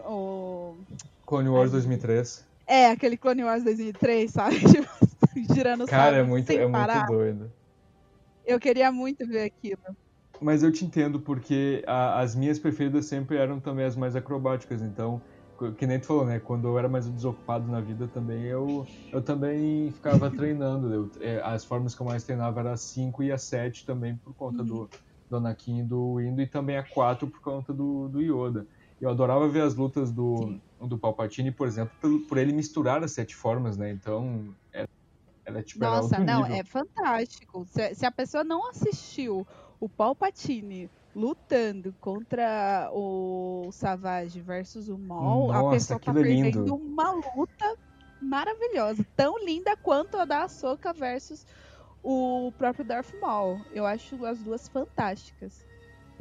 o... 0.05 0.75
Clone 1.25 1.49
Wars 1.49 1.71
2003. 1.71 2.45
É, 2.67 2.91
aquele 2.91 3.17
Clone 3.17 3.43
Wars 3.43 3.63
2003, 3.63 4.31
sabe? 4.31 4.59
Tipo, 4.65 5.53
girando 5.53 5.85
Cara, 5.85 6.17
é 6.17 6.23
muito, 6.23 6.51
é 6.51 6.67
muito 6.67 7.05
doido. 7.07 7.51
Eu 8.45 8.59
queria 8.59 8.91
muito 8.91 9.25
ver 9.27 9.43
aquilo. 9.43 9.81
Mas 10.41 10.63
eu 10.63 10.71
te 10.71 10.83
entendo, 10.83 11.19
porque 11.19 11.83
a, 11.85 12.19
as 12.19 12.35
minhas 12.35 12.57
preferidas 12.57 13.05
sempre 13.05 13.37
eram 13.37 13.59
também 13.59 13.85
as 13.85 13.95
mais 13.95 14.15
acrobáticas, 14.15 14.81
então 14.81 15.21
que 15.77 15.85
nem 15.85 15.99
tu 15.99 16.07
falou, 16.07 16.25
né? 16.25 16.39
Quando 16.39 16.67
eu 16.67 16.79
era 16.79 16.89
mais 16.89 17.07
desocupado 17.07 17.69
na 17.69 17.79
vida 17.79 18.07
também, 18.07 18.43
eu, 18.45 18.87
eu 19.11 19.21
também 19.21 19.91
ficava 19.91 20.31
treinando. 20.31 20.91
Eu, 20.91 21.11
é, 21.19 21.39
as 21.43 21.63
formas 21.63 21.93
que 21.93 22.01
eu 22.01 22.07
mais 22.07 22.23
treinava 22.23 22.61
eram 22.61 22.71
a 22.71 22.77
5 22.77 23.21
e 23.21 23.31
a 23.31 23.37
7 23.37 23.85
também, 23.85 24.15
por 24.15 24.33
conta 24.33 24.63
do, 24.63 24.89
do 25.29 25.37
Anakin 25.37 25.81
e 25.81 25.83
do 25.83 26.19
Indo, 26.19 26.41
e 26.41 26.47
também 26.47 26.77
a 26.77 26.83
4 26.83 27.27
por 27.27 27.41
conta 27.41 27.71
do, 27.71 28.07
do 28.07 28.21
Yoda. 28.21 28.65
Eu 29.01 29.09
adorava 29.09 29.47
ver 29.47 29.63
as 29.63 29.73
lutas 29.73 30.11
do, 30.11 30.59
do 30.79 30.95
Palpatine, 30.95 31.51
por 31.51 31.67
exemplo, 31.67 31.91
por, 31.99 32.19
por 32.27 32.37
ele 32.37 32.53
misturar 32.53 33.03
as 33.03 33.11
sete 33.11 33.35
formas, 33.35 33.75
né? 33.75 33.91
Então, 33.91 34.55
era, 34.71 34.87
era 35.43 35.63
tipo, 35.63 35.83
Nossa, 35.83 36.17
era 36.17 36.23
não, 36.23 36.43
nível. 36.43 36.55
é 36.57 36.63
fantástico. 36.63 37.65
Se, 37.65 37.95
se, 37.95 38.05
a 38.05 38.11
pessoa 38.11 38.43
não 38.43 38.69
assistiu 38.69 39.45
o 39.79 39.89
Palpatine 39.89 40.87
lutando 41.15 41.93
contra 41.99 42.91
o 42.93 43.69
Savage 43.71 44.39
versus 44.39 44.87
o 44.87 44.99
Maul, 44.99 45.47
Nossa, 45.47 45.67
a 45.67 45.71
pessoa 45.71 45.99
tá 45.99 46.13
perdendo 46.13 46.59
lindo. 46.59 46.75
uma 46.75 47.11
luta 47.35 47.75
maravilhosa. 48.21 49.03
Tão 49.15 49.43
linda 49.43 49.75
quanto 49.75 50.15
a 50.17 50.25
da 50.25 50.43
Ahsoka 50.43 50.93
versus 50.93 51.47
o 52.03 52.53
próprio 52.55 52.85
Darth 52.85 53.13
Maul. 53.19 53.59
Eu 53.73 53.83
acho 53.83 54.23
as 54.25 54.39
duas 54.43 54.67
fantásticas. 54.67 55.65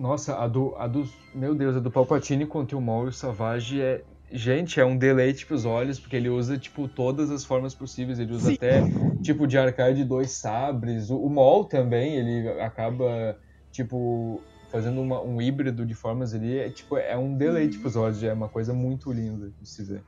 Nossa, 0.01 0.34
a 0.38 0.48
do, 0.48 0.74
a 0.76 0.86
do. 0.86 1.07
Meu 1.34 1.55
Deus, 1.55 1.76
a 1.76 1.78
do 1.78 1.90
Palpatine 1.90 2.46
contra 2.46 2.74
o 2.74 2.80
Maul 2.80 3.05
e 3.05 3.09
o 3.11 3.12
Savage 3.12 3.82
é. 3.82 4.03
Gente, 4.32 4.80
é 4.80 4.84
um 4.84 4.96
deleite 4.96 5.44
pros 5.44 5.64
olhos, 5.66 5.98
porque 5.98 6.14
ele 6.14 6.28
usa, 6.28 6.57
tipo, 6.57 6.86
todas 6.88 7.30
as 7.30 7.44
formas 7.44 7.74
possíveis. 7.74 8.18
Ele 8.18 8.32
usa 8.32 8.48
Sim. 8.48 8.55
até, 8.55 8.80
tipo, 9.20 9.46
de 9.46 9.59
arcade 9.59 10.05
dois 10.05 10.30
sabres. 10.30 11.11
O, 11.11 11.18
o 11.18 11.28
Maul 11.28 11.64
também, 11.64 12.14
ele 12.14 12.48
acaba, 12.61 13.36
tipo, 13.72 14.40
fazendo 14.70 15.03
uma, 15.03 15.20
um 15.20 15.42
híbrido 15.42 15.84
de 15.84 15.94
formas 15.94 16.32
ali. 16.32 16.59
É, 16.59 16.70
tipo, 16.70 16.96
é 16.96 17.18
um 17.18 17.36
deleite 17.36 17.76
pros 17.78 17.96
olhos. 17.96 18.22
É 18.22 18.32
uma 18.32 18.48
coisa 18.48 18.72
muito 18.72 19.12
linda 19.12 19.53
de 19.61 19.68
se 19.68 19.82
ver. 19.82 20.03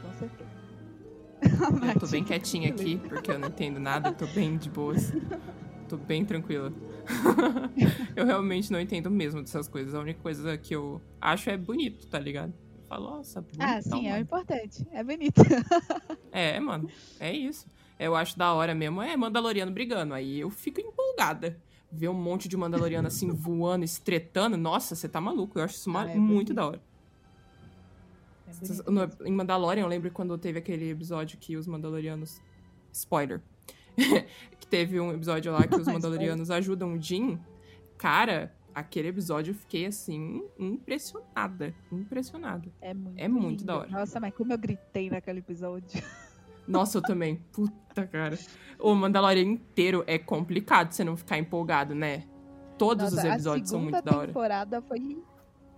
Com 0.00 0.12
certeza. 0.12 0.50
Eu 1.94 2.00
tô 2.00 2.06
bem 2.06 2.22
quietinha 2.22 2.68
aqui, 2.68 2.98
porque 2.98 3.32
eu 3.32 3.38
não 3.38 3.48
entendo 3.48 3.80
nada, 3.80 4.12
tô 4.12 4.26
bem 4.26 4.56
de 4.56 4.70
boas. 4.70 5.12
Tô 5.88 5.96
bem 5.96 6.24
tranquila. 6.24 6.72
eu 8.16 8.24
realmente 8.26 8.70
não 8.72 8.80
entendo 8.80 9.10
mesmo 9.10 9.40
dessas 9.40 9.68
coisas. 9.68 9.94
A 9.94 10.00
única 10.00 10.20
coisa 10.20 10.56
que 10.58 10.74
eu 10.74 11.00
acho 11.20 11.50
é 11.50 11.56
bonito, 11.56 12.06
tá 12.06 12.18
ligado? 12.18 12.52
Eu 12.78 12.84
falo, 12.88 13.10
nossa, 13.16 13.40
bonito. 13.40 13.60
Ah, 13.62 13.80
sim, 13.82 13.90
mano. 13.90 14.08
é 14.08 14.14
o 14.14 14.20
importante. 14.20 14.86
É 14.92 15.02
bonito. 15.04 15.40
é, 16.32 16.58
mano. 16.60 16.88
É 17.20 17.32
isso. 17.32 17.66
Eu 17.98 18.14
acho 18.16 18.36
da 18.38 18.52
hora 18.52 18.74
mesmo. 18.74 19.00
É 19.02 19.16
Mandaloriano 19.16 19.70
brigando. 19.72 20.14
Aí 20.14 20.40
eu 20.40 20.50
fico 20.50 20.80
empolgada. 20.80 21.56
ver 21.92 22.08
um 22.08 22.14
monte 22.14 22.48
de 22.48 22.56
Mandaloriano 22.56 23.06
assim 23.08 23.30
voando, 23.32 23.84
estretando, 23.84 24.56
nossa, 24.56 24.94
você 24.94 25.08
tá 25.08 25.20
maluco. 25.20 25.58
Eu 25.58 25.64
acho 25.64 25.76
isso 25.76 25.96
Ah, 25.96 26.10
é 26.10 26.14
muito 26.16 26.52
bonito. 26.52 26.54
da 26.54 26.66
hora. 26.66 26.82
É 28.48 28.90
No- 28.90 29.10
em 29.26 29.32
Mandalorian, 29.32 29.82
eu 29.82 29.88
lembro 29.88 30.10
quando 30.10 30.36
teve 30.38 30.58
aquele 30.58 30.90
episódio 30.90 31.38
que 31.38 31.56
os 31.56 31.66
Mandalorianos. 31.66 32.40
Spoiler. 32.92 33.40
Teve 34.74 34.98
um 34.98 35.12
episódio 35.12 35.52
lá 35.52 35.64
que 35.66 35.76
os. 35.76 35.86
Mandalorianos 35.86 36.50
ajudam 36.50 36.94
o 36.94 37.00
Jin. 37.00 37.38
Cara, 37.96 38.52
aquele 38.74 39.06
episódio 39.08 39.52
eu 39.52 39.54
fiquei 39.54 39.86
assim, 39.86 40.42
impressionada. 40.58 41.72
Impressionada. 41.92 42.68
É 42.80 42.92
muito, 42.92 43.18
É 43.18 43.28
muito 43.28 43.60
lindo. 43.60 43.64
da 43.64 43.78
hora. 43.78 43.88
Nossa, 43.90 44.18
mas 44.18 44.34
como 44.34 44.52
eu 44.52 44.58
gritei 44.58 45.08
naquele 45.08 45.38
episódio. 45.38 46.02
Nossa, 46.66 46.98
eu 46.98 47.02
também. 47.02 47.36
Puta, 47.52 48.04
cara. 48.06 48.36
O 48.80 48.94
Mandalorian 48.94 49.44
inteiro 49.44 50.02
é 50.08 50.18
complicado 50.18 50.90
você 50.90 51.04
não 51.04 51.16
ficar 51.16 51.38
empolgado, 51.38 51.94
né? 51.94 52.24
Todos 52.76 53.12
Nossa, 53.12 53.28
os 53.28 53.32
episódios 53.32 53.68
a 53.68 53.70
são 53.70 53.80
muito 53.80 54.02
da 54.02 54.16
hora. 54.16 54.26
temporada 54.26 54.82
foi 54.82 55.22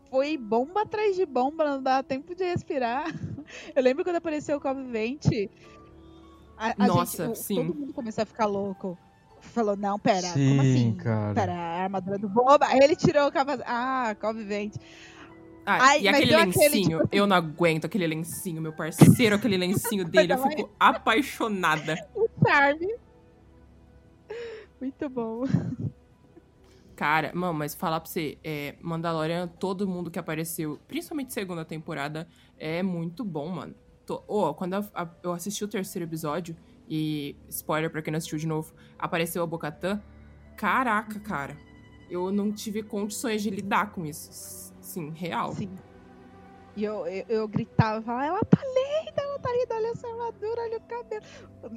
foi 0.08 0.38
bomba 0.38 0.82
atrás 0.82 1.16
de 1.16 1.26
bomba, 1.26 1.64
não 1.64 1.82
dava 1.82 2.02
tempo 2.02 2.34
de 2.34 2.44
respirar. 2.44 3.04
Eu 3.74 3.82
lembro 3.82 4.04
quando 4.04 4.16
apareceu 4.16 4.56
o 4.56 4.60
Convivente. 4.60 5.50
A, 6.56 6.74
a 6.84 6.86
Nossa, 6.86 7.26
gente, 7.26 7.32
o- 7.32 7.34
sim. 7.42 7.54
Todo 7.56 7.74
mundo 7.74 7.92
começou 7.92 8.22
a 8.22 8.26
ficar 8.26 8.46
louco. 8.46 8.96
Falou, 9.40 9.76
não, 9.76 9.98
pera, 9.98 10.22
Sim, 10.28 10.48
como 10.48 10.60
assim? 10.60 10.94
cara. 10.94 11.34
Pera, 11.34 11.52
a 11.52 11.82
armadura 11.84 12.18
do 12.18 12.28
Boba. 12.28 12.66
Aí 12.66 12.80
ele 12.80 12.96
tirou 12.96 13.28
o 13.28 13.32
capacete. 13.32 13.68
Ah, 13.68 14.16
Convivente. 14.20 14.78
Ah, 15.64 15.78
Ai, 15.80 16.02
e 16.02 16.08
aquele 16.08 16.26
deu 16.30 16.38
aquele, 16.38 16.68
lencinho, 16.68 16.98
tipo- 17.02 17.08
eu 17.14 17.26
não 17.26 17.36
aguento 17.36 17.84
aquele 17.86 18.06
lencinho, 18.06 18.62
meu 18.62 18.72
parceiro, 18.72 19.34
aquele 19.36 19.56
lencinho 19.56 20.04
dele, 20.08 20.32
eu 20.32 20.38
fico 20.38 20.70
apaixonada. 20.78 21.96
O 22.14 22.28
charme. 22.48 22.94
Muito 24.80 25.08
bom. 25.08 25.44
Cara, 26.94 27.30
mano, 27.34 27.54
mas 27.54 27.74
falar 27.74 28.00
pra 28.00 28.08
você, 28.10 28.38
é, 28.44 28.74
Mandalorian, 28.80 29.48
todo 29.48 29.86
mundo 29.88 30.10
que 30.10 30.18
apareceu, 30.18 30.78
principalmente 30.88 31.32
segunda 31.32 31.64
temporada, 31.64 32.26
é 32.58 32.82
muito 32.82 33.24
bom, 33.24 33.48
mano. 33.48 33.74
Tô, 34.06 34.22
oh, 34.28 34.54
quando 34.54 34.74
a- 34.74 34.84
a- 34.94 35.08
eu 35.22 35.32
assisti 35.32 35.64
o 35.64 35.68
terceiro 35.68 36.06
episódio, 36.08 36.56
e 36.88 37.34
spoiler 37.48 37.90
pra 37.90 38.00
quem 38.00 38.12
não 38.12 38.18
assistiu 38.18 38.38
de 38.38 38.46
novo, 38.46 38.72
apareceu 38.96 39.42
a 39.42 39.46
Bocatã. 39.46 40.00
Caraca, 40.56 41.18
cara, 41.18 41.56
eu 42.08 42.30
não 42.30 42.52
tive 42.52 42.82
condições 42.82 43.42
de 43.42 43.50
lidar 43.50 43.90
com 43.90 44.06
isso. 44.06 44.72
Sim, 44.80 45.10
real. 45.10 45.52
Sim. 45.52 45.76
E 46.76 46.84
eu, 46.84 47.04
eu, 47.06 47.24
eu 47.28 47.48
gritava, 47.48 48.24
ela 48.24 48.40
tá 48.44 48.60
linda, 48.62 49.20
ela 49.22 49.38
tá 49.40 49.50
linda, 49.52 49.74
olha 49.74 49.95
cabelo. 51.02 51.22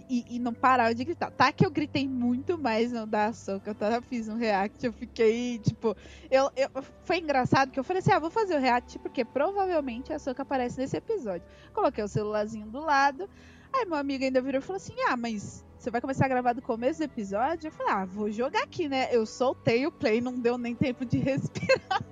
E, 0.10 0.36
e 0.36 0.40
não 0.40 0.54
parava 0.54 0.94
de 0.94 1.04
gritar. 1.04 1.32
Tá 1.32 1.52
que 1.52 1.66
eu 1.66 1.72
gritei 1.72 2.08
muito 2.08 2.58
mais 2.58 2.92
no 2.92 3.06
da 3.06 3.28
Ahsoka, 3.28 3.76
eu 3.80 4.02
fiz 4.02 4.28
um 4.28 4.36
react, 4.36 4.86
eu 4.86 4.94
fiquei, 4.94 5.60
tipo... 5.60 5.96
Eu, 6.30 6.52
eu, 6.56 6.70
foi 7.04 7.18
engraçado 7.18 7.72
que 7.72 7.80
eu 7.80 7.84
falei 7.84 8.00
assim, 8.00 8.12
ah, 8.12 8.20
vou 8.20 8.30
fazer 8.30 8.56
o 8.56 8.60
react, 8.60 9.00
porque 9.00 9.26
provavelmente 9.26 10.12
a 10.14 10.18
Ahsoka 10.18 10.44
aparece 10.44 10.80
nesse 10.80 10.98
episódio. 10.98 11.48
Coloquei 11.74 12.04
o 12.04 12.08
celularzinho 12.08 12.68
do 12.68 12.80
lado, 12.80 13.30
aí 13.74 13.86
meu 13.86 13.96
amigo 13.98 14.24
ainda 14.24 14.42
virou 14.42 14.60
e 14.60 14.64
falou 14.64 14.78
assim, 14.78 14.96
ah, 15.08 15.18
mas... 15.18 15.66
Você 15.80 15.90
vai 15.90 16.02
começar 16.02 16.26
a 16.26 16.28
gravar 16.28 16.52
do 16.52 16.62
começo 16.62 17.00
do 17.00 17.04
episódio? 17.06 17.68
Eu 17.68 17.72
falei, 17.72 17.94
ah, 17.94 18.04
vou 18.04 18.30
jogar 18.30 18.64
aqui, 18.64 18.90
né? 18.90 19.08
Eu 19.14 19.26
soltei 19.26 19.88
o 19.88 19.92
play, 19.92 20.20
não 20.20 20.38
deu 20.38 20.58
nem 20.58 20.76
tempo 20.76 21.06
de 21.06 21.18
respirar. 21.24 22.04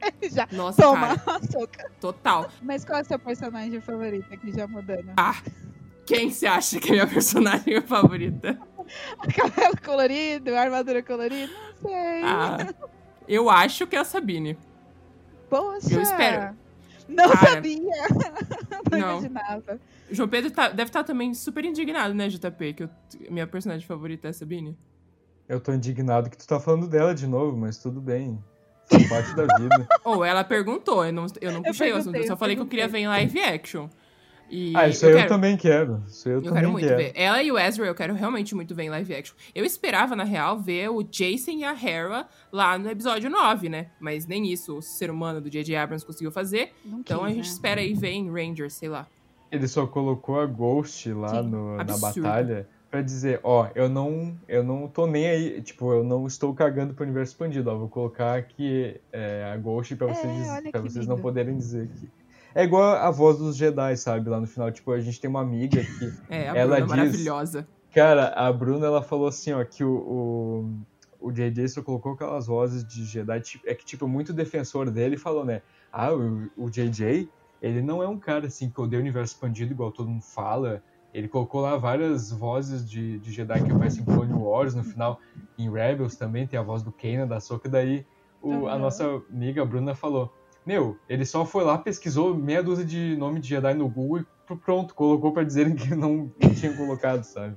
Ele 0.00 0.30
já 0.30 0.48
Nossa, 0.52 0.82
Toma, 0.82 1.18
cara, 1.18 1.38
Ahsoka. 1.38 1.90
total. 2.00 2.50
Mas 2.62 2.84
qual 2.84 2.98
é 2.98 3.02
o 3.02 3.04
seu 3.04 3.18
personagem 3.18 3.80
favorito 3.80 4.32
aqui 4.32 4.52
já 4.52 4.66
mudando? 4.66 5.12
Ah, 5.16 5.40
quem 6.08 6.30
você 6.30 6.46
acha 6.46 6.80
que 6.80 6.88
é 6.88 6.92
minha 6.92 7.06
personagem 7.06 7.80
favorita? 7.86 8.58
Cabelo 9.36 9.76
colorido, 9.84 10.54
armadura 10.56 11.02
colorida? 11.02 11.52
Não 11.82 11.90
sei. 11.90 12.22
Ah, 12.24 12.56
eu 13.28 13.50
acho 13.50 13.86
que 13.86 13.94
é 13.94 13.98
a 13.98 14.04
Sabine. 14.04 14.56
Poxa. 15.50 15.94
eu 15.94 16.00
espero. 16.02 16.56
Não 17.06 17.30
Cara, 17.30 17.52
sabia. 17.52 17.78
não, 18.90 18.98
não. 18.98 19.10
imaginava. 19.18 19.80
João 20.10 20.28
Pedro 20.28 20.50
tá- 20.50 20.68
deve 20.68 20.88
estar 20.88 21.04
também 21.04 21.32
super 21.34 21.64
indignado, 21.64 22.14
né, 22.14 22.28
JP? 22.28 22.72
Que 22.74 22.82
eu- 22.84 22.90
minha 23.30 23.46
personagem 23.46 23.86
favorita 23.86 24.28
é 24.28 24.30
a 24.30 24.32
Sabine. 24.32 24.76
Eu 25.48 25.60
tô 25.60 25.72
indignado 25.72 26.28
que 26.28 26.36
tu 26.36 26.46
tá 26.46 26.58
falando 26.60 26.86
dela 26.88 27.14
de 27.14 27.26
novo, 27.26 27.56
mas 27.56 27.78
tudo 27.78 28.00
bem. 28.00 28.42
Faz 28.90 29.06
parte 29.08 29.34
da 29.36 29.44
vida. 29.58 29.86
Ou 30.04 30.24
ela 30.24 30.44
perguntou, 30.44 31.04
eu 31.04 31.12
não, 31.12 31.26
eu 31.40 31.50
não 31.52 31.58
Eu 31.58 31.64
puxei 31.64 31.92
o 31.92 31.96
assunto, 31.96 32.16
eu 32.16 32.26
só 32.26 32.32
eu 32.34 32.36
falei 32.38 32.56
que 32.56 32.62
eu 32.62 32.66
queria 32.66 32.88
ver 32.88 32.98
em 32.98 33.08
live 33.08 33.40
action. 33.40 33.88
E 34.50 34.72
Ah, 34.76 34.88
isso 34.88 35.04
aí 35.04 35.12
eu, 35.12 35.16
quero, 35.18 35.28
também 35.28 35.56
quero. 35.56 36.02
Isso 36.08 36.28
eu, 36.28 36.36
Eu 36.36 36.42
também 36.42 36.60
quero 36.60 36.72
muito 36.72 36.84
quero. 36.86 36.96
ver. 36.96 37.12
Ela 37.14 37.42
e 37.42 37.52
o 37.52 37.58
Ezra, 37.58 37.86
eu 37.86 37.94
quero 37.94 38.14
realmente 38.14 38.54
muito 38.54 38.74
ver 38.74 38.84
em 38.84 38.90
live 38.90 39.14
action. 39.14 39.36
Eu 39.54 39.64
esperava, 39.64 40.16
na 40.16 40.24
real, 40.24 40.58
ver 40.58 40.88
o 40.90 41.02
Jason 41.02 41.50
e 41.52 41.64
a 41.64 41.72
Hera 41.72 42.26
lá 42.50 42.78
no 42.78 42.88
episódio 42.90 43.28
9, 43.28 43.68
né? 43.68 43.88
Mas 44.00 44.26
nem 44.26 44.50
isso 44.50 44.78
o 44.78 44.82
ser 44.82 45.10
humano 45.10 45.40
do 45.40 45.50
J.J. 45.50 45.76
Abrams 45.76 46.04
conseguiu 46.06 46.30
fazer. 46.32 46.72
Não 46.84 47.00
Então 47.00 47.22
a 47.22 47.26
quis, 47.26 47.36
gente 47.36 47.46
né? 47.48 47.52
espera 47.52 47.80
aí 47.80 47.92
ver 47.94 48.10
em 48.12 48.30
Rangers, 48.30 48.72
sei 48.74 48.88
lá. 48.88 49.06
Ele 49.50 49.66
só 49.68 49.86
colocou 49.86 50.40
a 50.40 50.46
Ghost 50.46 51.10
lá 51.12 51.42
Sim, 51.42 51.48
no- 51.48 51.76
na 51.76 51.96
batalha 51.98 52.68
pra 52.90 53.02
dizer, 53.02 53.40
ó, 53.42 53.68
eu 53.74 53.86
não, 53.88 54.34
eu 54.48 54.64
não 54.64 54.88
tô 54.88 55.06
nem 55.06 55.26
aí, 55.28 55.60
tipo, 55.60 55.92
eu 55.92 56.02
não 56.02 56.26
estou 56.26 56.54
cagando 56.54 56.94
pro 56.94 57.04
universo 57.04 57.32
expandido, 57.32 57.70
ó, 57.70 57.76
vou 57.76 57.88
colocar 57.88 58.34
aqui 58.38 58.98
é, 59.12 59.50
a 59.52 59.56
Ghost 59.58 59.94
pra 59.96 60.08
É, 60.08 60.14
vocês, 60.14 60.70
pra 60.70 60.80
vocês 60.80 61.06
não 61.06 61.18
poderem 61.18 61.54
dizer 61.56 61.86
que... 61.88 62.08
É 62.58 62.64
igual 62.64 62.82
a 62.96 63.08
voz 63.10 63.38
dos 63.38 63.56
Jedi, 63.56 63.96
sabe, 63.96 64.28
lá 64.28 64.40
no 64.40 64.46
final, 64.46 64.70
tipo, 64.72 64.90
a 64.90 64.98
gente 65.00 65.20
tem 65.20 65.30
uma 65.30 65.40
amiga 65.40 65.80
que, 65.80 66.12
É, 66.28 66.48
a 66.48 66.56
Ela 66.56 66.80
Bruna 66.80 66.86
diz- 66.86 66.88
maravilhosa. 66.88 67.68
cara, 67.94 68.28
a 68.34 68.52
Bruna, 68.52 68.86
ela 68.86 69.00
falou 69.00 69.28
assim, 69.28 69.52
ó, 69.52 69.64
que 69.64 69.84
o, 69.84 69.92
o, 71.20 71.28
o 71.28 71.30
JJ 71.32 71.68
só 71.68 71.82
colocou 71.82 72.14
aquelas 72.14 72.46
vozes 72.48 72.84
de 72.84 73.04
Jedi, 73.04 73.40
tipo, 73.42 73.68
é 73.68 73.74
que, 73.76 73.84
tipo, 73.84 74.08
muito 74.08 74.32
defensor 74.32 74.90
dele 74.90 75.16
falou, 75.16 75.44
né, 75.44 75.62
ah, 75.92 76.12
o, 76.12 76.50
o 76.56 76.68
JJ, 76.68 77.28
ele 77.62 77.80
não 77.80 78.02
é 78.02 78.08
um 78.08 78.18
cara, 78.18 78.48
assim, 78.48 78.68
que 78.70 78.80
odeia 78.80 78.98
o 78.98 79.02
universo 79.02 79.34
expandido, 79.34 79.72
igual 79.72 79.92
todo 79.92 80.08
mundo 80.10 80.22
fala, 80.24 80.82
ele 81.14 81.28
colocou 81.28 81.60
lá 81.60 81.76
várias 81.76 82.32
vozes 82.32 82.88
de, 82.90 83.20
de 83.20 83.30
Jedi 83.32 83.62
que 83.62 83.70
aparecem 83.72 84.02
em 84.02 84.06
Clone 84.06 84.32
Wars 84.34 84.74
no 84.74 84.82
final. 84.82 85.20
Em 85.56 85.70
Rebels 85.70 86.16
também 86.16 86.46
tem 86.46 86.58
a 86.58 86.62
voz 86.62 86.82
do 86.82 86.92
Kanan, 86.92 87.26
da 87.26 87.40
Soka. 87.40 87.68
Daí 87.68 88.04
o- 88.42 88.66
a 88.66 88.72
Aham. 88.72 88.78
nossa 88.78 89.04
amiga 89.30 89.64
Bruna 89.64 89.94
falou: 89.94 90.32
Meu, 90.68 90.98
ele 91.08 91.24
só 91.24 91.46
foi 91.46 91.64
lá, 91.64 91.78
pesquisou 91.78 92.34
meia 92.34 92.62
dúzia 92.62 92.84
de 92.84 93.16
nome 93.16 93.40
de 93.40 93.48
Jedi 93.48 93.72
no 93.72 93.88
Google 93.88 94.18
e 94.18 94.24
pr- 94.46 94.56
pronto, 94.56 94.94
colocou 94.94 95.32
pra 95.32 95.42
dizerem 95.42 95.74
que 95.74 95.94
não, 95.94 96.30
tinha 96.60 96.76
colocado, 96.76 97.24
sabe? 97.24 97.56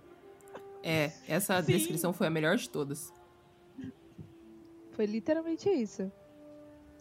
É, 0.81 1.11
essa 1.27 1.61
Sim. 1.61 1.73
descrição 1.73 2.13
foi 2.13 2.27
a 2.27 2.29
melhor 2.29 2.55
de 2.55 2.69
todas. 2.69 3.13
Foi 4.91 5.05
literalmente 5.05 5.69
isso. 5.69 6.09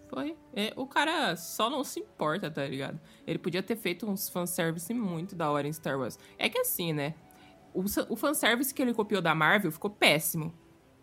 Foi. 0.09 0.37
É, 0.53 0.73
o 0.75 0.85
cara 0.85 1.37
só 1.37 1.71
não 1.71 1.85
se 1.85 2.01
importa, 2.01 2.51
tá 2.51 2.67
ligado? 2.67 2.99
Ele 3.25 3.39
podia 3.39 3.63
ter 3.63 3.77
feito 3.77 4.05
uns 4.05 4.29
fanservice 4.29 4.93
muito 4.93 5.37
da 5.37 5.49
hora 5.49 5.69
em 5.69 5.73
Star 5.73 5.97
Wars. 5.97 6.19
É 6.37 6.49
que 6.49 6.59
assim, 6.59 6.93
né? 6.93 7.15
O, 7.73 7.85
o 8.09 8.17
fanservice 8.17 8.75
que 8.75 8.83
ele 8.83 8.93
copiou 8.93 9.23
da 9.23 9.33
Marvel 9.33 9.71
ficou 9.71 9.91
péssimo. 9.93 10.53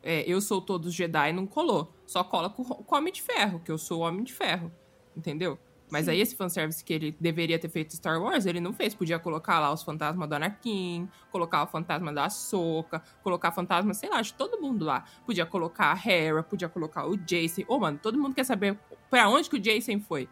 É, 0.04 0.30
eu 0.30 0.42
sou 0.42 0.62
todos 0.62 0.94
Jedi 0.94 1.32
não 1.32 1.48
colou. 1.48 1.94
Só 2.06 2.26
cola 2.26 2.50
com, 2.50 2.66
com 2.66 2.94
o 2.94 2.98
Homem 2.98 3.14
de 3.14 3.22
Ferro, 3.22 3.62
que 3.62 3.72
eu 3.72 3.78
sou 3.78 4.02
o 4.02 4.04
Homem 4.04 4.26
de 4.26 4.34
Ferro. 4.34 4.70
Entendeu? 5.18 5.58
Mas 5.90 6.10
aí 6.10 6.20
esse 6.20 6.36
fanservice 6.36 6.84
que 6.84 6.94
ele 6.94 7.16
deveria 7.20 7.58
ter 7.58 7.70
feito 7.70 7.94
em 7.94 7.96
Star 7.96 8.22
Wars, 8.22 8.46
ele 8.46 8.60
não 8.60 8.74
fez. 8.74 8.94
Podia 8.94 9.18
colocar 9.18 9.60
lá 9.60 9.72
os 9.72 9.84
fantasmas 9.84 10.28
do 10.28 10.36
Anakin, 10.36 11.08
colocar 11.32 11.64
o 11.64 11.68
fantasma 11.68 12.12
da 12.12 12.26
Ahsoka, 12.26 13.02
colocar 13.24 13.52
fantasma, 13.52 13.94
sei 13.94 14.10
lá, 14.10 14.22
de 14.22 14.34
todo 14.34 14.62
mundo 14.62 14.84
lá. 14.84 15.06
Podia 15.26 15.46
colocar 15.46 15.94
a 15.94 16.10
Hera, 16.10 16.44
podia 16.44 16.68
colocar 16.68 17.08
o 17.08 17.16
Jason. 17.18 17.64
Ô, 17.68 17.80
mano, 17.80 17.98
todo 18.02 18.20
mundo 18.20 18.36
quer 18.36 18.44
saber 18.44 18.78
pra 19.10 19.30
onde 19.30 19.50
que 19.50 19.56
o 19.56 19.60
Jason 19.60 20.00
foi. 20.02 20.28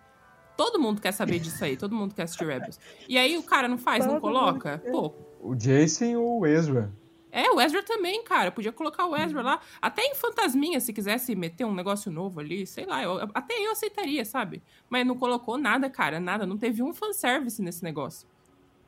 Todo 0.57 0.79
mundo 0.79 1.01
quer 1.01 1.11
saber 1.13 1.39
disso 1.39 1.63
aí, 1.63 1.75
todo 1.75 1.95
mundo 1.95 2.13
quer 2.13 2.23
assistir 2.23 2.45
Rebels. 2.45 2.79
E 3.09 3.17
aí 3.17 3.37
o 3.37 3.43
cara 3.43 3.67
não 3.67 3.77
faz, 3.77 4.05
não 4.05 4.19
coloca? 4.19 4.81
Pô, 4.91 5.13
O 5.41 5.53
Jason 5.55 6.15
ou 6.17 6.41
o 6.41 6.45
Ezra? 6.45 6.91
É, 7.43 7.51
o 7.51 7.59
Ezra 7.59 7.83
também, 7.83 8.23
cara. 8.23 8.51
Podia 8.51 8.71
colocar 8.71 9.05
o 9.05 9.15
Ezra 9.15 9.41
lá. 9.41 9.59
Até 9.81 10.03
em 10.03 10.15
Fantasminha, 10.15 10.79
se 10.79 10.93
quisesse 10.93 11.35
meter 11.35 11.65
um 11.65 11.73
negócio 11.73 12.11
novo 12.11 12.39
ali, 12.39 12.65
sei 12.65 12.85
lá. 12.85 13.03
eu- 13.03 13.29
até 13.33 13.53
eu 13.55 13.71
aceitaria, 13.71 14.23
sabe? 14.25 14.61
Mas 14.89 15.05
não 15.05 15.17
colocou 15.17 15.57
nada, 15.57 15.89
cara. 15.89 16.19
Nada. 16.19 16.45
Não 16.45 16.57
teve 16.57 16.81
um 16.81 16.93
fanservice 16.93 17.61
nesse 17.61 17.83
negócio. 17.83 18.27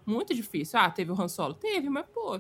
Muito 0.06 0.34
difícil. 0.34 0.80
Ah, 0.80 0.90
teve 0.90 1.12
o 1.12 1.22
Han 1.22 1.28
Solo? 1.28 1.54
Teve, 1.54 1.90
mas, 1.90 2.06
pô, 2.14 2.40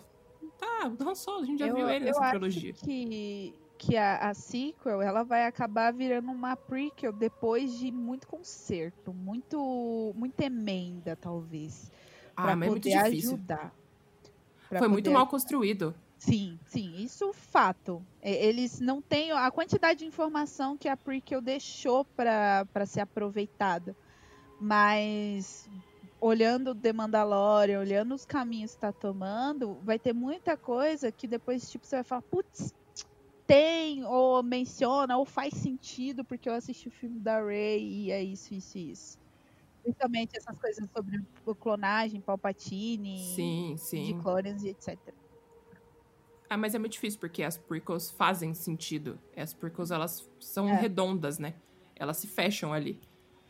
tá, 0.57 0.87
o 0.87 1.03
Han 1.09 1.13
Solo, 1.15 1.41
a 1.41 1.45
gente 1.45 1.59
já 1.59 1.67
eu, 1.67 1.75
viu 1.75 1.89
ele 1.89 2.05
eu 2.05 2.07
nessa 2.07 2.21
acho 2.21 2.29
trilogia. 2.31 2.73
que, 2.73 3.53
que 3.77 3.97
a, 3.97 4.29
a 4.29 4.33
sequel 4.33 5.01
ela 5.01 5.23
vai 5.23 5.45
acabar 5.45 5.91
virando 5.91 6.31
uma 6.31 6.55
prequel 6.55 7.11
depois 7.11 7.77
de 7.77 7.91
muito 7.91 8.25
conserto, 8.27 9.13
muito, 9.13 10.13
muita 10.15 10.45
emenda, 10.45 11.15
talvez. 11.17 11.91
Ah, 12.35 12.43
pra 12.43 12.55
mas 12.55 12.67
é 12.67 12.69
muito 12.71 12.83
poder 12.83 13.03
difícil. 13.03 13.33
ajudar. 13.33 13.73
Foi 14.69 14.87
muito 14.87 15.05
poder 15.05 15.13
mal 15.13 15.27
construído. 15.27 15.95
Sim, 16.17 16.59
sim, 16.65 16.95
isso 17.03 17.31
fato. 17.31 18.03
É, 18.21 18.45
Eles 18.45 18.79
não 18.79 19.01
têm 19.01 19.31
a 19.31 19.49
quantidade 19.51 19.99
de 19.99 20.05
informação 20.05 20.75
que 20.75 20.89
a 20.89 20.97
prequel 20.97 21.41
deixou 21.41 22.03
para 22.03 22.85
ser 22.85 23.01
aproveitada. 23.01 23.95
Mas 24.59 25.69
olhando 26.19 26.73
The 26.73 26.91
Mandalorian, 26.93 27.79
olhando 27.79 28.15
os 28.15 28.25
caminhos 28.25 28.71
que 28.71 28.77
está 28.77 28.91
tomando, 28.91 29.75
vai 29.83 29.99
ter 29.99 30.13
muita 30.13 30.57
coisa 30.57 31.11
que 31.11 31.27
depois 31.27 31.69
tipo 31.69 31.85
você 31.85 31.97
vai 31.97 32.03
falar, 32.03 32.23
putz, 32.23 32.73
tem, 33.45 34.03
ou 34.03 34.41
menciona, 34.43 35.17
ou 35.17 35.25
faz 35.25 35.53
sentido, 35.53 36.25
porque 36.25 36.49
eu 36.49 36.53
assisti 36.53 36.87
o 36.87 36.91
filme 36.91 37.19
da 37.19 37.39
Ray 37.39 38.05
e 38.05 38.11
é 38.11 38.21
isso, 38.21 38.53
isso, 38.53 38.77
isso. 38.77 39.19
Principalmente 39.91 40.37
essas 40.37 40.57
coisas 40.57 40.89
sobre 40.93 41.23
clonagem, 41.61 42.19
Palpatine, 42.19 43.19
Sim, 43.33 43.75
sim. 43.77 44.03
de 44.03 44.13
clones 44.21 44.61
e 44.63 44.67
etc. 44.69 44.97
Ah, 46.49 46.57
mas 46.57 46.75
é 46.75 46.79
muito 46.79 46.91
difícil 46.91 47.17
porque 47.21 47.41
as 47.41 47.57
prequels 47.57 48.11
fazem 48.11 48.53
sentido. 48.53 49.17
As 49.35 49.53
prequels, 49.53 49.89
elas 49.89 50.29
são 50.41 50.67
É. 50.67 50.77
redondas, 50.77 51.39
né? 51.39 51.53
Elas 51.95 52.17
se 52.17 52.27
fecham 52.27 52.73
ali. 52.73 52.99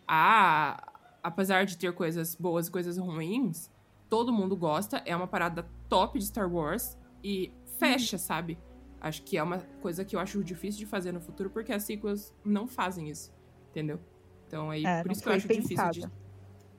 Ah, 0.07 0.93
apesar 1.23 1.65
de 1.65 1.75
ter 1.75 1.91
coisas 1.95 2.35
boas 2.35 2.67
e 2.67 2.71
coisas 2.71 2.99
ruins, 2.99 3.71
todo 4.07 4.31
mundo 4.31 4.55
gosta. 4.55 5.01
É 5.07 5.15
uma 5.15 5.27
parada 5.27 5.67
top 5.89 6.19
de 6.19 6.25
Star 6.27 6.51
Wars 6.53 6.95
e 7.23 7.51
fecha, 7.79 8.19
sabe? 8.19 8.59
Acho 9.01 9.23
que 9.23 9.37
é 9.37 9.41
uma 9.41 9.57
coisa 9.81 10.05
que 10.05 10.15
eu 10.15 10.19
acho 10.19 10.43
difícil 10.43 10.77
de 10.77 10.85
fazer 10.85 11.11
no 11.11 11.19
futuro 11.19 11.49
porque 11.49 11.73
as 11.73 11.81
sequels 11.81 12.31
não 12.45 12.67
fazem 12.67 13.09
isso, 13.09 13.33
entendeu? 13.71 13.99
Então 14.47 14.69
aí, 14.69 14.85
É, 14.85 15.01
por 15.01 15.11
isso 15.11 15.23
que 15.23 15.29
eu 15.29 15.33
acho 15.33 15.47
difícil 15.47 15.89
de... 15.91 16.26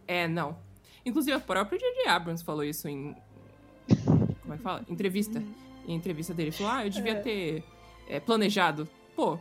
É, 0.09 0.26
não. 0.26 0.56
Inclusive, 1.06 1.36
o 1.36 1.40
próprio 1.40 1.78
J.J. 1.78 2.09
Abrams 2.09 2.43
falou 2.44 2.64
isso 2.64 2.89
em... 2.89 3.14
Como 4.43 4.55
é 4.55 4.56
que 4.56 4.62
fala? 4.62 4.85
Entrevista 4.89 5.40
em 5.86 5.94
entrevista 5.94 6.35
dele. 6.35 6.51
Falou, 6.51 6.72
ah, 6.72 6.85
eu 6.85 6.90
devia 6.90 7.12
É. 7.12 7.20
ter 7.20 7.64
é, 8.09 8.18
planejado. 8.20 8.89
Pô, 9.14 9.39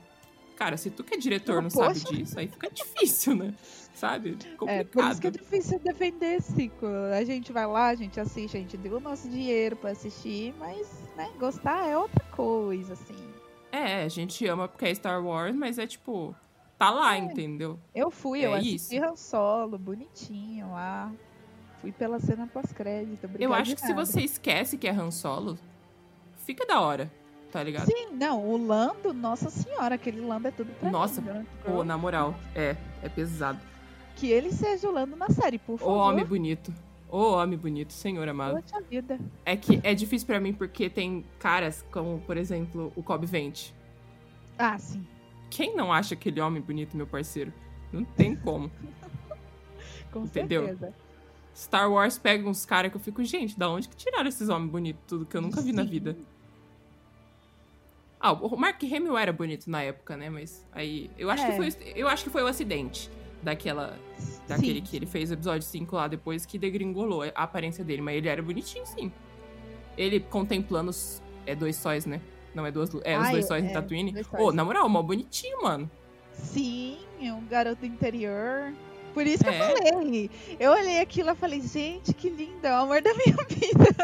cara, 0.56 0.77
se 0.77 0.89
tu 0.89 1.03
que 1.03 1.15
é 1.15 1.18
diretor 1.18 1.61
não 1.61 1.69
poxa. 1.69 1.95
sabe 1.99 2.18
disso, 2.18 2.39
aí 2.39 2.48
fica 2.48 2.69
difícil, 2.69 3.35
né? 3.35 3.53
Sabe? 3.94 4.38
É, 4.68 4.84
por 4.84 5.03
isso 5.06 5.19
que 5.19 5.27
é 5.27 5.31
Complicado. 5.31 5.31
difícil 5.31 5.80
defender 5.80 6.41
ciclo. 6.41 6.88
A 7.18 7.23
gente 7.23 7.52
vai 7.52 7.65
lá, 7.65 7.88
a 7.88 7.95
gente 7.95 8.19
assiste, 8.19 8.56
a 8.56 8.60
gente 8.60 8.77
deu 8.77 8.98
o 8.98 8.99
nosso 8.99 9.27
dinheiro 9.30 9.76
pra 9.76 9.89
assistir, 9.91 10.53
mas, 10.60 10.88
né, 11.15 11.30
gostar 11.39 11.88
é 11.88 11.98
outra 11.98 12.23
coisa, 12.31 12.94
assim. 12.94 13.15
É, 13.72 14.03
a 14.03 14.07
gente 14.07 14.45
ama 14.48 14.68
porque 14.68 14.85
é 14.85 14.94
Star 14.95 15.23
Wars, 15.26 15.56
mas 15.56 15.77
é 15.80 15.85
tipo, 15.88 16.34
tá 16.77 16.89
lá, 16.89 17.15
É. 17.15 17.19
entendeu? 17.19 17.79
Eu 17.93 18.09
fui, 18.11 18.41
É 18.43 18.47
eu 18.47 18.53
assisti. 18.53 18.97
Han 18.99 19.15
Solo, 19.15 19.77
bonitinho 19.77 20.71
lá. 20.71 21.11
Fui 21.81 21.91
pela 21.91 22.19
cena 22.19 22.47
pós-crédito. 22.47 23.29
Eu 23.39 23.53
acho 23.53 23.75
que 23.75 23.81
se 23.81 23.89
nada. 23.89 24.05
você 24.05 24.21
esquece 24.21 24.77
que 24.77 24.87
é 24.87 24.91
Han 24.91 25.11
Solo, 25.11 25.57
fica 26.37 26.65
da 26.65 26.81
hora, 26.81 27.11
tá 27.51 27.61
ligado? 27.61 27.85
Sim, 27.85 28.07
não, 28.13 28.43
o 28.43 28.57
Lando, 28.57 29.13
nossa 29.13 29.49
senhora, 29.49 29.95
aquele 29.95 30.19
Lando 30.21 30.47
é 30.47 30.51
tudo 30.51 30.71
pra 30.79 30.89
Nossa, 30.89 31.21
mim. 31.21 31.27
né? 31.29 31.45
Pô, 31.63 31.83
na 31.83 31.97
moral, 31.97 32.33
é, 32.55 32.75
é 33.03 33.09
pesado. 33.09 33.59
Que 34.15 34.31
ele 34.31 34.51
seja 34.51 34.89
o 34.89 34.91
Lando 34.91 35.15
na 35.15 35.29
série, 35.29 35.59
por 35.59 35.75
Ô 35.75 35.77
favor. 35.77 35.97
homem 35.97 36.25
bonito. 36.25 36.73
Ô 37.09 37.33
homem 37.35 37.57
bonito, 37.57 37.93
senhor 37.93 38.27
amado. 38.27 38.59
Poxa 38.61 38.81
vida. 38.81 39.19
É 39.45 39.55
que 39.55 39.79
é 39.83 39.93
difícil 39.93 40.25
pra 40.25 40.39
mim 40.39 40.51
porque 40.53 40.89
tem 40.89 41.23
caras 41.39 41.85
como, 41.91 42.19
por 42.25 42.35
exemplo, 42.35 42.91
o 42.95 43.03
Cobb 43.03 43.25
Vente. 43.25 43.73
Ah, 44.57 44.77
sim. 44.79 45.05
Quem 45.49 45.76
não 45.76 45.91
acha 45.94 46.14
aquele 46.14 46.40
homem 46.41 46.61
bonito, 46.61 46.95
meu 46.95 47.07
parceiro? 47.07 47.53
Não 47.91 48.03
tem 48.03 48.36
como. 48.36 48.69
Com 50.11 50.24
Entendeu? 50.24 50.65
certeza. 50.65 50.94
Star 51.56 51.91
Wars 51.91 52.18
pega 52.18 52.48
uns 52.48 52.65
caras 52.65 52.91
que 52.91 52.98
eu 52.98 53.02
fico, 53.02 53.24
gente, 53.24 53.57
da 53.57 53.69
onde 53.69 53.88
que 53.90 53.95
tiraram 53.95 54.28
esses 54.30 54.48
homens 54.49 54.69
bonitos? 54.72 55.02
Tudo 55.07 55.26
que 55.26 55.36
eu 55.36 55.41
nunca 55.41 55.60
vi 55.61 55.72
na 55.74 55.84
Sim. 55.84 55.90
vida. 55.90 56.18
Ah, 58.19 58.32
o 58.34 58.57
Mark 58.57 58.82
Hamill 58.84 59.18
era 59.18 59.32
bonito 59.32 59.69
na 59.69 59.82
época, 59.82 60.18
né? 60.18 60.30
Mas 60.30 60.65
aí. 60.72 61.10
Eu 61.18 61.30
acho, 61.30 61.44
É. 61.44 61.49
que, 61.52 61.56
foi, 61.57 61.94
eu 61.95 62.07
acho 62.07 62.24
que 62.24 62.30
foi 62.30 62.44
o 62.44 62.48
acidente 62.48 63.10
daquela. 63.41 63.98
Daquele 64.48 64.80
Sim. 64.80 64.86
que 64.86 64.95
ele 64.95 65.06
fez 65.06 65.30
o 65.30 65.34
episódio 65.34 65.61
5 65.64 65.95
lá 65.95 66.07
depois 66.07 66.45
que 66.45 66.57
degringolou 66.57 67.24
a 67.24 67.30
aparência 67.44 67.84
dele. 67.84 68.02
Mas 68.02 68.18
ele 68.18 68.28
era 68.28 68.41
bonitinho, 68.41 68.86
sim. 68.86 69.11
Ele 69.98 70.19
contemplando 70.19 70.90
os 70.91 71.22
é, 71.45 71.56
dois 71.56 71.76
sóis, 71.76 72.06
né? 72.06 72.22
Não, 72.57 72.65
é 72.65 72.71
duas 72.71 72.89
É, 73.03 73.17
os 73.19 73.25
Ai, 73.25 73.31
dois 73.34 73.45
sóis 73.47 73.63
é, 73.63 73.67
em 73.67 73.71
Tatooine. 73.71 74.15
Ô, 74.34 74.38
sóis. 74.38 74.55
na 74.55 74.65
moral, 74.65 74.89
mó 74.89 75.03
bonitinho, 75.03 75.61
mano. 75.61 75.89
Sim, 76.34 76.97
é 77.21 77.31
um 77.31 77.45
garoto 77.45 77.85
interior. 77.85 78.73
Por 79.13 79.25
isso 79.27 79.43
que 79.43 79.49
É. 79.51 79.71
eu 79.71 79.93
falei. 79.93 80.31
Eu 80.59 80.71
olhei 80.71 80.99
aquilo 80.99 81.29
e 81.29 81.35
falei, 81.35 81.61
gente, 81.61 82.13
que 82.15 82.29
lindo, 82.29 82.65
é 82.65 82.71
o 82.71 82.81
amor 82.81 82.99
da 83.01 83.13
minha 83.13 83.35
vida. 83.47 83.95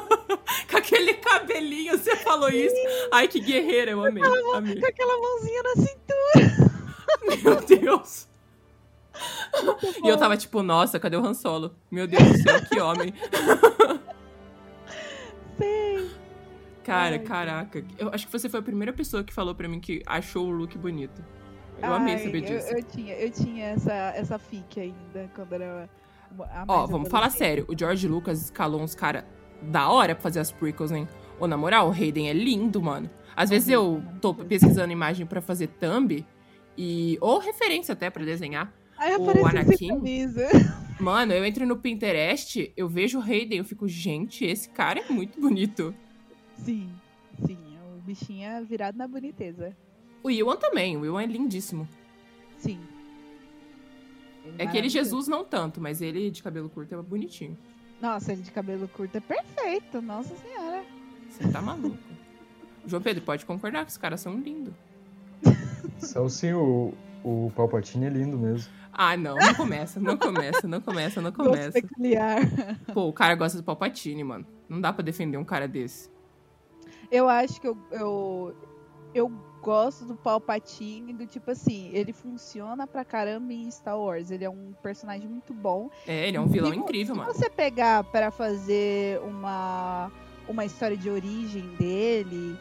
Com 0.70 0.76
aquele 0.78 1.12
cabelinho, 1.14 1.98
você 1.98 2.16
falou 2.16 2.48
isso. 2.48 2.74
Ai, 3.12 3.28
que 3.28 3.38
guerreira, 3.38 3.90
eu 3.90 4.02
amei. 4.04 4.22
amei. 4.54 4.80
Com 4.80 4.86
aquela 4.86 5.18
mãozinha 5.20 5.62
na 5.62 5.74
cintura. 5.76 6.70
Meu 7.44 7.60
Deus. 7.80 8.26
E 10.02 10.08
eu 10.08 10.16
tava 10.16 10.36
tipo, 10.38 10.62
nossa, 10.62 10.98
cadê 10.98 11.16
o 11.18 11.24
Han 11.24 11.34
Solo? 11.34 11.74
Meu 11.90 12.06
Deus 12.06 12.22
do 12.22 12.42
céu, 12.42 12.64
que 12.66 12.80
homem. 12.80 13.12
Sei. 15.58 15.89
Cara, 16.84 17.16
Ai. 17.16 17.18
caraca. 17.20 17.84
Eu 17.98 18.08
acho 18.12 18.26
que 18.26 18.32
você 18.32 18.48
foi 18.48 18.60
a 18.60 18.62
primeira 18.62 18.92
pessoa 18.92 19.22
que 19.22 19.32
falou 19.32 19.54
pra 19.54 19.68
mim 19.68 19.80
que 19.80 20.02
achou 20.06 20.46
o 20.46 20.50
look 20.50 20.76
bonito. 20.78 21.22
Eu 21.82 21.92
amei 21.94 22.14
Ai, 22.14 22.24
saber 22.24 22.38
eu- 22.38 22.46
disso. 22.46 22.74
Eu, 22.74 22.82
tinha, 22.82 23.14
eu 23.14 23.30
tinha 23.30 23.64
essa, 23.66 23.92
essa 23.92 24.38
fique 24.38 24.80
ainda 24.80 25.30
quando 25.34 25.52
era. 25.54 25.88
Ó, 26.68 26.86
vamos 26.86 27.08
falar 27.08 27.30
sério. 27.30 27.64
O 27.68 27.78
George 27.78 28.06
Lucas 28.06 28.40
escalou 28.42 28.80
uns 28.80 28.94
caras 28.94 29.24
da 29.62 29.88
hora 29.90 30.14
pra 30.14 30.22
fazer 30.22 30.40
as 30.40 30.50
prequels, 30.52 30.90
hein? 30.92 31.08
Ô, 31.38 31.46
na 31.46 31.56
moral, 31.56 31.88
o 31.88 31.92
Hayden 31.92 32.28
é 32.28 32.32
lindo, 32.32 32.80
mano. 32.82 33.10
Às 33.34 33.50
vezes 33.50 33.68
eu 33.68 34.02
tô 34.20 34.34
pesquisando 34.34 34.92
imagem 34.92 35.24
pra 35.26 35.40
fazer 35.40 35.66
thumb 35.68 36.24
e... 36.76 37.16
Ou 37.20 37.38
referência 37.38 37.92
até 37.92 38.10
pra 38.10 38.24
desenhar. 38.24 38.72
Aí 38.98 39.16
o 39.16 39.46
Anakin. 39.46 39.90
Mano, 41.00 41.32
eu 41.32 41.44
entro 41.44 41.66
no 41.66 41.76
Pinterest, 41.78 42.70
eu 42.76 42.86
vejo 42.88 43.18
o 43.18 43.22
Hayden, 43.22 43.58
eu 43.58 43.64
fico, 43.64 43.88
gente, 43.88 44.44
esse 44.44 44.68
cara 44.68 45.00
é 45.00 45.10
muito 45.10 45.40
bonito. 45.40 45.94
Sim, 46.64 46.92
sim. 47.46 47.58
O 47.96 48.00
bichinho 48.02 48.48
é 48.48 48.62
virado 48.62 48.96
na 48.96 49.06
boniteza. 49.06 49.76
O 50.22 50.30
Ewan 50.30 50.56
também, 50.56 50.96
o 50.96 51.04
Ewan 51.04 51.22
é 51.22 51.26
lindíssimo. 51.26 51.88
Sim. 52.58 52.80
É 54.58 54.66
que 54.66 54.76
ele, 54.76 54.88
Jesus, 54.88 55.28
não 55.28 55.44
tanto, 55.44 55.80
mas 55.80 56.00
ele 56.00 56.30
de 56.30 56.42
cabelo 56.42 56.68
curto 56.68 56.94
é 56.94 57.02
bonitinho. 57.02 57.56
Nossa, 58.00 58.32
ele 58.32 58.42
de 58.42 58.50
cabelo 58.50 58.88
curto 58.88 59.16
é 59.16 59.20
perfeito, 59.20 60.00
nossa 60.00 60.34
senhora. 60.36 60.82
Você 61.28 61.48
tá 61.50 61.60
maluco. 61.60 61.98
João 62.86 63.02
Pedro, 63.02 63.22
pode 63.22 63.44
concordar 63.44 63.84
que 63.84 63.90
os 63.90 63.98
caras 63.98 64.20
são 64.20 64.38
lindos. 64.38 64.72
Só 65.98 66.26
sim, 66.28 66.52
o, 66.54 66.94
o 67.22 67.52
Palpatine 67.54 68.06
é 68.06 68.08
lindo 68.08 68.38
mesmo. 68.38 68.72
Ah, 68.92 69.16
não, 69.16 69.36
não 69.36 69.54
começa, 69.54 70.00
não 70.00 70.16
começa, 70.16 70.66
não 70.66 70.80
começa, 70.80 71.20
não 71.20 71.30
Gosto 71.30 71.50
começa. 71.50 71.72
peculiar. 71.72 72.40
Pô, 72.92 73.06
o 73.08 73.12
cara 73.12 73.34
gosta 73.34 73.58
do 73.58 73.64
Palpatine, 73.64 74.24
mano. 74.24 74.46
Não 74.68 74.80
dá 74.80 74.92
pra 74.92 75.04
defender 75.04 75.36
um 75.36 75.44
cara 75.44 75.68
desse. 75.68 76.10
Eu 77.10 77.28
acho 77.28 77.60
que 77.60 77.66
eu, 77.68 77.76
eu, 77.90 78.54
eu 79.14 79.28
gosto 79.60 80.04
do 80.04 80.14
Palpatine, 80.16 81.12
do 81.12 81.26
tipo 81.26 81.50
assim, 81.50 81.90
ele 81.92 82.12
funciona 82.12 82.86
pra 82.86 83.04
caramba 83.04 83.52
em 83.52 83.70
Star 83.70 83.98
Wars. 83.98 84.30
Ele 84.30 84.44
é 84.44 84.50
um 84.50 84.72
personagem 84.82 85.28
muito 85.28 85.52
bom. 85.52 85.90
É, 86.06 86.28
ele 86.28 86.36
é 86.36 86.40
um 86.40 86.46
vilão 86.46 86.70
Se- 86.72 86.76
incrível, 86.78 87.14
se 87.14 87.20
mano. 87.20 87.32
você 87.34 87.50
pegar 87.50 88.04
pra 88.04 88.30
fazer 88.30 89.20
uma, 89.22 90.10
uma 90.48 90.64
história 90.64 90.96
de 90.96 91.10
origem 91.10 91.66
dele, 91.76 92.56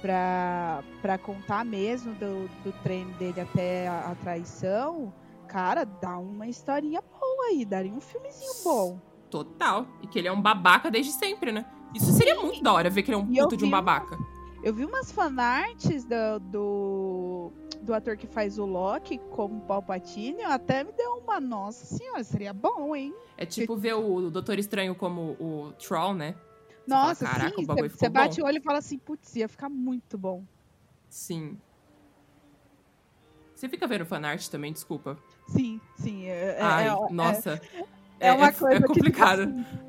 pra, 0.00 0.82
pra 1.02 1.18
contar 1.18 1.64
mesmo 1.64 2.14
do, 2.14 2.48
do 2.62 2.72
treino 2.82 3.12
dele 3.14 3.40
até 3.40 3.88
a, 3.88 4.10
a 4.12 4.14
traição, 4.14 5.12
cara, 5.48 5.84
dá 5.84 6.16
uma 6.18 6.46
historinha 6.46 7.00
boa 7.02 7.46
aí, 7.50 7.64
daria 7.64 7.92
um 7.92 8.00
filmezinho 8.00 8.52
bom. 8.64 8.98
Total. 9.28 9.86
E 10.02 10.06
que 10.06 10.18
ele 10.18 10.28
é 10.28 10.32
um 10.32 10.40
babaca 10.40 10.90
desde 10.90 11.12
sempre, 11.12 11.52
né? 11.52 11.66
Isso 11.94 12.12
seria 12.12 12.34
muito 12.36 12.62
da 12.62 12.72
hora, 12.72 12.90
ver 12.90 13.02
que 13.02 13.10
ele 13.10 13.16
é 13.16 13.18
um 13.18 13.26
puto 13.26 13.56
de 13.56 13.64
um 13.64 13.70
babaca. 13.70 14.18
Eu 14.62 14.74
vi 14.74 14.84
umas 14.84 15.10
fanarts 15.12 16.04
do, 16.04 16.38
do, 16.40 17.52
do 17.80 17.94
ator 17.94 18.16
que 18.16 18.26
faz 18.26 18.58
o 18.58 18.66
Loki 18.66 19.18
como 19.30 19.60
Palpatine, 19.62 20.42
até 20.42 20.82
me 20.84 20.92
deu 20.92 21.14
uma, 21.18 21.40
nossa 21.40 21.84
senhora, 21.86 22.22
seria 22.24 22.52
bom, 22.52 22.94
hein? 22.94 23.14
É 23.36 23.46
tipo 23.46 23.76
ver 23.76 23.94
o 23.94 24.30
Doutor 24.30 24.58
Estranho 24.58 24.94
como 24.94 25.36
o 25.40 25.72
Troll, 25.78 26.14
né? 26.14 26.34
Você 26.84 26.94
Nossa, 26.94 27.24
fala, 27.26 27.38
"Caraca, 27.38 27.56
sim, 27.56 27.62
o 27.62 27.66
bagulho 27.66 27.90
você 27.90 28.08
bate 28.08 28.36
bom." 28.40 28.42
o 28.44 28.46
olho 28.48 28.58
e 28.58 28.62
fala 28.62 28.78
assim, 28.78 28.98
putz, 28.98 29.36
ia 29.36 29.48
ficar 29.48 29.68
muito 29.68 30.18
bom. 30.18 30.42
Sim. 31.08 31.56
Você 33.54 33.68
fica 33.68 33.86
vendo 33.86 34.06
fanart 34.06 34.48
também, 34.48 34.72
desculpa. 34.72 35.18
Sim, 35.48 35.80
sim. 35.96 36.26
É, 36.26 36.56
é- 36.58 36.62
Ai, 36.62 36.88
é- 36.88 37.12
nossa. 37.12 37.60
é 38.20 38.32
uma 38.32 38.48
é, 38.48 38.52
coisa 38.52 38.76
é 38.76 38.80
que 38.80 38.86
complicado. 38.86 39.46
fica 39.46 39.60
assim, 39.60 39.87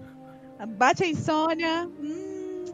Bate 0.68 1.03
a 1.03 1.07
insônia. 1.07 1.90
Hum, 2.02 2.65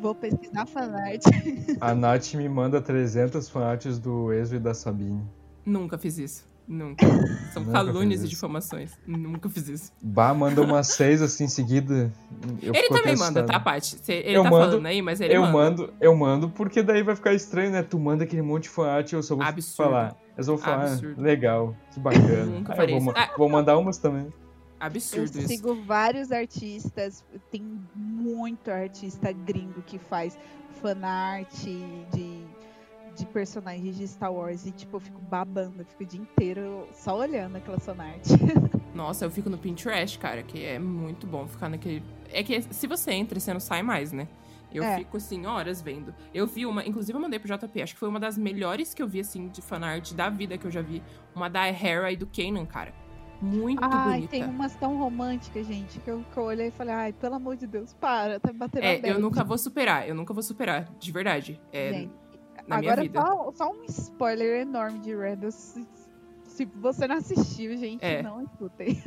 vou 0.00 0.14
pesquisar 0.14 0.66
fanart. 0.66 1.22
A 1.80 1.94
Nath 1.94 2.34
me 2.34 2.48
manda 2.48 2.80
300 2.80 3.48
fanarts 3.48 3.98
do 3.98 4.32
Ezra 4.32 4.56
e 4.56 4.60
da 4.60 4.74
Sabine. 4.74 5.22
Nunca 5.64 5.96
fiz 5.98 6.18
isso. 6.18 6.50
Nunca. 6.68 7.04
São 7.52 7.62
Nunca 7.64 7.72
calúnias 7.72 8.22
e 8.22 8.28
difamações. 8.28 8.92
Nunca 9.06 9.48
fiz 9.48 9.68
isso. 9.68 9.92
Bah, 10.02 10.32
manda 10.32 10.62
umas 10.62 10.86
seis 10.94 11.20
assim 11.20 11.44
em 11.44 11.48
seguida. 11.48 12.12
Eu 12.62 12.72
ele 12.74 12.88
também 12.88 13.16
manda, 13.16 13.42
tá. 13.44 13.58
Paty? 13.58 13.96
Ele 14.06 14.36
Eu 14.36 14.42
tá 14.44 14.50
mando- 14.50 14.66
falando 14.70 14.86
aí, 14.86 15.02
mas 15.02 15.20
ele 15.20 15.34
eu 15.34 15.40
manda. 15.42 15.52
mando, 15.52 15.94
eu 16.00 16.14
mando, 16.16 16.50
porque 16.50 16.82
daí 16.82 17.02
vai 17.02 17.16
ficar 17.16 17.32
estranho, 17.34 17.72
né? 17.72 17.82
Tu 17.82 17.98
manda 17.98 18.22
aquele 18.24 18.42
monte 18.42 18.64
de 18.64 18.68
fanart 18.68 19.10
e 19.10 19.14
eu 19.16 19.22
só 19.22 19.34
vou 19.34 19.44
Absurdo. 19.44 19.76
falar. 19.90 20.16
Eu 20.36 20.44
só 20.44 20.52
vou 20.54 20.62
falar, 20.62 20.82
ah, 20.84 20.92
Absurdo. 20.92 21.20
legal, 21.20 21.74
que 21.92 21.98
bacana. 21.98 22.44
Nunca 22.46 22.72
Ah, 22.72 22.74
eu 22.74 22.76
faria 22.76 23.00
vou, 23.00 23.14
Ah. 23.16 23.30
vou 23.36 23.48
mandar 23.48 23.76
umas 23.76 23.98
também. 23.98 24.32
Eu 24.80 24.86
Absurdo 24.86 25.38
isso. 25.38 25.48
sigo 25.48 25.74
vários 25.84 26.32
artistas, 26.32 27.24
tem 27.50 27.62
muito 27.94 28.70
artista 28.70 29.30
gringo 29.32 29.82
que 29.82 29.98
faz 29.98 30.38
fanart 30.80 31.52
de, 31.64 32.44
de 33.16 33.26
personagens 33.26 33.96
de 33.96 34.08
Star 34.08 34.32
Wars 34.32 34.64
e, 34.66 34.72
tipo, 34.72 34.96
eu 34.96 35.00
fico 35.00 35.20
babando, 35.20 35.82
eu 35.82 35.84
fico 35.84 36.02
o 36.02 36.06
dia 36.06 36.20
inteiro 36.20 36.88
só 36.94 37.18
olhando 37.18 37.56
aquela 37.56 37.78
sonarte. 37.78 38.30
Nossa, 38.94 39.24
eu 39.24 39.30
fico 39.30 39.48
no 39.50 39.58
Pinterest, 39.58 40.18
cara, 40.18 40.42
que 40.42 40.64
é 40.64 40.78
muito 40.78 41.26
bom 41.26 41.46
ficar 41.46 41.68
naquele. 41.68 42.02
É 42.32 42.42
que 42.42 42.60
se 42.62 42.86
você 42.86 43.12
entra, 43.12 43.38
você 43.38 43.52
não 43.52 43.60
sai 43.60 43.82
mais, 43.82 44.12
né? 44.12 44.26
Eu 44.72 44.82
É. 44.84 44.96
fico, 44.98 45.16
assim, 45.16 45.46
horas 45.46 45.82
vendo. 45.82 46.14
Eu 46.32 46.46
vi 46.46 46.64
uma, 46.64 46.84
inclusive 46.86 47.16
eu 47.16 47.20
mandei 47.20 47.38
pro 47.38 47.48
JP, 47.56 47.82
acho 47.82 47.94
que 47.94 47.98
foi 48.00 48.08
uma 48.08 48.20
das 48.20 48.38
melhores 48.38 48.94
que 48.94 49.02
eu 49.02 49.08
vi, 49.08 49.20
assim, 49.20 49.48
de 49.48 49.60
fanart 49.60 50.12
da 50.12 50.28
vida 50.30 50.56
que 50.56 50.64
eu 50.66 50.70
já 50.70 50.80
vi. 50.80 51.02
Uma 51.34 51.48
da 51.50 51.66
Hera 51.68 52.10
e 52.12 52.16
do 52.16 52.26
Kanan, 52.26 52.64
cara. 52.66 52.94
Muito 53.40 53.82
Ai, 53.82 54.12
bonita. 54.12 54.30
tem 54.30 54.44
umas 54.44 54.74
tão 54.76 54.98
românticas, 54.98 55.66
gente, 55.66 55.98
que 56.00 56.10
eu, 56.10 56.22
que 56.30 56.36
eu 56.36 56.42
olhei 56.44 56.68
e 56.68 56.70
falei, 56.70 56.94
ai, 56.94 57.12
pelo 57.12 57.36
amor 57.36 57.56
de 57.56 57.66
Deus, 57.66 57.94
para, 57.94 58.38
tá 58.38 58.52
me 58.52 58.58
batendo 58.58 58.84
É, 58.84 59.00
eu 59.04 59.18
nunca 59.18 59.42
vou 59.42 59.56
superar, 59.56 60.06
eu 60.08 60.14
nunca 60.14 60.34
vou 60.34 60.42
superar, 60.42 60.88
de 60.98 61.10
verdade. 61.10 61.60
É, 61.72 61.92
Gente, 61.92 62.12
na 62.68 62.78
minha 62.78 62.92
Agora, 62.92 63.02
vida. 63.02 63.20
Só, 63.20 63.52
só 63.52 63.72
um 63.72 63.84
spoiler 63.84 64.60
enorme 64.60 64.98
de 64.98 65.16
Rebels. 65.16 65.54
Se, 65.54 65.86
se 66.44 66.64
você 66.66 67.08
não 67.08 67.16
assistiu, 67.16 67.76
gente, 67.78 68.04
É. 68.04 68.22
não 68.22 68.42
escutem. 68.42 69.02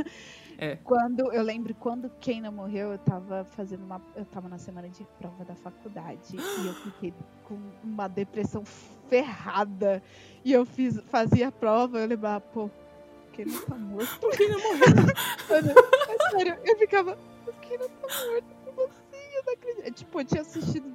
É. 0.58 0.76
Quando, 0.84 1.32
eu 1.34 1.42
lembro 1.42 1.74
quando 1.76 2.10
Kanan 2.24 2.52
morreu, 2.52 2.92
eu 2.92 2.98
tava 3.00 3.44
fazendo 3.44 3.84
uma. 3.84 4.00
Eu 4.16 4.24
tava 4.24 4.48
na 4.48 4.60
semana 4.60 4.88
de 4.88 5.04
prova 5.20 5.44
da 5.44 5.56
faculdade. 5.56 6.36
e 6.38 6.68
eu 6.68 6.74
fiquei 6.76 7.14
com 7.44 7.58
uma 7.84 8.08
depressão 8.08 8.64
ferrada. 9.10 10.02
E 10.46 10.54
eu 10.54 10.64
fiz, 10.64 11.00
fazia 11.08 11.48
a 11.48 11.52
prova, 11.52 12.00
eu 12.00 12.08
lembrava, 12.08 12.40
pô, 12.40 12.70
Kanan 13.36 13.60
tá 13.68 13.76
morto. 13.76 14.30
Kanan 14.30 14.58
morreu. 14.60 15.14
Mano, 15.50 15.72
é 16.10 16.30
sério, 16.32 16.58
eu 16.66 16.78
ficava, 16.78 17.18
o 17.48 17.54
Kanan 17.54 17.90
tá 18.02 18.08
morto, 18.26 18.46
como 18.66 18.82
assim? 18.84 19.36
Eu 19.36 19.44
não 19.46 19.54
acredito. 19.54 19.92
Tipo, 19.94 20.20
eu 20.22 20.26
tinha 20.26 20.42
assistido. 20.42 20.94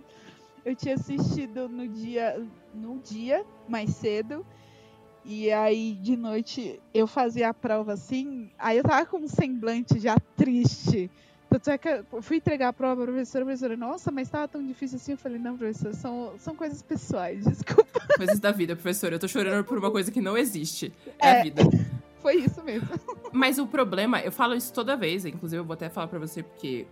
Eu 0.64 0.74
tinha 0.76 0.94
assistido 0.94 1.68
no 1.68 1.88
dia. 1.88 2.40
No 2.74 2.98
dia, 2.98 3.44
mais 3.68 3.90
cedo. 3.90 4.44
E 5.24 5.50
aí, 5.50 5.94
de 6.00 6.16
noite, 6.16 6.80
eu 6.94 7.06
fazia 7.06 7.48
a 7.48 7.54
prova 7.54 7.92
assim. 7.94 8.50
Aí 8.58 8.78
eu 8.78 8.84
tava 8.84 9.04
com 9.04 9.18
um 9.18 9.28
semblante 9.28 9.98
já 9.98 10.16
triste. 10.36 11.10
Tanto 11.50 11.70
é 11.70 11.78
que 11.78 11.88
eu 11.88 12.22
fui 12.22 12.36
entregar 12.36 12.68
a 12.68 12.72
prova 12.72 12.96
pra 12.96 13.12
professora, 13.12 13.42
a 13.42 13.46
professora, 13.46 13.76
nossa, 13.76 14.10
mas 14.10 14.28
tava 14.28 14.46
tão 14.48 14.64
difícil 14.66 14.96
assim. 14.96 15.12
Eu 15.12 15.18
falei, 15.18 15.38
não, 15.38 15.56
professora, 15.56 15.94
são, 15.94 16.34
são 16.38 16.54
coisas 16.54 16.82
pessoais, 16.82 17.44
desculpa. 17.44 18.00
Coisas 18.16 18.38
da 18.38 18.52
vida, 18.52 18.74
professora. 18.76 19.14
Eu 19.14 19.18
tô 19.18 19.26
chorando 19.28 19.64
por 19.64 19.78
uma 19.78 19.90
coisa 19.90 20.10
que 20.10 20.20
não 20.20 20.36
existe. 20.36 20.92
É, 21.18 21.28
É. 21.28 21.40
a 21.40 21.42
vida. 21.42 21.62
Foi 22.28 22.36
isso 22.36 22.62
mesmo. 22.62 22.86
Mas 23.32 23.58
o 23.58 23.66
problema, 23.66 24.20
eu 24.20 24.30
falo 24.30 24.54
isso 24.54 24.70
toda 24.70 24.94
vez, 24.94 25.24
inclusive 25.24 25.60
eu 25.60 25.64
vou 25.64 25.72
até 25.72 25.88
falar 25.88 26.08
pra 26.08 26.18
você, 26.18 26.42
porque 26.42 26.86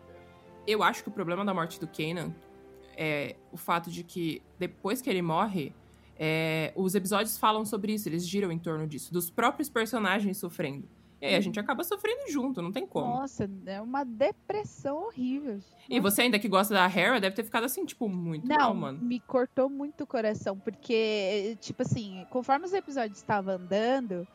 eu 0.67 0.83
acho 0.83 1.03
que 1.03 1.11
o 1.11 1.13
problema 1.13 1.45
da 1.45 1.53
morte 1.53 1.79
do 1.79 1.87
Kanan 1.87 2.35
é 2.97 3.37
o 3.53 3.57
fato 3.59 3.91
de 3.91 4.03
que 4.03 4.41
depois 4.59 5.03
que 5.03 5.11
ele 5.11 5.21
morre, 5.21 5.75
é, 6.19 6.73
os 6.75 6.95
episódios 6.95 7.37
falam 7.37 7.67
sobre 7.67 7.93
isso, 7.93 8.09
eles 8.09 8.27
giram 8.27 8.51
em 8.51 8.59
torno 8.59 8.87
disso, 8.87 9.13
dos 9.13 9.29
próprios 9.29 9.69
personagens 9.69 10.39
sofrendo. 10.39 10.89
E 11.21 11.27
aí 11.27 11.35
a 11.35 11.41
gente 11.41 11.61
acaba 11.61 11.85
sofrendo 11.85 12.31
junto, 12.31 12.63
não 12.63 12.73
tem 12.73 12.87
como. 12.87 13.07
Nossa, 13.07 13.51
é 13.67 13.79
uma 13.83 14.05
depressão 14.05 15.05
horrível. 15.05 15.59
E 15.87 16.01
você 16.01 16.23
ainda 16.23 16.39
que 16.39 16.49
gosta 16.49 16.73
da 16.73 16.87
Hera, 16.87 17.21
deve 17.21 17.37
ter 17.37 17.45
ficado 17.45 17.65
assim, 17.65 17.85
tipo, 17.85 18.09
muito 18.09 18.49
Não, 18.49 18.57
mal, 18.57 18.75
mano. 18.75 18.99
me 19.03 19.21
cortou 19.21 19.69
muito 19.69 20.05
o 20.05 20.07
coração, 20.07 20.59
porque, 20.59 21.59
tipo 21.61 21.83
assim, 21.83 22.25
conforme 22.31 22.65
os 22.65 22.73
episódios 22.73 23.19
estavam 23.19 23.55
andando, 23.55 24.27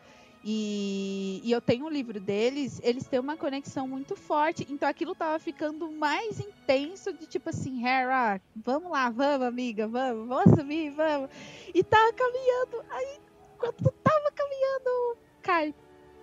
e, 0.44 1.40
e 1.44 1.52
eu 1.52 1.62
tenho 1.62 1.86
um 1.86 1.90
livro 1.90 2.20
deles, 2.20 2.82
eles 2.84 3.06
têm 3.06 3.20
uma 3.20 3.38
conexão 3.38 3.88
muito 3.88 4.16
forte. 4.16 4.66
Então 4.70 4.90
aquilo 4.90 5.14
tava 5.14 5.38
ficando 5.38 5.92
mais 5.92 6.40
intenso 6.40 7.14
de 7.14 7.28
tipo 7.28 7.50
assim, 7.50 7.86
Hera, 7.86 8.42
vamos 8.56 8.92
lá, 8.92 9.10
vamos, 9.10 9.48
amiga, 9.48 9.88
vamos, 9.88 10.28
vamos 10.28 10.54
assumir, 10.54 10.90
vamos. 10.92 11.30
E 11.74 11.84
tava 11.84 12.12
caminhando. 12.14 12.84
Aí, 12.90 13.20
quando 13.60 13.92
tava 14.04 14.32
caminhando, 14.36 15.18
cai 15.42 15.76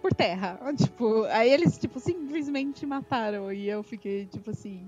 por 0.03 0.12
terra. 0.12 0.59
Tipo, 0.77 1.24
aí 1.24 1.51
eles, 1.51 1.78
tipo, 1.78 2.01
simplesmente 2.01 2.85
mataram. 2.85 3.53
E 3.53 3.69
eu 3.69 3.82
fiquei, 3.85 4.27
tipo 4.27 4.51
assim, 4.51 4.85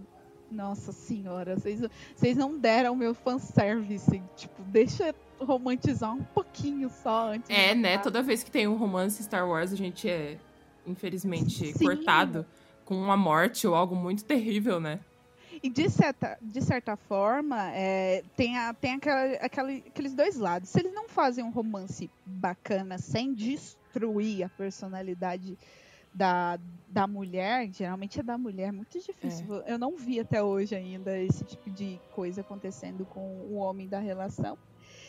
nossa 0.51 0.91
senhora, 0.91 1.57
vocês, 1.57 1.81
vocês 2.17 2.37
não 2.37 2.59
deram 2.59 2.97
meu 2.97 3.15
fanservice. 3.15 4.21
Tipo, 4.35 4.63
deixa 4.65 5.15
romantizar 5.41 6.13
um 6.15 6.23
pouquinho 6.23 6.91
só 7.03 7.33
antes. 7.33 7.49
É, 7.51 7.75
né? 7.75 7.99
Toda 7.99 8.23
vez 8.23 8.43
que 8.43 8.51
tem 8.51 8.67
um 8.69 8.77
romance 8.77 9.23
Star 9.23 9.49
Wars, 9.49 9.73
a 9.73 9.77
gente 9.77 10.09
é, 10.09 10.39
infelizmente, 10.87 11.73
Sim. 11.73 11.85
cortado 11.85 12.47
com 12.85 12.95
uma 12.97 13.17
morte 13.17 13.67
ou 13.67 13.75
algo 13.75 13.95
muito 13.95 14.25
terrível, 14.25 14.81
né? 14.81 15.01
E 15.63 15.69
de 15.69 15.91
certa, 15.91 16.39
de 16.41 16.63
certa 16.63 16.97
forma, 16.97 17.71
é, 17.73 18.23
tem, 18.37 18.57
a, 18.57 18.73
tem 18.73 18.95
aquela, 18.95 19.23
aquela- 19.35 19.73
aqueles 19.73 20.15
dois 20.15 20.37
lados. 20.37 20.69
Se 20.71 20.79
eles 20.81 20.93
não 20.95 21.09
fazem 21.09 21.45
um 21.45 21.51
romance 21.51 22.09
bacana 22.25 22.99
sem 22.99 23.35
destruir 23.35 24.45
a 24.45 24.49
personalidade 24.49 25.59
da, 26.15 26.59
da 26.89 27.07
mulher, 27.07 27.69
geralmente 27.73 28.19
é 28.19 28.23
da 28.23 28.39
mulher, 28.39 28.69
é 28.69 28.73
muito 28.73 28.99
difícil. 28.99 29.47
Eu 29.67 29.79
não 29.79 29.97
vi 29.97 30.19
até 30.21 30.43
hoje 30.43 30.75
ainda 30.75 31.17
esse 31.19 31.45
tipo 31.45 31.69
de 31.71 32.01
coisa 32.15 32.41
acontecendo 32.41 33.05
com 33.05 33.21
o 33.21 33.57
homem 33.57 33.87
da 33.87 33.99
relação. 33.99 34.57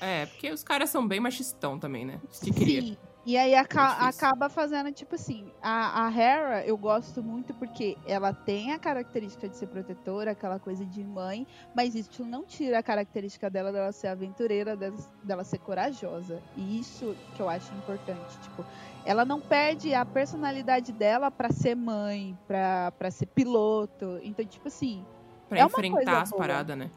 É, 0.02 0.26
porque 0.26 0.52
os 0.52 0.64
caras 0.64 0.90
são 0.90 1.08
bem 1.08 1.20
machistão 1.20 1.78
também, 1.78 2.04
né? 2.06 2.20
Que 2.44 2.52
queria. 2.52 2.82
Sim. 2.82 2.98
E 3.24 3.38
aí 3.38 3.54
aca- 3.54 3.98
É 4.02 4.06
acaba 4.10 4.50
fazendo, 4.50 4.92
tipo 4.92 5.14
assim, 5.14 5.46
a, 5.62 6.08
a 6.08 6.12
Hera 6.12 6.66
eu 6.66 6.76
gosto 6.76 7.22
muito 7.22 7.54
porque 7.54 7.96
ela 8.08 8.34
tem 8.34 8.72
a 8.74 8.80
característica 8.80 9.48
de 9.48 9.56
ser 9.56 9.68
protetora, 9.68 10.32
aquela 10.32 10.58
coisa 10.58 10.84
de 10.84 11.04
mãe, 11.04 11.46
mas 11.76 11.94
isso 11.94 12.26
não 12.26 12.44
tira 12.44 12.80
a 12.80 12.84
característica 12.84 13.48
dela 13.48 13.72
dela 13.72 13.92
ser 13.92 14.08
aventureira, 14.08 14.76
dela, 14.76 14.98
dela 15.24 15.44
ser 15.44 15.60
corajosa. 15.60 16.42
E 16.58 16.80
isso 16.80 17.16
que 17.36 17.40
eu 17.44 17.48
acho 17.48 17.72
importante, 17.76 18.40
tipo, 18.42 18.66
ela 19.06 19.24
não 19.24 19.40
perde 19.40 19.94
a 19.94 20.04
personalidade 20.04 20.92
dela 20.92 21.30
pra 21.30 21.52
ser 21.52 21.76
mãe, 21.76 22.36
pra, 22.48 22.92
pra 22.98 23.12
ser 23.12 23.28
piloto. 23.28 24.20
Então, 24.24 24.44
tipo 24.44 24.68
assim, 24.68 25.06
Pra 25.48 25.60
É 25.60 25.64
enfrentar 25.66 26.22
as 26.22 26.32
paradas, 26.32 26.78
né? 26.78 26.90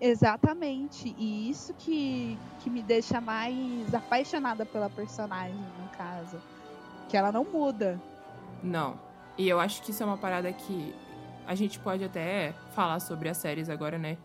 Exatamente. 0.00 1.14
E 1.18 1.50
isso 1.50 1.74
que, 1.74 2.38
que 2.60 2.70
me 2.70 2.82
deixa 2.82 3.20
mais 3.20 3.92
apaixonada 3.94 4.64
pela 4.64 4.88
personagem, 4.90 5.54
no 5.82 5.88
caso. 5.96 6.40
Que 7.08 7.16
ela 7.16 7.32
não 7.32 7.44
muda. 7.44 8.00
Não. 8.62 8.98
E 9.36 9.48
eu 9.48 9.58
acho 9.60 9.82
que 9.82 9.90
isso 9.90 10.02
é 10.02 10.06
uma 10.06 10.18
parada 10.18 10.52
que 10.52 10.94
a 11.46 11.54
gente 11.54 11.78
pode 11.78 12.04
até 12.04 12.52
falar 12.74 13.00
sobre 13.00 13.28
as 13.28 13.36
séries 13.38 13.68
agora, 13.70 13.96
né? 13.98 14.18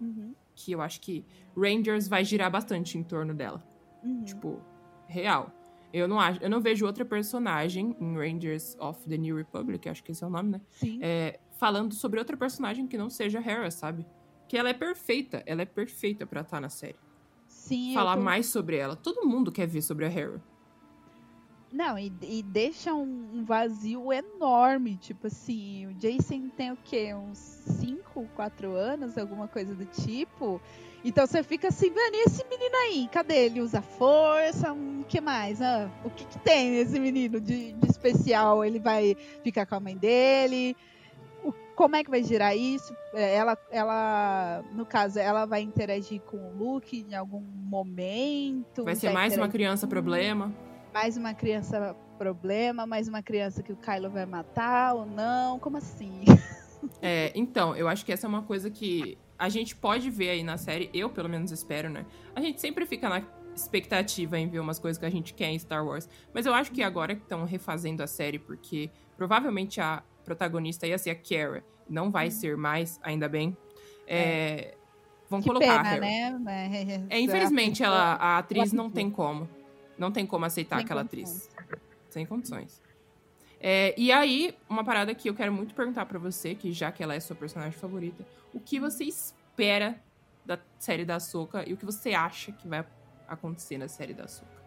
Uhum, 0.00 0.34
Que 0.54 0.72
eu 0.72 0.80
acho 0.80 1.00
que 1.00 1.24
Rangers 1.56 2.08
vai 2.08 2.24
girar 2.24 2.50
bastante 2.50 2.96
em 2.96 3.02
torno 3.02 3.34
dela. 3.34 3.62
uhum. 4.02 4.22
Tipo, 4.24 4.60
real. 5.06 5.50
Eu 5.92 6.06
não 6.06 6.20
acho, 6.20 6.40
eu 6.40 6.48
não 6.48 6.60
vejo 6.60 6.86
outra 6.86 7.04
personagem 7.04 7.96
em 8.00 8.16
Rangers 8.16 8.76
of 8.78 9.06
the 9.08 9.18
New 9.18 9.36
Republic, 9.36 9.88
acho 9.88 10.02
que 10.04 10.12
esse 10.12 10.22
é 10.22 10.26
o 10.26 10.30
nome, 10.30 10.50
né? 10.50 10.60
Sim. 10.70 11.00
É, 11.02 11.40
falando 11.58 11.92
sobre 11.94 12.18
outra 12.20 12.36
personagem 12.36 12.86
que 12.86 12.96
não 12.96 13.10
seja 13.10 13.40
Hera, 13.40 13.70
sabe? 13.72 14.06
Que 14.50 14.58
ela 14.58 14.70
é 14.70 14.74
perfeita, 14.74 15.44
ela 15.46 15.62
é 15.62 15.64
perfeita 15.64 16.26
pra 16.26 16.40
estar 16.40 16.60
na 16.60 16.68
série. 16.68 16.96
Sim, 17.46 17.94
Falar 17.94 18.16
tô- 18.16 18.22
mais 18.24 18.46
sobre 18.46 18.76
ela. 18.78 18.96
Todo 18.96 19.24
mundo 19.24 19.52
quer 19.52 19.68
ver 19.68 19.80
sobre 19.80 20.04
a 20.04 20.08
Hera. 20.08 20.42
Não, 21.72 21.96
e, 21.96 22.12
e 22.22 22.42
deixa 22.42 22.92
um, 22.92 23.28
um 23.32 23.44
vazio 23.44 24.12
enorme. 24.12 24.96
Tipo 24.96 25.28
assim, 25.28 25.86
o 25.86 25.94
Jason 25.94 26.48
tem 26.56 26.72
o 26.72 26.78
quê? 26.82 27.14
Uns 27.14 27.38
5, 27.38 28.26
4 28.34 28.74
anos, 28.74 29.16
alguma 29.16 29.46
coisa 29.46 29.72
do 29.72 29.84
tipo. 29.84 30.60
Então 31.04 31.24
você 31.28 31.44
fica 31.44 31.68
assim, 31.68 31.88
vendo, 31.88 32.16
e 32.16 32.24
esse 32.26 32.44
menino 32.48 32.74
aí? 32.88 33.08
Cadê? 33.12 33.46
Ele 33.46 33.60
usa 33.60 33.80
força? 33.80 34.72
O 34.72 35.04
que 35.08 35.20
mais? 35.20 35.62
Ah, 35.62 35.88
o 36.04 36.10
que, 36.10 36.24
que 36.24 36.40
tem 36.40 36.74
esse 36.80 36.98
menino 36.98 37.40
de, 37.40 37.72
de 37.74 37.86
especial? 37.88 38.64
Ele 38.64 38.80
vai 38.80 39.16
ficar 39.44 39.64
com 39.64 39.76
a 39.76 39.80
mãe 39.80 39.96
dele? 39.96 40.76
Como 41.80 41.96
é 41.96 42.04
que 42.04 42.10
vai 42.10 42.22
girar 42.22 42.54
isso? 42.54 42.94
É, 43.14 43.36
Ela, 43.36 43.56
ela, 43.70 44.62
no 44.74 44.84
caso, 44.84 45.18
ela 45.18 45.46
vai 45.46 45.62
interagir 45.62 46.20
com 46.20 46.36
o 46.36 46.52
Luke 46.54 47.06
em 47.08 47.14
algum 47.14 47.40
momento? 47.40 48.84
Vai 48.84 48.94
ser 48.94 49.10
mais 49.14 49.34
uma 49.34 49.48
criança 49.48 49.86
problema. 49.86 50.54
mais 50.92 51.16
uma 51.16 51.32
criança 51.32 51.96
problema, 52.18 52.86
mais 52.86 53.08
uma 53.08 53.22
criança 53.22 53.62
que 53.62 53.72
o 53.72 53.76
Kylo 53.76 54.10
vai 54.10 54.26
matar 54.26 54.92
ou 54.92 55.06
não? 55.06 55.58
Como 55.58 55.78
assim? 55.78 56.20
É, 57.02 57.30
então, 57.34 57.76
eu 57.76 57.86
acho 57.88 58.06
que 58.06 58.12
essa 58.12 58.26
é 58.26 58.28
uma 58.28 58.42
coisa 58.42 58.70
que 58.70 59.18
a 59.38 59.50
gente 59.50 59.76
pode 59.76 60.08
ver 60.08 60.30
aí 60.30 60.42
na 60.42 60.56
série, 60.56 60.88
eu 60.94 61.10
pelo 61.10 61.28
menos 61.28 61.50
espero, 61.50 61.90
né? 61.90 62.06
A 62.34 62.40
gente 62.40 62.58
sempre 62.58 62.86
fica 62.86 63.06
na 63.06 63.22
expectativa 63.54 64.38
em 64.38 64.48
ver 64.48 64.60
umas 64.60 64.78
coisas 64.78 64.98
que 64.98 65.04
a 65.04 65.10
gente 65.10 65.34
quer 65.34 65.50
em 65.50 65.58
Star 65.58 65.84
Wars. 65.84 66.08
Mas 66.32 66.46
eu 66.46 66.54
acho 66.54 66.72
que 66.72 66.82
agora 66.82 67.14
que 67.14 67.22
estão 67.22 67.44
refazendo 67.44 68.02
a 68.02 68.06
série, 68.06 68.38
porque 68.38 68.90
provavelmente 69.14 69.78
a 69.78 70.02
protagonista 70.34 70.86
ia 70.86 70.96
ser 70.96 71.10
a 71.10 71.14
Kara, 71.16 71.64
não 71.88 72.08
vai 72.10 72.30
ser 72.30 72.56
mais, 72.56 73.00
ainda 73.02 73.28
bem. 73.28 73.56
É, 74.06 74.74
Vão 75.28 75.40
que 75.40 75.48
colocar 75.48 75.82
pena, 75.82 76.00
né? 76.00 76.38
Mas- 76.38 77.10
É, 77.10 77.18
infelizmente, 77.20 77.82
ela, 77.82 78.14
a 78.14 78.38
atriz 78.38 78.72
não 78.72 78.88
tem 78.90 79.10
como. 79.10 79.48
Não 79.98 80.10
tem 80.12 80.24
como 80.24 80.44
aceitar 80.44 80.76
Sem 80.76 80.84
aquela 80.84 81.04
condições. 81.04 81.48
atriz. 81.58 81.80
Sem 82.08 82.26
condições. 82.26 82.82
É, 83.60 83.92
e 83.98 84.10
aí, 84.10 84.56
uma 84.68 84.82
parada 84.84 85.14
que 85.14 85.28
eu 85.28 85.34
quero 85.34 85.52
muito 85.52 85.74
perguntar 85.74 86.06
pra 86.06 86.18
você, 86.18 86.54
que 86.54 86.72
já 86.72 86.90
que 86.92 87.02
ela 87.02 87.14
é 87.14 87.20
sua 87.20 87.36
personagem 87.36 87.72
favorita, 87.78 88.24
o 88.54 88.60
que 88.60 88.78
você 88.80 89.04
espera 89.04 90.00
da 90.46 90.58
série 90.78 91.04
da 91.04 91.20
Soca 91.20 91.68
e 91.68 91.72
o 91.72 91.76
que 91.76 91.84
você 91.84 92.12
acha 92.14 92.52
que 92.52 92.66
vai 92.66 92.84
acontecer 93.28 93.78
na 93.78 93.88
série 93.88 94.14
da 94.14 94.24
Açúcar? 94.24 94.59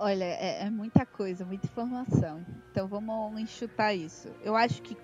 Olha, 0.00 0.24
é, 0.24 0.62
é, 0.62 0.70
muita 0.70 1.04
coisa, 1.04 1.44
muita 1.44 1.66
informação. 1.66 2.46
Então 2.70 2.86
vamos 2.86 3.40
enxutar 3.40 3.96
isso. 3.96 4.28
Eu 4.44 4.54
acho 4.54 4.80
que 4.80 4.96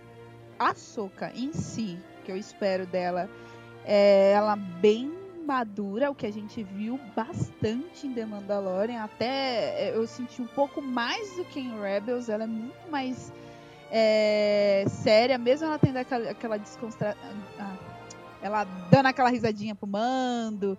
a 0.56 0.72
Soca 0.72 1.32
em 1.34 1.52
si, 1.52 1.98
que 2.24 2.30
eu 2.30 2.36
espero 2.36 2.86
dela, 2.86 3.28
é 3.84 4.30
ela 4.30 4.54
bem 4.54 5.12
madura, 5.44 6.10
o 6.10 6.14
que 6.14 6.24
a 6.24 6.32
gente 6.32 6.62
viu 6.62 6.98
bastante 7.14 8.06
em 8.06 8.14
The 8.14 8.24
Mandalorian. 8.24 9.02
Até 9.02 9.88
é, 9.88 9.96
eu 9.96 10.06
senti 10.06 10.40
um 10.40 10.46
pouco 10.46 10.80
mais 10.80 11.36
do 11.36 11.44
que 11.46 11.58
em 11.58 11.80
Rebels. 11.80 12.28
Ela 12.28 12.44
é 12.44 12.46
muito 12.46 12.88
mais 12.88 13.32
é, 13.90 14.84
séria, 14.88 15.36
mesmo 15.36 15.66
ela 15.66 15.78
tendo 15.78 15.96
aquela, 15.96 16.30
aquela. 16.30 16.56
Ah, 17.58 17.76
ela 18.40 18.62
dando 18.90 19.06
aquela 19.06 19.28
risadinha 19.28 19.74
pro 19.74 19.88
mando 19.88 20.78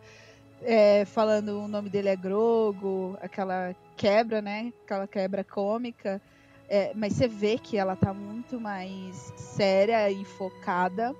é, 0.66 1.06
falando 1.06 1.62
o 1.62 1.68
nome 1.68 1.90
dele 1.90 2.10
é 2.10 2.16
Grogo, 2.16 3.16
aquela 3.22 3.76
quebra, 3.96 4.42
né? 4.42 4.74
Aquela 4.84 5.08
quebra 5.08 5.44
cômica. 5.44 6.20
É, 6.68 6.92
mas 6.96 7.14
você 7.14 7.28
vê 7.28 7.60
que 7.60 7.78
ela 7.78 7.96
tá 7.96 8.12
muito 8.14 8.60
mais 8.60 9.32
séria 9.38 10.10
e 10.10 10.26
focada. 10.26 11.16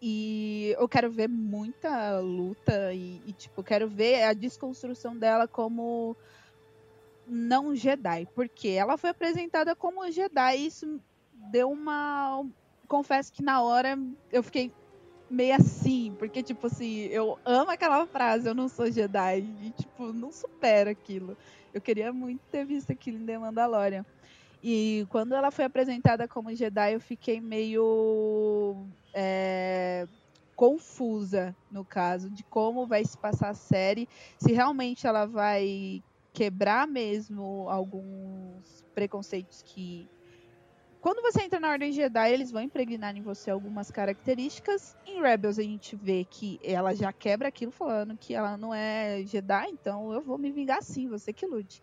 E 0.00 0.74
eu 0.78 0.88
quero 0.88 1.10
ver 1.10 1.28
muita 1.28 2.18
luta 2.18 2.92
e, 2.94 3.20
e 3.26 3.32
tipo, 3.32 3.62
quero 3.62 3.86
ver 3.86 4.24
a 4.24 4.32
desconstrução 4.32 5.16
dela 5.16 5.46
como 5.46 6.16
não 7.26 7.76
Jedi. 7.76 8.26
Porque 8.34 8.68
ela 8.68 8.96
foi 8.96 9.10
apresentada 9.10 9.76
como 9.76 10.10
Jedi 10.10 10.56
e 10.56 10.66
isso 10.66 10.98
deu 11.50 11.70
uma. 11.70 12.44
Confesso 12.88 13.30
que 13.30 13.42
na 13.42 13.60
hora 13.62 13.98
eu 14.32 14.42
fiquei 14.42 14.72
meio 15.32 15.54
assim, 15.54 16.14
porque, 16.18 16.42
tipo 16.42 16.66
assim, 16.66 17.06
eu 17.06 17.38
amo 17.44 17.70
aquela 17.70 18.06
frase, 18.06 18.46
eu 18.46 18.54
não 18.54 18.68
sou 18.68 18.90
Jedi, 18.90 19.40
e, 19.62 19.70
tipo, 19.70 20.12
não 20.12 20.30
supera 20.30 20.90
aquilo. 20.90 21.36
Eu 21.72 21.80
queria 21.80 22.12
muito 22.12 22.42
ter 22.50 22.66
visto 22.66 22.92
aquilo 22.92 23.16
em 23.18 23.24
The 23.24 23.38
Mandalorian. 23.38 24.04
E 24.62 25.06
quando 25.08 25.34
ela 25.34 25.50
foi 25.50 25.64
apresentada 25.64 26.28
como 26.28 26.54
Jedi, 26.54 26.92
eu 26.92 27.00
fiquei 27.00 27.40
meio 27.40 28.86
é, 29.14 30.06
confusa, 30.54 31.56
no 31.70 31.84
caso, 31.84 32.30
de 32.30 32.44
como 32.44 32.86
vai 32.86 33.04
se 33.04 33.16
passar 33.16 33.48
a 33.48 33.54
série, 33.54 34.08
se 34.38 34.52
realmente 34.52 35.06
ela 35.06 35.26
vai 35.26 36.02
quebrar 36.32 36.86
mesmo 36.86 37.68
alguns 37.68 38.84
preconceitos 38.94 39.62
que 39.62 40.08
quando 41.02 41.20
você 41.20 41.42
entra 41.42 41.58
na 41.58 41.68
Ordem 41.68 41.90
Jedi, 41.90 42.32
eles 42.32 42.52
vão 42.52 42.62
impregnar 42.62 43.16
em 43.16 43.22
você 43.22 43.50
algumas 43.50 43.90
características. 43.90 44.96
Em 45.04 45.20
Rebels, 45.20 45.58
a 45.58 45.62
gente 45.62 45.96
vê 45.96 46.24
que 46.24 46.60
ela 46.62 46.94
já 46.94 47.12
quebra 47.12 47.48
aquilo, 47.48 47.72
falando 47.72 48.16
que 48.16 48.32
ela 48.32 48.56
não 48.56 48.72
é 48.72 49.24
Jedi, 49.26 49.68
então 49.70 50.12
eu 50.12 50.20
vou 50.20 50.38
me 50.38 50.52
vingar 50.52 50.80
sim, 50.80 51.08
você 51.08 51.32
que 51.32 51.44
lute. 51.44 51.82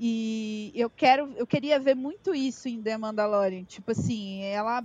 E 0.00 0.72
eu 0.74 0.90
quero, 0.90 1.32
eu 1.36 1.46
queria 1.46 1.78
ver 1.78 1.94
muito 1.94 2.34
isso 2.34 2.68
em 2.68 2.82
The 2.82 2.98
Mandalorian, 2.98 3.62
tipo 3.62 3.92
assim, 3.92 4.42
ela 4.42 4.84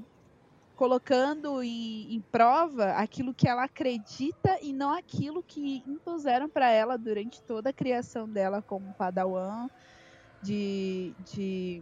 colocando 0.76 1.64
em, 1.64 2.14
em 2.14 2.22
prova 2.32 2.92
aquilo 2.92 3.34
que 3.34 3.48
ela 3.48 3.64
acredita 3.64 4.60
e 4.62 4.72
não 4.72 4.94
aquilo 4.94 5.42
que 5.42 5.84
impuseram 5.88 6.48
para 6.48 6.70
ela 6.70 7.00
durante 7.00 7.42
toda 7.42 7.72
a 7.72 7.74
criação 7.74 8.30
dela 8.30 8.62
como 8.62 8.94
Padawan, 8.94 9.70
de, 10.42 11.14
de 11.34 11.82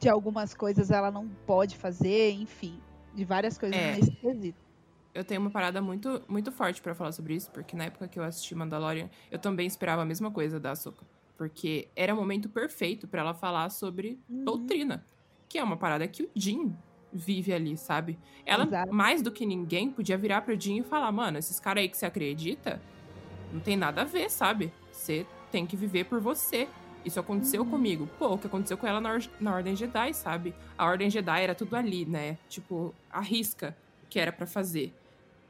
de 0.00 0.08
algumas 0.08 0.54
coisas 0.54 0.90
ela 0.90 1.10
não 1.10 1.28
pode 1.46 1.76
fazer, 1.76 2.32
enfim, 2.32 2.80
de 3.14 3.24
várias 3.24 3.58
coisas 3.58 3.78
é. 3.78 3.96
nesse 3.96 4.10
quesito. 4.12 4.58
Eu 5.12 5.24
tenho 5.24 5.40
uma 5.40 5.50
parada 5.50 5.82
muito, 5.82 6.22
muito 6.26 6.50
forte 6.50 6.80
para 6.80 6.94
falar 6.94 7.12
sobre 7.12 7.34
isso, 7.34 7.50
porque 7.50 7.76
na 7.76 7.84
época 7.84 8.08
que 8.08 8.18
eu 8.18 8.24
assisti 8.24 8.54
Mandalorian, 8.54 9.10
eu 9.30 9.38
também 9.38 9.66
esperava 9.66 10.02
a 10.02 10.04
mesma 10.04 10.30
coisa 10.30 10.58
da 10.58 10.70
Ahsoka. 10.70 11.04
Porque 11.36 11.88
era 11.94 12.14
o 12.14 12.16
momento 12.16 12.48
perfeito 12.48 13.06
para 13.06 13.20
ela 13.20 13.34
falar 13.34 13.70
sobre 13.70 14.18
uhum. 14.28 14.44
doutrina, 14.44 15.04
que 15.48 15.58
é 15.58 15.64
uma 15.64 15.76
parada 15.76 16.06
que 16.08 16.22
o 16.22 16.30
Jim 16.34 16.74
vive 17.12 17.52
ali, 17.52 17.76
sabe? 17.76 18.18
Ela, 18.46 18.64
Exato. 18.64 18.94
mais 18.94 19.20
do 19.20 19.32
que 19.32 19.44
ninguém, 19.44 19.90
podia 19.90 20.16
virar 20.16 20.42
pro 20.42 20.58
Jim 20.58 20.78
e 20.78 20.82
falar: 20.82 21.10
mano, 21.10 21.38
esses 21.38 21.58
caras 21.58 21.82
aí 21.82 21.88
que 21.88 21.96
você 21.96 22.06
acredita, 22.06 22.80
não 23.52 23.60
tem 23.60 23.76
nada 23.76 24.02
a 24.02 24.04
ver, 24.04 24.30
sabe? 24.30 24.72
Você 24.92 25.26
tem 25.50 25.66
que 25.66 25.76
viver 25.76 26.04
por 26.04 26.20
você. 26.20 26.68
Isso 27.04 27.18
aconteceu 27.18 27.64
comigo. 27.64 28.08
Pô, 28.18 28.34
o 28.34 28.38
que 28.38 28.46
aconteceu 28.46 28.76
com 28.76 28.86
ela 28.86 29.00
na, 29.00 29.14
Or 29.14 29.22
na 29.40 29.54
Ordem 29.54 29.74
Jedi, 29.74 30.12
sabe? 30.14 30.54
A 30.76 30.86
Ordem 30.86 31.08
Jedi 31.10 31.42
era 31.42 31.54
tudo 31.54 31.74
ali, 31.74 32.04
né? 32.04 32.36
Tipo, 32.48 32.94
a 33.10 33.20
risca 33.20 33.76
que 34.08 34.18
era 34.18 34.32
para 34.32 34.46
fazer. 34.46 34.92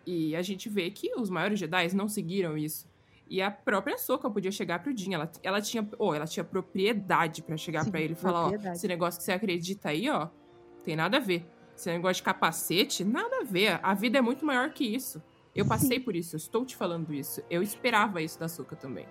E 0.06 0.35
a 0.36 0.43
gente 0.43 0.68
vê 0.68 0.90
que 0.90 1.12
os 1.16 1.31
maiores 1.31 1.59
Jedi 1.59 1.94
não 1.94 2.09
seguiram 2.09 2.56
isso. 2.56 2.89
E 3.28 3.40
a 3.40 3.51
própria 3.51 3.97
Soka 3.97 4.28
podia 4.28 4.51
chegar 4.51 4.82
pro 4.82 4.93
Din. 4.93 5.14
Ela, 5.14 5.31
ela 5.43 5.60
tinha, 5.60 5.89
oh, 5.98 6.12
ela 6.12 6.27
tinha 6.27 6.43
propriedade 6.43 7.43
para 7.43 7.56
chegar 7.56 7.89
para 7.89 8.01
ele 8.01 8.14
e 8.14 8.16
falar, 8.16 8.48
ó, 8.48 8.72
esse 8.72 8.89
negócio 8.89 9.18
que 9.18 9.24
você 9.24 9.32
acredita 9.32 9.90
aí, 9.90 10.10
ó, 10.10 10.28
tem 10.85 10.97
nada 10.97 11.18
a 11.18 11.20
ver. 11.20 11.47
Esse 11.77 11.89
negócio 11.90 12.16
de 12.16 12.22
capacete, 12.24 13.05
nada 13.05 13.40
a 13.40 13.44
ver. 13.44 13.78
A 13.82 13.94
vida 13.94 14.18
é 14.18 14.20
muito 14.20 14.44
maior 14.44 14.70
que 14.70 14.85
isso. 14.85 15.22
Eu 15.55 15.64
passei 15.64 15.98
Sim. 15.98 16.05
por 16.05 16.16
isso, 16.16 16.35
eu 16.35 16.39
estou 16.39 16.64
te 16.64 16.77
falando 16.77 17.14
isso. 17.14 17.43
Eu 17.48 17.62
esperava 17.62 18.20
isso 18.20 18.39
da 18.39 18.48
Soka 18.48 18.74
também. 18.74 19.06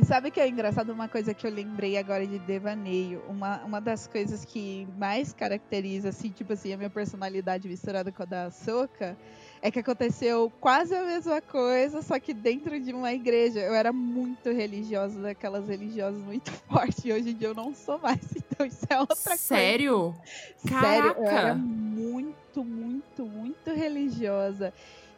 E 0.00 0.04
sabe 0.06 0.30
que 0.30 0.40
é 0.40 0.48
engraçado 0.48 0.94
uma 0.94 1.08
coisa 1.08 1.34
que 1.34 1.46
eu 1.46 1.50
lembrei 1.50 1.98
agora 1.98 2.26
de 2.26 2.38
devaneio? 2.38 3.22
Uma, 3.28 3.62
uma 3.64 3.80
das 3.82 4.06
coisas 4.06 4.46
que 4.46 4.88
mais 4.96 5.34
caracteriza, 5.34 6.08
assim, 6.08 6.30
tipo 6.30 6.54
assim, 6.54 6.72
a 6.72 6.76
minha 6.78 6.88
personalidade 6.88 7.68
misturada 7.68 8.10
com 8.10 8.22
a 8.22 8.24
da 8.24 8.50
Soca 8.50 9.14
é 9.60 9.70
que 9.70 9.78
aconteceu 9.78 10.50
quase 10.58 10.94
a 10.94 11.04
mesma 11.04 11.42
coisa, 11.42 12.00
só 12.00 12.18
que 12.18 12.32
dentro 12.32 12.80
de 12.80 12.94
uma 12.94 13.12
igreja. 13.12 13.60
Eu 13.60 13.74
era 13.74 13.92
muito 13.92 14.50
religiosa, 14.50 15.20
daquelas 15.20 15.68
religiosas 15.68 16.22
muito 16.22 16.50
fortes, 16.66 17.04
e 17.04 17.12
hoje 17.12 17.32
em 17.32 17.34
dia 17.34 17.48
eu 17.48 17.54
não 17.54 17.74
sou 17.74 17.98
mais. 17.98 18.20
Então 18.52 18.66
isso 18.66 18.86
é 18.90 19.00
outra 19.00 19.36
Sério? 19.36 20.14
coisa. 20.14 20.20
Sério? 20.56 20.80
Sério, 20.80 21.14
eu 21.18 21.28
era 21.28 21.54
muito, 21.54 22.64
muito, 22.64 23.24
muito 23.24 23.70
religiosa. 23.70 24.72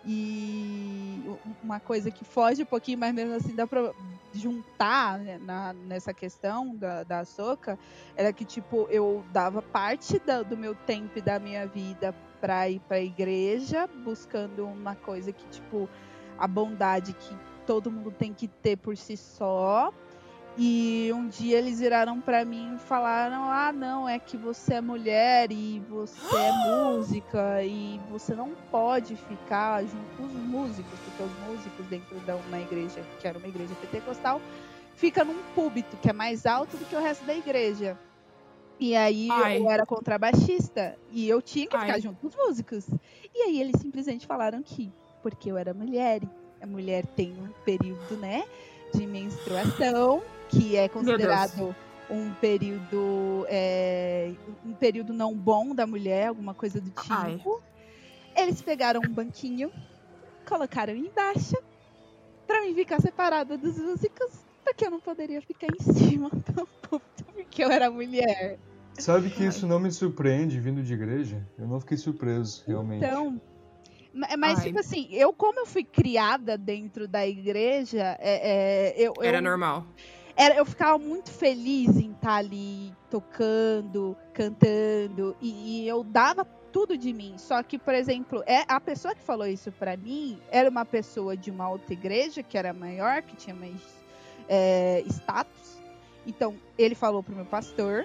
E 0.05 1.23
uma 1.63 1.79
coisa 1.79 2.11
que 2.11 2.25
foge 2.25 2.63
um 2.63 2.67
pouquinho, 2.67 2.99
mas 2.99 3.15
mesmo 3.15 3.35
assim 3.35 3.55
dá 3.55 3.67
pra 3.67 3.93
juntar 4.35 5.19
né, 5.19 5.39
na, 5.39 5.73
nessa 5.73 6.13
questão 6.13 6.75
da, 6.75 7.05
da 7.05 7.25
Soca, 7.25 7.79
era 8.17 8.33
que, 8.33 8.45
tipo, 8.45 8.89
eu 8.91 9.25
dava 9.33 9.63
parte 9.63 10.19
da, 10.19 10.43
do 10.43 10.57
meu 10.57 10.75
tempo 10.75 11.19
e 11.19 11.23
da 11.23 11.39
minha 11.39 11.67
vida 11.67 12.15
para 12.41 12.69
ir 12.69 12.81
para 12.81 12.97
a 12.97 13.03
igreja, 13.03 13.87
buscando 14.05 14.67
uma 14.67 14.97
coisa 14.97 15.33
que, 15.33 15.47
tipo, 15.49 15.89
a 16.37 16.49
bondade 16.49 17.13
que 17.13 17.37
todo 17.65 17.91
mundo 17.91 18.11
tem 18.11 18.35
que 18.35 18.49
ter 18.49 18.77
por 18.77 18.97
si 18.97 19.17
só, 19.17 19.93
e 20.57 21.11
um 21.15 21.29
dia 21.29 21.57
eles 21.59 21.81
viraram 21.81 22.21
para 22.21 22.45
mim 22.45 22.75
e 22.75 22.79
falaram: 22.79 23.45
"Ah, 23.45 23.73
não, 23.73 24.09
é 24.09 24.19
que 24.19 24.37
você 24.37 24.75
é 24.75 24.81
mulher 24.81 25.51
e 25.51 25.81
você 25.89 26.37
é 26.37 26.53
música 26.69 27.65
e 27.65 27.99
você 28.11 28.35
não 28.35 28.51
pode 28.71 29.17
ficar 29.17 29.83
junto 29.83 30.17
com 30.17 30.25
os 30.25 30.33
músicos, 30.33 30.99
porque 31.01 31.23
os 31.23 31.49
músicos 31.49 31.87
dentro 31.87 32.19
de 32.21 32.33
uma 32.49 32.61
igreja, 32.61 33.03
que 33.19 33.27
era 33.27 33.39
uma 33.39 33.49
igreja 33.49 33.75
pentecostal, 33.77 34.41
fica 34.95 35.25
num 35.25 35.43
púlpito 35.55 35.97
que 35.97 36.11
é 36.11 36.13
mais 36.13 36.45
alto 36.45 36.77
do 36.77 36.85
que 36.85 36.95
o 36.95 37.01
resto 37.01 37.25
da 37.25 37.35
igreja. 37.35 37.99
E 38.79 38.95
aí 38.97 39.29
Ai. 39.31 39.59
eu 39.59 39.71
era 39.71 39.87
contrabaixista 39.87 40.99
e 41.11 41.29
eu 41.29 41.41
tinha 41.41 41.67
que 41.67 41.79
ficar 41.79 41.95
Ai. 41.95 42.01
junto 42.01 42.21
com 42.21 42.27
os 42.27 42.37
músicos. 42.37 42.87
E 43.35 43.43
aí 43.43 43.61
eles 43.61 43.81
simplesmente 43.81 44.27
falaram 44.27 44.63
que 44.63 44.93
porque 45.23 45.51
eu 45.51 45.57
era 45.57 45.73
mulher, 45.73 46.21
a 46.61 46.67
mulher 46.67 47.07
tem 47.07 47.33
um 47.33 47.49
período, 47.65 48.17
né, 48.17 48.45
de 48.93 49.07
menstruação 49.07 50.21
que 50.53 50.77
é 50.77 50.89
considerado 50.89 51.75
um 52.11 52.33
período 52.35 53.47
é, 53.49 54.33
um 54.65 54.75
período 54.75 55.15
não 55.15 55.35
bom 55.35 55.75
da 55.75 55.87
mulher, 55.87 56.29
alguma 56.29 56.53
coisa 56.53 56.81
do 56.81 56.91
tipo. 56.91 57.11
Ai. 57.11 57.41
Eles 58.45 58.61
pegaram 58.61 59.01
um 59.05 59.13
banquinho, 59.13 59.73
colocaram 60.47 60.95
embaixo 60.95 61.57
para 62.47 62.63
mim 62.63 62.75
ficar 62.75 63.01
separada 63.01 63.57
dos 63.57 63.79
músicos, 63.79 64.45
porque 64.63 64.87
eu 64.87 64.91
não 64.91 65.01
poderia 65.01 65.41
ficar 65.41 65.69
em 65.69 65.93
cima 65.95 66.29
do 66.53 66.67
púlpito, 66.67 67.25
porque 67.33 67.65
eu 67.65 67.71
era 67.71 67.91
mulher. 67.91 68.59
Sabe 68.99 69.31
que 69.31 69.45
isso 69.45 69.67
não 69.67 69.81
me 69.81 69.91
surpreende 69.91 70.61
vindo 70.61 70.83
de 70.83 70.93
igreja? 70.93 71.47
Eu 71.59 71.67
não 71.67 71.81
fiquei 71.81 71.97
surpreso, 71.97 72.63
realmente. 72.67 73.05
Então, 73.05 73.41
mas, 74.37 74.59
Ai. 74.59 74.67
tipo 74.67 74.79
assim, 74.79 75.09
eu, 75.11 75.33
como 75.33 75.61
eu 75.61 75.67
fui 75.67 75.83
criada 75.83 76.59
dentro 76.59 77.09
da 77.09 77.27
igreja, 77.27 78.19
é, 78.21 78.91
é, 78.91 78.95
eu. 78.99 79.15
Era 79.23 79.39
eu, 79.39 79.43
normal 79.43 79.87
era, 80.43 80.57
eu 80.57 80.65
ficava 80.65 80.99
muito 80.99 81.31
feliz 81.31 81.97
em 81.97 82.11
estar 82.11 82.21
tá 82.21 82.35
ali 82.35 82.93
tocando, 83.09 84.17
cantando, 84.35 85.37
e, 85.41 85.85
e, 85.85 85.89
eu 85.89 86.03
dava 86.03 86.45
tudo 86.73 86.99
de 86.99 87.13
mim. 87.13 87.35
Só 87.39 87.63
que, 87.63 87.79
por 87.79 87.95
exemplo, 87.95 88.43
é 88.45 88.65
a 88.67 88.81
pessoa 88.81 89.15
que 89.15 89.23
falou 89.23 89.47
isso 89.47 89.71
para 89.71 89.97
mim 89.97 90.41
era 90.51 90.69
uma 90.69 90.85
pessoa 90.85 91.37
de 91.37 91.51
uma 91.51 91.69
outra 91.69 91.93
igreja 91.93 92.43
que 92.43 92.59
era 92.59 92.73
maior, 92.73 93.23
que 93.23 93.37
tinha 93.37 93.55
mais 93.55 93.81
é, 94.49 95.05
status. 95.07 95.81
Então, 96.27 96.57
ele 96.77 96.97
falou 96.97 97.23
pro 97.23 97.37
meu 97.37 97.45
pastor 97.45 98.05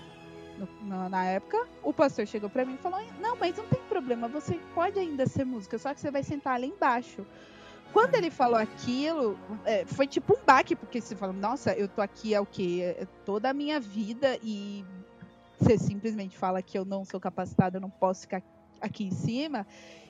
no, 0.59 0.67
na, 0.87 1.09
na, 1.09 1.25
época. 1.25 1.67
O 1.81 1.91
pastor 1.91 2.27
chegou 2.27 2.51
para 2.51 2.65
mim 2.65 2.75
e 2.75 2.77
falou: 2.77 2.99
Não, 3.19 3.35
mas 3.35 3.57
não 3.57 3.65
tem 3.65 3.81
problema, 3.89 4.27
você 4.27 4.59
pode 4.75 4.99
ainda 4.99 5.25
ser 5.25 5.43
música, 5.43 5.79
só 5.79 5.91
que 5.91 5.99
você 5.99 6.11
vai 6.11 6.21
sentar 6.21 6.53
ali 6.53 6.67
embaixo. 6.67 7.25
Quando 7.97 8.13
ele 8.13 8.29
falou 8.29 8.59
aquilo, 8.59 9.35
é, 9.65 9.83
foi 9.83 10.05
tipo 10.05 10.33
um 10.35 10.45
baque, 10.45 10.75
porque 10.75 11.01
você 11.01 11.15
fala, 11.15 11.33
nossa, 11.33 11.73
eu 11.73 11.87
tô 11.87 11.99
aqui 11.99 12.31
é 12.31 12.39
o 12.39 12.45
quê? 12.45 12.95
É 12.95 13.07
toda 13.25 13.49
a 13.49 13.53
minha 13.55 13.79
vida 13.79 14.37
e 14.43 14.85
você 15.59 15.79
simplesmente 15.79 16.37
fala 16.37 16.61
que 16.61 16.77
eu 16.77 16.85
não 16.85 17.03
sou 17.03 17.19
capacitada, 17.19 17.77
eu 17.77 17.81
não 17.81 17.89
posso 17.89 18.21
ficar 18.21 18.43
aqui 18.81 19.05
em 19.05 19.11
cima. 19.11 19.65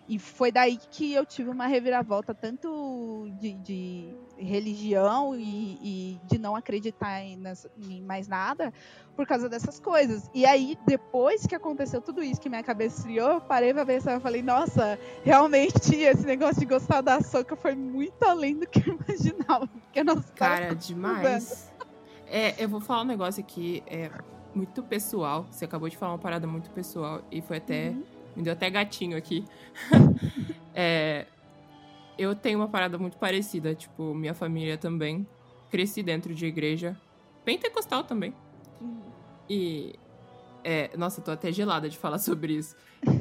E 0.10 0.18
foi 0.18 0.53
daí 0.53 0.77
que 0.77 1.14
eu 1.14 1.26
tive 1.26 1.49
uma 1.49 1.68
reviravolta, 1.68 2.34
tanto 2.34 3.30
de, 3.41 3.53
de 3.56 4.14
religião 4.38 5.35
e, 5.35 5.77
e, 5.81 6.22
de 6.23 6.38
não 6.38 6.56
acreditar 6.56 7.22
em, 7.22 7.38
em, 7.89 8.02
mais 8.02 8.26
nada, 8.26 8.73
por 9.18 9.27
causa 9.27 9.49
dessas 9.49 9.81
coisas. 9.81 10.30
E 10.34 10.45
aí, 10.45 10.77
depois 10.88 11.45
que 11.45 11.53
aconteceu 11.53 12.02
tudo 12.02 12.23
isso, 12.23 12.39
que 12.39 12.48
minha 12.48 12.64
cabeça 12.64 13.03
criou, 13.03 13.31
eu 13.31 13.41
parei 13.41 13.73
pra 13.73 13.85
pensar 13.85 14.18
e 14.18 14.22
falei, 14.22 14.41
nossa, 14.41 14.98
realmente 15.26 15.94
esse 15.95 16.26
negócio 16.26 16.61
de 16.61 16.65
gostar 16.65 17.02
da 17.02 17.22
soca 17.22 17.57
foi 17.57 17.76
muito 17.76 18.23
além 18.23 18.57
do 18.57 18.65
que 18.65 18.89
eu 18.89 18.98
imaginava. 19.06 19.68
Porque 19.68 20.06
Cara, 20.35 20.73
demais. 20.73 21.69
É, 22.27 22.64
eu 22.64 22.69
vou 22.69 22.80
falar 22.80 23.02
um 23.02 23.06
negócio 23.06 23.44
aqui, 23.44 23.84
é 23.85 24.10
muito 24.56 24.81
pessoal. 24.84 25.45
Você 25.52 25.65
acabou 25.65 25.89
de 25.89 25.98
falar 25.98 26.14
uma 26.14 26.19
parada 26.19 26.48
muito 26.48 26.69
pessoal 26.69 27.22
e 27.30 27.41
foi 27.41 27.57
até. 27.57 27.89
Uhum 27.89 28.16
me 28.38 28.44
deu 28.44 28.54
até 28.54 28.70
gatinho 28.70 29.18
aqui. 29.18 29.44
é, 30.74 31.26
eu 32.18 32.36
tenho 32.36 32.60
uma 32.60 32.68
parada 32.68 32.98
muito 33.00 33.18
parecida, 33.18 33.74
tipo, 33.74 34.14
minha 34.14 34.36
família 34.36 34.78
também. 34.78 35.28
Cresci 35.72 36.04
dentro 36.04 36.36
de 36.36 36.46
igreja. 36.46 36.96
Pentecostal 37.44 38.04
também. 38.04 38.34
E. 39.50 39.96
É, 40.64 40.96
nossa, 40.96 41.22
tô 41.22 41.32
até 41.32 41.52
gelada 41.52 41.90
de 41.90 41.98
falar 41.98 42.20
sobre 42.20 42.54
isso. 42.54 42.76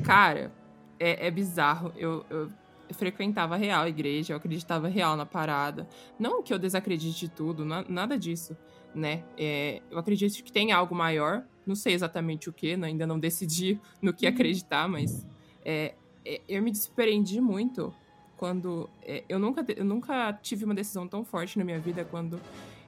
Cara, 0.04 0.52
é, 1.00 1.26
é 1.28 1.30
bizarro. 1.30 1.92
Eu, 1.96 2.24
eu, 2.28 2.50
eu 2.88 2.94
frequentava 2.94 3.56
real 3.56 3.84
a 3.84 3.88
igreja, 3.88 4.34
eu 4.34 4.36
acreditava 4.36 4.86
real 4.86 5.16
na 5.16 5.24
parada. 5.24 5.88
Não 6.18 6.42
que 6.42 6.52
eu 6.52 6.58
desacredite 6.58 7.18
de 7.18 7.28
tudo, 7.30 7.64
na, 7.64 7.84
nada 7.88 8.18
disso, 8.18 8.54
né? 8.94 9.24
É, 9.38 9.80
eu 9.90 9.98
acredito 9.98 10.44
que 10.44 10.52
tem 10.52 10.72
algo 10.72 10.94
maior, 10.94 11.42
não 11.66 11.74
sei 11.74 11.94
exatamente 11.94 12.48
o 12.48 12.52
que, 12.52 12.76
né? 12.76 12.86
ainda 12.86 13.06
não 13.06 13.18
decidi 13.18 13.80
no 14.00 14.12
que 14.12 14.26
uhum. 14.26 14.32
acreditar, 14.32 14.88
mas 14.88 15.26
é, 15.64 15.94
é, 16.24 16.40
eu 16.48 16.62
me 16.62 16.70
desprendi 16.70 17.40
muito 17.40 17.92
quando. 18.36 18.88
É, 19.02 19.24
eu, 19.28 19.38
nunca, 19.38 19.64
eu 19.76 19.84
nunca 19.84 20.32
tive 20.34 20.64
uma 20.64 20.74
decisão 20.74 21.08
tão 21.08 21.24
forte 21.24 21.58
na 21.58 21.64
minha 21.64 21.78
vida 21.78 22.04
quando 22.04 22.40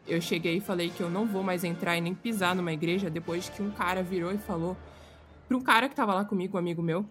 eu 0.07 0.21
cheguei 0.21 0.57
e 0.57 0.61
falei 0.61 0.89
que 0.89 1.03
eu 1.03 1.11
não 1.11 1.27
vou 1.27 1.43
mais 1.43 1.65
entrar 1.65 1.97
e 1.97 2.01
nem 2.01 2.15
pisar 2.15 2.55
numa 2.55 2.73
igreja 2.73 3.11
depois 3.11 3.49
que 3.49 3.63
um 3.63 3.71
cara 3.71 4.03
virou 4.03 4.33
e 4.33 4.39
falou 4.39 4.77
para 5.47 5.57
um 5.57 5.61
cara 5.61 5.89
que 5.89 5.95
tava 5.95 6.15
lá 6.15 6.25
comigo, 6.25 6.57
um 6.57 6.61
amigo 6.61 6.83
meu. 6.83 7.05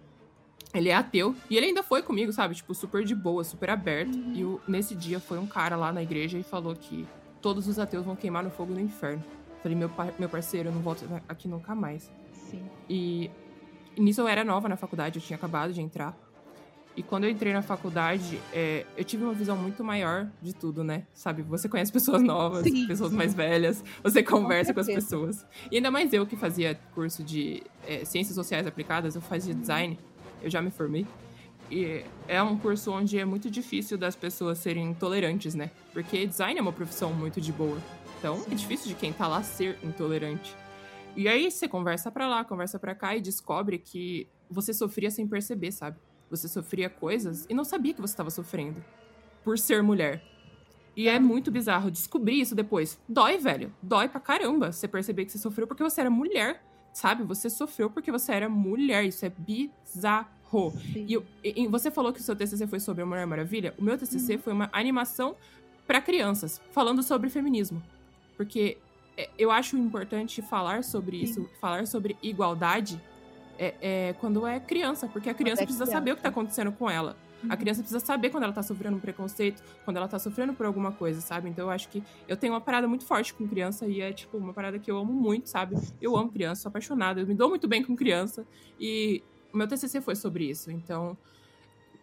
Ele 0.73 0.89
é 0.89 0.95
ateu 0.95 1.35
e 1.49 1.55
ele 1.55 1.67
ainda 1.67 1.81
foi 1.81 2.01
comigo, 2.01 2.31
sabe? 2.33 2.53
Tipo, 2.53 2.73
super 2.73 3.03
de 3.03 3.15
boa, 3.15 3.43
super 3.43 3.69
aberto. 3.69 4.15
Uhum. 4.15 4.33
E 4.35 4.43
o, 4.43 4.61
nesse 4.67 4.95
dia 4.95 5.19
foi 5.19 5.39
um 5.39 5.47
cara 5.47 5.75
lá 5.75 5.91
na 5.91 6.03
igreja 6.03 6.37
e 6.37 6.43
falou 6.43 6.75
que 6.75 7.07
todos 7.41 7.67
os 7.67 7.79
ateus 7.79 8.05
vão 8.05 8.15
queimar 8.15 8.43
no 8.43 8.49
fogo 8.49 8.73
do 8.73 8.79
inferno. 8.79 9.23
Falei, 9.67 9.77
meu, 9.77 9.91
meu 10.17 10.29
parceiro, 10.29 10.69
eu 10.69 10.73
não 10.73 10.81
volto 10.81 11.05
aqui 11.27 11.45
nunca 11.45 11.75
mais. 11.75 12.09
Sim. 12.31 12.63
E, 12.89 13.29
e 13.97 14.01
nisso 14.01 14.21
eu 14.21 14.27
era 14.27 14.41
nova 14.45 14.69
na 14.69 14.77
faculdade, 14.77 15.19
eu 15.19 15.21
tinha 15.21 15.35
acabado 15.35 15.73
de 15.73 15.81
entrar. 15.81 16.17
E 16.95 17.03
quando 17.03 17.25
eu 17.25 17.29
entrei 17.29 17.51
na 17.51 17.61
faculdade, 17.61 18.39
é, 18.53 18.85
eu 18.95 19.03
tive 19.03 19.25
uma 19.25 19.33
visão 19.33 19.57
muito 19.57 19.83
maior 19.83 20.29
de 20.41 20.55
tudo, 20.55 20.85
né? 20.85 21.03
Sabe, 21.13 21.41
você 21.41 21.67
conhece 21.67 21.91
pessoas 21.91 22.23
novas, 22.23 22.63
sim, 22.63 22.87
pessoas 22.87 23.11
sim. 23.11 23.17
mais 23.17 23.33
velhas, 23.33 23.83
você 24.01 24.23
conversa 24.23 24.73
com, 24.73 24.75
com, 24.75 24.79
as 24.79 24.87
pessoas. 24.87 25.45
E 25.69 25.75
ainda 25.75 25.91
mais 25.91 26.13
eu 26.13 26.25
que 26.25 26.37
fazia 26.37 26.79
curso 26.95 27.25
de 27.25 27.61
é, 27.85 28.05
ciências 28.05 28.35
sociais 28.35 28.65
aplicadas, 28.65 29.15
eu 29.15 29.21
fazia 29.21 29.53
uhum. 29.53 29.59
design, 29.59 29.99
eu 30.41 30.49
já 30.49 30.61
me 30.61 30.71
formei. 30.71 31.05
E 31.69 32.05
é 32.25 32.41
um 32.41 32.57
curso 32.57 32.91
onde 32.91 33.19
é 33.19 33.25
muito 33.25 33.51
difícil 33.51 33.97
das 33.97 34.15
pessoas 34.15 34.59
serem 34.59 34.93
tolerantes, 34.93 35.53
né? 35.53 35.71
Porque 35.91 36.25
design 36.25 36.57
é 36.57 36.61
uma 36.61 36.71
profissão 36.71 37.13
muito 37.13 37.41
de 37.41 37.51
boa. 37.51 37.77
Então, 38.17 38.43
é 38.51 38.55
difícil 38.55 38.87
de 38.87 38.95
quem 38.95 39.13
tá 39.13 39.27
lá 39.27 39.43
ser 39.43 39.77
intolerante. 39.83 40.55
E 41.15 41.27
aí 41.27 41.49
você 41.49 41.67
conversa 41.67 42.11
para 42.11 42.27
lá, 42.27 42.43
conversa 42.43 42.77
para 42.77 42.93
cá 42.93 43.15
e 43.15 43.21
descobre 43.21 43.77
que 43.77 44.27
você 44.49 44.73
sofria 44.73 45.09
sem 45.09 45.27
perceber, 45.27 45.71
sabe? 45.71 45.97
Você 46.29 46.47
sofria 46.47 46.89
coisas 46.89 47.45
e 47.49 47.53
não 47.53 47.63
sabia 47.63 47.93
que 47.93 48.01
você 48.01 48.13
estava 48.13 48.29
sofrendo 48.29 48.83
por 49.43 49.57
ser 49.57 49.81
mulher. 49.81 50.23
E 50.95 51.07
é 51.07 51.19
muito 51.19 51.51
bizarro 51.51 51.91
descobrir 51.91 52.41
isso 52.41 52.55
depois. 52.55 52.99
Dói, 53.07 53.37
velho. 53.37 53.73
Dói 53.81 54.09
pra 54.09 54.19
caramba 54.19 54.71
você 54.71 54.87
perceber 54.87 55.25
que 55.25 55.31
você 55.31 55.37
sofreu 55.37 55.67
porque 55.67 55.83
você 55.83 56.01
era 56.01 56.09
mulher, 56.09 56.63
sabe? 56.91 57.23
Você 57.23 57.49
sofreu 57.49 57.89
porque 57.89 58.11
você 58.11 58.31
era 58.31 58.49
mulher. 58.49 59.05
Isso 59.05 59.25
é 59.25 59.29
bizarro. 59.29 60.27
E, 60.95 61.21
e, 61.43 61.67
você 61.67 61.91
falou 61.91 62.13
que 62.13 62.19
o 62.19 62.23
seu 62.23 62.35
TCC 62.35 62.65
foi 62.67 62.79
sobre 62.79 63.03
a 63.03 63.05
Mulher 63.05 63.27
Maravilha. 63.27 63.73
O 63.77 63.83
meu 63.83 63.97
TCC 63.97 64.35
uhum. 64.35 64.39
foi 64.39 64.53
uma 64.53 64.69
animação 64.71 65.35
para 65.85 66.01
crianças, 66.01 66.61
falando 66.71 67.03
sobre 67.03 67.29
feminismo. 67.29 67.83
Porque 68.37 68.77
é, 69.17 69.29
eu 69.37 69.51
acho 69.51 69.75
importante 69.75 70.41
falar 70.41 70.83
sobre 70.83 71.17
isso, 71.17 71.41
Sim. 71.41 71.49
falar 71.59 71.87
sobre 71.87 72.15
igualdade 72.21 73.01
é, 73.57 73.73
é, 73.81 74.13
quando 74.19 74.45
é 74.45 74.59
criança, 74.59 75.07
porque 75.07 75.29
a 75.29 75.33
criança 75.33 75.63
é 75.63 75.65
precisa 75.65 75.85
criança. 75.85 75.97
saber 75.99 76.11
o 76.11 76.13
que 76.15 76.19
está 76.19 76.29
acontecendo 76.29 76.71
com 76.71 76.89
ela. 76.89 77.17
Uhum. 77.43 77.51
A 77.51 77.57
criança 77.57 77.81
precisa 77.81 77.99
saber 77.99 78.29
quando 78.29 78.43
ela 78.43 78.53
tá 78.53 78.63
sofrendo 78.63 78.97
um 78.97 78.99
preconceito, 78.99 79.61
quando 79.83 79.97
ela 79.97 80.07
tá 80.07 80.17
sofrendo 80.17 80.53
por 80.53 80.65
alguma 80.65 80.91
coisa, 80.91 81.19
sabe? 81.21 81.49
Então 81.49 81.65
eu 81.65 81.71
acho 81.71 81.89
que 81.89 82.03
eu 82.27 82.37
tenho 82.37 82.53
uma 82.53 82.61
parada 82.61 82.87
muito 82.87 83.05
forte 83.05 83.33
com 83.33 83.47
criança 83.47 83.85
e 83.87 84.01
é, 84.01 84.13
tipo, 84.13 84.37
uma 84.37 84.53
parada 84.53 84.79
que 84.79 84.89
eu 84.89 84.97
amo 84.97 85.13
muito, 85.13 85.49
sabe? 85.49 85.75
Eu 86.01 86.15
amo 86.15 86.31
criança, 86.31 86.63
sou 86.63 86.69
apaixonada, 86.69 87.21
eu 87.21 87.27
me 87.27 87.33
dou 87.33 87.49
muito 87.49 87.67
bem 87.67 87.83
com 87.83 87.95
criança 87.95 88.45
e 88.79 89.23
o 89.53 89.57
meu 89.57 89.67
TCC 89.67 90.01
foi 90.01 90.15
sobre 90.15 90.45
isso. 90.49 90.71
Então, 90.71 91.17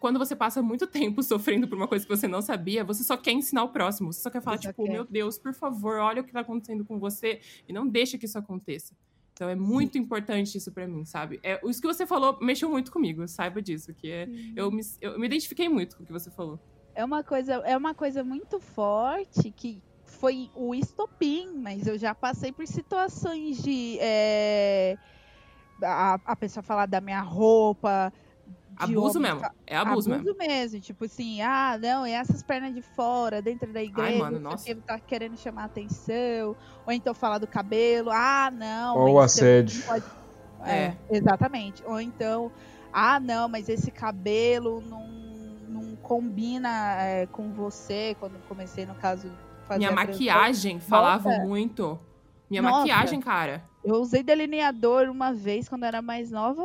quando 0.05 0.18
você 0.18 0.36
passa 0.36 0.60
muito 0.60 0.86
tempo 0.86 1.22
sofrendo 1.22 1.66
por 1.66 1.76
uma 1.78 1.89
coisa 1.89 2.05
que 2.05 2.14
você 2.14 2.28
não 2.28 2.43
sabia, 2.43 2.85
você 2.85 3.02
só 3.02 3.16
quer 3.16 3.32
ensinar 3.32 3.64
o 3.64 3.70
próximo. 3.70 4.12
Você 4.12 4.20
só 4.20 4.28
quer 4.28 4.43
falar, 4.43 4.59
tipo, 4.59 4.85
quer. 4.85 4.93
meu 4.93 5.02
Deus, 5.02 5.39
por 5.39 5.55
favor, 5.55 5.97
olha 5.97 6.20
o 6.20 6.24
que 6.26 6.31
tá 6.31 6.40
acontecendo 6.40 6.85
com 6.85 6.98
você 6.98 7.40
e 7.66 7.72
não 7.72 7.89
deixa 7.89 8.18
que 8.18 8.26
isso 8.26 8.36
aconteça. 8.36 8.94
Então 9.32 9.48
é 9.48 9.55
muito 9.55 9.94
Sim. 9.94 10.01
importante 10.01 10.59
isso 10.59 10.70
para 10.70 10.86
mim, 10.86 11.06
sabe? 11.06 11.40
É, 11.43 11.59
isso 11.66 11.81
que 11.81 11.86
você 11.86 12.06
falou 12.06 12.39
mexeu 12.43 12.68
muito 12.68 12.93
comigo, 12.93 13.26
saiba 13.26 13.62
disso, 13.62 13.94
que 13.94 14.10
é, 14.10 14.28
eu, 14.55 14.70
me, 14.70 14.82
eu 15.01 15.18
me 15.18 15.24
identifiquei 15.24 15.70
muito 15.70 15.97
com 15.97 16.02
o 16.02 16.06
que 16.06 16.12
você 16.12 16.31
falou. 16.31 16.60
É 16.94 17.02
uma 17.02 17.24
coisa, 17.24 17.55
é 17.64 17.74
uma 17.74 17.94
coisa 17.94 18.22
muito 18.22 18.60
forte 18.60 19.51
que 19.51 19.82
foi 20.05 20.51
o 20.55 20.74
estopim, 20.74 21.48
mas 21.56 21.86
eu 21.86 21.97
já 21.97 22.14
passei 22.14 22.52
por 22.52 22.66
situações 22.66 23.62
de 23.62 23.97
é, 24.02 24.98
a, 25.82 26.20
a 26.26 26.36
pessoa 26.36 26.62
falar 26.62 26.85
da 26.85 27.01
minha 27.01 27.22
roupa, 27.22 28.12
Abuso 28.76 29.20
mesmo. 29.20 29.40
É 29.66 29.76
abuso, 29.76 30.12
abuso 30.12 30.36
mesmo. 30.36 30.38
mesmo. 30.38 30.80
Tipo 30.80 31.05
assim, 31.05 31.40
ah, 31.40 31.78
não, 31.80 32.06
e 32.06 32.12
essas 32.12 32.42
pernas 32.42 32.74
de 32.74 32.82
fora, 32.82 33.40
dentro 33.40 33.72
da 33.72 33.82
igreja, 33.82 34.10
Ai, 34.10 34.18
mano, 34.18 34.40
nossa. 34.40 34.74
tá 34.76 34.98
querendo 34.98 35.36
chamar 35.36 35.64
atenção. 35.64 36.56
Ou 36.86 36.92
então 36.92 37.14
falar 37.14 37.38
do 37.38 37.46
cabelo, 37.46 38.10
ah, 38.10 38.51
não. 38.52 38.98
Ou 38.98 39.14
o 39.14 39.20
assédio. 39.20 39.82
Pode... 39.84 40.05
É, 40.64 40.76
é, 40.76 40.96
exatamente. 41.10 41.82
Ou 41.86 42.01
então, 42.01 42.51
ah, 42.92 43.20
não, 43.20 43.48
mas 43.48 43.68
esse 43.68 43.90
cabelo 43.90 44.80
não, 44.80 45.06
não 45.68 45.96
combina 45.96 47.02
é, 47.02 47.26
com 47.26 47.52
você. 47.52 48.16
Quando 48.18 48.38
comecei, 48.48 48.86
no 48.86 48.94
caso, 48.94 49.30
fazer 49.66 49.78
Minha 49.78 49.92
maquiagem 49.92 50.80
falava 50.80 51.30
Nossa. 51.30 51.44
muito. 51.44 51.98
Minha 52.51 52.62
Nossa. 52.62 52.78
maquiagem, 52.78 53.20
cara. 53.20 53.62
Eu 53.84 53.96
usei 53.96 54.22
delineador 54.22 55.09
uma 55.10 55.32
vez 55.32 55.68
quando 55.68 55.84
era 55.84 56.01
mais 56.01 56.30
nova 56.30 56.62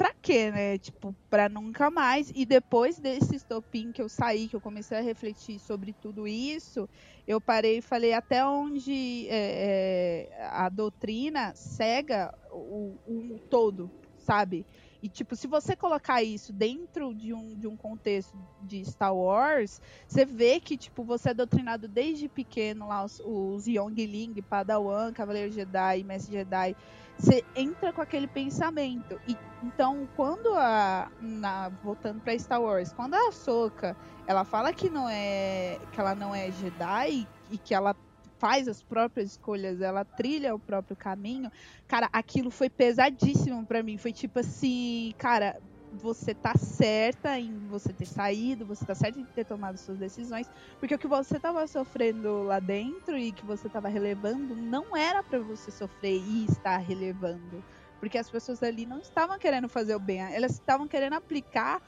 pra 0.00 0.14
quê, 0.14 0.50
né? 0.50 0.78
Tipo, 0.78 1.14
pra 1.28 1.46
nunca 1.46 1.90
mais. 1.90 2.32
E 2.34 2.46
depois 2.46 2.98
desse 2.98 3.36
estopim 3.36 3.92
que 3.92 4.00
eu 4.00 4.08
saí, 4.08 4.48
que 4.48 4.56
eu 4.56 4.60
comecei 4.60 4.96
a 4.96 5.02
refletir 5.02 5.58
sobre 5.58 5.92
tudo 5.92 6.26
isso, 6.26 6.88
eu 7.28 7.38
parei 7.38 7.78
e 7.78 7.82
falei 7.82 8.14
até 8.14 8.42
onde 8.42 9.28
é, 9.28 10.28
é, 10.30 10.46
a 10.52 10.70
doutrina 10.70 11.54
cega 11.54 12.32
o, 12.50 12.96
o 13.06 13.38
todo, 13.50 13.90
sabe? 14.16 14.64
E, 15.02 15.08
tipo, 15.08 15.36
se 15.36 15.46
você 15.46 15.76
colocar 15.76 16.22
isso 16.22 16.50
dentro 16.50 17.14
de 17.14 17.34
um, 17.34 17.54
de 17.54 17.66
um 17.66 17.76
contexto 17.76 18.38
de 18.62 18.82
Star 18.84 19.14
Wars, 19.14 19.82
você 20.08 20.24
vê 20.24 20.60
que, 20.60 20.78
tipo, 20.78 21.04
você 21.04 21.30
é 21.30 21.34
doutrinado 21.34 21.86
desde 21.86 22.26
pequeno 22.26 22.88
lá, 22.88 23.04
os, 23.04 23.20
os 23.22 23.66
Youngling, 23.66 24.34
Padawan, 24.48 25.12
Cavaleiro 25.12 25.52
Jedi, 25.52 26.04
Mestre 26.04 26.32
Jedi 26.32 26.74
você 27.20 27.44
entra 27.54 27.92
com 27.92 28.00
aquele 28.00 28.26
pensamento. 28.26 29.20
E 29.28 29.36
então, 29.62 30.08
quando 30.16 30.54
a 30.54 31.10
na, 31.20 31.68
voltando 31.82 32.20
para 32.20 32.38
Star 32.38 32.60
Wars, 32.60 32.92
quando 32.92 33.14
a 33.14 33.28
Ahsoka, 33.28 33.96
ela 34.26 34.42
fala 34.42 34.72
que 34.72 34.88
não 34.88 35.08
é 35.08 35.78
que 35.92 36.00
ela 36.00 36.14
não 36.14 36.34
é 36.34 36.50
Jedi 36.50 37.28
e 37.50 37.58
que 37.58 37.74
ela 37.74 37.94
faz 38.38 38.66
as 38.66 38.82
próprias 38.82 39.32
escolhas, 39.32 39.82
ela 39.82 40.02
trilha 40.02 40.54
o 40.54 40.58
próprio 40.58 40.96
caminho. 40.96 41.52
Cara, 41.86 42.08
aquilo 42.10 42.50
foi 42.50 42.70
pesadíssimo 42.70 43.66
para 43.66 43.82
mim. 43.82 43.98
Foi 43.98 44.14
tipo 44.14 44.38
assim, 44.38 45.14
cara, 45.18 45.60
você 45.92 46.34
tá 46.34 46.54
certa 46.56 47.38
em 47.38 47.58
você 47.68 47.92
ter 47.92 48.06
saído, 48.06 48.64
você 48.64 48.84
tá 48.84 48.94
certa 48.94 49.18
em 49.18 49.24
ter 49.24 49.44
tomado 49.44 49.76
suas 49.76 49.98
decisões, 49.98 50.48
porque 50.78 50.94
o 50.94 50.98
que 50.98 51.08
você 51.08 51.38
tava 51.38 51.66
sofrendo 51.66 52.42
lá 52.42 52.60
dentro 52.60 53.18
e 53.18 53.32
que 53.32 53.44
você 53.44 53.68
tava 53.68 53.88
relevando 53.88 54.54
não 54.54 54.96
era 54.96 55.22
para 55.22 55.40
você 55.40 55.70
sofrer 55.70 56.22
e 56.22 56.44
estar 56.44 56.76
relevando, 56.78 57.62
porque 57.98 58.18
as 58.18 58.30
pessoas 58.30 58.62
ali 58.62 58.86
não 58.86 58.98
estavam 59.00 59.38
querendo 59.38 59.68
fazer 59.68 59.94
o 59.94 60.00
bem, 60.00 60.20
elas 60.20 60.52
estavam 60.52 60.86
querendo 60.86 61.14
aplicar 61.14 61.82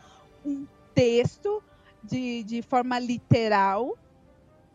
um 0.45 0.67
texto 0.95 1.63
de, 2.03 2.43
de 2.43 2.63
forma 2.63 2.99
literal. 2.99 3.97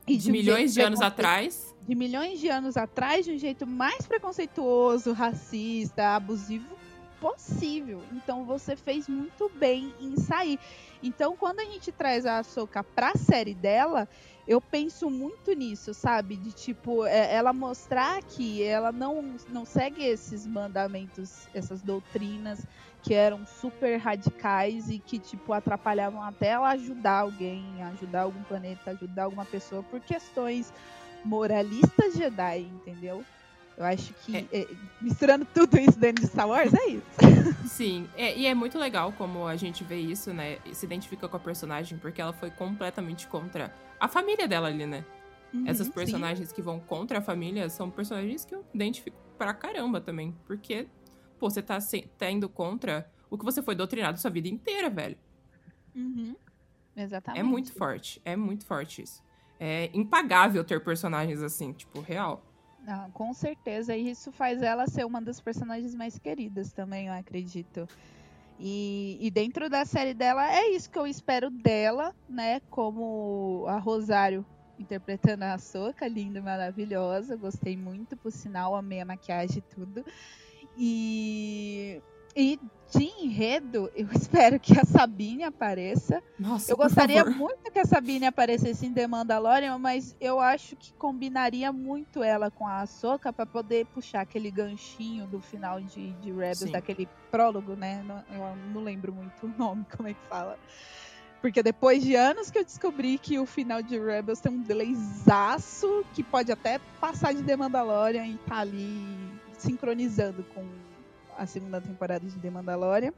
E 0.07 0.15
de, 0.15 0.23
de 0.23 0.29
um 0.29 0.31
milhões 0.31 0.73
de 0.73 0.81
anos 0.81 1.01
atrás. 1.01 1.75
De 1.85 1.95
milhões 1.95 2.39
de 2.39 2.49
anos 2.49 2.77
atrás, 2.77 3.25
de 3.25 3.33
um 3.33 3.37
jeito 3.37 3.67
mais 3.67 4.07
preconceituoso, 4.07 5.11
racista, 5.11 6.15
abusivo 6.15 6.76
possível. 7.19 8.05
Então 8.11 8.45
você 8.45 8.75
fez 8.75 9.07
muito 9.07 9.51
bem 9.55 9.95
em 9.99 10.15
sair. 10.15 10.59
Então 11.01 11.35
quando 11.37 11.59
a 11.59 11.65
gente 11.65 11.91
traz 11.91 12.25
a 12.25 12.39
Ahsoka 12.39 12.83
pra 12.83 13.13
série 13.15 13.55
dela, 13.55 14.07
eu 14.45 14.61
penso 14.61 15.09
muito 15.09 15.53
nisso, 15.53 15.93
sabe? 15.93 16.37
De 16.37 16.53
tipo, 16.53 17.05
é, 17.05 17.33
ela 17.33 17.53
mostrar 17.53 18.21
que 18.23 18.63
ela 18.63 18.91
não, 18.91 19.35
não 19.47 19.65
segue 19.65 20.03
esses 20.03 20.47
mandamentos, 20.47 21.49
essas 21.53 21.81
doutrinas 21.83 22.65
que 23.01 23.13
eram 23.13 23.45
super 23.45 23.97
radicais 23.97 24.89
e 24.89 24.99
que, 24.99 25.19
tipo, 25.19 25.53
atrapalhavam 25.53 26.21
até 26.21 26.47
ela 26.49 26.69
ajudar 26.71 27.21
alguém, 27.21 27.81
ajudar 27.83 28.21
algum 28.23 28.43
planeta, 28.43 28.91
ajudar 28.91 29.25
alguma 29.25 29.45
pessoa 29.45 29.83
por 29.83 30.01
questões 30.01 30.71
moralistas 31.23 32.13
Jedi, 32.13 32.61
entendeu? 32.61 33.27
Eu 33.77 33.85
acho 33.85 34.11
que 34.25 34.35
é. 34.35 34.45
É, 34.51 34.67
misturando 34.99 35.45
tudo 35.45 35.77
isso 35.77 35.99
dentro 35.99 36.25
de 36.25 36.31
Star 36.31 36.49
Wars 36.49 36.73
é 36.73 36.87
isso. 36.87 37.05
Sim, 37.69 38.09
é, 38.15 38.35
e 38.35 38.47
é 38.47 38.55
muito 38.55 38.77
legal 38.79 39.13
como 39.13 39.45
a 39.45 39.55
gente 39.55 39.83
vê 39.83 39.97
isso, 39.97 40.33
né? 40.33 40.57
Se 40.73 40.85
identifica 40.85 41.29
com 41.29 41.37
a 41.37 41.39
personagem, 41.39 41.97
porque 41.99 42.19
ela 42.19 42.33
foi 42.33 42.49
completamente 42.49 43.27
contra 43.27 43.71
a 43.99 44.07
família 44.07 44.47
dela 44.47 44.67
ali, 44.67 44.87
né? 44.87 45.05
Uhum, 45.53 45.67
Essas 45.67 45.87
personagens 45.87 46.49
sim. 46.49 46.55
que 46.55 46.61
vão 46.61 46.79
contra 46.79 47.19
a 47.19 47.21
família 47.21 47.69
são 47.69 47.89
personagens 47.89 48.43
que 48.43 48.55
eu 48.55 48.65
identifico 48.73 49.15
pra 49.37 49.53
caramba 49.53 50.01
também. 50.01 50.35
Porque, 50.45 50.87
pô, 51.37 51.47
você 51.47 51.61
tá, 51.61 51.77
tá 52.17 52.31
indo 52.31 52.49
contra 52.49 53.09
o 53.29 53.37
que 53.37 53.45
você 53.45 53.61
foi 53.61 53.75
doutrinado 53.75 54.19
sua 54.19 54.31
vida 54.31 54.47
inteira, 54.47 54.89
velho. 54.89 55.17
Uhum. 55.95 56.35
Exatamente. 56.95 57.39
É 57.39 57.43
muito 57.43 57.71
forte, 57.73 58.19
é 58.25 58.35
muito 58.35 58.65
forte 58.65 59.03
isso. 59.03 59.23
É 59.59 59.91
impagável 59.93 60.63
ter 60.63 60.83
personagens 60.83 61.41
assim, 61.43 61.71
tipo, 61.73 62.01
real. 62.01 62.43
Ah, 62.89 63.09
com 63.13 63.33
certeza, 63.33 63.97
e 63.97 64.09
isso 64.09 64.31
faz 64.31 64.61
ela 64.61 64.87
ser 64.87 65.05
uma 65.05 65.21
das 65.21 65.41
personagens 65.41 65.93
mais 65.93 66.17
queridas 66.17 66.71
também, 66.71 67.07
eu 67.07 67.13
acredito. 67.13 67.85
E, 68.57 69.17
e, 69.19 69.29
dentro 69.29 69.69
da 69.69 69.83
série 69.83 70.13
dela, 70.13 70.49
é 70.49 70.69
isso 70.69 70.89
que 70.89 70.97
eu 70.97 71.05
espero 71.05 71.51
dela, 71.51 72.15
né? 72.29 72.61
Como 72.69 73.65
a 73.67 73.77
Rosário 73.77 74.45
interpretando 74.79 75.43
a 75.43 75.57
Soca, 75.57 76.07
linda 76.07 76.41
maravilhosa. 76.41 77.35
Gostei 77.35 77.75
muito, 77.75 78.15
por 78.15 78.31
sinal, 78.31 78.73
amei 78.73 79.01
a 79.01 79.05
maquiagem 79.05 79.57
e 79.57 79.75
tudo. 79.75 80.05
E 80.77 82.01
e 82.35 82.59
de 82.91 83.03
enredo, 83.03 83.91
eu 83.95 84.07
espero 84.13 84.59
que 84.59 84.77
a 84.79 84.85
Sabine 84.85 85.43
apareça. 85.43 86.21
Nossa, 86.39 86.71
eu 86.71 86.77
gostaria 86.77 87.23
muito 87.25 87.71
que 87.71 87.79
a 87.79 87.85
Sabine 87.85 88.25
aparecesse 88.25 88.85
em 88.85 88.93
The 88.93 89.07
Mandalorian, 89.07 89.77
mas 89.77 90.15
eu 90.19 90.39
acho 90.39 90.75
que 90.75 90.93
combinaria 90.93 91.71
muito 91.71 92.23
ela 92.23 92.49
com 92.49 92.67
a 92.67 92.81
Ahsoka 92.81 93.31
para 93.33 93.45
poder 93.45 93.85
puxar 93.87 94.21
aquele 94.21 94.49
ganchinho 94.51 95.27
do 95.27 95.39
final 95.39 95.81
de, 95.81 96.11
de 96.13 96.31
Rebels, 96.31 96.59
Sim. 96.59 96.71
daquele 96.71 97.07
prólogo, 97.29 97.75
né? 97.75 98.03
Não, 98.05 98.23
eu 98.31 98.55
não 98.73 98.83
lembro 98.83 99.13
muito 99.13 99.45
o 99.45 99.49
nome, 99.57 99.85
como 99.95 100.07
é 100.07 100.13
que 100.13 100.27
fala. 100.29 100.57
Porque 101.41 101.61
depois 101.61 102.03
de 102.03 102.15
anos 102.15 102.49
que 102.49 102.57
eu 102.57 102.65
descobri 102.65 103.17
que 103.17 103.37
o 103.37 103.45
final 103.45 103.81
de 103.81 103.99
Rebels 103.99 104.39
tem 104.39 104.51
um 104.51 104.61
delayzaço 104.61 106.03
que 106.13 106.23
pode 106.23 106.51
até 106.51 106.79
passar 106.99 107.33
de 107.33 107.43
The 107.43 107.55
Mandalorian 107.55 108.25
e 108.25 108.37
tá 108.37 108.57
ali 108.57 109.05
sincronizando 109.57 110.43
com 110.53 110.65
a 111.37 111.45
segunda 111.45 111.79
temporada 111.79 112.25
de 112.25 112.39
The 112.39 112.49
Mandalorian. 112.49 113.13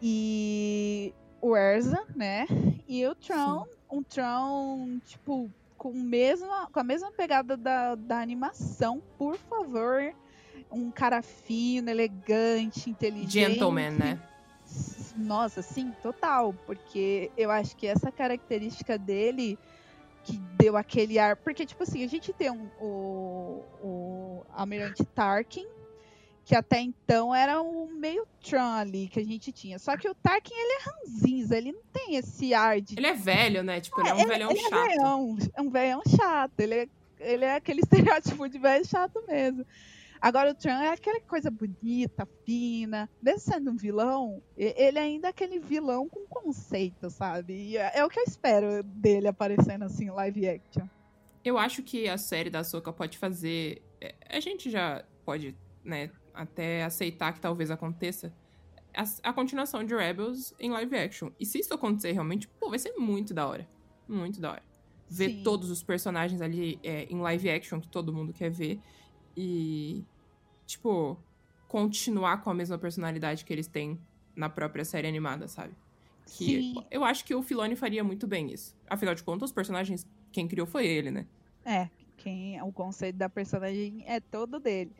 E 0.00 1.12
o 1.40 1.56
Erza, 1.56 2.02
né? 2.14 2.46
E 2.88 3.06
o 3.06 3.14
Tron, 3.14 3.64
Sim. 3.64 3.70
um 3.90 4.02
Tron, 4.02 4.98
tipo, 5.04 5.50
com, 5.76 5.92
mesma, 5.92 6.68
com 6.72 6.80
a 6.80 6.84
mesma 6.84 7.10
pegada 7.10 7.56
da, 7.56 7.94
da 7.94 8.20
animação, 8.20 9.02
por 9.18 9.36
favor. 9.36 10.14
Um 10.70 10.90
cara 10.90 11.22
fino, 11.22 11.90
elegante, 11.90 12.90
inteligente. 12.90 13.32
Gentleman, 13.32 13.90
né? 13.90 14.20
Nossa, 15.16 15.62
sim, 15.62 15.92
total. 16.02 16.54
Porque 16.66 17.30
eu 17.36 17.50
acho 17.50 17.76
que 17.76 17.86
essa 17.86 18.10
característica 18.10 18.98
dele 18.98 19.58
que 20.24 20.38
deu 20.56 20.76
aquele 20.76 21.18
ar. 21.18 21.36
Porque, 21.36 21.64
tipo 21.64 21.82
assim, 21.82 22.02
a 22.02 22.08
gente 22.08 22.32
tem 22.32 22.50
um, 22.50 22.68
o, 22.80 23.62
o 23.82 24.46
Almirante 24.52 25.04
Tarkin, 25.04 25.66
que 26.44 26.54
até 26.54 26.80
então 26.80 27.34
era 27.34 27.60
o 27.60 27.88
meio 27.88 28.26
Tron 28.42 28.74
ali 28.74 29.08
que 29.08 29.18
a 29.18 29.24
gente 29.24 29.50
tinha. 29.50 29.78
Só 29.78 29.96
que 29.96 30.08
o 30.08 30.14
Tarkin, 30.14 30.54
ele 30.54 30.72
é 30.72 30.82
ranzinza, 30.84 31.56
ele 31.56 31.72
não 31.72 31.82
tem 31.92 32.16
esse 32.16 32.52
ar 32.52 32.80
de... 32.80 32.98
Ele 32.98 33.06
é 33.06 33.14
velho, 33.14 33.62
né? 33.62 33.80
Tipo, 33.80 34.00
ele 34.00 34.10
é 34.10 34.14
um 34.14 34.20
é, 34.20 34.26
velhão 34.26 34.50
ele 34.50 34.60
chato. 34.60 34.74
É, 34.74 34.88
velhão, 34.88 35.38
é 35.54 35.62
um 35.62 35.70
velhão 35.70 36.02
chato, 36.06 36.60
ele 36.60 36.74
é, 36.74 36.88
ele 37.18 37.44
é 37.44 37.54
aquele 37.56 37.80
estereótipo 37.82 38.48
de 38.48 38.58
velho 38.58 38.84
chato 38.86 39.24
mesmo. 39.26 39.64
Agora 40.20 40.50
o 40.50 40.54
Tron 40.54 40.72
é 40.72 40.88
aquela 40.88 41.20
coisa 41.20 41.50
bonita, 41.50 42.26
fina. 42.44 43.08
Mesmo 43.22 43.40
sendo 43.40 43.70
um 43.70 43.76
vilão, 43.76 44.42
ele 44.56 44.98
ainda 44.98 45.28
é 45.28 45.30
aquele 45.30 45.58
vilão 45.58 46.08
com 46.08 46.26
conceito, 46.26 47.10
sabe? 47.10 47.54
E 47.54 47.76
é, 47.76 47.98
é 47.98 48.04
o 48.04 48.08
que 48.08 48.18
eu 48.18 48.24
espero 48.24 48.82
dele 48.82 49.28
aparecendo 49.28 49.84
assim, 49.84 50.10
live 50.10 50.48
action. 50.48 50.86
Eu 51.44 51.58
acho 51.58 51.82
que 51.82 52.08
a 52.08 52.16
série 52.16 52.48
da 52.48 52.64
Soca 52.64 52.90
pode 52.90 53.18
fazer. 53.18 53.82
É, 54.00 54.14
a 54.30 54.40
gente 54.40 54.70
já 54.70 55.04
pode, 55.26 55.54
né, 55.84 56.10
até 56.34 56.84
aceitar 56.84 57.32
que 57.32 57.40
talvez 57.40 57.70
aconteça, 57.70 58.32
a, 58.94 59.30
a, 59.30 59.32
continuação 59.32 59.84
de 59.84 59.94
Rebels 59.94 60.54
em 60.58 60.70
live 60.70 60.96
action. 60.96 61.30
E 61.38 61.46
se 61.46 61.58
isso 61.58 61.74
acontecer 61.74 62.12
realmente, 62.12 62.48
pô, 62.48 62.70
vai 62.70 62.78
ser 62.78 62.92
muito 62.92 63.34
da 63.34 63.46
hora. 63.46 63.68
Muito 64.08 64.40
da 64.40 64.52
hora. 64.52 64.62
Ver 65.08 65.30
Sim. 65.30 65.42
todos 65.42 65.70
os 65.70 65.82
personagens 65.82 66.40
ali 66.40 66.78
é, 66.82 67.04
em 67.04 67.20
live 67.20 67.50
action 67.50 67.80
que 67.80 67.88
todo 67.88 68.12
mundo 68.12 68.32
quer 68.32 68.50
ver. 68.50 68.80
E, 69.36 70.04
tipo, 70.66 71.18
continuar 71.68 72.42
com 72.42 72.50
a 72.50 72.54
mesma 72.54 72.78
personalidade 72.78 73.44
que 73.44 73.52
eles 73.52 73.66
têm 73.66 74.00
na 74.34 74.48
própria 74.48 74.84
série 74.84 75.08
animada, 75.08 75.48
sabe? 75.48 75.74
Que 76.26 76.44
Sim. 76.44 76.84
eu 76.90 77.04
acho 77.04 77.24
que 77.24 77.34
o 77.34 77.42
Filoni 77.42 77.76
faria 77.76 78.02
muito 78.02 78.26
bem 78.26 78.52
isso. 78.52 78.76
Afinal 78.88 79.14
de 79.14 79.22
contas, 79.22 79.50
os 79.50 79.54
personagens, 79.54 80.06
quem 80.32 80.48
criou 80.48 80.66
foi 80.66 80.86
ele, 80.86 81.10
né? 81.10 81.26
É, 81.64 81.88
quem 82.16 82.60
o 82.62 82.72
conceito 82.72 83.16
da 83.16 83.28
personagem 83.28 84.04
é 84.06 84.20
todo 84.20 84.58
dele. 84.58 84.92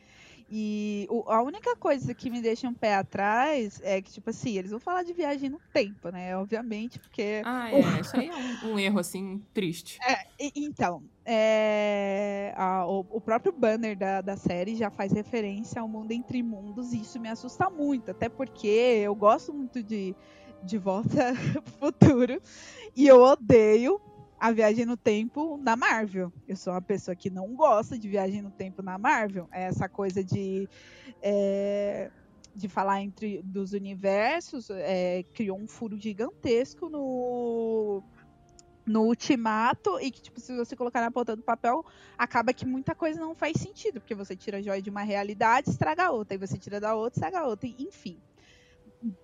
E 0.51 1.07
o, 1.11 1.31
a 1.31 1.43
única 1.43 1.75
coisa 1.77 2.15
que 2.15 2.29
me 2.31 2.41
deixa 2.41 2.69
um 2.69 2.75
pé 2.75 2.95
atrás 2.97 3.81
é 3.83 4.01
que, 4.03 4.13
tipo 4.13 4.29
assim, 4.31 4.57
eles 4.59 4.71
vão 4.71 4.79
falar 4.79 5.03
de 5.03 5.13
viagem 5.13 5.49
no 5.49 5.61
tempo, 5.73 6.11
né? 6.11 6.37
Obviamente, 6.37 6.99
porque. 6.99 7.43
Ah, 7.45 7.73
é. 7.73 8.01
Isso 8.01 8.17
aí 8.17 8.29
é 8.29 8.37
um, 8.37 8.73
um 8.73 8.79
erro, 8.79 8.99
assim, 8.99 9.43
triste. 9.55 9.99
É, 10.03 10.27
e, 10.39 10.53
então, 10.57 11.03
é, 11.25 12.53
a, 12.57 12.87
o, 12.87 13.01
o, 13.11 13.21
próprio 13.21 13.53
banner 13.53 13.97
da, 13.97 14.21
da 14.21 14.37
série 14.37 14.77
já 14.77 14.91
faz 14.91 15.13
referência 15.13 15.81
ao 15.81 15.89
mundo 15.89 16.13
entre 16.13 16.43
mundos, 16.43 16.93
e 16.93 17.01
isso 17.01 17.19
me 17.19 17.29
assusta 17.29 17.71
muito, 17.71 18.11
até 18.11 18.29
porque 18.29 18.67
eu 18.67 19.15
gosto 19.15 19.53
muito 19.53 19.83
de, 19.83 20.15
de 20.63 20.77
Volta 20.77 21.33
pro 21.79 21.91
Futuro, 21.91 22.41
e 22.95 23.07
eu 23.07 23.23
odeio 23.23 24.01
a 24.39 24.51
viagem 24.53 24.85
no 24.85 24.97
tempo 24.97 25.59
na 25.63 25.77
Marvel. 25.77 26.33
Eu 26.47 26.57
sou 26.57 26.73
uma 26.73 26.83
pessoa 26.83 27.15
que 27.15 27.31
não 27.31 27.55
gosta 27.55 27.99
de 27.99 28.09
viagem 28.09 28.43
no 28.43 28.51
tempo 28.51 28.83
na 28.83 28.99
Marvel. 28.99 29.49
É 29.53 29.65
essa 29.65 29.89
coisa 29.89 30.23
de. 30.23 30.69
É, 31.23 32.11
de 32.55 32.69
falar 32.69 33.03
entre 33.03 33.43
dos 33.43 33.73
universos, 33.73 34.71
é, 34.71 35.25
criou 35.35 35.59
um 35.59 35.67
furo 35.67 35.99
gigantesco 35.99 36.89
no, 36.89 38.01
no 38.87 39.03
Ultimato 39.07 39.99
e 40.01 40.11
que, 40.11 40.23
tipo, 40.23 40.39
se 40.39 40.57
você 40.57 40.77
colocar 40.77 41.01
na 41.01 41.11
ponta 41.11 41.35
do 41.35 41.43
papel, 41.43 41.85
acaba 42.17 42.53
que 42.53 42.65
muita 42.65 42.95
coisa 42.95 43.21
não 43.21 43.35
faz 43.35 43.57
sentido, 43.61 44.01
porque 44.01 44.15
você 44.15 44.37
tira 44.37 44.59
a 44.59 44.63
joia 44.63 44.81
de 44.81 44.91
uma 44.91 45.03
realidade, 45.03 45.71
estraga 45.71 46.05
a 46.05 46.11
outra, 46.13 46.35
e 46.35 46.39
você 46.39 46.57
tira 46.57 46.79
da 46.79 46.95
outra, 46.95 47.19
estraga 47.19 47.41
a 47.41 47.49
outra, 47.49 47.69
enfim. 47.79 48.21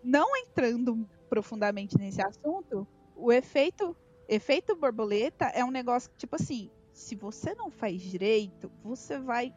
Não 0.03 0.37
entrando 0.37 1.09
profundamente 1.29 1.97
nesse 1.97 2.21
assunto, 2.21 2.87
o 3.15 3.31
efeito 3.31 3.97
efeito 4.31 4.77
borboleta 4.77 5.47
é 5.47 5.65
um 5.65 5.71
negócio 5.71 6.09
que, 6.11 6.17
tipo 6.17 6.37
assim, 6.37 6.71
se 6.93 7.17
você 7.17 7.53
não 7.55 7.71
faz 7.71 8.01
direito, 8.01 8.71
você 8.83 9.19
vai 9.19 9.53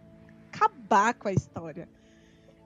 acabar 0.51 1.13
com 1.13 1.27
a 1.27 1.31
história. 1.31 1.87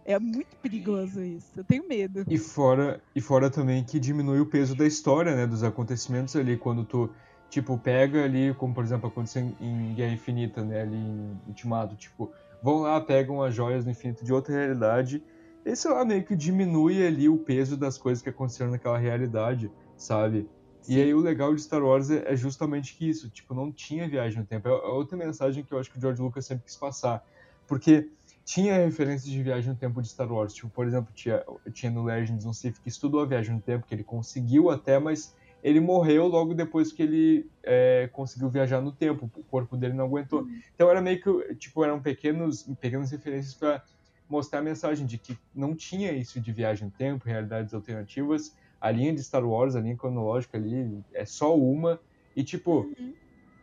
É 0.05 0.17
muito 0.17 0.55
perigoso 0.57 1.21
isso. 1.21 1.51
Eu 1.57 1.65
tenho 1.65 1.85
medo. 1.85 2.23
E 2.25 2.37
fora, 2.37 3.01
e 3.13 3.19
fora 3.19 3.49
também 3.49 3.83
que 3.83 3.99
diminui 3.99 4.39
o 4.39 4.45
peso 4.45 4.73
da 4.73 4.85
história, 4.85 5.35
né? 5.35 5.45
Dos 5.45 5.63
acontecimentos 5.63 6.33
ali, 6.37 6.55
quando 6.55 6.85
tu, 6.85 7.09
tipo, 7.49 7.77
pega 7.77 8.23
ali, 8.23 8.53
como 8.53 8.73
por 8.73 8.85
exemplo 8.85 9.09
aconteceu 9.09 9.43
em 9.59 9.93
Guerra 9.93 10.13
Infinita, 10.13 10.63
né? 10.63 10.83
Ali 10.83 10.95
em 10.95 11.37
Ultimato, 11.45 11.97
tipo, 11.97 12.31
vão 12.63 12.79
lá, 12.79 13.01
pegam 13.01 13.41
as 13.41 13.53
joias 13.53 13.83
do 13.83 13.91
infinito 13.91 14.23
de 14.23 14.31
outra 14.31 14.55
realidade. 14.55 15.21
Esse 15.65 15.89
lá 15.89 16.05
meio 16.05 16.23
que 16.23 16.37
diminui 16.37 17.05
ali 17.05 17.27
o 17.27 17.37
peso 17.37 17.75
das 17.75 17.97
coisas 17.97 18.23
que 18.23 18.29
aconteceram 18.29 18.71
naquela 18.71 18.97
realidade, 18.97 19.69
sabe? 19.97 20.49
E 20.87 21.01
aí 21.01 21.13
o 21.13 21.19
legal 21.19 21.53
de 21.53 21.61
Star 21.61 21.83
Wars 21.83 22.09
é, 22.09 22.31
é 22.31 22.35
justamente 22.35 22.95
que 22.95 23.09
isso, 23.09 23.29
tipo, 23.29 23.53
não 23.53 23.71
tinha 23.71 24.07
viagem 24.07 24.39
no 24.39 24.45
tempo. 24.45 24.67
É, 24.67 24.71
é 24.71 24.87
outra 24.87 25.17
mensagem 25.17 25.63
que 25.63 25.71
eu 25.71 25.79
acho 25.79 25.91
que 25.91 25.97
o 25.97 26.01
George 26.01 26.21
Lucas 26.21 26.45
sempre 26.45 26.65
quis 26.65 26.75
passar. 26.75 27.25
Porque 27.67 28.09
tinha 28.45 28.77
referências 28.77 29.29
de 29.29 29.43
viagem 29.43 29.71
no 29.71 29.75
tempo 29.75 30.01
de 30.01 30.07
Star 30.07 30.31
Wars. 30.31 30.53
Tipo, 30.53 30.69
por 30.69 30.87
exemplo, 30.87 31.11
tinha, 31.13 31.43
tinha 31.73 31.91
no 31.91 32.03
Legends 32.03 32.45
um 32.45 32.53
Sith 32.53 32.79
que 32.79 32.87
estudou 32.87 33.21
a 33.21 33.25
viagem 33.25 33.53
no 33.53 33.61
tempo, 33.61 33.85
que 33.85 33.93
ele 33.93 34.03
conseguiu 34.03 34.69
até, 34.69 34.97
mas 34.97 35.35
ele 35.61 35.81
morreu 35.81 36.27
logo 36.27 36.53
depois 36.53 36.93
que 36.93 37.03
ele 37.03 37.49
é, 37.61 38.09
conseguiu 38.13 38.49
viajar 38.49 38.79
no 38.79 38.91
tempo, 38.91 39.29
o 39.35 39.43
corpo 39.43 39.75
dele 39.75 39.93
não 39.93 40.05
aguentou. 40.05 40.43
Uhum. 40.43 40.61
Então 40.73 40.89
era 40.89 41.01
meio 41.01 41.21
que, 41.21 41.55
tipo, 41.55 41.83
eram 41.83 41.99
pequenos, 41.99 42.63
pequenas 42.79 43.11
referências 43.11 43.53
para 43.53 43.83
mostrar 44.29 44.59
a 44.59 44.63
mensagem 44.63 45.05
de 45.05 45.17
que 45.17 45.37
não 45.53 45.75
tinha 45.75 46.11
isso 46.13 46.39
de 46.39 46.51
viagem 46.51 46.85
no 46.85 46.91
tempo, 46.91 47.25
realidades 47.25 47.73
alternativas. 47.73 48.55
A 48.79 48.91
linha 48.91 49.13
de 49.13 49.23
Star 49.23 49.45
Wars, 49.45 49.75
a 49.75 49.81
linha 49.81 49.95
cronológica 49.95 50.57
ali, 50.57 51.03
é 51.13 51.25
só 51.25 51.57
uma. 51.57 51.99
E, 52.35 52.43
tipo, 52.43 52.81
uhum. 52.97 53.13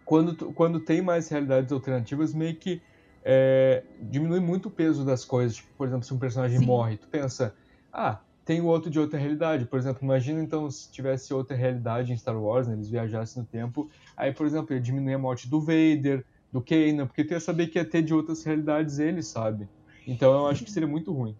quando, 0.05 0.53
quando 0.53 0.81
tem 0.81 1.01
mais 1.01 1.29
realidades 1.29 1.73
alternativas, 1.73 2.35
meio 2.35 2.57
que 2.57 2.83
é, 3.25 3.83
diminui 4.01 4.41
muito 4.41 4.67
o 4.67 4.71
peso 4.71 5.05
das 5.05 5.25
coisas. 5.25 5.57
Tipo, 5.57 5.69
por 5.77 5.87
exemplo, 5.87 6.05
se 6.05 6.13
um 6.13 6.19
personagem 6.19 6.59
Sim. 6.59 6.67
morre, 6.67 6.97
tu 6.97 7.09
pensa, 7.09 7.55
ah, 7.93 8.21
tem 8.45 8.61
o 8.61 8.67
outro 8.67 8.91
de 8.91 9.01
outra 9.01 9.19
realidade. 9.19 9.65
Por 9.65 9.79
exemplo, 9.79 10.05
imagina 10.05 10.43
então 10.43 10.71
se 10.71 10.91
tivesse 10.93 11.33
outra 11.33 11.57
realidade 11.57 12.13
em 12.13 12.17
Star 12.17 12.41
Wars, 12.41 12.69
né, 12.69 12.75
eles 12.75 12.89
viajassem 12.89 13.43
no 13.43 13.49
tempo, 13.49 13.89
aí, 14.17 14.33
por 14.33 14.47
exemplo, 14.47 14.75
ia 14.75 14.81
diminuir 14.81 15.15
a 15.15 15.19
morte 15.19 15.49
do 15.49 15.61
Vader, 15.61 16.25
do 16.53 16.61
Kanan, 16.61 17.07
porque 17.07 17.25
tu 17.25 17.33
ia 17.33 17.41
saber 17.41 17.69
que 17.69 17.79
ia 17.79 17.85
ter 17.85 18.03
de 18.03 18.15
outras 18.15 18.45
realidades 18.45 18.99
ele, 18.99 19.23
sabe? 19.23 19.69
Então 20.07 20.33
eu 20.33 20.47
acho 20.47 20.65
que 20.65 20.71
seria 20.71 20.87
muito 20.87 21.13
ruim. 21.13 21.35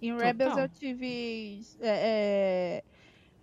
Em 0.00 0.16
Rebels 0.16 0.56
eu 0.56 0.68
tive. 0.68 1.60
É, 1.80 2.82
é, 2.82 2.84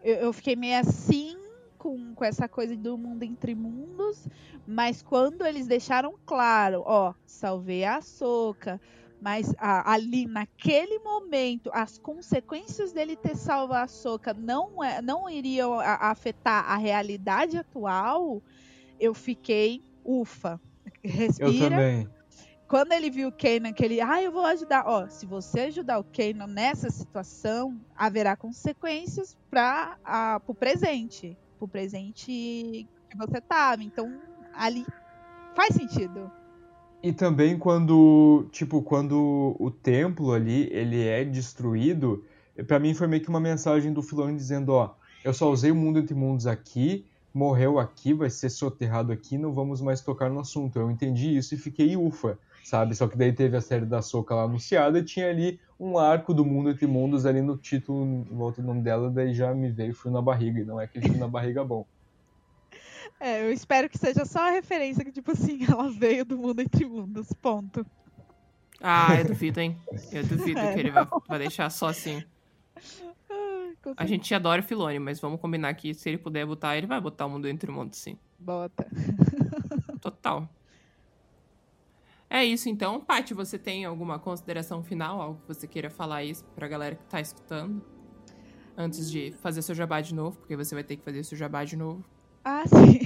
eu, 0.03 0.15
eu 0.15 0.34
fiquei 0.34 0.55
meio 0.55 0.80
assim 0.80 1.38
com, 1.77 2.13
com 2.15 2.23
essa 2.23 2.47
coisa 2.47 2.75
do 2.77 2.97
mundo 2.97 3.23
entre 3.23 3.53
mundos, 3.53 4.27
mas 4.65 5.01
quando 5.01 5.45
eles 5.45 5.67
deixaram 5.67 6.15
claro, 6.25 6.84
ó, 6.85 7.13
salvei 7.25 7.84
a 7.84 8.01
Soca, 8.01 8.80
mas 9.19 9.53
ali 9.59 10.25
naquele 10.25 10.99
momento 10.99 11.69
as 11.73 11.97
consequências 11.97 12.93
dele 12.93 13.15
ter 13.15 13.35
salvo 13.35 13.73
a 13.73 13.88
Soca 13.88 14.34
não 14.34 14.84
é, 14.84 15.01
não 15.01 15.30
iriam 15.30 15.80
a, 15.80 16.09
afetar 16.11 16.69
a 16.69 16.77
realidade 16.77 17.57
atual, 17.57 18.41
eu 18.99 19.13
fiquei 19.13 19.84
ufa. 20.05 20.59
Respira. 21.03 21.49
Eu 21.49 21.69
também. 21.69 22.09
Quando 22.73 22.91
ele 22.91 23.11
viu 23.11 23.27
o 23.27 23.31
Kanan, 23.31 23.71
que 23.71 23.85
ele, 23.85 24.01
ah, 24.01 24.19
eu 24.19 24.31
vou 24.31 24.43
ajudar. 24.47 24.85
Ó, 24.87 25.07
se 25.07 25.27
você 25.27 25.59
ajudar 25.59 25.99
o 25.99 26.03
Kanan 26.03 26.47
nessa 26.47 26.89
situação, 26.89 27.79
haverá 27.95 28.35
consequências 28.35 29.37
para 29.47 30.41
o 30.47 30.55
presente 30.55 31.37
pro 31.59 31.67
presente 31.67 32.87
que 33.11 33.15
você 33.15 33.39
tava. 33.39 33.83
Então, 33.83 34.19
ali 34.51 34.87
faz 35.55 35.75
sentido. 35.75 36.31
E 37.03 37.13
também 37.13 37.59
quando, 37.59 38.47
tipo, 38.51 38.81
quando 38.81 39.55
o 39.59 39.69
templo 39.69 40.33
ali, 40.33 40.67
ele 40.71 40.99
é 40.99 41.23
destruído, 41.23 42.25
para 42.65 42.79
mim 42.79 42.95
foi 42.95 43.05
meio 43.05 43.21
que 43.21 43.29
uma 43.29 43.39
mensagem 43.39 43.93
do 43.93 44.01
Filoni 44.01 44.35
dizendo, 44.35 44.69
ó, 44.69 44.95
eu 45.23 45.31
só 45.31 45.51
usei 45.51 45.69
o 45.69 45.75
mundo 45.75 45.99
entre 45.99 46.15
mundos 46.15 46.47
aqui, 46.47 47.05
morreu 47.31 47.77
aqui, 47.77 48.15
vai 48.15 48.31
ser 48.31 48.49
soterrado 48.49 49.11
aqui, 49.11 49.37
não 49.37 49.53
vamos 49.53 49.79
mais 49.79 50.01
tocar 50.01 50.31
no 50.31 50.39
assunto. 50.39 50.79
Eu 50.79 50.89
entendi 50.89 51.37
isso 51.37 51.53
e 51.53 51.57
fiquei 51.59 51.95
ufa, 51.95 52.39
sabe? 52.64 52.95
Só 52.95 53.07
que 53.07 53.18
daí 53.18 53.34
teve 53.34 53.57
a 53.57 53.61
série 53.61 53.85
da 53.85 54.02
Soca 54.02 54.34
lá 54.34 54.44
anunciada 54.44 54.99
e 54.99 55.03
tinha 55.03 55.30
ali 55.30 55.60
um 55.80 55.98
arco 55.98 56.34
do 56.34 56.45
mundo 56.45 56.69
entre 56.69 56.88
mundos 56.88 57.26
ali 57.26 57.41
no 57.41 57.57
título, 57.57 58.06
em 58.06 58.23
volta 58.35 58.61
do 58.61 58.68
nome 58.68 58.81
dela, 58.81 59.10
daí 59.10 59.34
já 59.34 59.53
me 59.53 59.69
veio 59.69 59.94
frio 59.94 60.14
na 60.14 60.22
barriga, 60.22 60.61
e 60.61 60.64
não 60.64 60.80
é 60.80 60.85
aquele 60.85 61.07
frio 61.07 61.19
na 61.19 61.27
barriga 61.27 61.64
bom. 61.64 61.85
É, 63.19 63.44
eu 63.44 63.52
espero 63.52 63.90
que 63.90 63.98
seja 63.98 64.26
só 64.26 64.48
a 64.48 64.52
referência 64.52 65.03
que, 65.03 65.11
tipo 65.11 65.31
assim, 65.31 65.60
ela 65.69 65.91
veio 65.91 66.23
do 66.23 66.38
mundo 66.38 66.61
entre 66.61 66.85
mundos, 66.85 67.31
ponto. 67.34 67.85
Ah, 68.81 69.15
eu 69.15 69.26
duvido, 69.26 69.60
hein? 69.60 69.77
Eu 70.11 70.23
duvido 70.26 70.60
é, 70.60 70.73
que 70.73 70.80
ele 70.80 70.91
vai, 70.91 71.07
vai, 71.27 71.40
deixar 71.40 71.69
só 71.69 71.88
assim. 71.88 72.23
a 73.95 74.06
gente 74.06 74.34
adora 74.34 74.61
o 74.61 74.64
Filone, 74.64 74.99
mas 74.99 75.19
vamos 75.19 75.40
combinar 75.40 75.73
que 75.73 75.94
se 75.94 76.10
ele 76.10 76.18
puder 76.18 76.45
botar, 76.45 76.77
ele 76.77 76.88
vai 76.88 76.99
botar 76.99 77.26
o 77.26 77.30
mundo 77.30 77.48
entre 77.48 77.72
mundos, 77.72 77.99
sim. 77.99 78.18
Bota. 78.40 78.88
Total. 80.02 80.49
É 82.34 82.43
isso 82.43 82.68
então. 82.68 82.99
Paty, 82.99 83.31
você 83.35 83.60
tem 83.60 83.85
alguma 83.85 84.18
consideração 84.18 84.81
final? 84.81 85.22
Algo 85.22 85.41
que 85.41 85.47
você 85.47 85.68
queira 85.68 85.88
falar 85.91 86.23
isso 86.23 86.43
pra 86.55 86.68
galera 86.68 86.95
que 86.95 87.05
tá 87.05 87.22
escutando? 87.22 87.85
Antes 88.76 89.11
de 89.11 89.31
fazer 89.34 89.61
seu 89.61 89.76
jabá 89.76 90.01
de 90.01 90.15
novo, 90.15 90.39
porque 90.39 90.55
você 90.55 90.73
vai 90.73 90.84
ter 90.84 90.97
que 90.97 91.03
fazer 91.03 91.23
seu 91.23 91.38
jabá 91.38 91.64
de 91.64 91.77
novo. 91.77 92.03
Ah, 92.43 92.64
sim. 92.65 93.01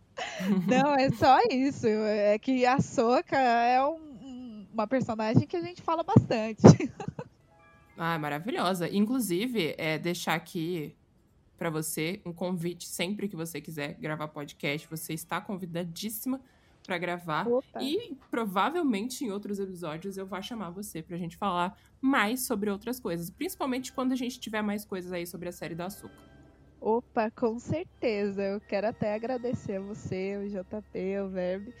Não, 0.66 0.94
é 0.94 1.10
só 1.10 1.38
isso. 1.50 1.86
É 1.86 2.38
que 2.38 2.64
a 2.64 2.80
Soca 2.80 3.36
é 3.38 3.84
um, 3.84 4.66
uma 4.72 4.86
personagem 4.86 5.46
que 5.46 5.54
a 5.54 5.60
gente 5.60 5.82
fala 5.82 6.02
bastante. 6.02 6.62
Ah, 8.04 8.18
maravilhosa. 8.18 8.88
Inclusive, 8.88 9.74
é 9.78 9.96
deixar 9.96 10.34
aqui 10.34 10.96
para 11.56 11.70
você 11.70 12.20
um 12.24 12.32
convite 12.32 12.88
sempre 12.88 13.28
que 13.28 13.36
você 13.36 13.60
quiser 13.60 13.94
gravar 14.00 14.26
podcast. 14.28 14.88
Você 14.88 15.12
está 15.12 15.40
convidadíssima 15.40 16.40
para 16.82 16.98
gravar. 16.98 17.46
Opa. 17.46 17.82
E 17.82 18.16
provavelmente 18.30 19.24
em 19.24 19.30
outros 19.30 19.58
episódios 19.58 20.16
eu 20.16 20.26
vou 20.26 20.42
chamar 20.42 20.70
você 20.70 21.02
pra 21.02 21.16
gente 21.16 21.36
falar 21.36 21.76
mais 22.00 22.46
sobre 22.46 22.70
outras 22.70 22.98
coisas. 22.98 23.30
Principalmente 23.30 23.92
quando 23.92 24.12
a 24.12 24.16
gente 24.16 24.40
tiver 24.40 24.62
mais 24.62 24.84
coisas 24.84 25.12
aí 25.12 25.26
sobre 25.26 25.48
a 25.48 25.52
série 25.52 25.74
da 25.74 25.86
Açúcar. 25.86 26.32
Opa, 26.80 27.30
com 27.30 27.58
certeza. 27.60 28.42
Eu 28.42 28.60
quero 28.60 28.88
até 28.88 29.14
agradecer 29.14 29.76
a 29.76 29.80
você, 29.80 30.36
o 30.36 30.48
JP, 30.48 31.20
o 31.24 31.28
Verbe, 31.28 31.72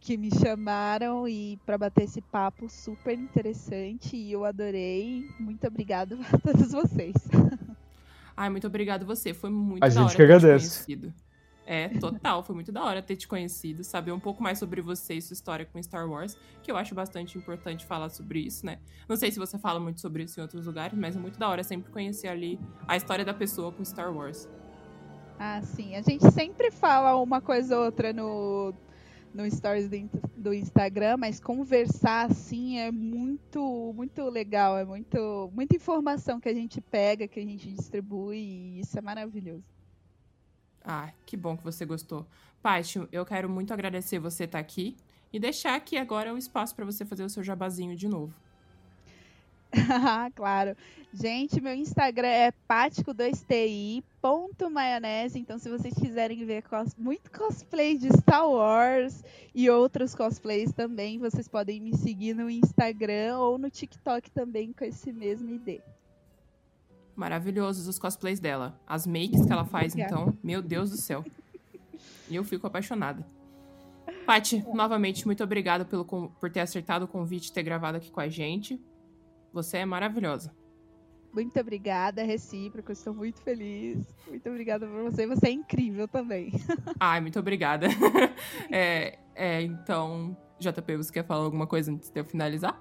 que 0.00 0.16
me 0.16 0.28
chamaram 0.34 1.28
e 1.28 1.56
para 1.64 1.78
bater 1.78 2.04
esse 2.04 2.20
papo 2.20 2.68
super 2.68 3.16
interessante 3.16 4.16
e 4.16 4.32
eu 4.32 4.44
adorei. 4.44 5.30
Muito 5.38 5.64
obrigado 5.66 6.18
a 6.32 6.38
todos 6.38 6.72
vocês. 6.72 7.14
Ai, 8.36 8.50
muito 8.50 8.66
obrigado 8.66 9.06
você. 9.06 9.32
Foi 9.32 9.50
muito 9.50 9.84
a 9.84 9.88
gente 9.88 10.16
que 10.16 10.22
agradece. 10.22 10.84
É, 11.66 11.88
total. 11.98 12.42
Foi 12.42 12.54
muito 12.54 12.70
da 12.70 12.84
hora 12.84 13.02
ter 13.02 13.16
te 13.16 13.26
conhecido, 13.26 13.82
saber 13.82 14.12
um 14.12 14.20
pouco 14.20 14.42
mais 14.42 14.58
sobre 14.58 14.82
você 14.82 15.14
e 15.14 15.22
sua 15.22 15.34
história 15.34 15.64
com 15.64 15.82
Star 15.82 16.08
Wars, 16.08 16.36
que 16.62 16.70
eu 16.70 16.76
acho 16.76 16.94
bastante 16.94 17.38
importante 17.38 17.86
falar 17.86 18.10
sobre 18.10 18.40
isso, 18.40 18.66
né? 18.66 18.78
Não 19.08 19.16
sei 19.16 19.30
se 19.30 19.38
você 19.38 19.58
fala 19.58 19.80
muito 19.80 20.00
sobre 20.00 20.24
isso 20.24 20.38
em 20.38 20.42
outros 20.42 20.66
lugares, 20.66 20.98
mas 20.98 21.16
é 21.16 21.18
muito 21.18 21.38
da 21.38 21.48
hora 21.48 21.62
sempre 21.64 21.90
conhecer 21.90 22.28
ali 22.28 22.60
a 22.86 22.96
história 22.96 23.24
da 23.24 23.34
pessoa 23.34 23.72
com 23.72 23.84
Star 23.84 24.14
Wars. 24.14 24.48
Ah, 25.38 25.60
sim. 25.62 25.96
A 25.96 26.02
gente 26.02 26.30
sempre 26.30 26.70
fala 26.70 27.16
uma 27.20 27.40
coisa 27.40 27.78
ou 27.78 27.86
outra 27.86 28.12
no, 28.12 28.74
no 29.32 29.50
stories 29.50 29.88
do, 29.88 30.08
do 30.36 30.54
Instagram, 30.54 31.16
mas 31.16 31.40
conversar 31.40 32.30
assim 32.30 32.78
é 32.78 32.92
muito 32.92 33.92
muito 33.96 34.22
legal, 34.28 34.78
é 34.78 34.84
muito 34.84 35.50
muita 35.52 35.74
informação 35.74 36.38
que 36.38 36.48
a 36.48 36.54
gente 36.54 36.80
pega, 36.80 37.26
que 37.26 37.40
a 37.40 37.44
gente 37.44 37.72
distribui 37.72 38.38
e 38.38 38.80
isso 38.80 38.96
é 38.96 39.02
maravilhoso. 39.02 39.73
Ah, 40.84 41.10
que 41.24 41.36
bom 41.36 41.56
que 41.56 41.64
você 41.64 41.86
gostou. 41.86 42.26
Paty, 42.62 43.08
eu 43.10 43.24
quero 43.24 43.48
muito 43.48 43.72
agradecer 43.72 44.18
você 44.18 44.44
estar 44.44 44.58
tá 44.58 44.60
aqui 44.60 44.94
e 45.32 45.38
deixar 45.38 45.74
aqui 45.74 45.96
agora 45.96 46.34
o 46.34 46.38
espaço 46.38 46.74
para 46.74 46.84
você 46.84 47.04
fazer 47.04 47.24
o 47.24 47.28
seu 47.28 47.42
jabazinho 47.42 47.96
de 47.96 48.06
novo. 48.06 48.32
claro. 50.36 50.76
Gente, 51.12 51.60
meu 51.60 51.74
Instagram 51.74 52.28
é 52.28 52.52
pático2ti.maionese. 52.68 55.38
Então, 55.38 55.58
se 55.58 55.68
vocês 55.68 55.94
quiserem 55.94 56.44
ver 56.44 56.62
cos 56.62 56.94
muito 56.96 57.30
cosplay 57.30 57.96
de 57.96 58.08
Star 58.16 58.48
Wars 58.48 59.22
e 59.54 59.70
outros 59.70 60.14
cosplays 60.14 60.72
também, 60.72 61.18
vocês 61.18 61.48
podem 61.48 61.80
me 61.80 61.96
seguir 61.96 62.34
no 62.34 62.50
Instagram 62.50 63.38
ou 63.38 63.58
no 63.58 63.70
TikTok 63.70 64.30
também 64.30 64.72
com 64.72 64.84
esse 64.84 65.12
mesmo 65.12 65.50
ID 65.50 65.80
maravilhosos 67.16 67.88
os 67.88 67.98
cosplays 67.98 68.40
dela. 68.40 68.80
As 68.86 69.06
makes 69.06 69.44
que 69.44 69.52
ela 69.52 69.64
faz, 69.64 69.94
então, 69.96 70.36
meu 70.42 70.60
Deus 70.60 70.90
do 70.90 70.96
céu. 70.96 71.24
E 72.28 72.36
eu 72.36 72.44
fico 72.44 72.66
apaixonada. 72.66 73.26
Paty, 74.26 74.64
novamente, 74.72 75.26
muito 75.26 75.44
obrigada 75.44 75.84
pelo, 75.84 76.04
por 76.04 76.50
ter 76.50 76.60
acertado 76.60 77.04
o 77.04 77.08
convite 77.08 77.48
e 77.48 77.52
ter 77.52 77.62
gravado 77.62 77.98
aqui 77.98 78.10
com 78.10 78.20
a 78.20 78.28
gente. 78.28 78.80
Você 79.52 79.78
é 79.78 79.84
maravilhosa. 79.84 80.52
Muito 81.32 81.58
obrigada, 81.58 82.22
recíproco. 82.22 82.92
Estou 82.92 83.12
muito 83.12 83.40
feliz. 83.42 84.06
Muito 84.28 84.48
obrigada 84.48 84.86
por 84.86 85.02
você. 85.02 85.26
Você 85.26 85.48
é 85.48 85.50
incrível 85.50 86.06
também. 86.06 86.52
Ai, 86.98 87.20
muito 87.20 87.38
obrigada. 87.38 87.88
é, 88.70 89.18
é, 89.34 89.62
então, 89.62 90.36
JP, 90.60 90.96
você 90.96 91.12
quer 91.12 91.24
falar 91.24 91.44
alguma 91.44 91.66
coisa 91.66 91.92
antes 91.92 92.08
de 92.08 92.20
eu 92.20 92.24
finalizar? 92.24 92.80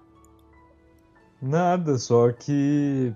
Nada, 1.42 1.98
só 1.98 2.32
que 2.32 3.14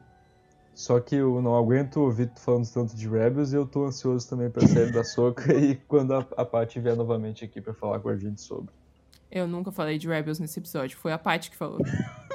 só 0.77 0.99
que 0.99 1.15
eu 1.15 1.41
não 1.41 1.55
aguento 1.55 1.97
ouvir 1.97 2.27
tu 2.27 2.39
falando 2.39 2.71
tanto 2.71 2.95
de 2.95 3.09
Rebels 3.09 3.51
e 3.51 3.55
eu 3.55 3.65
tô 3.65 3.85
ansioso 3.85 4.29
também 4.29 4.47
pra 4.47 4.67
série 4.67 4.91
da 4.91 5.03
Soca 5.03 5.51
e 5.57 5.75
quando 5.75 6.13
a, 6.13 6.19
a 6.37 6.45
Paty 6.45 6.79
vier 6.79 6.95
novamente 6.95 7.43
aqui 7.43 7.59
pra 7.59 7.73
falar 7.73 7.99
com 7.99 8.09
a 8.09 8.15
gente 8.15 8.39
sobre. 8.41 8.69
Eu 9.31 9.47
nunca 9.47 9.71
falei 9.71 9.97
de 9.97 10.07
Rebels 10.07 10.37
nesse 10.39 10.59
episódio, 10.59 10.95
foi 10.95 11.11
a 11.11 11.17
Paty 11.17 11.49
que 11.49 11.57
falou. 11.57 11.79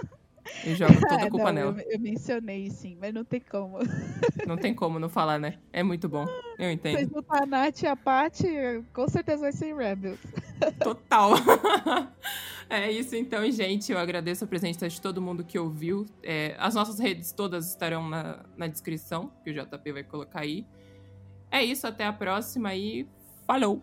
Eu 0.64 0.74
jogo 0.74 0.94
toda 1.01 1.24
a 1.24 1.31
culpa 1.31 1.47
não, 1.47 1.52
nela. 1.52 1.82
Eu, 1.82 1.93
eu, 1.93 2.01
mencionei 2.01 2.70
sim, 2.70 2.97
mas 3.01 3.14
não 3.14 3.24
tem 3.24 3.40
como. 3.40 3.78
Não 4.47 4.56
tem 4.56 4.74
como 4.74 4.98
não 4.98 5.09
falar, 5.09 5.39
né? 5.39 5.59
É 5.73 5.82
muito 5.82 6.09
bom. 6.09 6.27
Eu 6.59 6.70
entendo. 6.73 6.98
Se 6.98 7.06
botar 7.06 7.43
a 7.43 7.47
Nath 7.47 7.82
e 7.82 7.86
a 7.86 7.97
Paty, 7.97 8.48
com 8.93 9.09
certeza 9.09 9.43
vai 9.43 9.52
ser 9.52 9.74
Rebels. 9.74 10.19
Total. 10.82 11.32
É 12.70 12.90
isso 12.90 13.14
então, 13.14 13.51
gente. 13.51 13.93
Eu 13.93 13.98
agradeço 13.98 14.44
a 14.44 14.47
presença 14.47 14.89
de 14.89 14.98
todo 14.98 15.20
mundo 15.20 15.44
que 15.44 15.59
ouviu. 15.59 16.06
É, 16.23 16.56
as 16.59 16.74
nossas 16.74 16.98
redes 16.98 17.31
todas 17.31 17.69
estarão 17.69 18.09
na, 18.09 18.47
na 18.56 18.66
descrição, 18.66 19.31
que 19.44 19.51
o 19.51 19.52
JP 19.52 19.93
vai 19.93 20.02
colocar 20.02 20.40
aí. 20.40 20.66
É 21.51 21.62
isso, 21.62 21.86
até 21.86 22.06
a 22.06 22.12
próxima 22.14 22.74
e 22.74 23.06
falou! 23.47 23.82